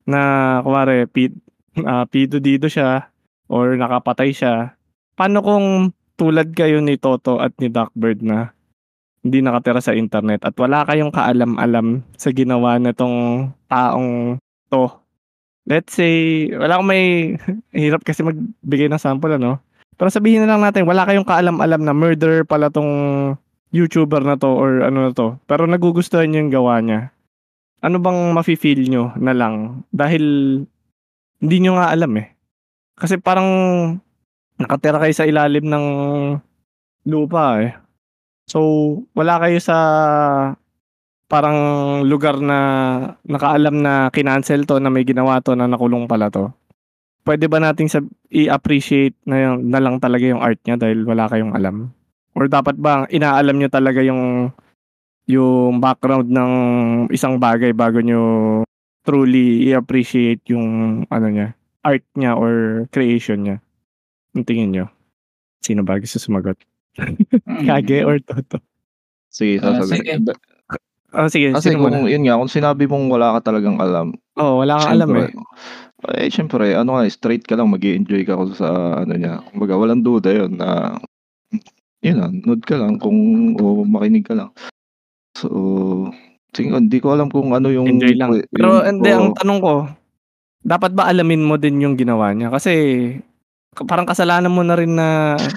Na 0.07 0.61
kumare 0.63 1.11
pid, 1.11 1.35
uh, 1.83 2.07
pido 2.07 2.39
dito 2.39 2.71
siya 2.71 3.11
or 3.51 3.75
nakapatay 3.75 4.31
siya. 4.31 4.79
Paano 5.19 5.43
kung 5.43 5.91
tulad 6.21 6.53
kayo 6.53 6.77
ni 6.85 7.01
Toto 7.01 7.41
at 7.41 7.57
ni 7.57 7.73
Duckbird 7.73 8.21
na 8.21 8.53
hindi 9.25 9.41
nakatira 9.41 9.81
sa 9.81 9.97
internet 9.97 10.45
at 10.45 10.53
wala 10.53 10.85
kayong 10.85 11.09
kaalam-alam 11.09 12.05
sa 12.13 12.29
ginawa 12.29 12.77
na 12.77 12.93
tong 12.93 13.49
taong 13.65 14.37
to. 14.69 14.85
Let's 15.65 15.97
say, 15.97 16.45
wala 16.53 16.77
akong 16.77 16.89
may, 16.89 17.05
hirap 17.73 18.05
kasi 18.05 18.21
magbigay 18.21 18.85
ng 18.85 19.01
sample 19.01 19.33
ano. 19.33 19.57
Pero 19.97 20.13
sabihin 20.13 20.45
na 20.45 20.53
lang 20.53 20.61
natin, 20.61 20.85
wala 20.85 21.09
kayong 21.09 21.25
kaalam-alam 21.25 21.81
na 21.81 21.93
murder 21.93 22.45
pala 22.45 22.69
tong 22.69 22.89
YouTuber 23.73 24.21
na 24.21 24.37
to 24.37 24.49
or 24.49 24.85
ano 24.85 25.09
na 25.09 25.11
to. 25.17 25.41
Pero 25.49 25.65
nagugustuhan 25.65 26.29
niyo 26.29 26.45
yung 26.45 26.53
gawa 26.53 26.81
niya. 26.85 27.09
Ano 27.81 27.97
bang 27.97 28.29
mafe-feel 28.37 28.85
nyo 28.89 29.09
na 29.17 29.33
lang? 29.33 29.85
Dahil 29.89 30.23
hindi 31.41 31.57
nyo 31.61 31.81
nga 31.81 31.89
alam 31.89 32.13
eh. 32.21 32.37
Kasi 32.93 33.17
parang 33.17 33.49
nakatira 34.61 35.01
kayo 35.01 35.13
sa 35.13 35.27
ilalim 35.27 35.65
ng 35.65 35.85
lupa 37.09 37.61
eh. 37.61 37.73
So, 38.45 38.59
wala 39.17 39.39
kayo 39.41 39.57
sa 39.57 39.77
parang 41.31 41.59
lugar 42.03 42.43
na 42.43 42.59
nakaalam 43.23 43.79
na 43.79 44.11
kinancel 44.11 44.67
to 44.67 44.83
na 44.83 44.91
may 44.91 45.07
ginawa 45.07 45.39
to 45.39 45.55
na 45.55 45.63
nakulong 45.63 46.03
pala 46.03 46.27
to. 46.27 46.51
Pwede 47.23 47.47
ba 47.47 47.63
nating 47.63 47.87
sab- 47.87 48.11
i-appreciate 48.27 49.15
na, 49.23 49.37
yung, 49.39 49.71
na 49.71 49.79
lang 49.79 50.01
talaga 50.03 50.27
yung 50.27 50.43
art 50.43 50.59
niya 50.67 50.75
dahil 50.75 51.07
wala 51.07 51.31
kayong 51.31 51.55
alam? 51.55 51.95
Or 52.35 52.51
dapat 52.51 52.75
ba 52.75 53.07
inaalam 53.07 53.55
nyo 53.55 53.69
talaga 53.71 54.03
yung 54.03 54.51
yung 55.29 55.79
background 55.79 56.27
ng 56.27 56.51
isang 57.13 57.39
bagay 57.39 57.71
bago 57.71 58.03
nyo 58.03 58.23
truly 59.07 59.71
i-appreciate 59.71 60.43
yung 60.51 61.01
ano 61.07 61.27
niya, 61.31 61.55
art 61.85 62.03
niya 62.19 62.35
or 62.35 62.85
creation 62.91 63.47
niya? 63.47 63.57
Ang 64.31 64.45
tingin 64.47 64.69
nyo? 64.71 64.85
Sino 65.59 65.83
ba 65.83 65.99
gusto 65.99 66.17
sumagot? 66.17 66.57
Mm. 66.97 67.67
Kage 67.67 68.03
or 68.03 68.19
Toto? 68.19 68.59
Sige, 69.27 69.59
Ah, 69.59 69.79
sasagot. 69.79 69.95
sige. 69.95 70.11
Oh, 71.11 71.27
sige, 71.27 71.51
Kasi 71.51 71.75
sino 71.75 71.83
kung 71.83 71.91
muna? 71.91 72.07
yun 72.07 72.23
nga, 72.23 72.39
kung 72.39 72.47
sinabi 72.47 72.87
mong 72.87 73.11
wala 73.11 73.35
ka 73.35 73.51
talagang 73.51 73.75
alam, 73.77 74.15
Oo, 74.39 74.63
wala 74.63 74.79
kang 74.79 74.95
alam 74.95 75.09
eh. 75.17 75.27
eh, 76.15 76.31
syempre, 76.31 76.71
ano 76.71 76.95
nga, 76.95 77.03
straight 77.05 77.43
ka 77.43 77.59
lang, 77.59 77.67
mag 77.67 77.83
enjoy 77.83 78.23
ka 78.23 78.39
kung 78.39 78.55
sa 78.55 78.67
ano 79.03 79.11
niya. 79.11 79.43
Kumbaga, 79.51 79.75
walang 79.75 79.99
duda 80.01 80.31
yun 80.31 80.55
na, 80.55 80.95
yun 81.99 82.15
na, 82.15 82.31
nood 82.31 82.63
ka 82.63 82.79
lang 82.79 82.95
kung, 82.95 83.19
o 83.59 83.83
makinig 83.83 84.23
ka 84.23 84.39
lang. 84.39 84.55
So, 85.35 86.07
sige, 86.51 86.71
hindi 86.71 87.03
ko 87.03 87.11
alam 87.11 87.27
kung 87.27 87.51
ano 87.51 87.67
yung... 87.67 87.91
Enjoy 87.91 88.15
lang. 88.15 88.31
yung- 88.31 88.47
Pero 88.47 88.79
hindi, 88.79 89.11
ang 89.11 89.35
tanong 89.35 89.59
ko, 89.59 89.73
dapat 90.63 90.95
ba 90.95 91.11
alamin 91.11 91.43
mo 91.43 91.59
din 91.59 91.83
yung 91.83 91.99
ginawa 91.99 92.31
niya? 92.31 92.47
Kasi 92.47 92.71
parang 93.87 94.03
kasalanan 94.03 94.51
mo 94.51 94.61
na 94.67 94.75
rin 94.75 94.91
na 94.99 95.07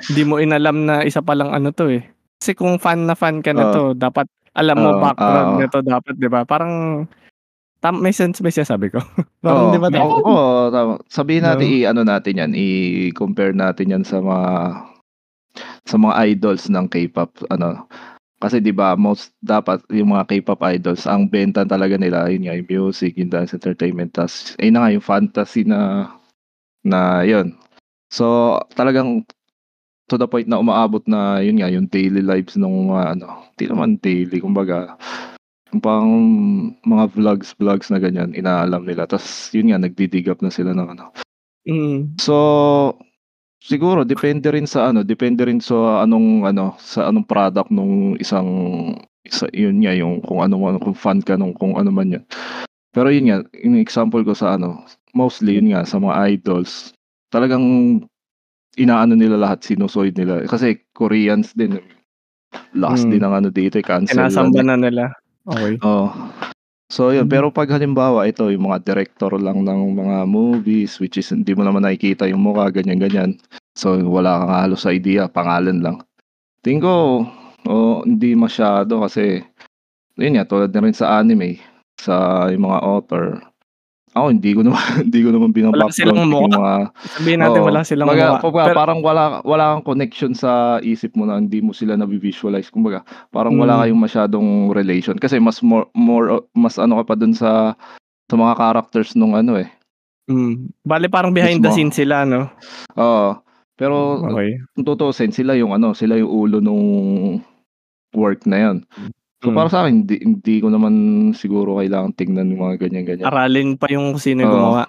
hindi 0.07 0.23
mo 0.23 0.39
inalam 0.39 0.87
na 0.87 1.03
isa 1.03 1.19
palang 1.19 1.51
ano 1.51 1.75
to 1.75 1.91
eh. 1.91 2.07
Kasi 2.39 2.55
kung 2.55 2.79
fan 2.79 3.11
na 3.11 3.19
fan 3.19 3.43
ka 3.43 3.51
na 3.51 3.67
Oo. 3.67 3.73
to, 3.75 3.83
dapat 3.99 4.27
alam 4.55 4.79
mo 4.79 4.95
Oo, 4.95 5.01
background 5.03 5.51
oo. 5.51 5.59
nito 5.59 5.83
dapat, 5.83 6.15
'di 6.15 6.29
ba? 6.31 6.47
Parang 6.47 7.05
tam 7.83 8.01
may 8.03 8.13
sense 8.15 8.41
ba 8.43 8.51
siya 8.53 8.67
sabi 8.67 8.91
ko? 8.93 9.01
Oo, 9.01 9.03
parang 9.47 9.67
'di 9.71 9.79
ba? 9.83 9.89
Meron. 9.91 10.09
tama? 10.15 10.25
Oo, 10.25 10.71
tama. 10.73 10.93
Sabihin 11.11 11.45
natin, 11.45 11.67
No? 11.69 11.75
i-ano 11.83 12.01
natin 12.07 12.41
yan, 12.41 12.53
i-compare 12.57 13.53
natin 13.53 13.93
yan 13.93 14.05
sa 14.07 14.23
mga 14.23 14.51
sa 15.87 15.97
mga 16.01 16.15
idols 16.35 16.67
ng 16.73 16.87
K-pop, 16.91 17.31
ano. 17.53 17.87
Kasi 18.43 18.61
'di 18.61 18.73
ba, 18.77 18.95
most 18.99 19.33
dapat 19.45 19.81
yung 19.93 20.13
mga 20.17 20.27
K-pop 20.31 20.61
idols, 20.65 21.05
ang 21.09 21.29
benta 21.29 21.65
talaga 21.67 21.97
nila 22.01 22.29
yun 22.33 22.47
nga, 22.49 22.57
yung 22.59 22.69
music, 22.71 23.17
yung 23.19 23.31
dance 23.33 23.53
entertainment, 23.57 24.13
tas 24.17 24.55
ayun 24.61 24.77
na 24.79 24.81
nga 24.87 24.95
yung 24.95 25.05
fantasy 25.07 25.63
na 25.67 26.11
na 26.85 27.25
yun. 27.27 27.57
So, 28.13 28.59
talagang 28.77 29.25
to 30.09 30.21
the 30.21 30.29
point 30.29 30.49
na 30.49 30.61
umaabot 30.61 31.01
na 31.09 31.41
yun 31.41 31.61
nga, 31.61 31.73
yung 31.73 31.89
daily 31.89 32.21
lives 32.21 32.61
ng 32.61 32.93
mga 32.93 33.05
ano, 33.17 33.29
hindi 33.57 33.65
naman 33.69 33.91
daily, 34.05 34.39
kumbaga, 34.41 34.97
yung 35.73 35.81
pang 35.81 36.11
mga 36.85 37.05
vlogs, 37.17 37.57
vlogs 37.57 37.89
na 37.89 37.99
ganyan, 37.99 38.37
inaalam 38.37 38.85
nila. 38.85 39.09
Tapos, 39.09 39.49
yun 39.57 39.73
nga, 39.73 39.81
nagdidig 39.81 40.29
up 40.29 40.45
na 40.45 40.53
sila 40.53 40.77
ng 40.77 40.89
ano. 40.93 41.11
Mm. 41.65 42.21
So, 42.21 42.37
siguro, 43.65 44.05
depende 44.05 44.53
rin 44.53 44.69
sa 44.69 44.93
ano, 44.93 45.01
depende 45.01 45.49
rin 45.49 45.65
sa 45.65 46.05
anong, 46.05 46.45
ano, 46.45 46.77
sa 46.77 47.09
anong 47.09 47.25
product 47.25 47.73
nung 47.73 48.15
isang, 48.21 48.47
isa, 49.25 49.49
yun 49.57 49.81
nga, 49.81 49.97
yung 49.97 50.21
kung 50.21 50.45
ano, 50.45 50.61
man- 50.61 50.83
kung 50.85 50.95
fan 50.95 51.25
ka 51.25 51.41
nung 51.41 51.57
kung 51.57 51.81
ano 51.81 51.89
man 51.89 52.21
yun. 52.21 52.25
Pero 52.93 53.09
yun 53.09 53.33
nga, 53.33 53.39
yung 53.65 53.81
example 53.81 54.21
ko 54.23 54.37
sa 54.37 54.55
ano, 54.61 54.85
mostly 55.17 55.57
yun 55.57 55.73
nga, 55.73 55.83
sa 55.89 55.97
mga 55.97 56.39
idols, 56.39 56.93
talagang 57.35 57.65
inaano 58.79 59.19
nila 59.19 59.35
lahat, 59.35 59.67
sinusoid 59.67 60.15
nila. 60.15 60.47
Kasi 60.47 60.79
Koreans 60.95 61.51
din, 61.59 61.83
last 62.75 63.07
Mm. 63.07 63.11
din 63.19 63.23
ang 63.27 63.35
ano 63.35 63.49
dito, 63.51 63.79
eh, 63.79 63.87
cancel. 63.87 64.15
Sinasamba 64.15 64.63
lang. 64.63 64.67
na 64.71 64.77
nila. 64.79 65.05
Okay. 65.47 65.75
Oo. 65.83 66.11
So 66.93 67.11
yun, 67.11 67.27
Mm. 67.27 67.33
pero 67.33 67.47
pag 67.51 67.67
halimbawa 67.75 68.23
ito 68.29 68.47
yung 68.55 68.71
mga 68.71 68.87
director 68.87 69.35
lang 69.35 69.67
ng 69.67 69.99
mga 69.99 70.17
movies 70.31 71.01
which 71.03 71.19
is 71.19 71.27
hindi 71.35 71.51
mo 71.57 71.67
naman 71.67 71.83
nakikita 71.83 72.29
yung 72.31 72.45
mukha 72.45 72.71
ganyan-ganyan. 72.71 73.35
So 73.75 73.99
wala 73.99 74.39
kang 74.39 74.55
halos 74.55 74.87
idea, 74.87 75.27
pangalan 75.27 75.83
lang. 75.83 75.97
Tingin 76.63 76.85
ko, 76.85 76.95
oh, 77.67 77.97
hindi 78.07 78.39
masyado 78.39 79.03
kasi 79.03 79.43
yun 80.15 80.39
nga 80.39 80.47
tulad 80.47 80.71
na 80.71 80.81
rin 80.87 80.95
sa 80.95 81.19
anime, 81.19 81.59
sa 81.99 82.47
yung 82.53 82.71
mga 82.71 82.81
author. 82.87 83.43
Ako 84.15 84.31
hindi 84.31 84.55
ko 84.55 84.63
naman 84.63 84.79
hindi 85.11 85.21
ko 85.27 85.31
naman 85.35 85.51
Wala 85.51 85.91
silang 85.91 86.31
mukha. 86.31 86.55
mga 86.55 86.73
Sabihin 87.19 87.39
natin 87.43 87.61
Oo. 87.61 87.67
wala 87.67 87.81
silang 87.83 88.07
Kumbaga, 88.07 88.27
mukha. 88.39 88.65
Pero, 88.71 88.77
parang 88.79 88.99
wala 89.03 89.23
wala 89.43 89.65
kang 89.75 89.85
connection 89.91 90.33
sa 90.39 90.79
isip 90.81 91.19
mo 91.19 91.27
na 91.27 91.43
hindi 91.43 91.59
mo 91.59 91.75
sila 91.75 91.99
na-visualize. 91.99 92.71
Kumbaga, 92.71 93.03
parang 93.35 93.59
wala 93.59 93.75
Mm. 93.75 93.81
kayong 93.91 94.03
masyadong 94.07 94.49
relation 94.71 95.19
kasi 95.19 95.43
mas 95.43 95.59
more, 95.67 95.91
more 95.99 96.47
mas 96.55 96.79
ano 96.79 97.03
ka 97.03 97.11
pa 97.11 97.15
dun 97.19 97.35
sa 97.35 97.75
sa 98.31 98.37
mga 98.39 98.55
characters 98.55 99.19
nung 99.19 99.35
ano 99.35 99.59
eh. 99.59 99.69
mm, 100.31 100.87
bale 100.87 101.11
parang 101.13 101.35
behind 101.35 101.61
the 101.61 101.69
scenes 101.69 101.99
sila, 101.99 102.23
no? 102.25 102.49
Oo. 102.97 103.35
Pero 103.75 104.23
Okay. 104.31 104.55
tutuusin, 104.79 105.35
sila 105.35 105.59
yung 105.59 105.75
ano, 105.75 105.91
sila 105.99 106.15
yung 106.15 106.31
ulo 106.31 106.63
nung 106.63 106.85
work 108.15 108.47
na 108.47 108.63
'yon. 108.63 108.77
So 109.45 109.53
Mm. 109.53 109.57
para 109.61 109.69
sa 109.69 109.85
akin, 109.85 109.93
hindi, 110.01 110.17
hindi 110.25 110.55
ko 110.57 110.73
naman 110.73 110.95
siguro 111.37 111.77
kailangan 111.77 112.17
tingnan 112.17 112.49
yung 112.49 112.65
mga 112.65 112.81
ganyan-ganyan. 112.81 113.29
Aralin 113.29 113.77
pa 113.77 113.93
yung 113.93 114.17
sino 114.17 114.41
yung 114.41 114.49
Oo. 114.49 114.57
gumawa. 114.57 114.83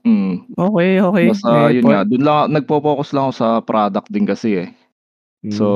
Mm. 0.00 0.56
Okay, 0.56 0.90
okay. 0.96 1.24
Basta 1.28 1.68
Eh, 1.68 1.76
yun 1.76 1.84
point. 1.84 1.92
nga, 1.92 2.08
dun 2.08 2.22
lang 2.24 2.48
nagpo-focus 2.48 3.12
lang 3.12 3.28
ako 3.28 3.34
sa 3.36 3.48
product 3.60 4.08
din 4.08 4.24
kasi 4.24 4.64
eh. 4.64 4.68
Mm. 5.44 5.52
So, 5.52 5.66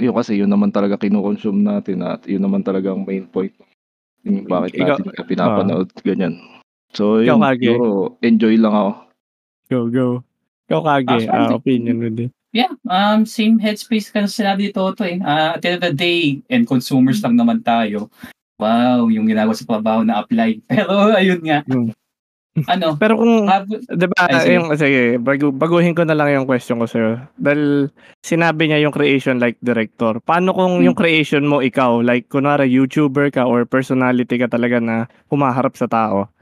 yun 0.00 0.16
kasi 0.16 0.40
yun 0.40 0.48
naman 0.48 0.72
talaga 0.72 0.96
kino-consume 0.96 1.60
natin 1.60 2.00
at 2.00 2.24
yun 2.24 2.40
naman 2.40 2.64
talaga 2.64 2.96
ang 2.96 3.04
main 3.04 3.28
point 3.28 3.52
yung 4.24 4.48
bakit 4.48 4.80
Ikaw- 4.80 4.96
natin 4.96 5.12
ka 5.12 5.22
pinapanood 5.22 5.92
ganyan. 6.00 6.40
So, 6.96 7.20
yun, 7.20 7.36
siguro 7.36 8.16
enjoy 8.24 8.56
lang 8.56 8.72
ako. 8.72 8.90
Go, 9.68 9.78
go. 9.92 10.06
Ikaw 10.66 10.80
kage, 10.82 11.16
Ah, 11.28 11.52
ah, 11.52 11.54
opinion 11.54 12.00
mo 12.00 12.08
din. 12.08 12.32
Yeah, 12.56 12.72
um, 12.88 13.28
same 13.28 13.60
headspace 13.60 14.08
ka 14.08 14.24
sinabi 14.24 14.68
ni 14.68 14.72
Toto 14.72 15.04
eh. 15.04 15.20
Ah, 15.20 15.52
at 15.52 15.60
the 15.60 15.76
end 15.76 15.84
of 15.84 15.84
the 15.84 15.92
day, 15.92 16.40
and 16.48 16.64
consumers 16.64 17.20
lang 17.20 17.36
naman 17.36 17.60
tayo. 17.60 18.08
Wow, 18.56 19.12
yung 19.12 19.28
ginagawa 19.28 19.52
sa 19.52 19.68
trabaho 19.68 20.00
na 20.00 20.24
apply. 20.24 20.56
Pero 20.72 21.12
ayun 21.12 21.44
nga. 21.44 21.60
Hmm. 21.68 21.92
Ano, 22.64 22.96
Pero 22.96 23.20
kung, 23.20 23.44
hab- 23.44 23.68
'di 23.68 24.06
ba, 24.08 24.32
Ay, 24.32 24.56
yung 24.56 24.72
sige, 24.72 25.20
bagu, 25.20 25.52
baguhin 25.52 25.92
ko 25.92 26.08
na 26.08 26.16
lang 26.16 26.32
yung 26.32 26.48
question 26.48 26.80
ko 26.80 26.88
sa'yo. 26.88 27.20
Dahil 27.36 27.92
sinabi 28.24 28.72
niya 28.72 28.80
yung 28.80 28.96
creation 28.96 29.36
like 29.36 29.60
director. 29.60 30.24
Paano 30.24 30.56
kung 30.56 30.80
Hmm. 30.80 30.88
yung 30.88 30.96
creation 30.96 31.44
mo 31.44 31.60
ikaw, 31.60 32.00
like 32.00 32.32
kunwari 32.32 32.72
YouTuber 32.72 33.28
ka 33.28 33.44
or 33.44 33.68
personality 33.68 34.40
ka 34.40 34.48
talaga 34.48 34.80
na 34.80 35.04
humaharap 35.28 35.76
sa 35.76 35.84
tao? 35.84 36.32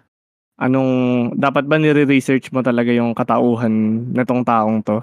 Anong 0.54 1.34
dapat 1.34 1.66
ba 1.66 1.82
nire-research 1.82 2.54
mo 2.54 2.62
talaga 2.62 2.94
yung 2.94 3.10
katauhan 3.10 3.74
nitong 4.14 4.46
taong 4.46 4.86
to? 4.86 5.02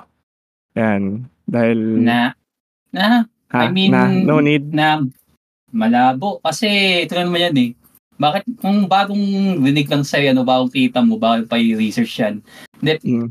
Yan. 0.75 1.27
Dahil 1.43 1.79
na, 1.99 2.31
na, 2.95 3.27
ha, 3.51 3.67
I 3.67 3.71
mean, 3.71 3.91
na 3.91 4.07
no 4.07 4.39
need. 4.39 4.71
na 4.71 5.03
malabo. 5.71 6.39
Kasi 6.39 6.67
ito 7.03 7.15
na 7.15 7.27
naman 7.27 7.45
yan 7.51 7.57
eh. 7.59 7.71
Bakit 8.21 8.43
kung 8.61 8.85
bagong 8.85 9.25
rinig 9.59 9.89
lang 9.89 10.05
sa'yo, 10.05 10.31
ano, 10.31 10.45
bagong 10.45 10.69
kita 10.71 11.01
mo, 11.01 11.17
bago 11.17 11.43
pa 11.49 11.57
i-research 11.57 12.13
yan. 12.21 12.35
Hindi, 12.77 12.93
Mm. 13.01 13.27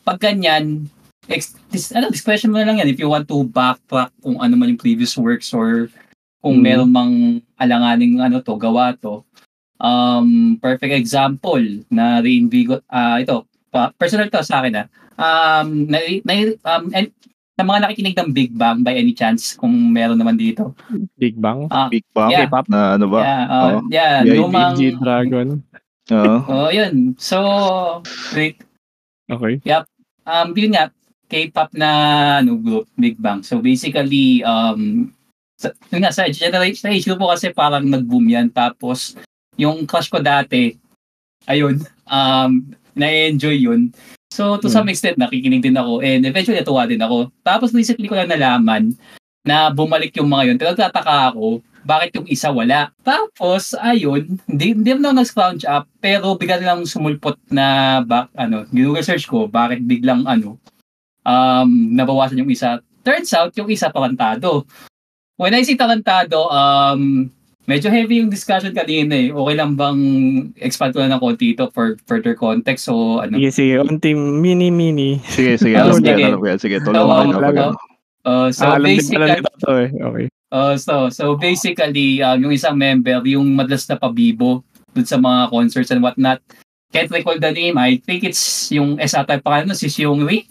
pag 0.00 0.18
ganyan, 0.18 0.88
ex, 1.28 1.54
dis, 1.68 1.92
ano, 1.92 2.08
discretion 2.08 2.48
mo 2.50 2.56
na 2.58 2.66
lang 2.66 2.80
yan 2.80 2.88
if 2.88 2.96
you 2.98 3.06
want 3.10 3.28
to 3.28 3.44
backtrack 3.44 4.08
kung 4.24 4.40
ano 4.40 4.54
man 4.56 4.72
yung 4.72 4.80
previous 4.80 5.12
works 5.14 5.52
or 5.52 5.92
kung 6.40 6.56
Mm. 6.58 6.64
meron 6.64 6.90
mang 6.90 7.14
alanganing 7.60 8.16
ano 8.18 8.40
to, 8.40 8.56
gawa 8.56 8.96
to. 8.96 9.20
Um, 9.80 10.56
perfect 10.60 10.92
example 10.92 11.60
na 11.92 12.20
reinvigot, 12.20 12.80
ah 12.88 13.20
ito, 13.20 13.44
pa, 13.70 13.94
personal 13.96 14.28
to 14.28 14.42
sa 14.42 14.60
akin 14.60 14.84
ah. 14.84 14.86
Um, 15.20 15.86
na, 15.86 15.98
na, 16.26 16.32
um, 16.66 16.90
and, 16.92 17.08
sa 17.60 17.62
mga 17.68 17.80
nakikinig 17.84 18.16
ng 18.16 18.30
Big 18.32 18.52
Bang 18.56 18.80
by 18.80 18.96
any 18.96 19.12
chance 19.12 19.52
kung 19.52 19.92
meron 19.92 20.16
naman 20.16 20.40
dito. 20.40 20.72
Big 21.20 21.36
Bang. 21.36 21.68
Ah, 21.68 21.92
Big 21.92 22.08
Bang 22.16 22.32
Yeah. 22.32 22.48
na 22.72 22.96
ano 22.96 23.06
ba? 23.12 23.20
yeah, 23.20 23.42
uh, 23.44 23.60
Oo. 23.60 23.78
yeah, 23.92 24.12
Yeah, 24.24 24.36
lumang 24.40 24.80
G-Dragon. 24.80 25.48
Oo. 26.08 26.36
Oh, 26.48 26.68
yun. 26.72 27.12
So, 27.20 27.36
wait, 28.32 28.64
Okay. 29.30 29.62
um 30.26 30.50
yun 30.58 30.74
nga 30.74 30.90
K-pop 31.30 31.70
na 31.78 31.90
ano 32.42 32.58
group 32.58 32.90
Big 32.98 33.14
Bang. 33.22 33.46
So 33.46 33.62
basically 33.62 34.42
um 34.42 35.12
sa, 35.54 35.70
yun 35.94 36.02
nga 36.02 36.10
sa 36.10 36.26
generation 36.26 36.82
sa 36.82 36.90
age 36.90 37.06
group 37.06 37.22
ko 37.22 37.30
kasi 37.30 37.54
parang 37.54 37.86
nag-boom 37.86 38.26
yan 38.26 38.50
tapos 38.50 39.14
yung 39.54 39.86
crush 39.86 40.10
ko 40.10 40.18
dati 40.18 40.74
ayun 41.46 41.78
um 42.10 42.74
na-enjoy 42.94 43.56
yun. 43.56 43.90
So 44.30 44.56
to 44.62 44.70
Hmm. 44.70 44.74
some 44.82 44.88
extent 44.88 45.18
nakikinig 45.18 45.62
din 45.62 45.74
ako 45.74 46.00
and 46.00 46.22
eventually 46.22 46.58
natuwa 46.58 46.86
din 46.86 47.02
ako. 47.02 47.30
Tapos 47.42 47.74
recently 47.74 48.06
ko 48.06 48.14
lang 48.14 48.30
nalaman 48.30 48.94
na 49.42 49.72
bumalik 49.72 50.14
yung 50.20 50.30
mga 50.30 50.52
yun. 50.52 50.56
Pero 50.60 50.70
nagtataka 50.76 51.34
ako 51.34 51.64
bakit 51.84 52.12
yung 52.16 52.28
isa 52.28 52.52
wala. 52.52 52.92
Tapos, 53.00 53.72
ayun, 53.72 54.36
hindi, 54.44 54.76
hindi 54.76 54.90
naman 54.92 55.10
ako 55.10 55.16
nag-scrounge 55.16 55.64
up, 55.64 55.88
pero 55.98 56.36
bigla 56.36 56.60
lang 56.60 56.84
sumulpot 56.84 57.40
na, 57.48 57.98
back, 58.04 58.28
ano, 58.36 58.68
Google 58.68 59.04
search 59.04 59.24
ko, 59.24 59.48
bakit 59.48 59.80
biglang, 59.84 60.28
ano, 60.28 60.60
um, 61.24 61.70
nabawasan 61.96 62.40
yung 62.40 62.52
isa. 62.52 62.84
Turns 63.00 63.32
out, 63.32 63.56
yung 63.56 63.72
isa 63.72 63.88
tarantado. 63.88 64.68
When 65.40 65.56
I 65.56 65.64
say 65.64 65.76
tarantado, 65.76 66.52
um, 66.52 67.32
medyo 67.68 67.92
heavy 67.92 68.22
yung 68.22 68.32
discussion 68.32 68.72
kanina 68.72 69.16
eh. 69.16 69.28
Okay 69.32 69.54
lang 69.56 69.76
bang 69.76 70.00
expand 70.60 70.96
ko 70.96 71.04
na 71.04 71.16
ng 71.16 71.22
konti 71.22 71.52
ito 71.52 71.68
for 71.72 71.96
further 72.08 72.32
context? 72.38 72.88
So, 72.88 73.20
ano, 73.20 73.36
Sige, 73.36 73.52
sige. 73.52 73.74
Unti 73.80 74.16
mini-mini. 74.16 75.20
Sige, 75.28 75.60
sige. 75.60 75.76
Oh, 75.76 75.92
alam 75.92 76.00
ko 76.00 76.06
yan, 76.06 76.16
sige. 76.16 76.24
alam 76.26 76.40
ko 76.40 76.46
yan. 76.46 76.60
Sige, 76.60 76.76
So, 76.80 76.84
tulungan 76.88 77.26
pag 77.36 77.56
uh, 77.56 77.68
ano. 78.24 78.50
so 78.52 78.64
ah, 78.64 78.78
basically, 78.80 79.40
to 79.40 79.70
eh. 79.76 79.90
Okay. 79.92 80.26
Uh, 80.50 80.74
so, 80.74 80.94
so 81.08 81.38
basically, 81.38 82.18
um, 82.26 82.42
yung 82.42 82.54
isang 82.54 82.74
member, 82.74 83.22
yung 83.22 83.54
madalas 83.54 83.86
na 83.86 83.94
pabibo 83.94 84.66
dun 84.92 85.06
sa 85.06 85.16
mga 85.16 85.50
concerts 85.50 85.90
and 85.94 86.02
whatnot. 86.02 86.42
Can't 86.90 87.10
recall 87.14 87.38
the 87.38 87.54
name. 87.54 87.78
I 87.78 88.02
think 88.02 88.26
it's 88.26 88.66
yung 88.74 88.98
S 88.98 89.14
ata 89.14 89.38
si 89.78 89.86
Seung 89.86 90.26
Ri 90.26 90.42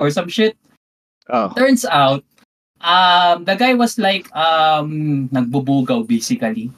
or 0.00 0.08
some 0.08 0.32
shit. 0.32 0.56
Oh. 1.28 1.52
Turns 1.52 1.84
out, 1.84 2.24
um, 2.82 3.44
the 3.46 3.54
guy 3.54 3.74
was 3.74 3.96
like, 3.98 4.28
um, 4.34 5.28
nagbubugaw 5.32 6.06
basically. 6.06 6.70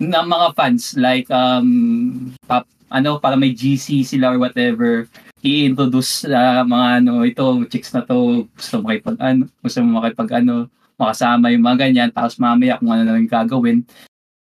ng 0.00 0.26
mga 0.28 0.48
fans. 0.56 0.94
Like 0.96 1.28
um 1.32 2.32
pap, 2.44 2.68
ano 2.92 3.18
para 3.18 3.34
may 3.34 3.56
GC 3.56 4.04
sila 4.04 4.36
or 4.36 4.38
whatever. 4.40 5.08
I-introduce 5.40 6.26
sa 6.26 6.64
mga 6.66 6.86
ano 7.02 7.24
ito 7.24 7.44
chicks 7.68 7.92
na 7.92 8.04
to. 8.04 8.48
Gusto 8.56 8.82
mo 8.82 8.92
makipag 8.92 9.18
ano 9.20 9.42
gusto 9.62 9.78
mo 9.80 10.00
makipag 10.00 10.30
ano 10.44 10.68
makasama 10.96 11.52
yung 11.52 11.64
mga 11.64 11.88
ganyan. 11.88 12.10
Tapos 12.12 12.36
mamaya 12.36 12.80
kung 12.80 12.92
ano 12.92 13.02
na 13.04 13.14
lang 13.16 13.28
gagawin. 13.28 13.84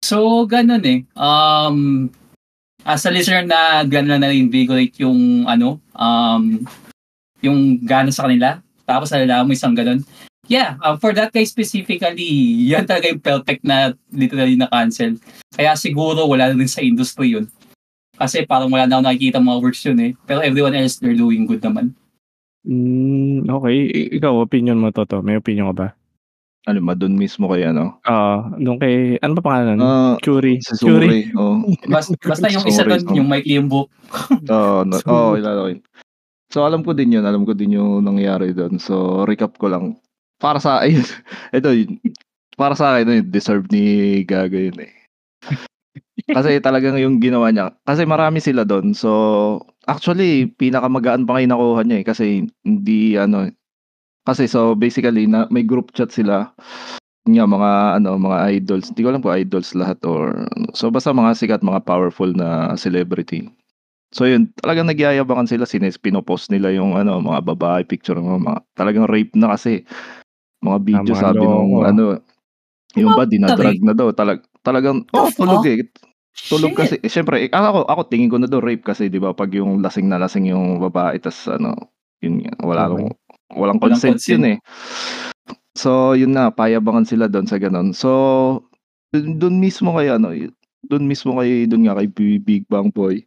So 0.02 0.46
ganun 0.46 0.84
eh. 0.86 1.00
Um 1.14 2.08
as 2.86 3.04
a 3.04 3.10
listener 3.12 3.44
na 3.44 3.84
gano'n 3.84 4.22
na 4.22 4.32
invigorate 4.32 4.96
yung 5.02 5.44
ano 5.44 5.82
um 5.94 6.62
yung 7.42 7.78
gana 7.82 8.10
sa 8.10 8.26
kanila. 8.26 8.58
Tapos 8.88 9.12
nalala 9.12 9.44
mo 9.44 9.54
isang 9.54 9.76
ganun 9.76 10.02
Yeah, 10.48 10.80
uh, 10.80 10.96
for 10.96 11.12
that 11.12 11.30
guy 11.30 11.44
specifically, 11.44 12.24
yan 12.72 12.88
talaga 12.88 13.12
yung 13.12 13.20
perfect 13.20 13.62
na 13.62 13.92
literally 14.08 14.56
na 14.56 14.68
cancel. 14.72 15.20
Kaya 15.52 15.76
siguro 15.76 16.24
wala 16.24 16.48
na 16.50 16.56
din 16.56 16.68
sa 16.70 16.80
industry 16.80 17.36
yun. 17.36 17.46
Kasi 18.16 18.48
parang 18.48 18.72
wala 18.72 18.88
na 18.88 18.98
ako 18.98 19.02
nakikita 19.04 19.38
mga 19.38 19.60
works 19.62 19.84
yun 19.84 20.00
eh. 20.00 20.12
Pero 20.24 20.40
everyone 20.40 20.74
else, 20.74 20.98
they're 20.98 21.14
doing 21.14 21.44
good 21.44 21.60
naman. 21.60 21.92
Mm, 22.64 23.46
okay. 23.46 23.76
I- 23.92 24.10
ikaw, 24.18 24.40
opinion 24.40 24.80
mo, 24.80 24.88
Toto. 24.90 25.20
May 25.22 25.36
opinion 25.36 25.70
ka 25.70 25.76
ba? 25.76 25.88
Ano 26.66 26.84
ba, 26.84 26.92
doon 26.92 27.16
mismo 27.16 27.48
kay 27.48 27.64
ano? 27.64 27.96
Ah, 28.04 28.50
nung 28.58 28.76
kay, 28.76 29.16
ano 29.22 29.38
pa 29.38 29.44
pangalan? 29.52 29.78
Ah, 29.80 30.16
Churi. 30.20 30.60
si 30.60 30.74
Suri. 30.76 31.32
Oh. 31.32 31.64
Basta, 31.88 32.12
basta 32.20 32.50
yung 32.50 32.66
isa 32.68 32.84
doon, 32.84 33.00
sorry. 33.04 33.16
yung 33.16 33.28
Mike 33.30 33.48
yung 33.48 33.68
book. 33.70 33.88
Oo, 34.52 34.84
no, 34.84 34.96
So- 35.00 35.08
oh, 35.08 35.32
ilala 35.38 35.64
ko 35.64 35.68
yun. 35.76 35.82
So 36.48 36.64
alam 36.64 36.80
ko 36.80 36.96
din 36.96 37.12
yun, 37.12 37.28
alam 37.28 37.44
ko 37.44 37.52
din 37.52 37.76
yung 37.76 38.00
nangyari 38.00 38.56
doon. 38.56 38.80
So 38.80 39.24
recap 39.28 39.60
ko 39.60 39.68
lang. 39.68 40.00
Para 40.38 40.62
sa 40.62 40.78
ayun, 40.86 41.02
ito. 41.50 41.68
Para 42.58 42.74
sa 42.74 42.94
akin, 42.98 43.22
yun, 43.22 43.26
deserve 43.30 43.66
ni 43.70 44.22
Gaga 44.26 44.58
yun 44.58 44.78
eh. 44.82 44.92
Kasi 46.28 46.58
talagang 46.60 46.98
yung 46.98 47.18
ginawa 47.22 47.48
niya. 47.50 47.72
Kasi 47.86 48.04
marami 48.04 48.42
sila 48.42 48.66
doon. 48.66 48.92
So 48.92 49.10
actually, 49.88 50.50
pinakamagaan 50.58 51.24
pa 51.24 51.38
kayo 51.38 51.46
nakuha 51.48 51.82
niya 51.86 51.98
eh. 52.02 52.06
Kasi 52.06 52.26
hindi 52.66 53.16
ano, 53.16 53.48
kasi 54.28 54.44
so 54.46 54.76
basically 54.76 55.24
na 55.24 55.48
may 55.48 55.64
group 55.64 55.90
chat 55.96 56.12
sila 56.12 56.52
nga 57.28 57.44
mga 57.44 57.72
ano 58.00 58.16
mga 58.16 58.38
idols 58.60 58.88
hindi 58.92 59.04
ko 59.04 59.08
alam 59.12 59.22
kung 59.24 59.36
idols 59.36 59.76
lahat 59.76 60.00
or 60.08 60.48
so 60.72 60.88
basta 60.88 61.12
mga 61.12 61.36
sikat 61.36 61.60
mga 61.64 61.84
powerful 61.84 62.32
na 62.32 62.72
celebrity 62.76 63.48
So 64.14 64.24
yun, 64.24 64.48
talagang 64.64 64.88
nagyayabangan 64.88 65.48
sila, 65.52 65.68
sines 65.68 66.00
pinopost 66.00 66.48
nila 66.48 66.72
yung 66.72 66.96
ano, 66.96 67.20
mga 67.20 67.44
babae 67.44 67.82
picture 67.84 68.16
ng 68.16 68.40
mga 68.40 68.60
talagang 68.72 69.04
rape 69.04 69.36
na 69.36 69.52
kasi. 69.52 69.84
Mga 70.62 70.78
video 70.82 71.12
Tama, 71.14 71.22
sabi 71.22 71.44
nung 71.46 71.86
ano, 71.86 72.04
yung 72.98 73.14
ba 73.14 73.22
dinadrag 73.28 73.78
na 73.78 73.94
daw, 73.94 74.10
talag 74.10 74.42
talagang 74.66 75.06
The 75.14 75.18
oh, 75.22 75.30
tulog 75.30 75.62
fuck? 75.62 75.70
eh. 75.70 75.86
Tulog 76.50 76.70
Shit. 76.74 76.78
kasi, 76.78 76.94
eh, 77.02 77.10
syempre, 77.10 77.36
eh, 77.46 77.50
ako, 77.50 77.86
ako 77.86 78.00
tingin 78.10 78.30
ko 78.30 78.38
na 78.38 78.46
daw 78.50 78.62
rape 78.62 78.82
kasi, 78.86 79.10
di 79.10 79.18
ba, 79.22 79.34
pag 79.34 79.50
yung 79.54 79.82
lasing 79.82 80.06
na 80.06 80.18
lasing 80.22 80.50
yung 80.50 80.78
babae, 80.82 81.18
tas 81.18 81.46
ano, 81.50 81.74
yun 82.22 82.42
nga, 82.46 82.54
wala 82.62 82.86
Okay. 82.88 82.94
nung, 82.94 83.10
walang 83.58 83.78
Walang 83.82 84.00
consent, 84.00 84.18
consent. 84.18 84.32
yun 84.38 84.44
eh. 84.54 84.56
So, 85.78 86.14
yun 86.14 86.34
na, 86.34 86.50
payabangan 86.54 87.06
sila 87.06 87.26
doon 87.30 87.46
sa 87.46 87.58
ganun. 87.58 87.90
So, 87.94 88.10
dun, 89.10 89.38
dun 89.38 89.56
mismo 89.58 89.94
kay 89.98 90.10
ano, 90.14 90.30
doon 90.86 91.04
mismo 91.10 91.38
kay, 91.38 91.66
doon 91.66 91.86
nga 91.90 91.98
kay 92.02 92.08
Big 92.38 92.64
Bang 92.70 92.90
Boy, 92.94 93.22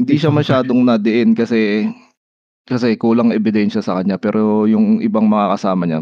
hindi 0.00 0.16
siya 0.16 0.32
masyadong 0.32 0.80
nadiin 0.84 1.36
kasi 1.36 1.88
kasi 2.64 2.96
kulang 2.96 3.34
ebidensya 3.34 3.82
sa 3.84 4.00
kanya 4.00 4.16
pero 4.16 4.64
yung 4.64 5.02
ibang 5.04 5.26
mga 5.28 5.56
kasama 5.58 5.84
niya 5.84 6.00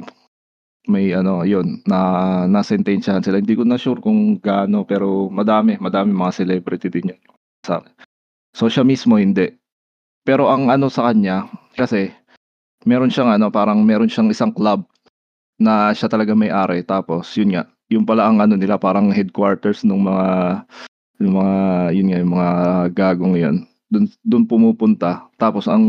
may 0.89 1.13
ano 1.13 1.45
yun 1.45 1.85
na 1.85 2.45
nasentensyahan 2.49 3.21
sila. 3.21 3.39
Hindi 3.39 3.55
ko 3.55 3.63
na 3.69 3.77
sure 3.77 4.01
kung 4.01 4.41
gaano 4.41 4.89
pero 4.89 5.29
madami 5.29 5.77
madami 5.77 6.11
mga 6.17 6.43
celebrity 6.43 6.89
din 6.89 7.13
yan 7.15 7.21
sa 7.63 7.85
so 8.57 8.67
siya 8.67 8.83
mismo 8.83 9.21
hindi. 9.21 9.53
Pero 10.25 10.49
ang 10.49 10.73
ano 10.73 10.89
sa 10.89 11.13
kanya 11.13 11.45
kasi 11.77 12.09
meron 12.89 13.13
siyang 13.13 13.37
ano 13.37 13.53
parang 13.53 13.85
meron 13.85 14.09
siyang 14.09 14.33
isang 14.33 14.51
club 14.51 14.89
na 15.61 15.93
siya 15.93 16.09
talaga 16.09 16.33
may-ari. 16.33 16.81
Tapos 16.83 17.29
yun 17.37 17.53
nga 17.53 17.69
yung 17.93 18.09
pala 18.09 18.25
ang 18.25 18.41
ano 18.41 18.57
nila 18.57 18.81
parang 18.81 19.13
headquarters 19.13 19.85
ng 19.85 20.01
mga 20.01 20.27
yung 21.21 21.35
mga 21.37 21.57
yun 21.93 22.07
nga 22.09 22.19
yung 22.25 22.33
mga 22.33 22.49
gagong 22.97 23.37
yun. 23.37 23.57
Doon 23.93 24.05
doon 24.25 24.45
pumupunta. 24.49 25.29
Tapos 25.37 25.69
ang 25.69 25.85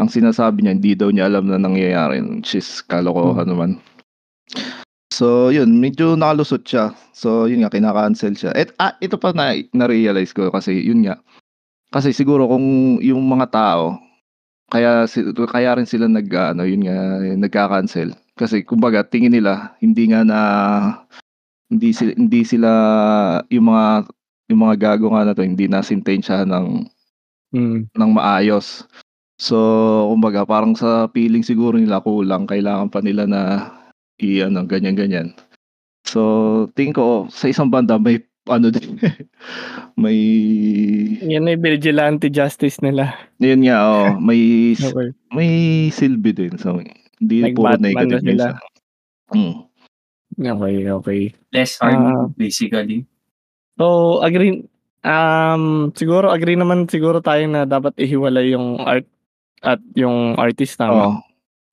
ang 0.00 0.08
sinasabi 0.08 0.64
niya 0.64 0.76
hindi 0.76 0.92
daw 0.96 1.08
niya 1.12 1.28
alam 1.28 1.48
na 1.48 1.60
nangyayari 1.60 2.20
which 2.24 2.56
is 2.56 2.80
kalokohan 2.88 3.48
naman 3.48 3.70
so 5.12 5.52
yun 5.52 5.76
medyo 5.78 6.16
nakalusot 6.16 6.64
siya. 6.64 6.96
So 7.12 7.44
yun 7.44 7.62
nga 7.62 7.70
kinaka-cancel 7.70 8.34
siya. 8.34 8.50
Et 8.56 8.72
ah, 8.80 8.96
ito 8.98 9.20
pa 9.20 9.30
na 9.36 9.54
na-realize 9.76 10.32
ko 10.32 10.48
kasi 10.48 10.82
yun 10.82 11.04
nga. 11.04 11.20
Kasi 11.92 12.16
siguro 12.16 12.48
kung 12.48 12.98
yung 13.04 13.20
mga 13.28 13.52
tao 13.52 14.00
kaya 14.72 15.04
kaya 15.52 15.76
rin 15.76 15.84
sila 15.84 16.08
nag 16.08 16.32
ano 16.32 16.64
yun 16.64 16.88
nga 16.88 17.20
nagka-cancel 17.36 18.16
kasi 18.40 18.64
kumbaga 18.64 19.04
tingin 19.04 19.36
nila 19.36 19.76
hindi 19.84 20.08
nga 20.08 20.24
na 20.24 20.40
hindi 21.68 21.92
sila 21.92 22.16
hindi 22.16 22.40
sila 22.48 22.70
yung 23.52 23.68
mga 23.68 23.86
yung 24.48 24.60
mga 24.64 24.76
gago 24.80 25.12
nga 25.12 25.28
na 25.28 25.36
to 25.36 25.44
hindi 25.44 25.68
na 25.68 25.84
sintensya 25.84 26.48
ng 26.48 26.88
Mm. 27.52 27.92
ng 27.92 28.10
maayos. 28.16 28.88
So, 29.42 29.58
kumbaga 30.14 30.46
parang 30.46 30.78
sa 30.78 31.10
feeling 31.10 31.42
siguro 31.42 31.74
nila 31.74 31.98
kulang, 31.98 32.46
kailangan 32.46 32.86
pa 32.94 33.02
nila 33.02 33.26
na 33.26 33.40
i 34.22 34.38
ano 34.38 34.62
ganyan 34.62 34.94
ganyan. 34.94 35.34
So, 36.06 36.20
tingin 36.78 36.94
ko 36.94 37.02
oh, 37.02 37.20
sa 37.26 37.50
isang 37.50 37.66
banda 37.66 37.98
may 37.98 38.22
ano 38.46 38.70
din 38.70 38.98
may 40.02 40.18
Yan 41.26 41.50
yung 41.50 41.58
vigilante 41.62 42.30
justice 42.30 42.78
nila. 42.82 43.18
yun 43.42 43.66
nga 43.66 43.82
oh, 43.82 44.10
may 44.22 44.74
Okay. 44.78 45.10
may 45.34 45.50
silbi 45.90 46.30
din. 46.30 46.54
So, 46.54 46.78
hindi 47.18 47.50
Like 47.50 47.58
puro 47.58 47.74
Batman 47.74 47.82
negative 47.82 48.22
na 48.22 48.22
sila. 48.22 48.46
minsan. 48.46 48.54
Mm. 49.34 49.54
Okay, 50.38 50.76
okay. 50.88 51.22
Less 51.50 51.82
harm, 51.82 51.98
Ah. 52.06 52.24
basically. 52.38 53.04
So, 53.74 54.18
agree, 54.22 54.64
um, 55.02 55.90
siguro, 55.98 56.30
agree 56.30 56.54
naman 56.56 56.86
siguro 56.86 57.18
tayo 57.20 57.42
na 57.50 57.66
dapat 57.66 57.96
ihiwalay 57.98 58.54
yung 58.54 58.78
art 58.80 59.04
at 59.62 59.80
yung 59.94 60.34
artist 60.36 60.76
tama. 60.76 60.92
Oo. 60.92 61.12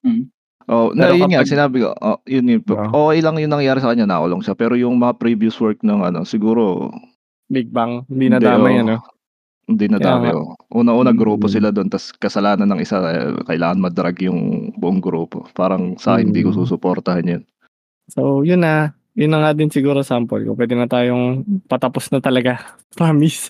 Mm. 0.06 0.24
Oh, 0.70 0.94
na 0.94 1.10
yun 1.10 1.26
nga 1.28 1.42
kapag- 1.42 1.50
sinabi 1.50 1.78
ko. 1.82 1.90
Oh, 1.98 2.22
yun 2.24 2.46
yun. 2.46 2.62
Wow. 2.62 3.10
Okay 3.10 3.20
lang 3.20 3.36
yung 3.42 3.52
nangyari 3.52 3.82
sa 3.82 3.90
kanya, 3.90 4.06
nakulong 4.06 4.46
siya. 4.46 4.54
Pero 4.54 4.78
yung 4.78 5.02
mga 5.02 5.18
previous 5.18 5.58
work 5.58 5.82
ng 5.82 6.06
ano, 6.06 6.22
siguro 6.24 6.94
Big 7.50 7.74
Bang, 7.74 8.06
hindi 8.06 8.30
na 8.30 8.38
damay 8.38 8.78
ano. 8.80 9.02
Hindi 9.66 9.86
na 9.86 9.98
nga. 9.98 10.34
oh. 10.34 10.54
Una-una 10.70 11.10
Mm. 11.10 11.18
grupo 11.18 11.46
sila 11.46 11.70
doon, 11.70 11.90
tas 11.90 12.10
kasalanan 12.12 12.70
ng 12.70 12.82
isa, 12.82 13.02
eh, 13.06 13.34
kailangan 13.44 13.82
madrag 13.82 14.18
yung 14.22 14.70
buong 14.78 14.98
grupo. 14.98 15.46
Parang 15.54 15.98
sa 15.98 16.14
akin, 16.16 16.30
hindi 16.30 16.42
ko 16.42 16.54
Mm. 16.54 16.58
susuportahan 16.58 17.26
yan. 17.26 17.44
So, 18.10 18.42
yun 18.42 18.62
na. 18.62 18.94
Yun 19.14 19.34
na 19.34 19.42
nga 19.42 19.52
din 19.52 19.70
siguro 19.70 20.00
sample 20.00 20.46
ko. 20.46 20.54
Pwede 20.54 20.74
na 20.74 20.86
tayong 20.86 21.42
patapos 21.66 22.10
na 22.10 22.22
talaga. 22.22 22.62
Promise. 22.98 23.50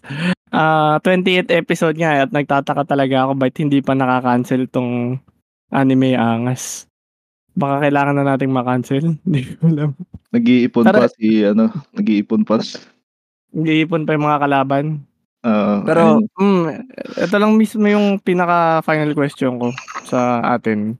Ah, 0.50 0.98
28th 1.06 1.54
episode 1.54 1.96
nga 2.02 2.26
at 2.26 2.34
nagtataka 2.34 2.82
talaga 2.90 3.30
ako 3.30 3.38
ba't 3.38 3.56
hindi 3.62 3.86
pa 3.86 3.94
nakaka-cancel 3.94 4.66
tong 4.70 5.22
anime 5.70 6.18
angas. 6.18 6.90
Baka 7.54 7.86
kailangan 7.86 8.16
na 8.18 8.26
nating 8.34 8.54
makancel. 8.54 9.04
Hindi 9.26 9.44
ko 9.44 9.68
alam. 9.68 9.92
Nag-iipon 10.32 10.86
Tara. 10.86 11.04
pa 11.04 11.08
si, 11.12 11.44
ano, 11.44 11.68
nag-iipon 11.92 12.48
pa. 12.48 12.62
Nag-iipon 13.52 14.08
pa 14.08 14.16
yung 14.16 14.26
mga 14.26 14.42
kalaban. 14.48 14.86
Ah, 15.44 15.84
Pero, 15.84 16.24
ayun. 16.24 16.24
mm, 16.40 16.66
ito 17.20 17.36
lang 17.36 17.52
mismo 17.60 17.84
yung 17.88 18.16
pinaka-final 18.24 19.12
question 19.12 19.60
ko 19.60 19.76
sa 20.08 20.40
atin. 20.56 20.96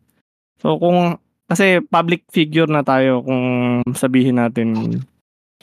So, 0.60 0.76
kung, 0.76 1.16
kasi 1.48 1.80
public 1.80 2.28
figure 2.28 2.68
na 2.68 2.84
tayo 2.84 3.24
kung 3.24 3.44
sabihin 3.96 4.40
natin, 4.44 5.00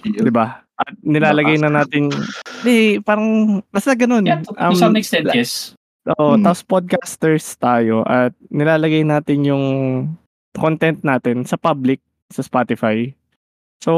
di 0.00 0.32
ba? 0.32 0.65
At 0.76 0.92
nilalagay 1.00 1.56
na 1.56 1.72
natin, 1.72 2.12
di, 2.60 3.00
parang, 3.00 3.60
basta 3.72 3.96
ganun. 3.96 4.28
Yeah, 4.28 4.44
to, 4.44 4.52
to 4.52 4.60
Um, 4.60 4.76
some 4.76 4.96
extent, 4.96 5.32
yes. 5.32 5.72
Oo, 6.06 6.36
Mm. 6.36 6.44
tapos 6.46 6.62
podcasters 6.62 7.58
tayo 7.58 8.06
at 8.06 8.30
nilalagay 8.52 9.02
natin 9.02 9.42
yung 9.42 9.64
content 10.54 11.02
natin 11.02 11.42
sa 11.42 11.58
public, 11.58 11.98
sa 12.30 12.44
Spotify. 12.44 13.10
So, 13.82 13.92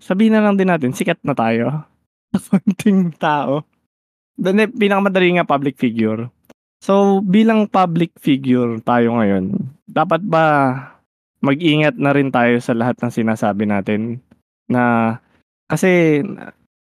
sabihin 0.00 0.32
na 0.34 0.42
lang 0.42 0.56
din 0.56 0.70
natin, 0.70 0.96
sikat 0.96 1.20
na 1.22 1.36
tayo. 1.36 1.84
Konting 2.50 3.12
tao. 3.20 3.66
Then, 4.40 4.64
eh, 4.64 4.70
pinakamadali 4.70 5.36
nga 5.36 5.44
public 5.46 5.76
figure. 5.76 6.32
So, 6.82 7.20
bilang 7.22 7.68
public 7.70 8.16
figure 8.18 8.80
tayo 8.82 9.14
ngayon, 9.20 9.54
dapat 9.86 10.24
ba 10.24 10.44
mag-ingat 11.38 11.94
na 12.00 12.10
rin 12.10 12.32
tayo 12.32 12.58
sa 12.58 12.72
lahat 12.74 12.98
ng 12.98 13.12
sinasabi 13.12 13.68
natin? 13.68 14.18
Na, 14.66 15.14
kasi, 15.72 16.20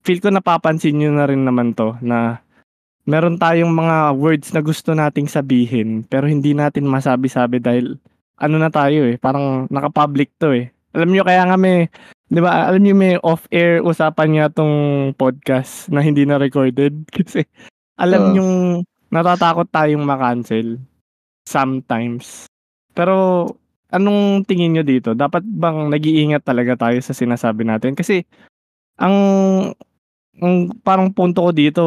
feel 0.03 0.19
ko 0.19 0.29
napapansin 0.29 0.99
nyo 0.99 1.15
na 1.15 1.25
rin 1.25 1.47
naman 1.47 1.71
to, 1.71 1.95
na 2.03 2.43
meron 3.07 3.39
tayong 3.39 3.71
mga 3.71 4.13
words 4.19 4.51
na 4.51 4.61
gusto 4.65 4.91
nating 4.93 5.29
sabihin 5.29 6.01
pero 6.09 6.25
hindi 6.25 6.57
natin 6.57 6.89
masabi-sabi 6.89 7.61
dahil 7.61 8.01
ano 8.41 8.55
na 8.57 8.73
tayo 8.73 9.05
eh, 9.05 9.15
parang 9.21 9.69
naka-public 9.69 10.33
to 10.41 10.51
eh. 10.51 10.73
Alam 10.91 11.13
nyo 11.13 11.23
kaya 11.23 11.45
nga 11.45 11.57
may 11.57 11.87
'Di 12.25 12.41
ba, 12.41 12.65
alam 12.65 12.81
niyo 12.81 12.97
may 12.97 13.21
off-air 13.21 13.85
usapan 13.85 14.29
nga 14.33 14.47
'tong 14.49 14.75
podcast 15.13 15.93
na 15.93 16.01
hindi 16.01 16.25
na 16.25 16.41
recorded 16.41 17.05
kasi 17.15 17.45
alam 18.01 18.21
Oo. 18.21 18.31
niyong 18.33 18.55
natatakot 19.13 19.69
tayong 19.69 20.01
ma-cancel 20.03 20.81
sometimes. 21.45 22.49
Pero 22.97 23.45
anong 23.93 24.43
tingin 24.49 24.73
niyo 24.75 24.83
dito? 24.83 25.13
Dapat 25.13 25.45
bang 25.45 25.87
nag-iingat 25.93 26.41
talaga 26.41 26.89
tayo 26.89 26.97
sa 27.05 27.13
sinasabi 27.13 27.63
natin? 27.69 27.93
Kasi 27.93 28.25
ang 28.99 29.15
ang 30.41 30.55
parang 30.83 31.11
punto 31.15 31.43
ko 31.47 31.51
dito, 31.55 31.83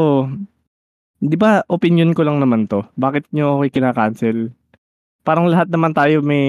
'di 1.23 1.37
ba 1.41 1.63
opinion 1.69 2.13
ko 2.17 2.25
lang 2.27 2.41
naman 2.43 2.67
'to, 2.69 2.85
bakit 2.99 3.27
niyo 3.33 3.59
ako 3.61 3.71
kina-cancel? 3.73 4.53
Parang 5.27 5.49
lahat 5.51 5.69
naman 5.73 5.93
tayo 5.97 6.23
may 6.25 6.49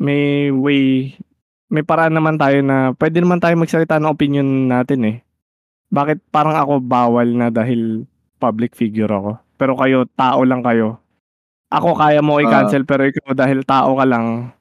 may 0.00 0.50
way, 0.52 1.14
may 1.72 1.84
paraan 1.86 2.14
naman 2.16 2.36
tayo 2.40 2.60
na 2.64 2.92
puwede 2.96 3.20
naman 3.22 3.40
tayong 3.42 3.62
magsalita 3.64 3.98
ng 4.02 4.12
opinion 4.12 4.48
natin, 4.70 5.00
eh. 5.08 5.16
Bakit 5.92 6.24
parang 6.32 6.56
ako 6.58 6.80
bawal 6.84 7.28
na 7.36 7.48
dahil 7.52 8.04
public 8.42 8.74
figure 8.76 9.10
ako, 9.10 9.38
pero 9.60 9.74
kayo 9.78 10.06
tao 10.18 10.42
lang 10.46 10.62
kayo. 10.66 10.98
Ako 11.72 11.96
kaya 11.98 12.20
mo 12.24 12.38
Ah. 12.40 12.44
i-cancel 12.44 12.84
pero 12.88 13.04
ikaw 13.08 13.32
dahil 13.36 13.64
tao 13.66 13.96
ka 13.98 14.06
lang, 14.08 14.52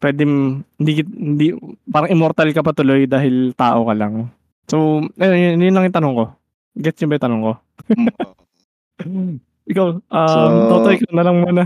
puwedeng 0.00 0.64
hindi 0.80 0.92
hindi 1.04 1.46
parang 1.92 2.10
immortal 2.10 2.50
ka 2.56 2.64
pa 2.64 2.72
tuloy 2.72 3.04
dahil 3.04 3.52
tao 3.54 3.84
ka 3.84 3.94
lang. 3.94 4.32
So, 4.66 5.04
ayun 5.20 5.60
yun 5.60 5.74
lang 5.76 5.86
yung 5.86 5.96
tanong 5.96 6.14
ko. 6.16 6.24
Gets 6.80 6.98
niyo 7.02 7.06
ba 7.10 7.14
yung 7.20 7.26
tanong 7.28 7.42
ko? 7.44 7.52
Ikaw, 9.70 9.86
um, 10.02 10.28
So 10.30 10.38
Totoy 10.72 10.94
ikaw 10.98 11.12
na 11.14 11.24
lang 11.24 11.36
muna. 11.44 11.64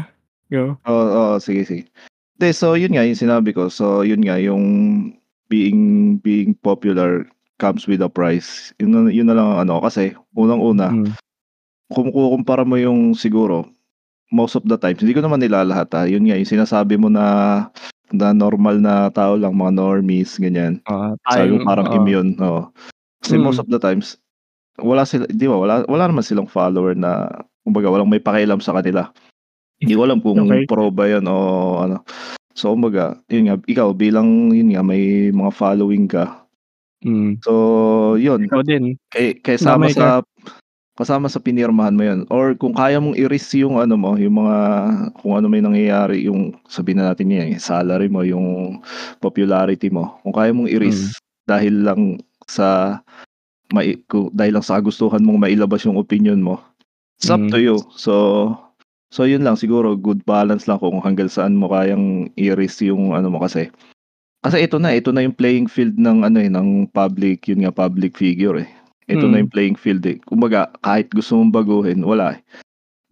Go. 0.52 0.77
Oo, 0.85 1.05
oo, 1.09 1.35
sige, 1.40 1.65
sige. 1.65 1.82
Hindi, 2.36 2.48
so 2.52 2.74
yun 2.77 2.93
nga 2.93 3.06
yung 3.06 3.16
sinabi 3.16 3.55
ko. 3.55 3.70
So 3.73 4.05
yun 4.05 4.20
nga 4.27 4.36
yung 4.36 4.65
being 5.48 6.16
being 6.20 6.52
popular 6.61 7.24
comes 7.62 7.86
with 7.86 8.02
a 8.02 8.11
price. 8.11 8.74
Yun 8.82 8.90
na 8.93 9.01
yun 9.09 9.28
na 9.31 9.36
lang 9.39 9.47
ang 9.47 9.59
ano 9.69 9.74
kasi 9.81 10.12
unang-una, 10.35 10.90
Hmm. 10.90 11.15
kung 11.89 12.11
kukumpara 12.11 12.66
mo 12.66 12.74
yung 12.77 13.15
siguro 13.15 13.69
most 14.35 14.59
of 14.59 14.66
the 14.66 14.74
times, 14.74 14.98
hindi 14.98 15.15
ko 15.15 15.23
naman 15.23 15.39
nilalahat, 15.39 15.94
ah, 15.94 16.11
yun 16.11 16.27
nga 16.27 16.35
yung 16.35 16.48
sinasabi 16.48 16.98
mo 16.98 17.06
na 17.06 17.24
na 18.16 18.32
normal 18.35 18.78
na 18.81 19.11
tao 19.12 19.35
lang, 19.39 19.55
mga 19.59 19.73
normies, 19.77 20.39
ganyan. 20.41 20.81
Oo, 20.89 21.16
Sabi 21.32 21.57
tayong 21.57 21.65
parang 21.65 21.89
oo. 21.89 21.93
immune, 21.93 22.36
oo. 22.41 22.69
Kasi 23.24 23.36
most 23.41 23.57
Mm. 23.57 23.62
of 23.62 23.69
the 23.70 23.78
times, 23.81 24.19
wala 24.81 25.05
sila 25.07 25.27
'di 25.31 25.47
ba, 25.51 25.57
wala 25.61 25.74
wala 25.91 26.05
naman 26.11 26.24
silang 26.27 26.49
follower 26.51 26.95
na 26.99 27.28
kumbaga 27.66 27.89
walang 27.93 28.11
may 28.11 28.20
pakialam 28.23 28.61
sa 28.62 28.74
kanila. 28.77 29.11
Hindi 29.82 29.95
ko 29.99 30.03
alam 30.09 30.20
kung 30.24 30.41
Okey. 30.43 30.66
pro 30.69 30.91
ba 30.95 31.07
yun 31.11 31.27
o 31.28 31.36
ano. 31.85 32.03
So 32.59 32.73
kumbaga, 32.77 33.19
yun 33.32 33.51
nga, 33.53 33.57
ikaw 33.69 33.93
bilang 33.97 34.51
yun 34.55 34.73
nga 34.74 34.82
may 34.86 35.31
mga 35.35 35.53
following 35.55 36.07
ka. 36.11 36.47
Mm. 37.03 37.43
So 37.45 38.16
yun, 38.20 38.49
Ikaw 38.49 38.62
din. 38.66 38.97
kay 39.12 39.39
kasama 39.43 39.86
Damay 39.86 39.93
sa. 39.93 40.23
Kasama 40.95 41.27
sa 41.27 41.43
pinirmahan 41.43 41.95
mo 41.99 42.03
yun 42.07 42.21
or 42.31 42.55
kung 42.55 42.71
kaya 42.75 43.03
mong 43.03 43.19
i-risk 43.19 43.59
yung 43.59 43.83
ano 43.83 43.99
mo, 43.99 44.15
yung 44.15 44.39
mga 44.39 44.57
kung 45.19 45.35
ano 45.35 45.47
may 45.51 45.59
nangyayari, 45.62 46.27
yung 46.31 46.55
sabihin 46.71 47.03
na 47.03 47.11
natin 47.11 47.35
yan, 47.35 47.51
yung 47.59 47.62
salary 47.62 48.07
mo, 48.07 48.23
yung 48.23 48.79
popularity 49.19 49.91
mo. 49.91 50.19
Kung 50.23 50.35
kaya 50.35 50.55
mong 50.55 50.71
Mm. 50.71 50.75
i-risk 50.79 51.19
dahil 51.51 51.75
lang 51.83 52.03
sa 52.47 53.01
mai 53.75 53.99
ku 54.11 54.31
dahil 54.35 54.57
lang 54.59 54.65
sa 54.66 54.79
kagustuhan 54.81 55.23
mong 55.25 55.43
mailabas 55.49 55.83
yung 55.89 55.99
opinion 56.01 56.39
mo, 56.43 56.61
it's 57.19 57.31
up 57.33 57.43
to 57.51 57.59
Mm. 57.61 57.66
you. 57.75 57.77
So 57.97 58.15
so 59.15 59.25
yun 59.27 59.43
lang 59.47 59.57
siguro 59.59 59.95
good 59.99 60.23
balance 60.29 60.66
lang 60.71 60.79
kung 60.83 61.01
hanggang 61.05 61.31
saan 61.33 61.57
mo 61.59 61.71
kayang 61.73 62.31
i-risk 62.39 62.85
yung 62.87 63.15
ano 63.16 63.31
mo 63.33 63.41
kasi 63.43 63.71
kasi 64.45 64.62
ito 64.62 64.79
na, 64.79 64.95
ito 64.95 65.11
na 65.11 65.25
yung 65.27 65.35
playing 65.35 65.66
field 65.66 65.97
ng 65.99 66.23
ano, 66.23 66.39
eh, 66.39 66.53
ng 66.53 66.87
public, 66.93 67.49
yun 67.51 67.65
nga 67.66 67.73
public 67.75 68.15
figure, 68.15 68.61
eh. 68.62 68.71
Ito 69.09 69.28
na 69.28 69.36
Mm. 69.36 69.43
yung 69.44 69.52
playing 69.52 69.76
field, 69.76 70.05
eh. 70.09 70.16
Kumbaga 70.24 70.72
kahit 70.81 71.12
gusto 71.12 71.36
mong 71.36 71.52
baguhin, 71.52 72.01
wala, 72.05 72.36
eh. 72.36 72.40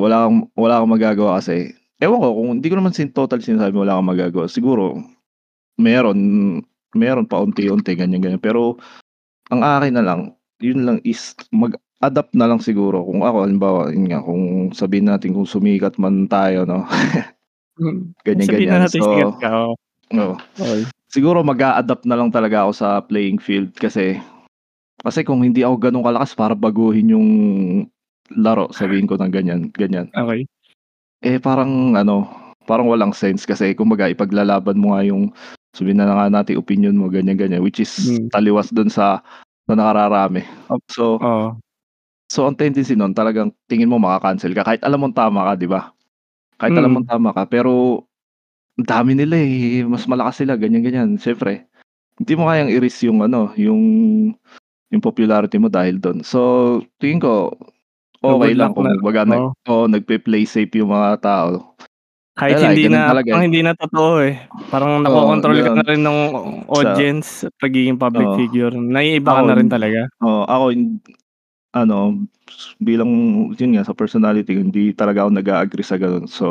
Wala 0.01 0.27
kang 0.29 0.39
wala 0.59 0.81
kang 0.83 0.93
magagawa 0.95 1.39
kasi 1.39 1.73
ewan 2.03 2.21
ko 2.21 2.29
kung 2.35 2.51
hindi 2.59 2.69
ko 2.73 2.77
naman 2.81 2.93
sin 2.97 3.13
total 3.15 3.39
sinasabi 3.45 3.77
wala 3.79 3.97
kang 4.01 4.11
magagawa. 4.11 4.47
Siguro 4.51 4.99
meron 5.81 6.19
meron 6.97 7.27
paunti-unti 7.29 7.95
ganyan-ganyan. 7.97 8.41
Pero 8.43 8.79
ang 9.53 9.63
akin 9.65 9.95
na 9.99 10.05
lang, 10.05 10.21
yun 10.63 10.85
lang 10.89 10.99
is 11.05 11.35
mag-adapt 11.55 12.35
na 12.37 12.49
lang 12.51 12.61
siguro. 12.63 13.05
Kung 13.07 13.23
ako 13.27 13.47
halimbawa, 13.49 13.83
yun 13.95 14.09
nga, 14.11 14.21
kung 14.25 14.71
sabihin 14.75 15.09
natin 15.13 15.33
kung 15.37 15.49
sumikat 15.49 15.97
man 16.01 16.27
tayo 16.31 16.65
'no, 16.69 16.85
Mm. 17.81 18.13
Sabihin 18.43 18.69
na 18.71 18.79
ganyan-ganyan. 18.79 18.81
natin 18.89 19.01
So 19.01 19.09
sikat 19.09 19.33
ka, 19.41 19.49
oo. 19.55 19.75
Okey. 20.61 20.83
Siguro 21.13 21.41
mag-a-adapt 21.45 22.05
na 22.09 22.17
lang 22.21 22.29
talaga 22.33 22.65
ako 22.69 22.73
sa 22.77 23.01
playing 23.05 23.41
field 23.41 23.73
kasi 23.77 24.21
kasi 25.05 25.23
kung 25.27 25.43
hindi 25.45 25.63
ako 25.67 25.77
gano'n 25.91 26.05
kalakas 26.07 26.33
para 26.39 26.55
baguhin 26.57 27.13
yung 27.15 27.29
laro, 28.35 28.71
sabihin 28.73 29.07
ko 29.11 29.19
ng 29.19 29.33
ganyan, 29.35 29.69
ganyan. 29.75 30.09
Okey. 30.17 30.47
Eh, 31.23 31.39
parang 31.43 31.95
ano, 31.99 32.27
parang 32.67 32.87
walang 32.91 33.13
sense 33.15 33.45
kasi 33.47 33.75
kumbaga 33.75 34.07
ipaglalaban 34.11 34.79
mo 34.79 34.95
nga 34.95 35.03
yung 35.07 35.31
sabihin 35.75 35.99
na 36.03 36.07
nga 36.11 36.29
natin 36.31 36.59
opinion 36.61 36.95
mo 36.95 37.11
ganyan-ganyan 37.11 37.63
which 37.65 37.81
is 37.83 37.91
Hmm. 38.07 38.29
taliwas 38.31 38.71
dun 38.71 38.89
sa 38.93 39.21
sa 39.67 39.73
nakararami. 39.75 40.43
Op 40.71 40.83
So 40.91 41.19
oo. 41.23 41.59
so 42.31 42.47
ang 42.49 42.57
tendency 42.59 42.95
nun 42.99 43.13
talagang 43.17 43.51
tingin 43.71 43.91
mo 43.91 43.99
maka-cancel 43.99 44.55
ka 44.55 44.63
kahit 44.67 44.83
alam 44.87 45.03
mong 45.03 45.17
tama 45.17 45.47
ka, 45.51 45.53
'di 45.59 45.69
ba? 45.71 45.91
Kahit 46.61 46.75
alam 46.79 46.91
mong 46.95 47.09
tama 47.11 47.31
ka 47.35 47.45
pero 47.51 48.05
dami 48.79 49.15
nila, 49.19 49.37
eh, 49.41 49.85
mas 49.87 50.07
malakas 50.11 50.43
sila 50.45 50.57
ganyan-ganyan. 50.59 51.17
Siyempre 51.21 51.67
hindi 52.21 52.35
mo 52.39 52.49
kayang 52.51 52.71
i-risk 52.73 53.07
yung 53.09 53.25
ano, 53.27 53.53
yung 53.59 53.83
yung 54.93 55.03
popularity 55.03 55.57
mo 55.59 55.73
dahil 55.73 55.97
dun. 55.99 56.21
So 56.23 56.39
tingin 57.01 57.19
ko 57.25 57.57
good 58.23 58.55
lang 58.55 58.71
kung 58.77 58.87
na 58.87 58.95
kumbaga 59.01 59.23
nag 59.27 59.43
oo. 59.43 59.51
oo, 59.67 59.85
nagpe-play 59.91 60.45
safe 60.47 60.71
yung 60.79 60.93
mga 60.95 61.19
tao. 61.25 61.75
Kahit 62.39 62.57
Kaya 62.57 62.73
hindi 62.73 62.89
ganun 62.89 62.97
na 63.05 63.11
talaga, 63.13 63.29
parang 63.29 63.45
eh. 63.45 63.49
hindi 63.53 63.61
na 63.61 63.73
totoo, 63.77 64.13
eh. 64.25 64.35
Parang 64.73 65.05
nakokontrol 65.05 65.59
ka 65.61 65.71
na 65.77 65.85
rin 65.85 66.01
Sa 66.05 66.73
audience 66.73 67.29
at 67.45 67.53
pagiging 67.61 68.01
public 68.01 68.25
Oo. 68.33 68.37
figure. 68.41 68.73
Naiiba 68.73 69.37
ka 69.37 69.43
na 69.45 69.55
rin 69.59 69.69
talaga. 69.69 70.01
oo, 70.25 70.43
ako 70.49 70.65
ano, 71.77 71.99
bilang 72.81 73.11
yun 73.57 73.77
nga 73.77 73.85
sa 73.85 73.97
personality 73.97 74.57
hindi 74.57 74.93
talaga 74.97 75.25
ako 75.27 75.31
nag-a-agree 75.37 75.85
sa 75.87 75.97
gano'n. 76.01 76.29
So 76.29 76.47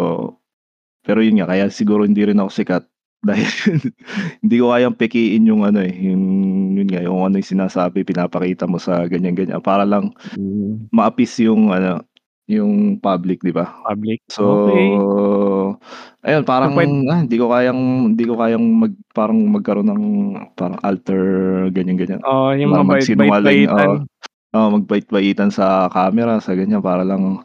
pero 1.06 1.22
yun 1.26 1.40
nga 1.42 1.50
kaya 1.50 1.70
siguro 1.74 2.06
hindi 2.06 2.22
rin 2.28 2.38
ako 2.42 2.52
sikat 2.54 2.84
dahil 3.28 3.48
hindi 4.42 4.56
ko 4.58 4.74
kayang 4.74 4.98
pekiin 4.98 5.46
yung 5.50 5.62
ano, 5.68 5.80
eh, 5.86 5.94
yung 5.94 6.24
yun 6.78 6.88
nga, 6.90 7.02
yung 7.06 7.22
ano 7.30 7.38
yung 7.38 7.52
sinasabi, 7.54 8.02
pinapakita 8.06 8.66
mo 8.66 8.82
sa 8.82 9.06
ganyan-ganyan 9.06 9.62
para 9.62 9.86
lang 9.86 10.14
Hmm. 10.36 10.88
ma-appease 10.94 11.46
yung 11.50 11.72
ano, 11.74 12.02
yung 12.50 12.98
public, 13.02 13.42
'di 13.46 13.54
ba? 13.56 13.74
Public, 13.86 14.22
So 14.32 14.44
okey. 14.62 15.02
ayun 16.26 16.44
So, 16.62 16.70
parang, 16.70 16.74
puwed 16.74 16.92
ah, 17.10 17.22
hindi 17.26 17.38
ko 17.42 17.50
kayang 17.54 17.82
hindi 18.16 18.24
ko 18.30 18.36
kayang 18.38 18.66
mag 18.82 18.94
parang 19.18 19.40
magkaroon 19.50 19.90
ng 19.90 20.04
parang 20.58 20.80
alter 20.86 21.22
ganyan-ganyan. 21.74 22.22
Oo, 22.22 22.54
yung 22.60 22.72
Parang 22.74 22.88
oo. 23.72 23.96
bait-baitan. 23.98 24.06
Oo, 24.56 24.68
magbait-baitan 24.80 25.50
sa 25.54 25.88
camera, 25.94 26.40
sa 26.44 26.54
ganyan 26.58 26.82
para 26.84 27.04
lang 27.08 27.42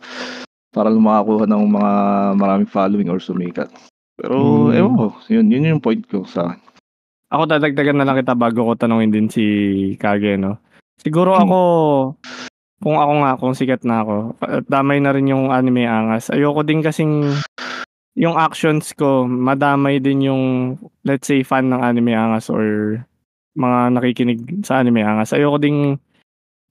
para 0.75 0.91
lang 0.93 1.03
makakuha 1.05 1.47
ng 1.51 1.65
mga 1.73 1.93
maraming 2.39 2.71
following 2.71 3.09
or 3.13 3.21
sumikat. 3.23 3.69
Pero 4.17 4.69
ewan 4.73 4.97
Hmm. 4.97 4.99
ko, 4.99 5.07
yun 5.29 5.47
yun 5.53 5.77
yung 5.77 5.83
point 5.85 6.01
ko 6.09 6.25
sa'kin. 6.25 6.59
Ako 7.29 7.45
dadagdagan 7.45 8.01
na 8.01 8.07
lang 8.07 8.17
kita 8.17 8.33
bago 8.33 8.65
ko 8.65 8.73
tanungin 8.73 9.13
din 9.13 9.29
si 9.29 9.45
Kage 10.01 10.41
'no. 10.41 10.57
Siguro 10.97 11.37
Hmm. 11.37 11.45
ako, 11.45 11.61
kung 12.81 12.97
ako 12.97 13.13
nga, 13.21 13.33
kung 13.37 13.53
sikat 13.53 13.83
na 13.85 14.01
ako, 14.01 14.15
damay 14.67 15.01
na 15.01 15.13
rin 15.13 15.29
yung 15.29 15.53
Anime 15.53 15.85
Angas, 15.85 16.33
ayoko 16.33 16.65
din 16.65 16.81
kasing 16.81 17.37
yung 18.17 18.41
actions 18.41 18.97
ko 18.97 19.29
madamay 19.29 20.01
din 20.01 20.25
yung 20.25 20.45
let's 21.05 21.29
say 21.29 21.45
fan 21.45 21.69
ng 21.69 21.85
Anime 21.85 22.17
Angas 22.17 22.49
or 22.49 22.97
mga 23.53 23.93
nakikinig 23.93 24.41
sa 24.65 24.81
Anime 24.81 25.05
Angas. 25.05 25.37
Ayoko 25.37 25.61
ding 25.61 26.01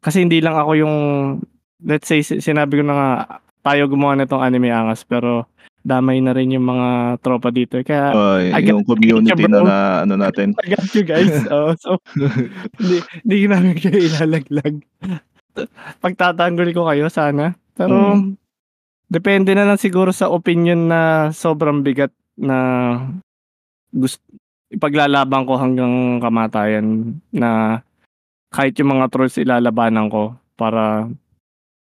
kasi 0.01 0.25
hindi 0.25 0.41
lang 0.41 0.57
ako 0.57 0.71
yung 0.73 0.95
let's 1.85 2.09
say 2.09 2.25
si 2.25 2.41
sinabi 2.41 2.81
ko 2.81 2.83
na 2.85 2.95
nga 2.97 3.09
tayo 3.61 3.85
gumawa 3.85 4.17
nitong 4.17 4.41
Anime 4.41 4.73
Angas 4.73 5.05
pero 5.05 5.45
damay 5.85 6.17
na 6.17 6.33
rin 6.33 6.49
yung 6.49 6.65
mga 6.65 7.21
tropa 7.21 7.53
dito 7.53 7.77
kaya 7.85 8.09
got 8.49 8.65
yung 8.65 8.81
community 8.81 9.45
na 9.45 9.61
na 9.61 9.77
ano 10.01 10.17
natin. 10.17 10.57
I 10.65 10.73
got 10.73 10.89
you 10.97 11.05
guys. 11.05 11.29
Oo, 11.53 11.77
so 11.77 12.01
hindi 12.81 12.97
hindi 13.21 13.37
namin 13.45 13.77
kayo 13.77 14.01
ilalaglag. 14.01 14.81
Pagtatanggol 16.01 16.73
ko 16.73 16.89
kayo 16.89 17.05
sana. 17.07 17.53
Pero 17.77 18.17
Hmm. 18.17 18.33
depende 19.05 19.53
na 19.53 19.69
lang 19.69 19.77
siguro 19.77 20.09
sa 20.09 20.33
opinion 20.33 20.89
na 20.89 21.29
sobrang 21.29 21.85
bigat 21.85 22.09
na 22.33 22.57
gus 23.93 24.17
ipaglalaban 24.73 25.45
ko 25.45 25.53
hanggang 25.55 26.17
kamatayan 26.17 27.15
na 27.29 27.79
kahit 28.49 28.73
yung 28.81 28.97
mga 28.97 29.07
trolls 29.13 29.37
ilalabanan 29.37 30.09
ko 30.09 30.33
para 30.57 31.05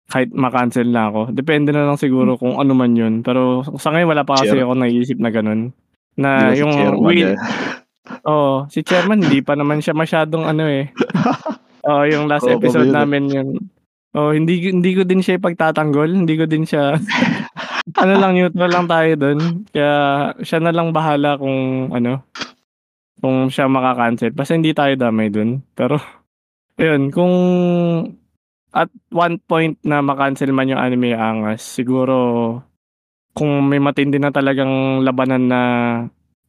kahit 0.07 0.31
ma-cancel 0.31 0.87
na 0.87 1.09
ako. 1.09 1.33
Depende 1.33 1.73
na 1.73 1.85
lang 1.85 1.97
Hmm. 1.97 2.05
siguro 2.05 2.37
kung 2.37 2.57
ano 2.57 2.73
man 2.73 2.93
yun. 2.93 3.21
Pero 3.21 3.65
sa 3.77 3.91
ngayon 3.91 4.11
wala 4.11 4.23
pa 4.23 4.37
kasi 4.37 4.53
Chair 4.53 4.63
ako 4.63 4.75
naiisip 4.77 5.19
na 5.19 5.31
gano'n. 5.31 5.61
'Di 5.71 6.21
Na 6.21 6.31
ba 6.39 6.53
si 6.53 6.61
yung 6.61 6.73
chairman, 6.73 7.03
will 7.03 7.25
eh. 7.25 7.37
Oo, 8.31 8.69
si 8.69 8.81
chairman 8.81 9.19
hindi 9.19 9.41
pa 9.41 9.57
naman 9.57 9.81
siya 9.81 9.93
masyadong 9.93 10.45
ano 10.45 10.65
eh. 10.65 10.93
Oo, 11.89 12.03
yung 12.05 12.29
last 12.29 12.45
Oo, 12.45 12.57
episode 12.57 12.89
namin 12.89 13.29
yun. 13.29 13.49
Oh, 14.15 14.31
hindi 14.31 14.71
hindi 14.71 14.95
ko 14.95 15.03
din 15.03 15.19
siya 15.21 15.37
ipagtatanggol, 15.37 16.07
hindi 16.07 16.39
ko 16.39 16.47
din 16.47 16.63
siya 16.63 16.95
ano 18.03 18.13
lang 18.15 18.33
neutral 18.33 18.71
lang 18.71 18.87
tayo 18.87 19.11
doon. 19.17 19.41
Kaya 19.69 19.95
siya 20.39 20.63
na 20.63 20.71
lang 20.71 20.95
bahala 20.95 21.35
kung 21.35 21.91
ano 21.91 22.23
kung 23.19 23.49
siya 23.49 23.67
makakancel. 23.67 24.31
Basta 24.31 24.55
hindi 24.55 24.71
tayo 24.71 24.95
damay 24.95 25.33
doon. 25.33 25.65
Pero 25.73 25.97
ayun, 26.77 27.09
kung 27.11 27.35
at 28.75 28.91
one 29.15 29.39
point 29.39 29.79
na 29.87 30.03
makancel 30.03 30.51
man 30.51 30.67
yung 30.67 30.83
anime 30.83 31.15
angas, 31.15 31.63
siguro 31.63 32.59
kung 33.35 33.67
may 33.71 33.79
matindi 33.79 34.19
na 34.19 34.35
talagang 34.35 35.03
labanan 35.07 35.47
na 35.47 35.61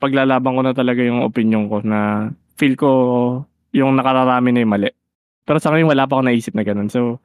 paglalaban 0.01 0.57
ko 0.57 0.61
na 0.65 0.73
talaga 0.73 1.01
yung 1.05 1.21
opinion 1.21 1.69
ko 1.69 1.81
na 1.85 2.29
feel 2.57 2.73
ko 2.73 2.89
yung 3.73 3.93
nakararami 3.93 4.49
na 4.53 4.61
yung 4.65 4.73
mali. 4.73 4.89
Pero 5.45 5.61
sa 5.61 5.69
ngayon 5.69 5.89
wala 5.89 6.09
pa 6.09 6.17
ako 6.17 6.23
naisip 6.25 6.53
na 6.57 6.65
ganun. 6.65 6.89
So, 6.89 7.21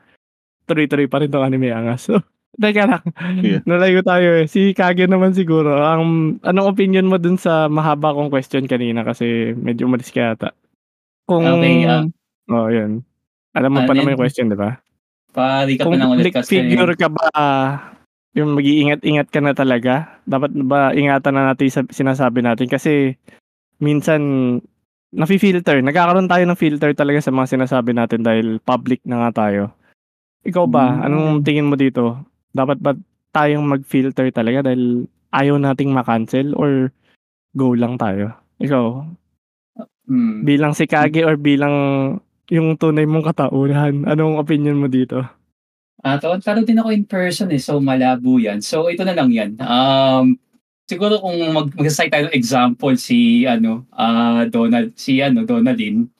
tuloy-tuloy 0.68 1.08
pa 1.08 1.24
rin 1.24 1.32
tong 1.32 1.44
anime 1.48 1.72
angas. 1.72 2.06
So, 2.50 2.66
teka 2.66 2.82
lang. 2.82 3.04
Yeah. 3.46 3.62
Nalayo 3.62 4.02
tayo 4.02 4.42
eh. 4.42 4.50
Si 4.50 4.74
Kage 4.74 5.06
naman 5.06 5.32
siguro. 5.32 5.80
Ang, 5.86 6.36
anong 6.42 6.74
opinion 6.74 7.06
mo 7.06 7.14
dun 7.16 7.38
sa 7.38 7.70
mahaba 7.70 8.10
kong 8.10 8.26
question 8.28 8.66
kanina 8.66 9.06
kasi 9.06 9.54
medyo 9.54 9.86
umalis 9.86 10.10
ka 10.10 10.34
yata. 10.34 10.50
Kung, 11.30 11.46
Okay, 11.46 11.86
ah. 11.86 12.02
oh, 12.50 12.66
yun. 12.66 13.06
Alam 13.54 13.70
mo 13.70 13.80
pa 13.86 13.94
Ano 13.94 14.02
naman 14.02 14.02
yun? 14.02 14.12
yung 14.18 14.22
question, 14.26 14.50
di 14.50 14.58
ba? 14.58 14.82
Pa-recap 15.30 15.86
Kung 15.86 15.94
na 15.94 16.06
lang 16.06 16.18
ulit 16.18 16.34
kasi 16.34 16.58
figure 16.58 16.94
ka 16.98 17.06
ba, 17.06 17.28
yung 18.34 18.54
mag-iingat-ingat 18.58 19.28
ka 19.30 19.40
na 19.42 19.54
talaga? 19.54 20.20
Dapat 20.26 20.50
ba 20.66 20.90
ingatan 20.94 21.34
na 21.34 21.50
natin 21.50 21.70
sa 21.70 21.82
sinasabi 21.86 22.42
natin? 22.42 22.66
Kasi 22.66 23.14
minsan, 23.78 24.20
nafi-filter. 25.10 25.82
Nagkakaroon 25.82 26.30
tayo 26.30 26.44
ng 26.46 26.58
filter 26.58 26.94
talaga 26.94 27.18
sa 27.22 27.34
mga 27.34 27.58
sinasabi 27.58 27.90
natin 27.94 28.22
dahil 28.22 28.62
public 28.62 29.02
na 29.06 29.26
nga 29.26 29.46
tayo. 29.46 29.74
Ikaw 30.46 30.64
ba? 30.70 30.86
Hmm. 30.98 31.02
Anong 31.10 31.26
tingin 31.42 31.68
mo 31.68 31.74
dito? 31.74 32.22
Dapat 32.54 32.78
ba 32.78 32.94
tayong 33.30 33.66
mag-filter 33.66 34.30
talaga 34.34 34.70
dahil 34.70 35.06
ayaw 35.30 35.58
nating 35.58 35.94
makancel 35.94 36.54
or 36.58 36.90
go 37.54 37.74
lang 37.74 37.98
tayo? 37.98 38.34
Ikaw, 38.58 38.84
Hmm. 40.10 40.42
bilang 40.42 40.74
si 40.74 40.90
Kage 40.90 41.22
or 41.22 41.38
bilang 41.38 41.76
yung 42.50 42.74
tunay 42.74 43.06
mong 43.06 43.30
katauhan, 43.30 44.04
anong 44.04 44.42
opinion 44.42 44.76
mo 44.76 44.90
dito? 44.90 45.22
Ah, 46.02 46.18
tawag 46.18 46.42
taro 46.42 46.66
din 46.66 46.80
ako 46.80 46.90
in 46.90 47.06
person 47.06 47.48
eh, 47.54 47.60
so 47.62 47.78
malabo 47.78 48.42
yan. 48.42 48.58
So 48.58 48.90
ito 48.90 49.06
na 49.06 49.14
lang 49.14 49.30
yan. 49.30 49.54
Um, 49.62 50.34
siguro 50.90 51.22
kung 51.22 51.38
mag 51.54 51.70
mag-cite 51.76 52.10
tayo 52.10 52.26
ng 52.26 52.36
example 52.36 52.96
si 52.98 53.46
ano, 53.46 53.86
ah 53.94 54.42
Donald, 54.50 54.96
si 54.98 55.22
ano, 55.22 55.46
Donaldin, 55.46 56.10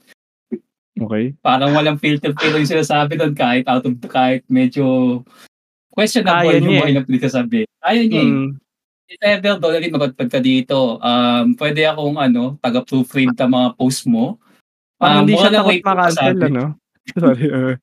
Okay? 1.01 1.33
parang 1.41 1.73
walang 1.73 1.97
filter 1.97 2.37
pero 2.37 2.61
yung 2.61 2.69
sinasabi 2.69 3.17
doon 3.17 3.33
kahit 3.33 3.65
out 3.65 3.81
of 3.89 3.97
kahit 4.05 4.45
medyo 4.53 5.25
questionable 5.89 6.53
Kaya 6.53 6.61
yung 6.61 6.77
mga 6.77 7.09
pinagsasabi. 7.09 7.65
Ayaw 7.81 8.05
niya 8.05 8.21
eh. 8.21 8.31
Mm. 8.31 8.51
If 9.11 9.21
ever, 9.27 9.59
Donaldin, 9.59 9.91
magpagpag 9.91 10.31
ka 10.31 10.39
dito, 10.39 11.01
um, 11.03 11.45
pwede 11.59 11.83
akong 11.83 12.15
ano, 12.15 12.55
taga-proofread 12.63 13.35
ng 13.35 13.51
mga 13.51 13.69
post 13.75 14.07
mo. 14.07 14.39
Parang 15.03 15.25
hindi 15.25 15.35
siya 15.35 15.51
lang 15.51 15.65
takot 15.65 16.13
sabi. 16.13 16.43
ano? 16.47 16.63
Sorry. 17.11 17.47
Uh, 17.49 17.75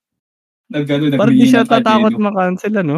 Na 0.67 0.77
gano'n, 0.83 1.15
parang 1.15 1.33
hindi 1.33 1.47
siya 1.47 1.63
tatakot 1.63 2.13
no? 2.13 2.25
makancel, 2.27 2.73
ano? 2.75 2.97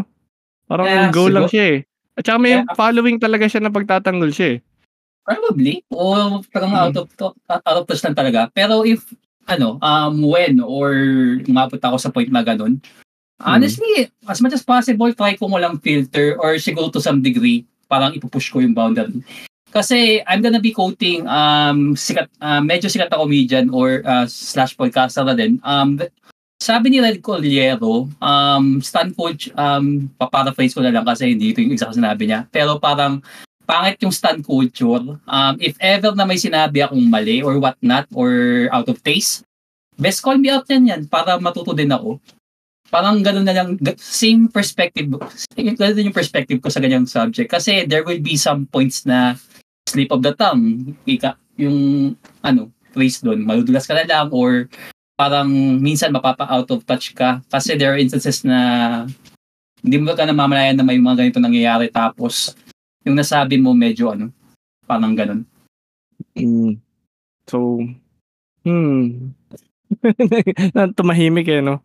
Parang 0.65 0.85
Yeah, 0.85 1.09
go 1.09 1.25
lang 1.25 1.45
siguro- 1.45 1.49
siya 1.49 1.65
eh. 1.65 1.79
At 2.13 2.23
saka 2.25 2.37
may 2.37 2.53
Yeah. 2.59 2.67
following 2.75 3.17
talaga 3.17 3.45
siya 3.47 3.61
na 3.61 3.71
pagtatanggol 3.71 4.29
siya 4.29 4.47
eh. 4.53 4.59
Probably. 5.23 5.85
O 5.87 6.41
parang 6.49 6.73
Hmm. 6.73 6.81
out 6.83 6.95
of 6.97 7.07
to- 7.15 7.37
out 7.47 7.77
of 7.77 7.85
touch 7.85 8.01
lang 8.01 8.13
talaga. 8.13 8.49
Pero 8.49 8.81
if 8.83 9.05
ano, 9.45 9.77
um 9.79 10.19
when 10.21 10.59
or 10.59 10.91
umabot 11.41 11.77
ako 11.77 11.95
sa 11.95 12.09
point 12.09 12.27
na 12.27 12.41
ganun, 12.41 12.81
Hmm. 13.37 13.55
honestly, 13.55 14.09
as 14.25 14.41
much 14.41 14.51
as 14.51 14.61
possible, 14.61 15.07
try 15.13 15.33
ko 15.33 15.47
mo 15.47 15.55
lang 15.55 15.79
filter 15.79 16.35
or 16.35 16.57
siguro 16.57 16.89
to 16.89 16.99
some 16.99 17.21
degree, 17.21 17.63
parang 17.85 18.11
ipupush 18.11 18.49
ko 18.49 18.59
yung 18.59 18.73
boundary. 18.73 19.21
Kasi 19.69 20.25
I'm 20.25 20.41
gonna 20.41 20.61
be 20.61 20.73
quoting 20.73 21.29
um 21.29 21.93
sikat 21.93 22.29
uh, 22.41 22.61
medyo 22.61 22.89
sikat 22.89 23.13
na 23.13 23.21
comedian 23.21 23.69
or 23.69 24.01
uh, 24.01 24.25
slash 24.25 24.73
podcaster 24.73 25.21
na 25.23 25.37
din. 25.37 25.61
Um 25.61 26.01
sabi 26.59 26.91
ni 26.91 26.99
Red 26.99 27.23
Colliero, 27.23 28.09
um 28.19 28.65
Stan 28.81 29.13
Coach, 29.13 29.53
um 29.53 30.09
paparaphrase 30.17 30.73
ko 30.73 30.81
na 30.81 30.91
lang 30.91 31.05
kasi 31.05 31.31
hindi 31.31 31.53
ito 31.53 31.61
yung 31.61 31.73
exact 31.77 31.95
sinabi 31.95 32.25
niya. 32.25 32.49
Pero 32.49 32.81
parang 32.81 33.21
pangit 33.69 34.01
yung 34.01 34.09
stand 34.09 34.41
culture. 34.41 35.21
Um, 35.29 35.53
if 35.61 35.77
ever 35.77 36.17
na 36.17 36.25
may 36.25 36.41
sinabi 36.41 36.81
akong 36.81 37.05
mali 37.05 37.45
or 37.45 37.61
what 37.61 37.77
not 37.85 38.09
or 38.17 38.65
out 38.73 38.89
of 38.89 38.97
taste, 39.05 39.45
best 39.93 40.25
call 40.25 40.41
me 40.41 40.49
out 40.49 40.65
yan 40.65 40.89
yan 40.89 41.01
para 41.05 41.37
matuto 41.37 41.77
din 41.77 41.93
ako. 41.93 42.17
Parang 42.89 43.21
ganun 43.21 43.45
na 43.45 43.53
lang, 43.53 43.77
same 44.01 44.49
perspective, 44.49 45.05
ganun 45.53 45.93
din 45.93 46.09
yung 46.09 46.17
perspective 46.17 46.57
ko 46.57 46.73
sa 46.73 46.81
ganyang 46.81 47.05
subject. 47.05 47.53
Kasi 47.53 47.85
there 47.85 48.01
will 48.01 48.17
be 48.17 48.33
some 48.33 48.65
points 48.65 49.05
na 49.05 49.37
slip 49.89 50.13
of 50.13 50.21
the 50.21 50.33
tongue, 50.37 50.93
ika, 51.09 51.33
yung 51.57 52.13
ano, 52.45 52.69
phrase 52.93 53.21
doon, 53.25 53.41
maludulas 53.41 53.89
ka 53.89 53.97
na 53.97 54.05
lang 54.05 54.29
or 54.29 54.69
parang 55.19 55.49
minsan 55.81 56.13
mapapa 56.13 56.47
out 56.47 56.69
of 56.71 56.85
touch 56.87 57.11
ka 57.11 57.43
kasi 57.51 57.75
there 57.75 57.91
are 57.91 57.99
instances 57.99 58.47
na 58.47 59.03
hindi 59.83 59.99
mo 59.99 60.15
ka 60.15 60.23
namamalayan 60.23 60.79
na 60.79 60.85
may 60.87 60.95
mga 60.95 61.25
ganito 61.25 61.39
nangyayari 61.43 61.91
tapos 61.91 62.55
yung 63.03 63.19
nasabi 63.19 63.59
mo 63.59 63.75
medyo 63.75 64.15
ano, 64.15 64.31
parang 64.87 65.15
ganun. 65.15 65.43
Mm. 66.35 66.79
So, 67.47 67.81
hmm. 68.63 69.33
Tumahimik 70.97 71.49
eh, 71.49 71.65
no? 71.65 71.81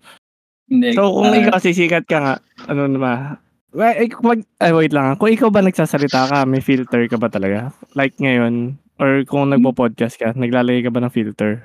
Hindi. 0.68 0.96
So, 0.96 1.12
kung 1.12 1.32
ah, 1.32 1.38
ikaw 1.38 1.58
sisikat 1.60 2.04
ka 2.08 2.18
nga, 2.20 2.34
ano 2.68 2.88
naman, 2.88 3.36
Well, 3.74 3.90
eh, 3.90 4.06
mag, 4.22 4.40
ay, 4.62 4.70
wait 4.70 4.94
lang. 4.94 5.18
Kung 5.18 5.34
ikaw 5.34 5.50
ba 5.50 5.58
nagsasalita 5.58 6.30
ka, 6.30 6.38
may 6.46 6.62
filter 6.62 7.10
ka 7.10 7.18
ba 7.18 7.26
talaga? 7.26 7.74
Like 7.98 8.14
ngayon, 8.22 8.78
or 9.02 9.26
kung 9.26 9.50
nagpo-podcast 9.50 10.14
ka, 10.14 10.30
naglalagay 10.30 10.86
ka 10.86 10.94
ba 10.94 11.02
ng 11.02 11.10
filter? 11.10 11.58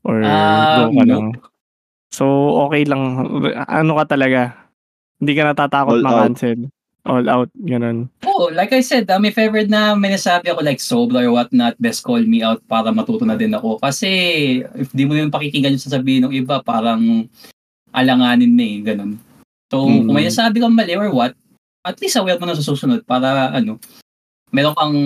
Or 0.00 0.24
go 0.24 0.88
ka 0.88 1.04
no. 1.04 1.12
lang? 1.12 1.26
So, 2.08 2.24
okay 2.66 2.88
lang. 2.88 3.20
Ano 3.68 4.00
ka 4.00 4.16
talaga? 4.16 4.56
Hindi 5.20 5.36
ka 5.36 5.52
natatakot 5.52 6.00
All 6.00 6.06
out. 6.08 6.32
ma-cancel. 6.32 6.72
All 7.04 7.24
out, 7.28 7.48
ganun. 7.60 8.08
oh, 8.24 8.48
like 8.52 8.72
I 8.72 8.80
said, 8.80 9.08
um, 9.08 9.24
if 9.24 9.36
ever 9.36 9.64
na 9.64 9.92
may 9.96 10.12
nasabi 10.12 10.48
ako 10.52 10.60
like 10.64 10.80
sobra 10.80 11.24
or 11.24 11.32
whatnot, 11.32 11.76
best 11.76 12.04
call 12.04 12.20
me 12.20 12.40
out 12.40 12.60
para 12.68 12.88
matuto 12.92 13.24
na 13.24 13.36
din 13.36 13.52
ako. 13.52 13.80
Kasi 13.80 14.08
if 14.76 14.92
di 14.92 15.04
mo 15.04 15.12
din 15.12 15.32
pakikinggan 15.32 15.76
yung 15.76 15.84
sasabihin 15.84 16.28
ng 16.28 16.34
iba, 16.36 16.60
parang 16.60 17.28
alanganin 17.92 18.52
na 18.52 18.64
eh, 18.64 18.78
ganun. 18.80 19.12
So, 19.70 19.86
Mm. 19.86 20.08
kung 20.08 20.14
may 20.16 20.26
nasabi 20.26 20.56
kang 20.60 20.74
mali 20.76 20.92
or 20.92 21.08
what, 21.08 21.32
at 21.80 21.96
least 21.98 22.16
aware 22.16 22.36
mo 22.36 22.44
na 22.44 22.56
sa 22.56 22.64
susunod 22.64 23.04
para 23.04 23.50
ano, 23.50 23.80
meron 24.50 24.76
kang 24.76 24.96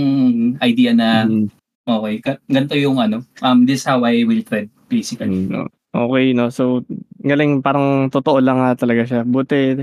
idea 0.61 0.91
na 0.93 1.29
Mm. 1.29 1.47
okay, 1.85 2.15
ka- 2.19 2.41
ganito 2.49 2.75
yung 2.75 2.99
ano, 2.99 3.23
um, 3.41 3.63
this 3.65 3.85
is 3.85 3.87
how 3.87 4.01
I 4.03 4.25
will 4.25 4.43
tread, 4.43 4.69
basically. 4.89 5.47
Mm, 5.47 5.51
no. 5.51 5.63
Okay, 5.95 6.35
no. 6.35 6.51
So, 6.51 6.83
galing 7.23 7.63
parang 7.63 8.11
totoo 8.11 8.43
lang 8.43 8.59
nga 8.59 8.75
talaga 8.75 9.07
siya. 9.07 9.21
Buti, 9.23 9.79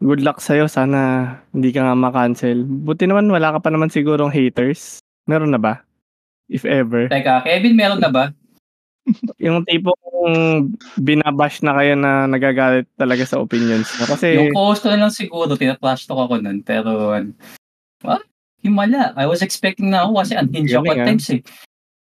good 0.00 0.24
luck 0.24 0.40
sa'yo. 0.40 0.64
Sana 0.64 1.28
hindi 1.52 1.76
ka 1.76 1.84
nga 1.84 1.92
ma-cancel. 1.92 2.64
Buti 2.64 3.04
naman 3.04 3.28
wala 3.28 3.52
ka 3.52 3.60
pa 3.60 3.68
naman 3.68 3.92
sigurong 3.92 4.32
haters. 4.32 4.96
Meron 5.28 5.52
na 5.52 5.60
ba? 5.60 5.84
If 6.48 6.64
ever. 6.64 7.10
Teka, 7.12 7.44
Kevin, 7.44 7.76
meron 7.76 8.00
na 8.00 8.08
ba? 8.08 8.24
Yung 9.38 9.62
tipong 9.62 10.02
binabash 10.98 11.62
na 11.62 11.78
kayo 11.78 11.94
na 11.94 12.26
nagagalit 12.26 12.90
talaga 12.98 13.22
sa 13.22 13.38
opinions 13.38 13.86
mo. 13.98 14.04
Kasi, 14.10 14.34
Yung 14.34 14.54
post 14.56 14.82
ko 14.82 14.90
na 14.90 15.06
lang 15.06 15.12
siguro, 15.14 15.54
tina-flash 15.54 16.10
talk 16.10 16.18
ako 16.18 16.42
nun. 16.42 16.60
Pero, 16.66 17.14
ano, 17.14 17.30
ah, 18.02 18.22
himala. 18.62 19.14
I 19.14 19.30
was 19.30 19.42
expecting 19.42 19.94
na 19.94 20.02
ako 20.02 20.26
kasi 20.26 20.32
unhinged 20.34 20.74
ako 20.74 20.90
at 20.90 20.98
ah. 21.02 21.06
times 21.06 21.26
eh. 21.30 21.42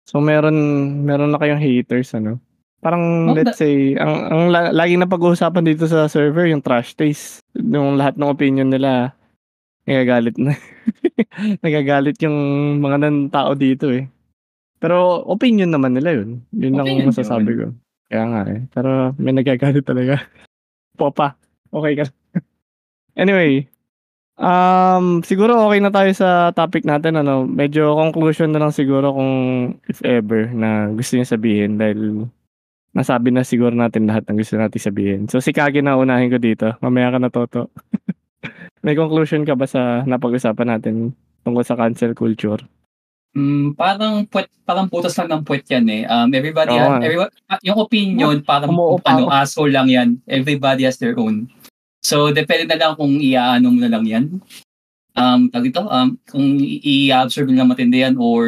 so 0.08 0.24
meron, 0.24 0.56
meron 1.04 1.32
na 1.36 1.40
kayong 1.40 1.60
haters, 1.60 2.16
ano? 2.16 2.40
Parang, 2.84 3.32
Oh, 3.32 3.36
let's 3.36 3.56
say, 3.56 3.96
ang, 3.96 4.28
ang 4.28 4.44
la- 4.52 4.76
laging 4.76 5.04
na 5.04 5.08
pag-uusapan 5.08 5.64
dito 5.64 5.88
sa 5.88 6.08
server, 6.12 6.52
yung 6.52 6.60
trash 6.60 6.96
taste. 7.00 7.40
Yung 7.56 7.96
lahat 7.96 8.20
ng 8.20 8.28
opinion 8.28 8.68
nila, 8.68 9.16
nagagalit 9.88 10.36
na. 10.36 10.56
nagagalit 11.66 12.20
yung 12.20 12.38
mga 12.84 12.98
nan 13.08 13.32
tao 13.32 13.56
dito 13.56 13.88
eh. 13.88 14.08
Pero 14.84 15.24
opinion 15.32 15.72
naman 15.72 15.96
nila 15.96 16.20
yun. 16.20 16.44
Yun 16.52 16.76
lang 16.76 16.92
Opinion 16.92 17.08
masasabi 17.16 17.56
yun. 17.56 17.60
ko. 17.60 17.68
Kaya 18.12 18.24
nga 18.28 18.42
eh. 18.52 18.62
Pero 18.68 18.92
may 19.16 19.32
nagagalit 19.32 19.88
talaga. 19.88 20.20
Popa. 21.00 21.40
Okay 21.72 22.04
ka. 22.04 22.06
anyway. 23.24 23.64
Um, 24.36 25.24
siguro 25.24 25.56
okay 25.72 25.80
na 25.80 25.88
tayo 25.88 26.12
sa 26.12 26.52
topic 26.52 26.84
natin. 26.84 27.16
Ano, 27.16 27.48
medyo 27.48 27.96
conclusion 27.96 28.52
na 28.52 28.60
lang 28.60 28.76
siguro 28.76 29.16
kung 29.16 29.34
if 29.88 30.04
ever 30.04 30.52
na 30.52 30.92
gusto 30.92 31.16
niyo 31.16 31.32
sabihin 31.32 31.80
dahil 31.80 32.28
nasabi 32.92 33.32
na 33.32 33.48
siguro 33.48 33.72
natin 33.72 34.12
lahat 34.12 34.28
ng 34.28 34.36
gusto 34.36 34.60
natin 34.60 34.84
sabihin. 34.84 35.22
So 35.32 35.40
si 35.40 35.56
Kage 35.56 35.80
na 35.80 35.96
unahin 35.96 36.28
ko 36.28 36.44
dito. 36.44 36.76
Mamaya 36.84 37.08
ka 37.16 37.24
na 37.24 37.32
Toto. 37.32 37.72
May 38.84 39.00
conclusion 39.00 39.48
ka 39.48 39.56
ba 39.56 39.64
sa 39.64 40.04
napag-usapan 40.04 40.76
natin 40.76 41.16
tungkol 41.48 41.64
sa 41.64 41.80
cancel 41.80 42.12
culture? 42.12 42.60
Hmm, 43.34 43.74
parang 43.74 44.30
puwet 44.30 44.46
parang 44.62 44.86
butas 44.86 45.18
lang 45.18 45.30
ng 45.34 45.42
puwet 45.42 45.66
yan, 45.66 45.86
eh. 45.90 46.04
Um, 46.06 46.30
everybody 46.38 46.78
Oo 46.78 46.80
ha 46.80 46.88
nga. 46.98 47.02
everyone 47.02 47.32
ah, 47.50 47.60
yung 47.66 47.82
opinion 47.82 48.38
parang 48.46 48.70
Umuupa 48.70 49.10
ano, 49.10 49.26
asshole 49.34 49.74
lang 49.74 49.90
yan. 49.90 50.22
Everybody 50.30 50.86
has 50.86 51.02
their 51.02 51.18
own. 51.18 51.50
So, 52.04 52.30
depende 52.30 52.70
na 52.70 52.78
lang 52.78 52.94
kung 52.94 53.18
i-aano 53.18 53.74
mo 53.74 53.80
na 53.82 53.90
lang 53.90 54.06
yan. 54.06 54.26
Um, 55.18 55.50
dito, 55.50 55.82
um, 55.88 56.14
kung 56.30 56.62
i-absorb 56.62 57.50
lang 57.50 57.70
matindi 57.70 58.06
yan 58.06 58.22
or 58.22 58.46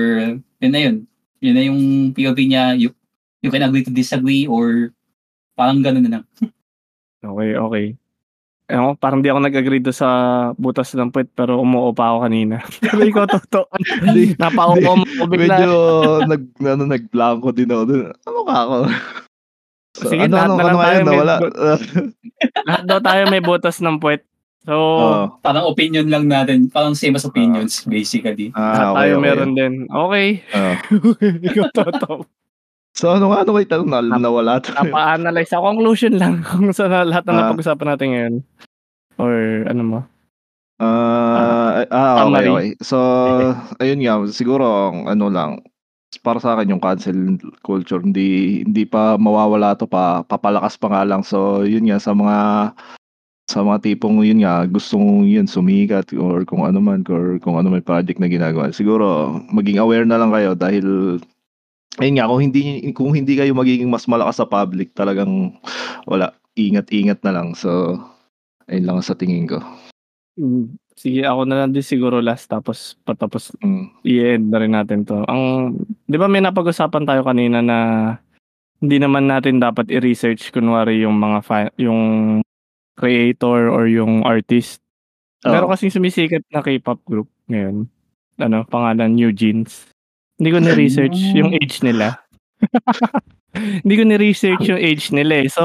yun 0.62 0.74
na 0.74 0.82
yun. 0.82 0.96
Yun 1.42 1.56
na 1.56 1.64
yung 1.66 1.82
POV 2.14 2.40
niya. 2.46 2.78
You, 2.78 2.94
you 3.42 3.50
can 3.50 3.66
agree 3.66 3.86
to 3.86 3.94
disagree 3.94 4.46
or 4.46 4.94
parang 5.58 5.82
gano'n 5.82 6.06
na 6.06 6.14
lang. 6.20 6.26
Okay, 7.26 7.58
okay. 7.58 7.86
Ewan 8.66 8.86
ko, 8.90 8.94
parang 8.98 9.22
di 9.22 9.30
ako 9.30 9.46
nag-agree 9.46 9.78
doon 9.78 9.94
sa 9.94 10.10
butas 10.58 10.90
ng 10.98 11.14
puwet 11.14 11.30
pero 11.38 11.62
umuo 11.62 11.94
pa 11.94 12.10
ako 12.10 12.18
kanina. 12.26 12.66
Pero 12.82 13.06
ikaw 13.06 13.26
totoo. 13.30 13.70
Napaupo 14.42 14.92
mo 14.98 15.24
bigla. 15.30 15.62
Medyo 15.62 15.74
nag 16.26 16.44
ano 16.66 16.84
nag-blanco 16.90 17.54
din 17.54 17.70
ako 17.70 17.84
dun. 17.86 18.02
Ano 18.26 18.40
ka 18.42 18.56
ako? 18.66 18.78
So, 19.96 20.10
Sige, 20.10 20.28
ano, 20.28 20.34
lahat 20.34 20.50
ano, 20.50 20.58
na 20.58 20.64
lang 20.66 20.76
ano 20.76 20.82
tayo 20.84 20.98
may 20.98 21.06
nawala. 21.06 21.36
bu- 21.38 21.56
Lahat 22.66 22.84
daw 22.90 23.00
tayo 23.00 23.22
may 23.30 23.44
butas 23.46 23.78
ng 23.86 23.98
puwet. 24.02 24.26
So, 24.66 24.74
Oo. 24.74 25.26
Parang 25.46 25.70
opinion 25.70 26.10
lang 26.10 26.26
natin. 26.26 26.66
Parang 26.74 26.98
same 26.98 27.22
as 27.22 27.24
opinions, 27.24 27.86
basically. 27.86 28.50
lahat 28.50 28.82
ah, 28.82 28.92
okay, 28.92 28.98
tayo 28.98 29.14
okay. 29.14 29.24
meron 29.24 29.52
din. 29.54 29.74
Okay. 29.86 30.28
Oo. 30.58 30.74
ikaw 31.54 31.70
totoo. 31.70 32.16
So 32.96 33.12
ano 33.12 33.28
nga, 33.30 33.44
ano 33.44 33.52
kayo 33.60 33.68
tanong 33.68 33.92
na, 33.92 34.00
nawala 34.16 34.64
to? 34.64 34.72
Napa-analyze 34.72 35.52
ako. 35.52 35.64
Conclusion 35.76 36.16
lang 36.16 36.40
kung 36.48 36.72
sa 36.72 36.88
lahat 37.04 37.28
na 37.28 37.32
Ah. 37.32 37.38
napag-usapan 37.52 37.88
natin 37.92 38.08
ngayon. 38.16 38.34
Or 39.20 39.34
ano 39.68 39.82
mo. 39.84 40.00
Ah, 40.76 41.88
ah, 41.88 42.28
okay, 42.28 42.48
okay. 42.52 42.70
So, 42.84 43.00
ayun 43.80 44.04
nga, 44.04 44.20
siguro 44.28 44.92
ang 44.92 45.08
ano 45.08 45.32
lang, 45.32 45.64
para 46.20 46.40
sa 46.40 46.56
akin 46.56 46.76
yung 46.76 46.84
cancel 46.84 47.40
culture, 47.64 48.04
hindi 48.04 48.60
hindi 48.64 48.84
pa 48.84 49.16
mawawala 49.16 49.76
to 49.76 49.88
pa 49.88 50.24
papalakas 50.28 50.76
pa 50.76 50.92
nga 50.92 51.04
lang. 51.08 51.24
So, 51.24 51.64
yun 51.64 51.88
nga 51.88 52.00
sa 52.00 52.12
mga 52.12 52.72
sa 53.46 53.62
mga 53.62 53.78
tipong 53.88 54.26
yun 54.26 54.42
nga 54.44 54.66
gustong 54.66 55.24
yun 55.30 55.46
sumikat 55.48 56.12
or 56.18 56.44
kung 56.50 56.66
ano 56.66 56.82
man 56.82 57.06
or 57.08 57.38
kung 57.40 57.56
ano 57.56 57.72
may 57.72 57.84
project 57.84 58.20
na 58.20 58.28
ginagawa. 58.28 58.72
Siguro 58.76 59.38
maging 59.52 59.80
aware 59.80 60.04
na 60.04 60.20
lang 60.20 60.32
kayo 60.34 60.56
dahil 60.60 61.20
ayun 62.00 62.16
nga 62.20 62.30
kung 62.30 62.42
hindi 62.42 62.62
kung 62.92 63.12
hindi 63.16 63.34
kayo 63.36 63.52
magiging 63.56 63.90
mas 63.90 64.08
malakas 64.08 64.40
sa 64.42 64.48
public, 64.50 64.92
talagang 64.94 65.56
wala 66.06 66.36
ingat-ingat 66.56 67.20
na 67.24 67.32
lang. 67.36 67.54
So, 67.56 68.00
ayun 68.68 68.88
lang 68.88 69.00
sa 69.04 69.16
tingin 69.16 69.48
ko. 69.48 69.60
Mm, 70.36 70.76
Sige, 70.96 71.28
ako 71.28 71.44
na 71.44 71.60
lang 71.60 71.76
din 71.76 71.84
siguro 71.84 72.24
last 72.24 72.48
tapos 72.48 72.96
patapos 73.04 73.52
Mm. 73.60 73.92
i-end 74.08 74.46
na 74.48 74.60
rin 74.64 74.72
natin 74.72 75.04
to. 75.04 75.28
Ang, 75.28 75.76
di 76.08 76.16
ba 76.16 76.32
may 76.32 76.40
napag-usapan 76.40 77.04
tayo 77.04 77.20
kanina 77.28 77.60
na 77.60 77.78
hindi 78.80 79.04
naman 79.04 79.28
natin 79.28 79.60
dapat 79.60 79.92
i-research 79.92 80.56
kunwari 80.56 81.04
yung 81.04 81.20
mga 81.20 81.40
fa- 81.44 81.76
yung 81.76 82.40
creator 82.96 83.68
or 83.68 83.92
yung 83.92 84.24
artist. 84.24 84.80
Meron 85.44 85.68
Oo. 85.68 85.74
kasing 85.76 85.92
sumisikat 85.92 86.48
na 86.48 86.64
K-pop 86.64 87.04
group 87.04 87.28
ngayon. 87.52 87.92
Ano, 88.40 88.64
pangalan 88.64 89.20
New 89.20 89.36
Jeans. 89.36 89.92
Hindi 90.36 90.50
ko 90.50 90.60
ni-research 90.60 91.18
Mm. 91.18 91.36
yung 91.36 91.52
age 91.54 91.76
nila. 91.82 92.20
Hindi 93.56 93.94
ko 93.96 94.04
ni-research 94.04 94.64
yung 94.68 94.82
age 94.82 95.10
nila 95.10 95.34
eh. 95.42 95.48
So, 95.48 95.64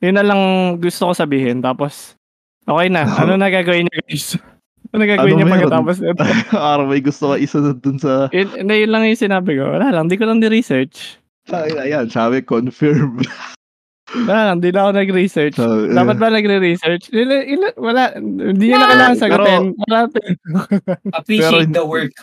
yun 0.00 0.18
na 0.18 0.26
lang 0.26 0.40
gusto 0.76 1.06
ko 1.06 1.12
sabihin. 1.14 1.62
Tapos, 1.62 2.18
okay 2.64 2.90
na. 2.90 3.06
Ano 3.06 3.34
na 3.38 3.46
gagawin 3.46 3.86
niyo 3.86 4.00
guys? 4.04 4.34
Ano 4.90 4.98
na 4.98 5.08
gagawin 5.08 5.34
Ano 5.34 5.44
meron? 5.44 5.54
pagkatapos 5.54 5.96
nito? 6.00 6.22
Araw 6.74 6.86
may 6.86 6.98
gusto 7.00 7.30
ka 7.30 7.36
isunod 7.38 7.78
dun 7.78 7.98
sa 7.98 8.26
Yun, 8.30 8.48
yun, 8.56 8.70
yun 8.70 8.90
lang 8.90 9.06
yung 9.06 9.18
sinabi 9.20 9.54
ko. 9.54 9.70
Wala 9.70 9.94
lang, 9.94 10.10
di 10.10 10.18
ko 10.18 10.26
lang 10.26 10.42
ni-research. 10.42 11.22
Ay, 11.46 11.70
ayan, 11.78 12.10
sabi 12.10 12.42
confirm. 12.42 13.22
Wala 14.26 14.50
lang, 14.50 14.58
di 14.58 14.70
na 14.70 14.82
ako 14.82 14.90
nag-research. 14.96 15.54
So, 15.54 15.86
eh, 15.86 15.94
Dapat 15.94 16.18
ba 16.18 16.26
nagre-research? 16.28 17.10
Wala, 17.78 18.18
hindi 18.18 18.64
nyo 18.66 18.76
na 18.76 18.90
kailangan 18.90 19.14
sagutin. 19.16 19.62
Wala, 19.78 19.98
Appreciate 21.12 21.70
Pero- 21.70 21.76
the 21.76 21.86
work. 21.86 22.14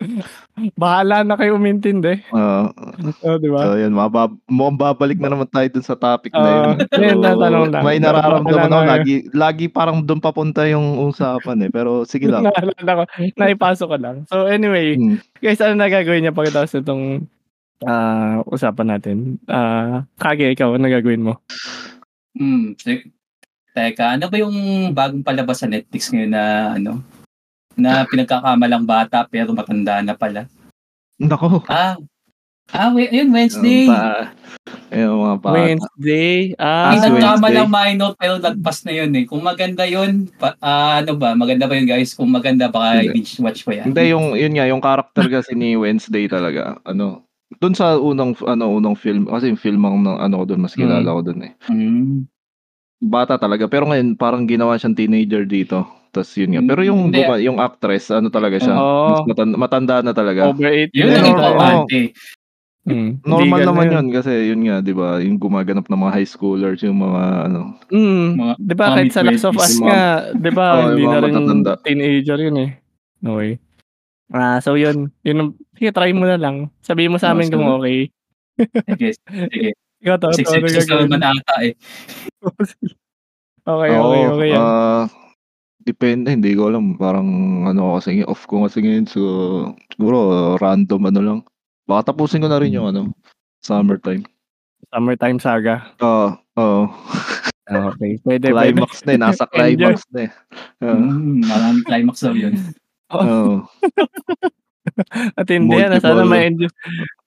bahala 0.76 1.22
na 1.22 1.36
kayo 1.36 1.56
umintindi. 1.56 2.24
ah, 2.30 2.72
Oh, 3.20 3.36
di 3.36 3.48
ba? 3.48 3.60
so, 3.62 3.76
yan, 3.76 3.92
mabab 3.92 4.32
mukhang 4.46 4.76
babalik 4.76 5.16
na 5.16 5.28
naman 5.28 5.46
tayo 5.46 5.68
dun 5.68 5.82
sa 5.82 5.94
topic 5.94 6.32
na 6.32 6.40
Oo, 6.40 6.48
yun. 6.48 6.76
yun, 6.94 7.18
tatanong 7.18 7.68
lang. 7.70 7.82
May 7.82 7.98
nararamdaman 7.98 8.48
ako, 8.66 8.80
na- 8.80 8.90
lagi, 8.90 9.14
lagi 9.30 9.66
parang 9.66 10.00
doon 10.00 10.18
papunta 10.18 10.64
yung 10.64 11.00
usapan 11.04 11.64
eh. 11.64 11.70
Pero 11.70 12.04
sige 12.04 12.26
lang. 12.26 12.44
Naalala 12.44 12.92
ko, 12.94 13.02
naipasok 13.36 13.86
ko 13.86 13.96
lang. 13.96 14.16
So 14.26 14.44
anyway, 14.44 14.94
Hmm. 14.94 15.20
guys, 15.38 15.60
ano 15.60 15.74
na 15.74 15.86
gagawin 15.86 16.24
niya 16.24 16.32
pagkatapos 16.32 16.76
itong 16.76 17.24
ah, 17.80 18.44
usapan 18.46 18.88
natin? 18.90 19.16
Ah, 19.46 20.04
Kage, 20.16 20.48
ikaw, 20.50 20.74
ano 20.74 20.84
gagawin 20.86 21.24
mo? 21.24 21.40
Hmm, 22.32 22.72
te- 22.74 23.08
teka, 23.70 24.14
ano 24.14 24.28
ba 24.28 24.36
yung 24.36 24.54
bagong 24.92 25.22
palabas 25.22 25.60
sa 25.60 25.66
Netflix 25.66 26.08
ngayon 26.08 26.30
na 26.30 26.44
ano? 26.74 27.00
Na 27.80 28.04
pinagkakamalang 28.04 28.84
bata 28.84 29.24
pero 29.24 29.56
matanda 29.56 30.04
na 30.04 30.12
pala. 30.12 30.46
Nako. 31.20 31.64
Ah, 31.68 31.96
ah, 32.72 32.92
wait, 32.96 33.12
yun, 33.12 33.28
Wednesday. 33.28 33.88
Pa- 33.88 34.32
yung 34.90 35.20
mga 35.22 35.36
bata. 35.40 35.54
Wednesday. 35.54 36.36
Ah, 36.56 36.96
Last 36.96 37.08
Pinagkamalang 37.08 37.70
minor 37.70 38.10
pero 38.16 38.40
lagpas 38.40 38.84
na 38.88 38.92
yun 38.92 39.10
eh. 39.16 39.24
Kung 39.28 39.44
maganda 39.44 39.84
yun, 39.84 40.32
pa, 40.40 40.56
ah, 40.60 41.04
ano 41.04 41.16
ba, 41.20 41.36
maganda 41.36 41.68
ba 41.68 41.76
yun 41.76 41.86
guys? 41.86 42.16
Kung 42.16 42.32
maganda 42.32 42.72
baka 42.72 43.04
Hindi. 43.04 43.20
binge 43.20 43.36
watch 43.40 43.60
ko 43.64 43.76
yan. 43.76 43.92
Hindi, 43.92 44.02
yung, 44.12 44.32
yun 44.34 44.54
nga, 44.56 44.66
yung 44.68 44.82
character 44.82 45.24
kasi 45.28 45.52
ni 45.52 45.76
Wednesday 45.76 46.24
talaga. 46.26 46.80
Ano, 46.88 47.28
doon 47.60 47.74
sa 47.76 48.00
unang, 48.00 48.32
ano, 48.48 48.64
unang 48.72 48.96
film, 48.96 49.28
kasi 49.28 49.52
yung 49.52 49.60
film 49.60 49.82
ang, 49.84 50.06
ano 50.06 50.34
ko 50.42 50.44
doon, 50.48 50.62
mas 50.64 50.74
kilala 50.74 51.06
ko 51.06 51.20
doon 51.20 51.40
eh. 51.50 51.52
Hmm. 51.66 52.26
bata 53.00 53.40
talaga 53.40 53.64
pero 53.64 53.88
ngayon 53.88 54.12
parang 54.12 54.44
ginawa 54.44 54.76
siyang 54.76 54.92
teenager 54.92 55.48
dito 55.48 55.88
tapos 56.10 56.30
yun 56.34 56.50
nga 56.52 56.62
pero 56.66 56.80
yung 56.82 57.00
guma- 57.08 57.38
yung 57.38 57.58
actress 57.58 58.10
ano 58.10 58.28
talaga 58.28 58.58
siya 58.58 58.74
matanda, 59.24 59.54
matanda 59.56 59.94
na 60.02 60.12
talaga 60.12 60.50
over 60.50 60.66
8. 60.66 60.90
Yun 60.92 61.08
ang 61.08 61.24
normal. 61.24 61.30
importante. 61.30 61.98
Mm, 62.80 63.10
normal 63.22 63.60
naman 63.60 63.86
na 63.86 63.94
yun 64.00 64.06
kasi 64.08 64.32
yun 64.50 64.60
nga 64.64 64.80
'di 64.80 64.92
ba 64.96 65.20
yung 65.20 65.36
gumaganap 65.36 65.84
ng 65.84 66.00
mga 66.00 66.14
high 66.16 66.26
schoolers 66.26 66.80
yung 66.80 66.96
mga 66.96 67.22
ano 67.46 67.76
Mm, 67.92 68.26
Mga- 68.34 68.56
'di 68.56 68.74
ba 68.74 68.84
kahit 68.90 69.12
sa 69.12 69.22
Last 69.22 69.44
of 69.44 69.54
Us 69.54 69.76
nga, 69.76 70.00
'di 70.32 70.50
ba 70.50 70.66
hindi 70.88 71.04
na 71.04 71.18
rin 71.20 71.34
matatanda. 71.36 71.72
teenager 71.84 72.38
yun 72.40 72.56
eh. 72.56 72.70
Okay. 73.20 73.50
Ah, 74.32 74.62
so 74.64 74.78
yun, 74.80 75.10
yun 75.20 75.52
sige 75.76 75.92
try 75.92 76.14
mo 76.16 76.24
na 76.24 76.40
lang. 76.40 76.72
Sabihin 76.80 77.12
mo 77.12 77.18
sa 77.20 77.30
Oh, 77.30 77.36
amin 77.36 77.52
kung 77.52 77.66
okay. 77.68 78.08
Sige, 78.88 79.08
sige. 79.28 79.70
Ikaw 80.02 80.16
to, 80.16 80.28
Six 80.32 80.48
to, 80.48 80.56
ano 80.56 80.64
episodes 80.64 80.88
gagawin? 80.88 81.08
naman 81.12 81.22
ata 81.36 81.54
eh. 81.60 81.72
Okay, 83.60 83.92
okay, 83.92 84.22
okay. 84.24 84.48
yan. 84.56 85.19
Depende 85.80 86.32
hindi 86.32 86.52
ko 86.56 86.68
alam 86.68 86.94
parang 86.96 87.28
ano 87.64 87.80
ako 87.90 87.94
kasi 88.00 88.10
off 88.28 88.42
ko 88.44 88.68
kasi 88.68 88.84
ngayon 88.84 89.06
so 89.08 89.20
siguro 89.92 90.18
random 90.60 91.02
ano 91.08 91.20
lang 91.20 91.38
baka 91.88 92.12
tapusin 92.12 92.44
ko 92.44 92.48
na 92.52 92.60
rin 92.60 92.76
yung 92.76 92.92
ano 92.92 93.10
summertime 93.64 94.24
Summertime 94.90 95.38
saga. 95.38 95.92
Oo, 96.02 96.34
oo. 96.58 96.82
Ah, 97.70 97.94
Okay, 97.94 98.18
pwede, 98.26 98.50
pwede. 98.56 98.74
climax 98.74 98.92
na 99.06 99.10
eh, 99.14 99.20
nasa 99.20 99.44
climax 99.46 100.02
na 100.10 100.20
eh. 100.26 100.30
Oo. 100.82 100.96
Hmm, 100.98 101.38
maraming 101.46 101.84
climax 101.86 102.16
daw 102.26 102.34
yun. 102.34 102.54
Oo. 103.14 103.68
At 105.38 105.46
hindi, 105.46 105.76
yan, 105.78 105.94
sana 106.02 106.26
ma-enjoy. 106.26 106.70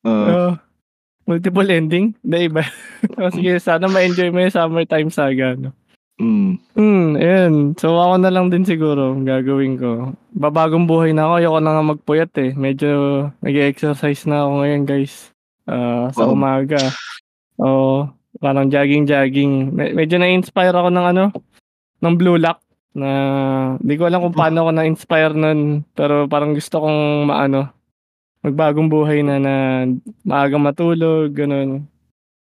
Oo. 0.04 0.28
Oh, 0.28 0.52
multiple 1.24 1.70
ending? 1.72 2.12
Hindi, 2.20 2.52
iba. 2.52 2.68
oh, 3.16 3.32
sige, 3.32 3.56
sana 3.64 3.88
ma-enjoy 3.88 4.34
mo 4.34 4.44
yung 4.44 4.52
summertime 4.52 5.08
saga. 5.08 5.56
No? 5.56 5.72
Mm. 6.22 6.61
Hmm, 6.77 7.18
ayun. 7.18 7.53
So 7.73 7.98
ako 7.98 8.22
na 8.22 8.30
lang 8.30 8.53
din 8.53 8.61
siguro 8.61 9.18
gagawin 9.18 9.81
ko. 9.81 10.14
Babagong 10.30 10.85
buhay 10.85 11.10
na 11.10 11.26
ako. 11.26 11.34
Ayoko 11.41 11.60
na 11.60 11.72
nga 11.73 11.84
magpuyat 11.84 12.31
eh. 12.38 12.52
Medyo 12.53 12.90
nag-exercise 13.41 14.30
na 14.30 14.45
ako 14.45 14.52
ngayon 14.61 14.84
guys. 14.85 15.34
Ah, 15.65 16.14
sa 16.14 16.27
Wow. 16.27 16.34
umaga. 16.38 16.80
Oo. 17.60 18.10
parang 18.41 18.68
jogging-jogging. 18.68 19.72
Me- 19.72 19.94
medyo 19.95 20.19
na-inspire 20.19 20.73
ako 20.76 20.90
ng 20.91 21.06
ano, 21.06 21.23
ng 22.02 22.14
Blue 22.18 22.35
Lock 22.35 22.60
na 22.91 23.10
hindi 23.80 23.95
ko 23.95 24.03
alam 24.10 24.19
kung 24.19 24.35
paano 24.35 24.68
ako 24.68 24.72
na-inspire 24.73 25.31
nun. 25.31 25.85
Pero 25.95 26.27
parang 26.27 26.52
gusto 26.52 26.81
kong 26.84 27.30
maano, 27.30 27.72
magbagong 28.44 28.91
buhay 28.91 29.23
na 29.23 29.40
na 29.40 29.53
maaga 30.27 30.60
matulog, 30.60 31.31
ganun. 31.31 31.88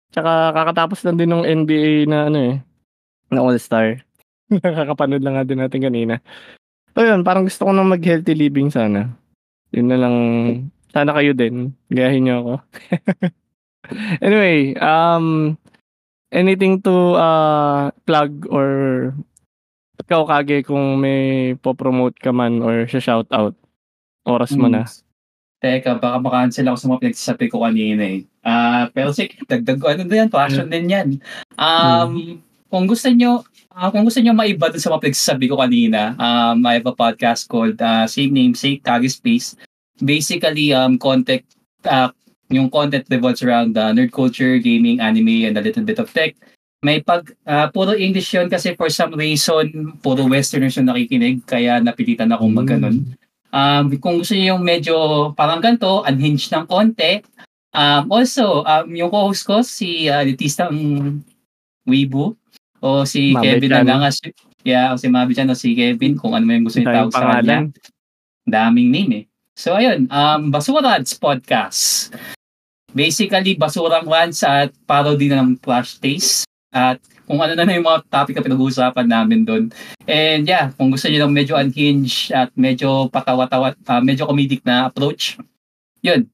Tsaka 0.10 0.56
kakatapos 0.58 1.06
lang 1.06 1.22
din 1.22 1.30
ng 1.30 1.46
NBA 1.46 2.10
na 2.10 2.32
ano 2.32 2.40
eh, 2.40 2.56
na 3.32 3.42
All-Star. 3.42 4.04
Nakakapanood 4.52 5.24
lang 5.24 5.40
nga 5.40 5.48
din 5.48 5.60
natin 5.64 5.82
kanina. 5.82 6.16
So 6.92 7.08
yun, 7.08 7.24
parang 7.24 7.48
gusto 7.48 7.64
ko 7.64 7.72
nang 7.72 7.88
mag-healthy 7.88 8.36
living 8.36 8.68
sana. 8.68 9.08
Yun 9.72 9.88
na 9.88 9.98
lang, 9.98 10.16
sana 10.92 11.16
kayo 11.16 11.32
din. 11.32 11.72
Gayahin 11.88 12.24
niyo 12.28 12.36
ako. 12.44 12.54
anyway, 14.28 14.76
um, 14.76 15.56
anything 16.36 16.84
to 16.84 17.16
uh, 17.16 17.96
plug 18.04 18.44
or 18.52 18.70
ikaw 20.04 20.28
kage 20.28 20.68
kung 20.68 21.00
may 21.00 21.54
po-promote 21.64 22.20
ka 22.20 22.36
man 22.36 22.60
or 22.60 22.84
siya 22.84 23.00
shout 23.00 23.30
out. 23.32 23.56
Oras 24.28 24.52
mo 24.60 24.68
na. 24.68 24.84
Teka, 25.62 26.02
baka 26.02 26.18
makancel 26.18 26.66
ako 26.68 26.78
sa 26.78 26.88
mga 26.90 27.02
pinagsasabi 27.06 27.46
ko 27.48 27.62
kanina 27.62 28.04
eh. 28.04 28.26
Ah, 28.42 28.90
pero 28.90 29.14
sige, 29.14 29.38
dagdag 29.46 29.78
ko 29.78 29.94
ano 29.94 30.04
din 30.10 30.26
yan, 30.26 30.32
passion 30.34 30.68
din 30.68 30.90
yan. 30.90 31.08
Um, 31.56 32.42
kung 32.72 32.88
gusto 32.88 33.12
nyo, 33.12 33.44
ah, 33.76 33.92
kung 33.92 34.08
gusto 34.08 34.24
nyo 34.24 34.32
maiba 34.32 34.72
dun 34.72 34.80
sa 34.80 34.96
mga 34.96 35.12
pinagsasabi 35.12 35.46
ko 35.52 35.60
kanina, 35.60 36.16
um, 36.16 36.64
I 36.64 36.80
have 36.80 36.88
a 36.88 36.96
podcast 36.96 37.52
called 37.52 37.76
uh, 37.84 38.08
same 38.08 38.32
name, 38.32 38.56
same 38.56 38.80
tag 38.80 39.04
space. 39.12 39.60
Basically, 40.00 40.72
um, 40.72 40.96
content, 40.96 41.44
uh, 41.84 42.10
yung 42.48 42.72
content 42.72 43.04
revolves 43.12 43.44
around 43.44 43.76
uh, 43.76 43.92
nerd 43.92 44.16
culture, 44.16 44.56
gaming, 44.58 45.04
anime, 45.04 45.52
and 45.52 45.60
a 45.60 45.62
little 45.62 45.84
bit 45.84 46.00
of 46.00 46.08
tech. 46.16 46.34
May 46.82 47.04
pag, 47.04 47.30
ah, 47.46 47.70
puro 47.70 47.94
English 47.94 48.34
yun 48.34 48.50
kasi 48.50 48.74
for 48.74 48.90
some 48.90 49.14
reason, 49.14 49.94
puro 50.02 50.26
Westerners 50.26 50.80
yung 50.80 50.90
nakikinig, 50.90 51.46
kaya 51.46 51.78
napilitan 51.78 52.34
akong 52.34 52.56
mag 52.56 52.66
ganun. 52.66 53.06
Um, 53.52 53.92
kung 54.00 54.18
gusto 54.18 54.34
niyo 54.34 54.56
yung 54.56 54.64
medyo 54.64 54.96
parang 55.36 55.62
ganito, 55.62 56.02
unhinged 56.08 56.50
ng 56.56 56.66
konti. 56.66 57.22
Um, 57.76 58.10
also, 58.10 58.64
um, 58.64 58.88
yung 58.96 59.12
co-host 59.12 59.44
ko, 59.46 59.60
si 59.62 60.10
uh, 60.10 60.26
Letistang 60.26 60.74
Weibo, 61.86 62.41
o 62.82 63.06
si 63.06 63.32
Mabe 63.32 63.46
Kevin 63.46 63.70
Chan. 63.70 63.78
na 63.86 63.88
lang, 63.88 64.02
as- 64.04 64.26
yeah, 64.66 64.90
o 64.92 64.98
si 64.98 65.08
Mabi 65.08 65.32
Chan, 65.38 65.48
o 65.48 65.56
si 65.56 65.78
Kevin, 65.78 66.18
kung 66.18 66.34
ano 66.34 66.44
mo 66.44 66.52
yung 66.52 66.66
gusto 66.66 66.82
niyo 66.82 66.90
tawag 66.90 67.14
sa 67.14 67.30
kanya. 67.40 67.70
Daming 68.44 68.90
name 68.90 69.12
eh. 69.14 69.24
So 69.54 69.78
ayun, 69.78 70.10
um, 70.10 70.50
Basurads 70.50 71.14
Podcast. 71.16 72.10
Basically, 72.92 73.56
basurang 73.56 74.10
rants 74.10 74.44
at 74.44 74.74
parody 74.84 75.32
na 75.32 75.40
ng 75.46 75.62
Flash 75.62 76.02
Taste. 76.02 76.44
At 76.72 77.00
kung 77.28 77.40
ano 77.40 77.56
na 77.56 77.64
na 77.64 77.76
yung 77.76 77.88
mga 77.88 78.04
topic 78.12 78.36
na 78.36 78.44
pinag-uusapan 78.44 79.08
namin 79.08 79.48
doon. 79.48 79.64
And 80.08 80.44
yeah, 80.44 80.72
kung 80.76 80.92
gusto 80.92 81.08
niyo 81.08 81.24
lang 81.24 81.36
medyo 81.36 81.56
unhinged 81.56 82.32
at 82.36 82.52
medyo 82.60 83.08
patawa-tawa, 83.08 83.76
ah, 83.88 84.04
medyo 84.04 84.28
comedic 84.28 84.64
na 84.68 84.92
approach, 84.92 85.40
yun. 86.04 86.28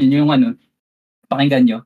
Yun 0.00 0.24
yung 0.24 0.30
ano, 0.32 0.56
pakinggan 1.28 1.64
nyo. 1.68 1.78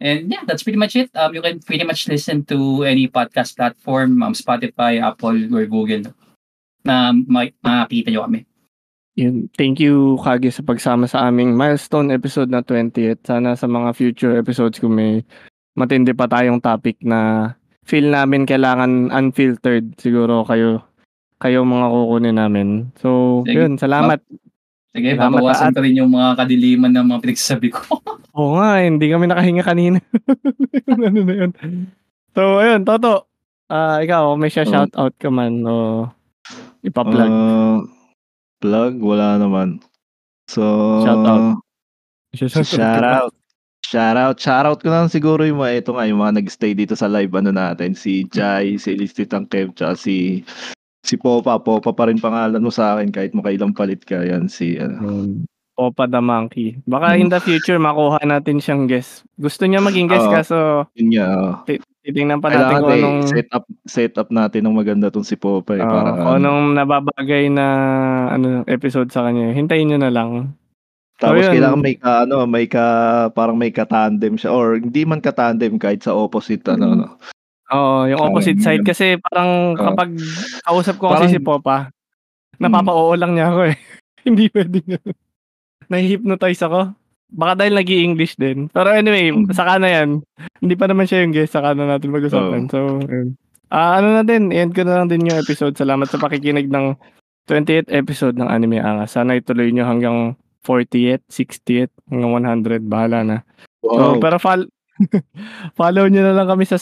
And 0.00 0.32
yeah, 0.32 0.48
that's 0.48 0.64
pretty 0.64 0.80
much 0.80 0.96
it. 0.96 1.12
Um, 1.12 1.36
you 1.36 1.44
can 1.44 1.60
pretty 1.60 1.84
much 1.84 2.08
listen 2.08 2.48
to 2.48 2.88
any 2.88 3.04
podcast 3.06 3.60
platform, 3.60 4.24
um, 4.24 4.32
Spotify, 4.32 4.96
Apple, 4.96 5.36
or 5.52 5.68
Google 5.68 6.08
na 6.84 7.12
ma- 7.12 7.52
makikita 7.60 8.08
nyo 8.08 8.24
kami. 8.24 8.48
Yun. 9.20 9.52
Thank 9.52 9.76
you, 9.84 10.16
Kage, 10.24 10.48
sa 10.48 10.64
pagsama 10.64 11.04
sa 11.04 11.28
aming 11.28 11.52
milestone 11.52 12.08
episode 12.08 12.48
na 12.48 12.64
20th. 12.64 13.20
Sana 13.28 13.52
sa 13.52 13.68
mga 13.68 13.92
future 13.92 14.32
episodes 14.40 14.80
kung 14.80 14.96
may 14.96 15.20
matindi 15.76 16.16
pa 16.16 16.24
tayong 16.24 16.64
topic 16.64 16.96
na 17.04 17.52
feel 17.84 18.08
namin 18.08 18.48
kailangan 18.48 19.12
unfiltered. 19.12 19.92
Siguro 20.00 20.48
kayo 20.48 20.80
kayo 21.36 21.60
mga 21.68 21.86
kukunin 21.92 22.36
namin. 22.40 22.68
So, 22.96 23.40
Sige. 23.44 23.60
yun. 23.60 23.72
Salamat. 23.76 24.24
Sige, 24.90 25.14
babawasan 25.14 25.70
ko 25.70 25.80
rin 25.86 26.02
yung 26.02 26.10
mga 26.10 26.34
kadiliman 26.34 26.90
ng 26.90 27.06
mga 27.14 27.22
pinagsasabi 27.22 27.68
ko. 27.70 28.02
Oo 28.38 28.58
nga, 28.58 28.82
eh, 28.82 28.90
hindi 28.90 29.06
kami 29.06 29.30
nakahinga 29.30 29.62
kanina. 29.62 29.98
ano 30.92 31.06
na 31.10 31.34
yun. 31.34 31.52
So, 32.34 32.58
ayun, 32.58 32.82
Toto. 32.82 33.30
Ah, 33.70 34.02
ikaw, 34.02 34.34
may 34.34 34.50
siya 34.50 34.66
shout 34.66 34.90
out 34.98 35.14
ka 35.14 35.30
man 35.30 35.62
o 35.62 36.06
ipa-plug. 36.82 37.30
Ah, 37.30 37.78
plug? 38.58 38.98
Wala 38.98 39.38
naman. 39.38 39.78
So, 40.50 40.62
Shout 41.06 41.22
out. 41.22 41.42
Shout 42.34 43.06
out. 43.06 43.32
Shout 43.86 44.18
out. 44.18 44.36
Shout 44.38 44.66
out 44.66 44.78
ko 44.82 44.90
na 44.90 45.06
siguro 45.06 45.46
yung 45.46 45.62
mga, 45.62 45.86
ito 45.86 45.90
nga, 45.94 46.06
yung 46.06 46.22
mga 46.22 46.42
nag-stay 46.42 46.74
dito 46.74 46.98
sa 46.98 47.06
live 47.06 47.30
ano 47.34 47.54
natin. 47.54 47.94
Si 47.94 48.26
Jai, 48.30 48.74
si 48.78 48.94
Elistitang 48.94 49.46
Kev, 49.46 49.70
tsaka 49.74 49.94
si 49.94 50.42
si 51.04 51.16
Popa. 51.16 51.58
Popa 51.60 51.90
pa 51.92 52.08
rin 52.08 52.20
pangalan 52.20 52.60
mo 52.60 52.72
sa 52.72 52.96
akin 52.96 53.10
kahit 53.12 53.32
makailang 53.32 53.76
palit 53.76 54.02
ka. 54.04 54.20
Yan 54.20 54.48
si, 54.48 54.76
ano. 54.76 54.98
Um, 55.00 55.48
Opa 55.80 56.04
the 56.04 56.20
Monkey. 56.20 56.76
Baka 56.84 57.16
in 57.16 57.32
the 57.32 57.40
future 57.40 57.80
makuha 57.80 58.20
natin 58.28 58.60
siyang 58.60 58.84
guest. 58.84 59.24
Gusto 59.40 59.64
niya 59.64 59.80
maging 59.80 60.12
guest 60.12 60.28
Oo. 60.28 60.34
kaso 60.36 60.58
Yun 60.92 61.08
nga, 61.16 61.28
oh. 61.40 61.54
titingnan 62.04 62.44
pa 62.44 62.52
natin 62.52 62.84
kung 62.84 62.92
eh, 62.92 63.00
anong, 63.00 63.18
set 63.24 63.48
up 63.48 63.64
set 63.88 64.12
up 64.20 64.28
natin 64.28 64.68
ng 64.68 64.76
maganda 64.76 65.08
tong 65.08 65.24
si 65.24 65.40
Popa 65.40 65.80
eh. 65.80 65.80
Oo, 65.80 65.88
para, 65.88 66.20
kung 66.20 66.36
anong 66.36 66.76
nababagay 66.76 67.48
na 67.48 67.66
ano 68.28 68.60
episode 68.68 69.08
sa 69.08 69.24
kanya. 69.24 69.56
Hintayin 69.56 69.88
niyo 69.88 69.98
na 70.04 70.12
lang. 70.12 70.52
Tapos 71.16 71.48
yun. 71.48 71.52
kailangan 71.56 71.80
may 71.80 71.96
ka 71.96 72.12
ano, 72.28 72.36
may 72.44 72.66
ka 72.68 72.84
parang 73.32 73.56
may 73.56 73.72
ka-tandem 73.72 74.36
siya 74.36 74.52
or 74.52 74.76
hindi 74.76 75.08
man 75.08 75.24
ka-tandem 75.24 75.80
kahit 75.80 76.04
sa 76.04 76.12
opposite 76.12 76.64
ano 76.68 76.92
no. 76.92 77.08
Oo, 77.70 78.06
yung 78.06 78.20
opposite 78.20 78.58
side 78.58 78.82
kasi 78.82 79.14
parang 79.20 79.74
kapag 79.74 80.10
kausap 80.62 80.96
ko 80.98 81.06
kasi 81.08 81.26
Parang- 81.26 81.32
si 81.32 81.38
Popa, 81.38 81.76
napapa-oo 82.58 83.14
lang 83.14 83.32
niya 83.32 83.48
ako 83.48 83.60
eh. 83.70 83.76
Hindi 84.26 84.50
pwede 84.50 84.78
nga. 84.84 85.00
Nahihypnotize 85.88 86.62
ako. 86.62 86.92
Baka 87.30 87.52
dahil 87.56 87.78
nag 87.78 87.86
english 87.86 88.34
din. 88.34 88.66
Pero 88.68 88.90
anyway, 88.90 89.30
Mm. 89.30 89.54
saka 89.54 89.78
na 89.78 89.88
yan. 89.88 90.20
Hindi 90.58 90.74
pa 90.74 90.90
naman 90.90 91.06
siya 91.06 91.22
yung 91.22 91.30
guest, 91.30 91.54
saka 91.54 91.72
na 91.72 91.86
natin 91.86 92.10
mag-usapan. 92.10 92.66
So, 92.66 92.98
yun. 93.00 93.38
Ah, 93.70 94.02
ano 94.02 94.18
na 94.18 94.26
din, 94.26 94.50
end 94.50 94.74
ko 94.74 94.82
na 94.82 94.98
lang 94.98 95.06
din 95.06 95.24
yung 95.24 95.38
episode. 95.38 95.78
Salamat 95.78 96.10
sa 96.10 96.18
pakikinig 96.18 96.66
ng 96.66 96.98
28th 97.46 97.86
episode 97.88 98.34
ng 98.34 98.50
Anime 98.50 98.82
Angas. 98.82 99.14
Sana 99.14 99.38
ituloy 99.38 99.70
nyo 99.70 99.86
hanggang 99.86 100.34
40th, 100.60 101.22
60th, 101.30 101.94
hanggang 102.10 102.34
100. 102.34 102.82
Bahala 102.82 103.22
na. 103.22 103.36
So, 103.80 103.94
Wow. 103.94 104.18
pero 104.18 104.36
fol- 104.36 104.68
follow 105.78 106.10
nyo 106.10 106.20
na 106.20 106.34
lang 106.34 106.50
kami 106.50 106.66
sa 106.66 106.76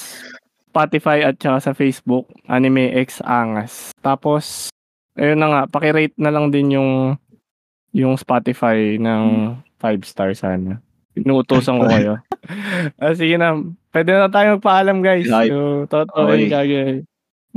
Spotify 0.79 1.27
at 1.27 1.35
saka 1.43 1.59
sa 1.59 1.73
Facebook, 1.75 2.31
Anime 2.47 2.95
X 2.95 3.19
Angas. 3.27 3.91
Tapos, 3.99 4.71
ayun 5.19 5.43
na 5.43 5.51
nga, 5.51 5.63
pakirate 5.67 6.15
na 6.15 6.31
lang 6.31 6.55
din 6.55 6.79
yung 6.79 7.19
yung 7.91 8.15
Spotify 8.15 8.95
ng 8.95 9.59
5 9.83 10.07
star 10.07 10.31
sana. 10.39 10.79
Inuutosan 11.19 11.83
ko 11.83 11.91
kayo. 11.91 12.15
ah, 13.03 13.11
sige 13.11 13.35
na. 13.35 13.59
Pwede 13.91 14.15
na 14.15 14.31
tayo 14.31 14.55
magpaalam 14.55 15.03
guys. 15.03 15.27
Hype. 15.27 15.51
So, 15.51 15.59
Toto, 15.91 16.15
Okay. 16.15 16.47
okay. 16.47 16.47
Kage. 16.47 16.83
Okay, 16.87 16.87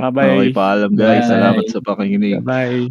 Bye-bye. 0.02 0.50
paalam 0.50 0.92
guys. 0.98 1.22
Bye. 1.22 1.30
Salamat 1.30 1.64
sa 1.70 1.78
pakikinig. 1.78 2.42
Bye. 2.42 2.90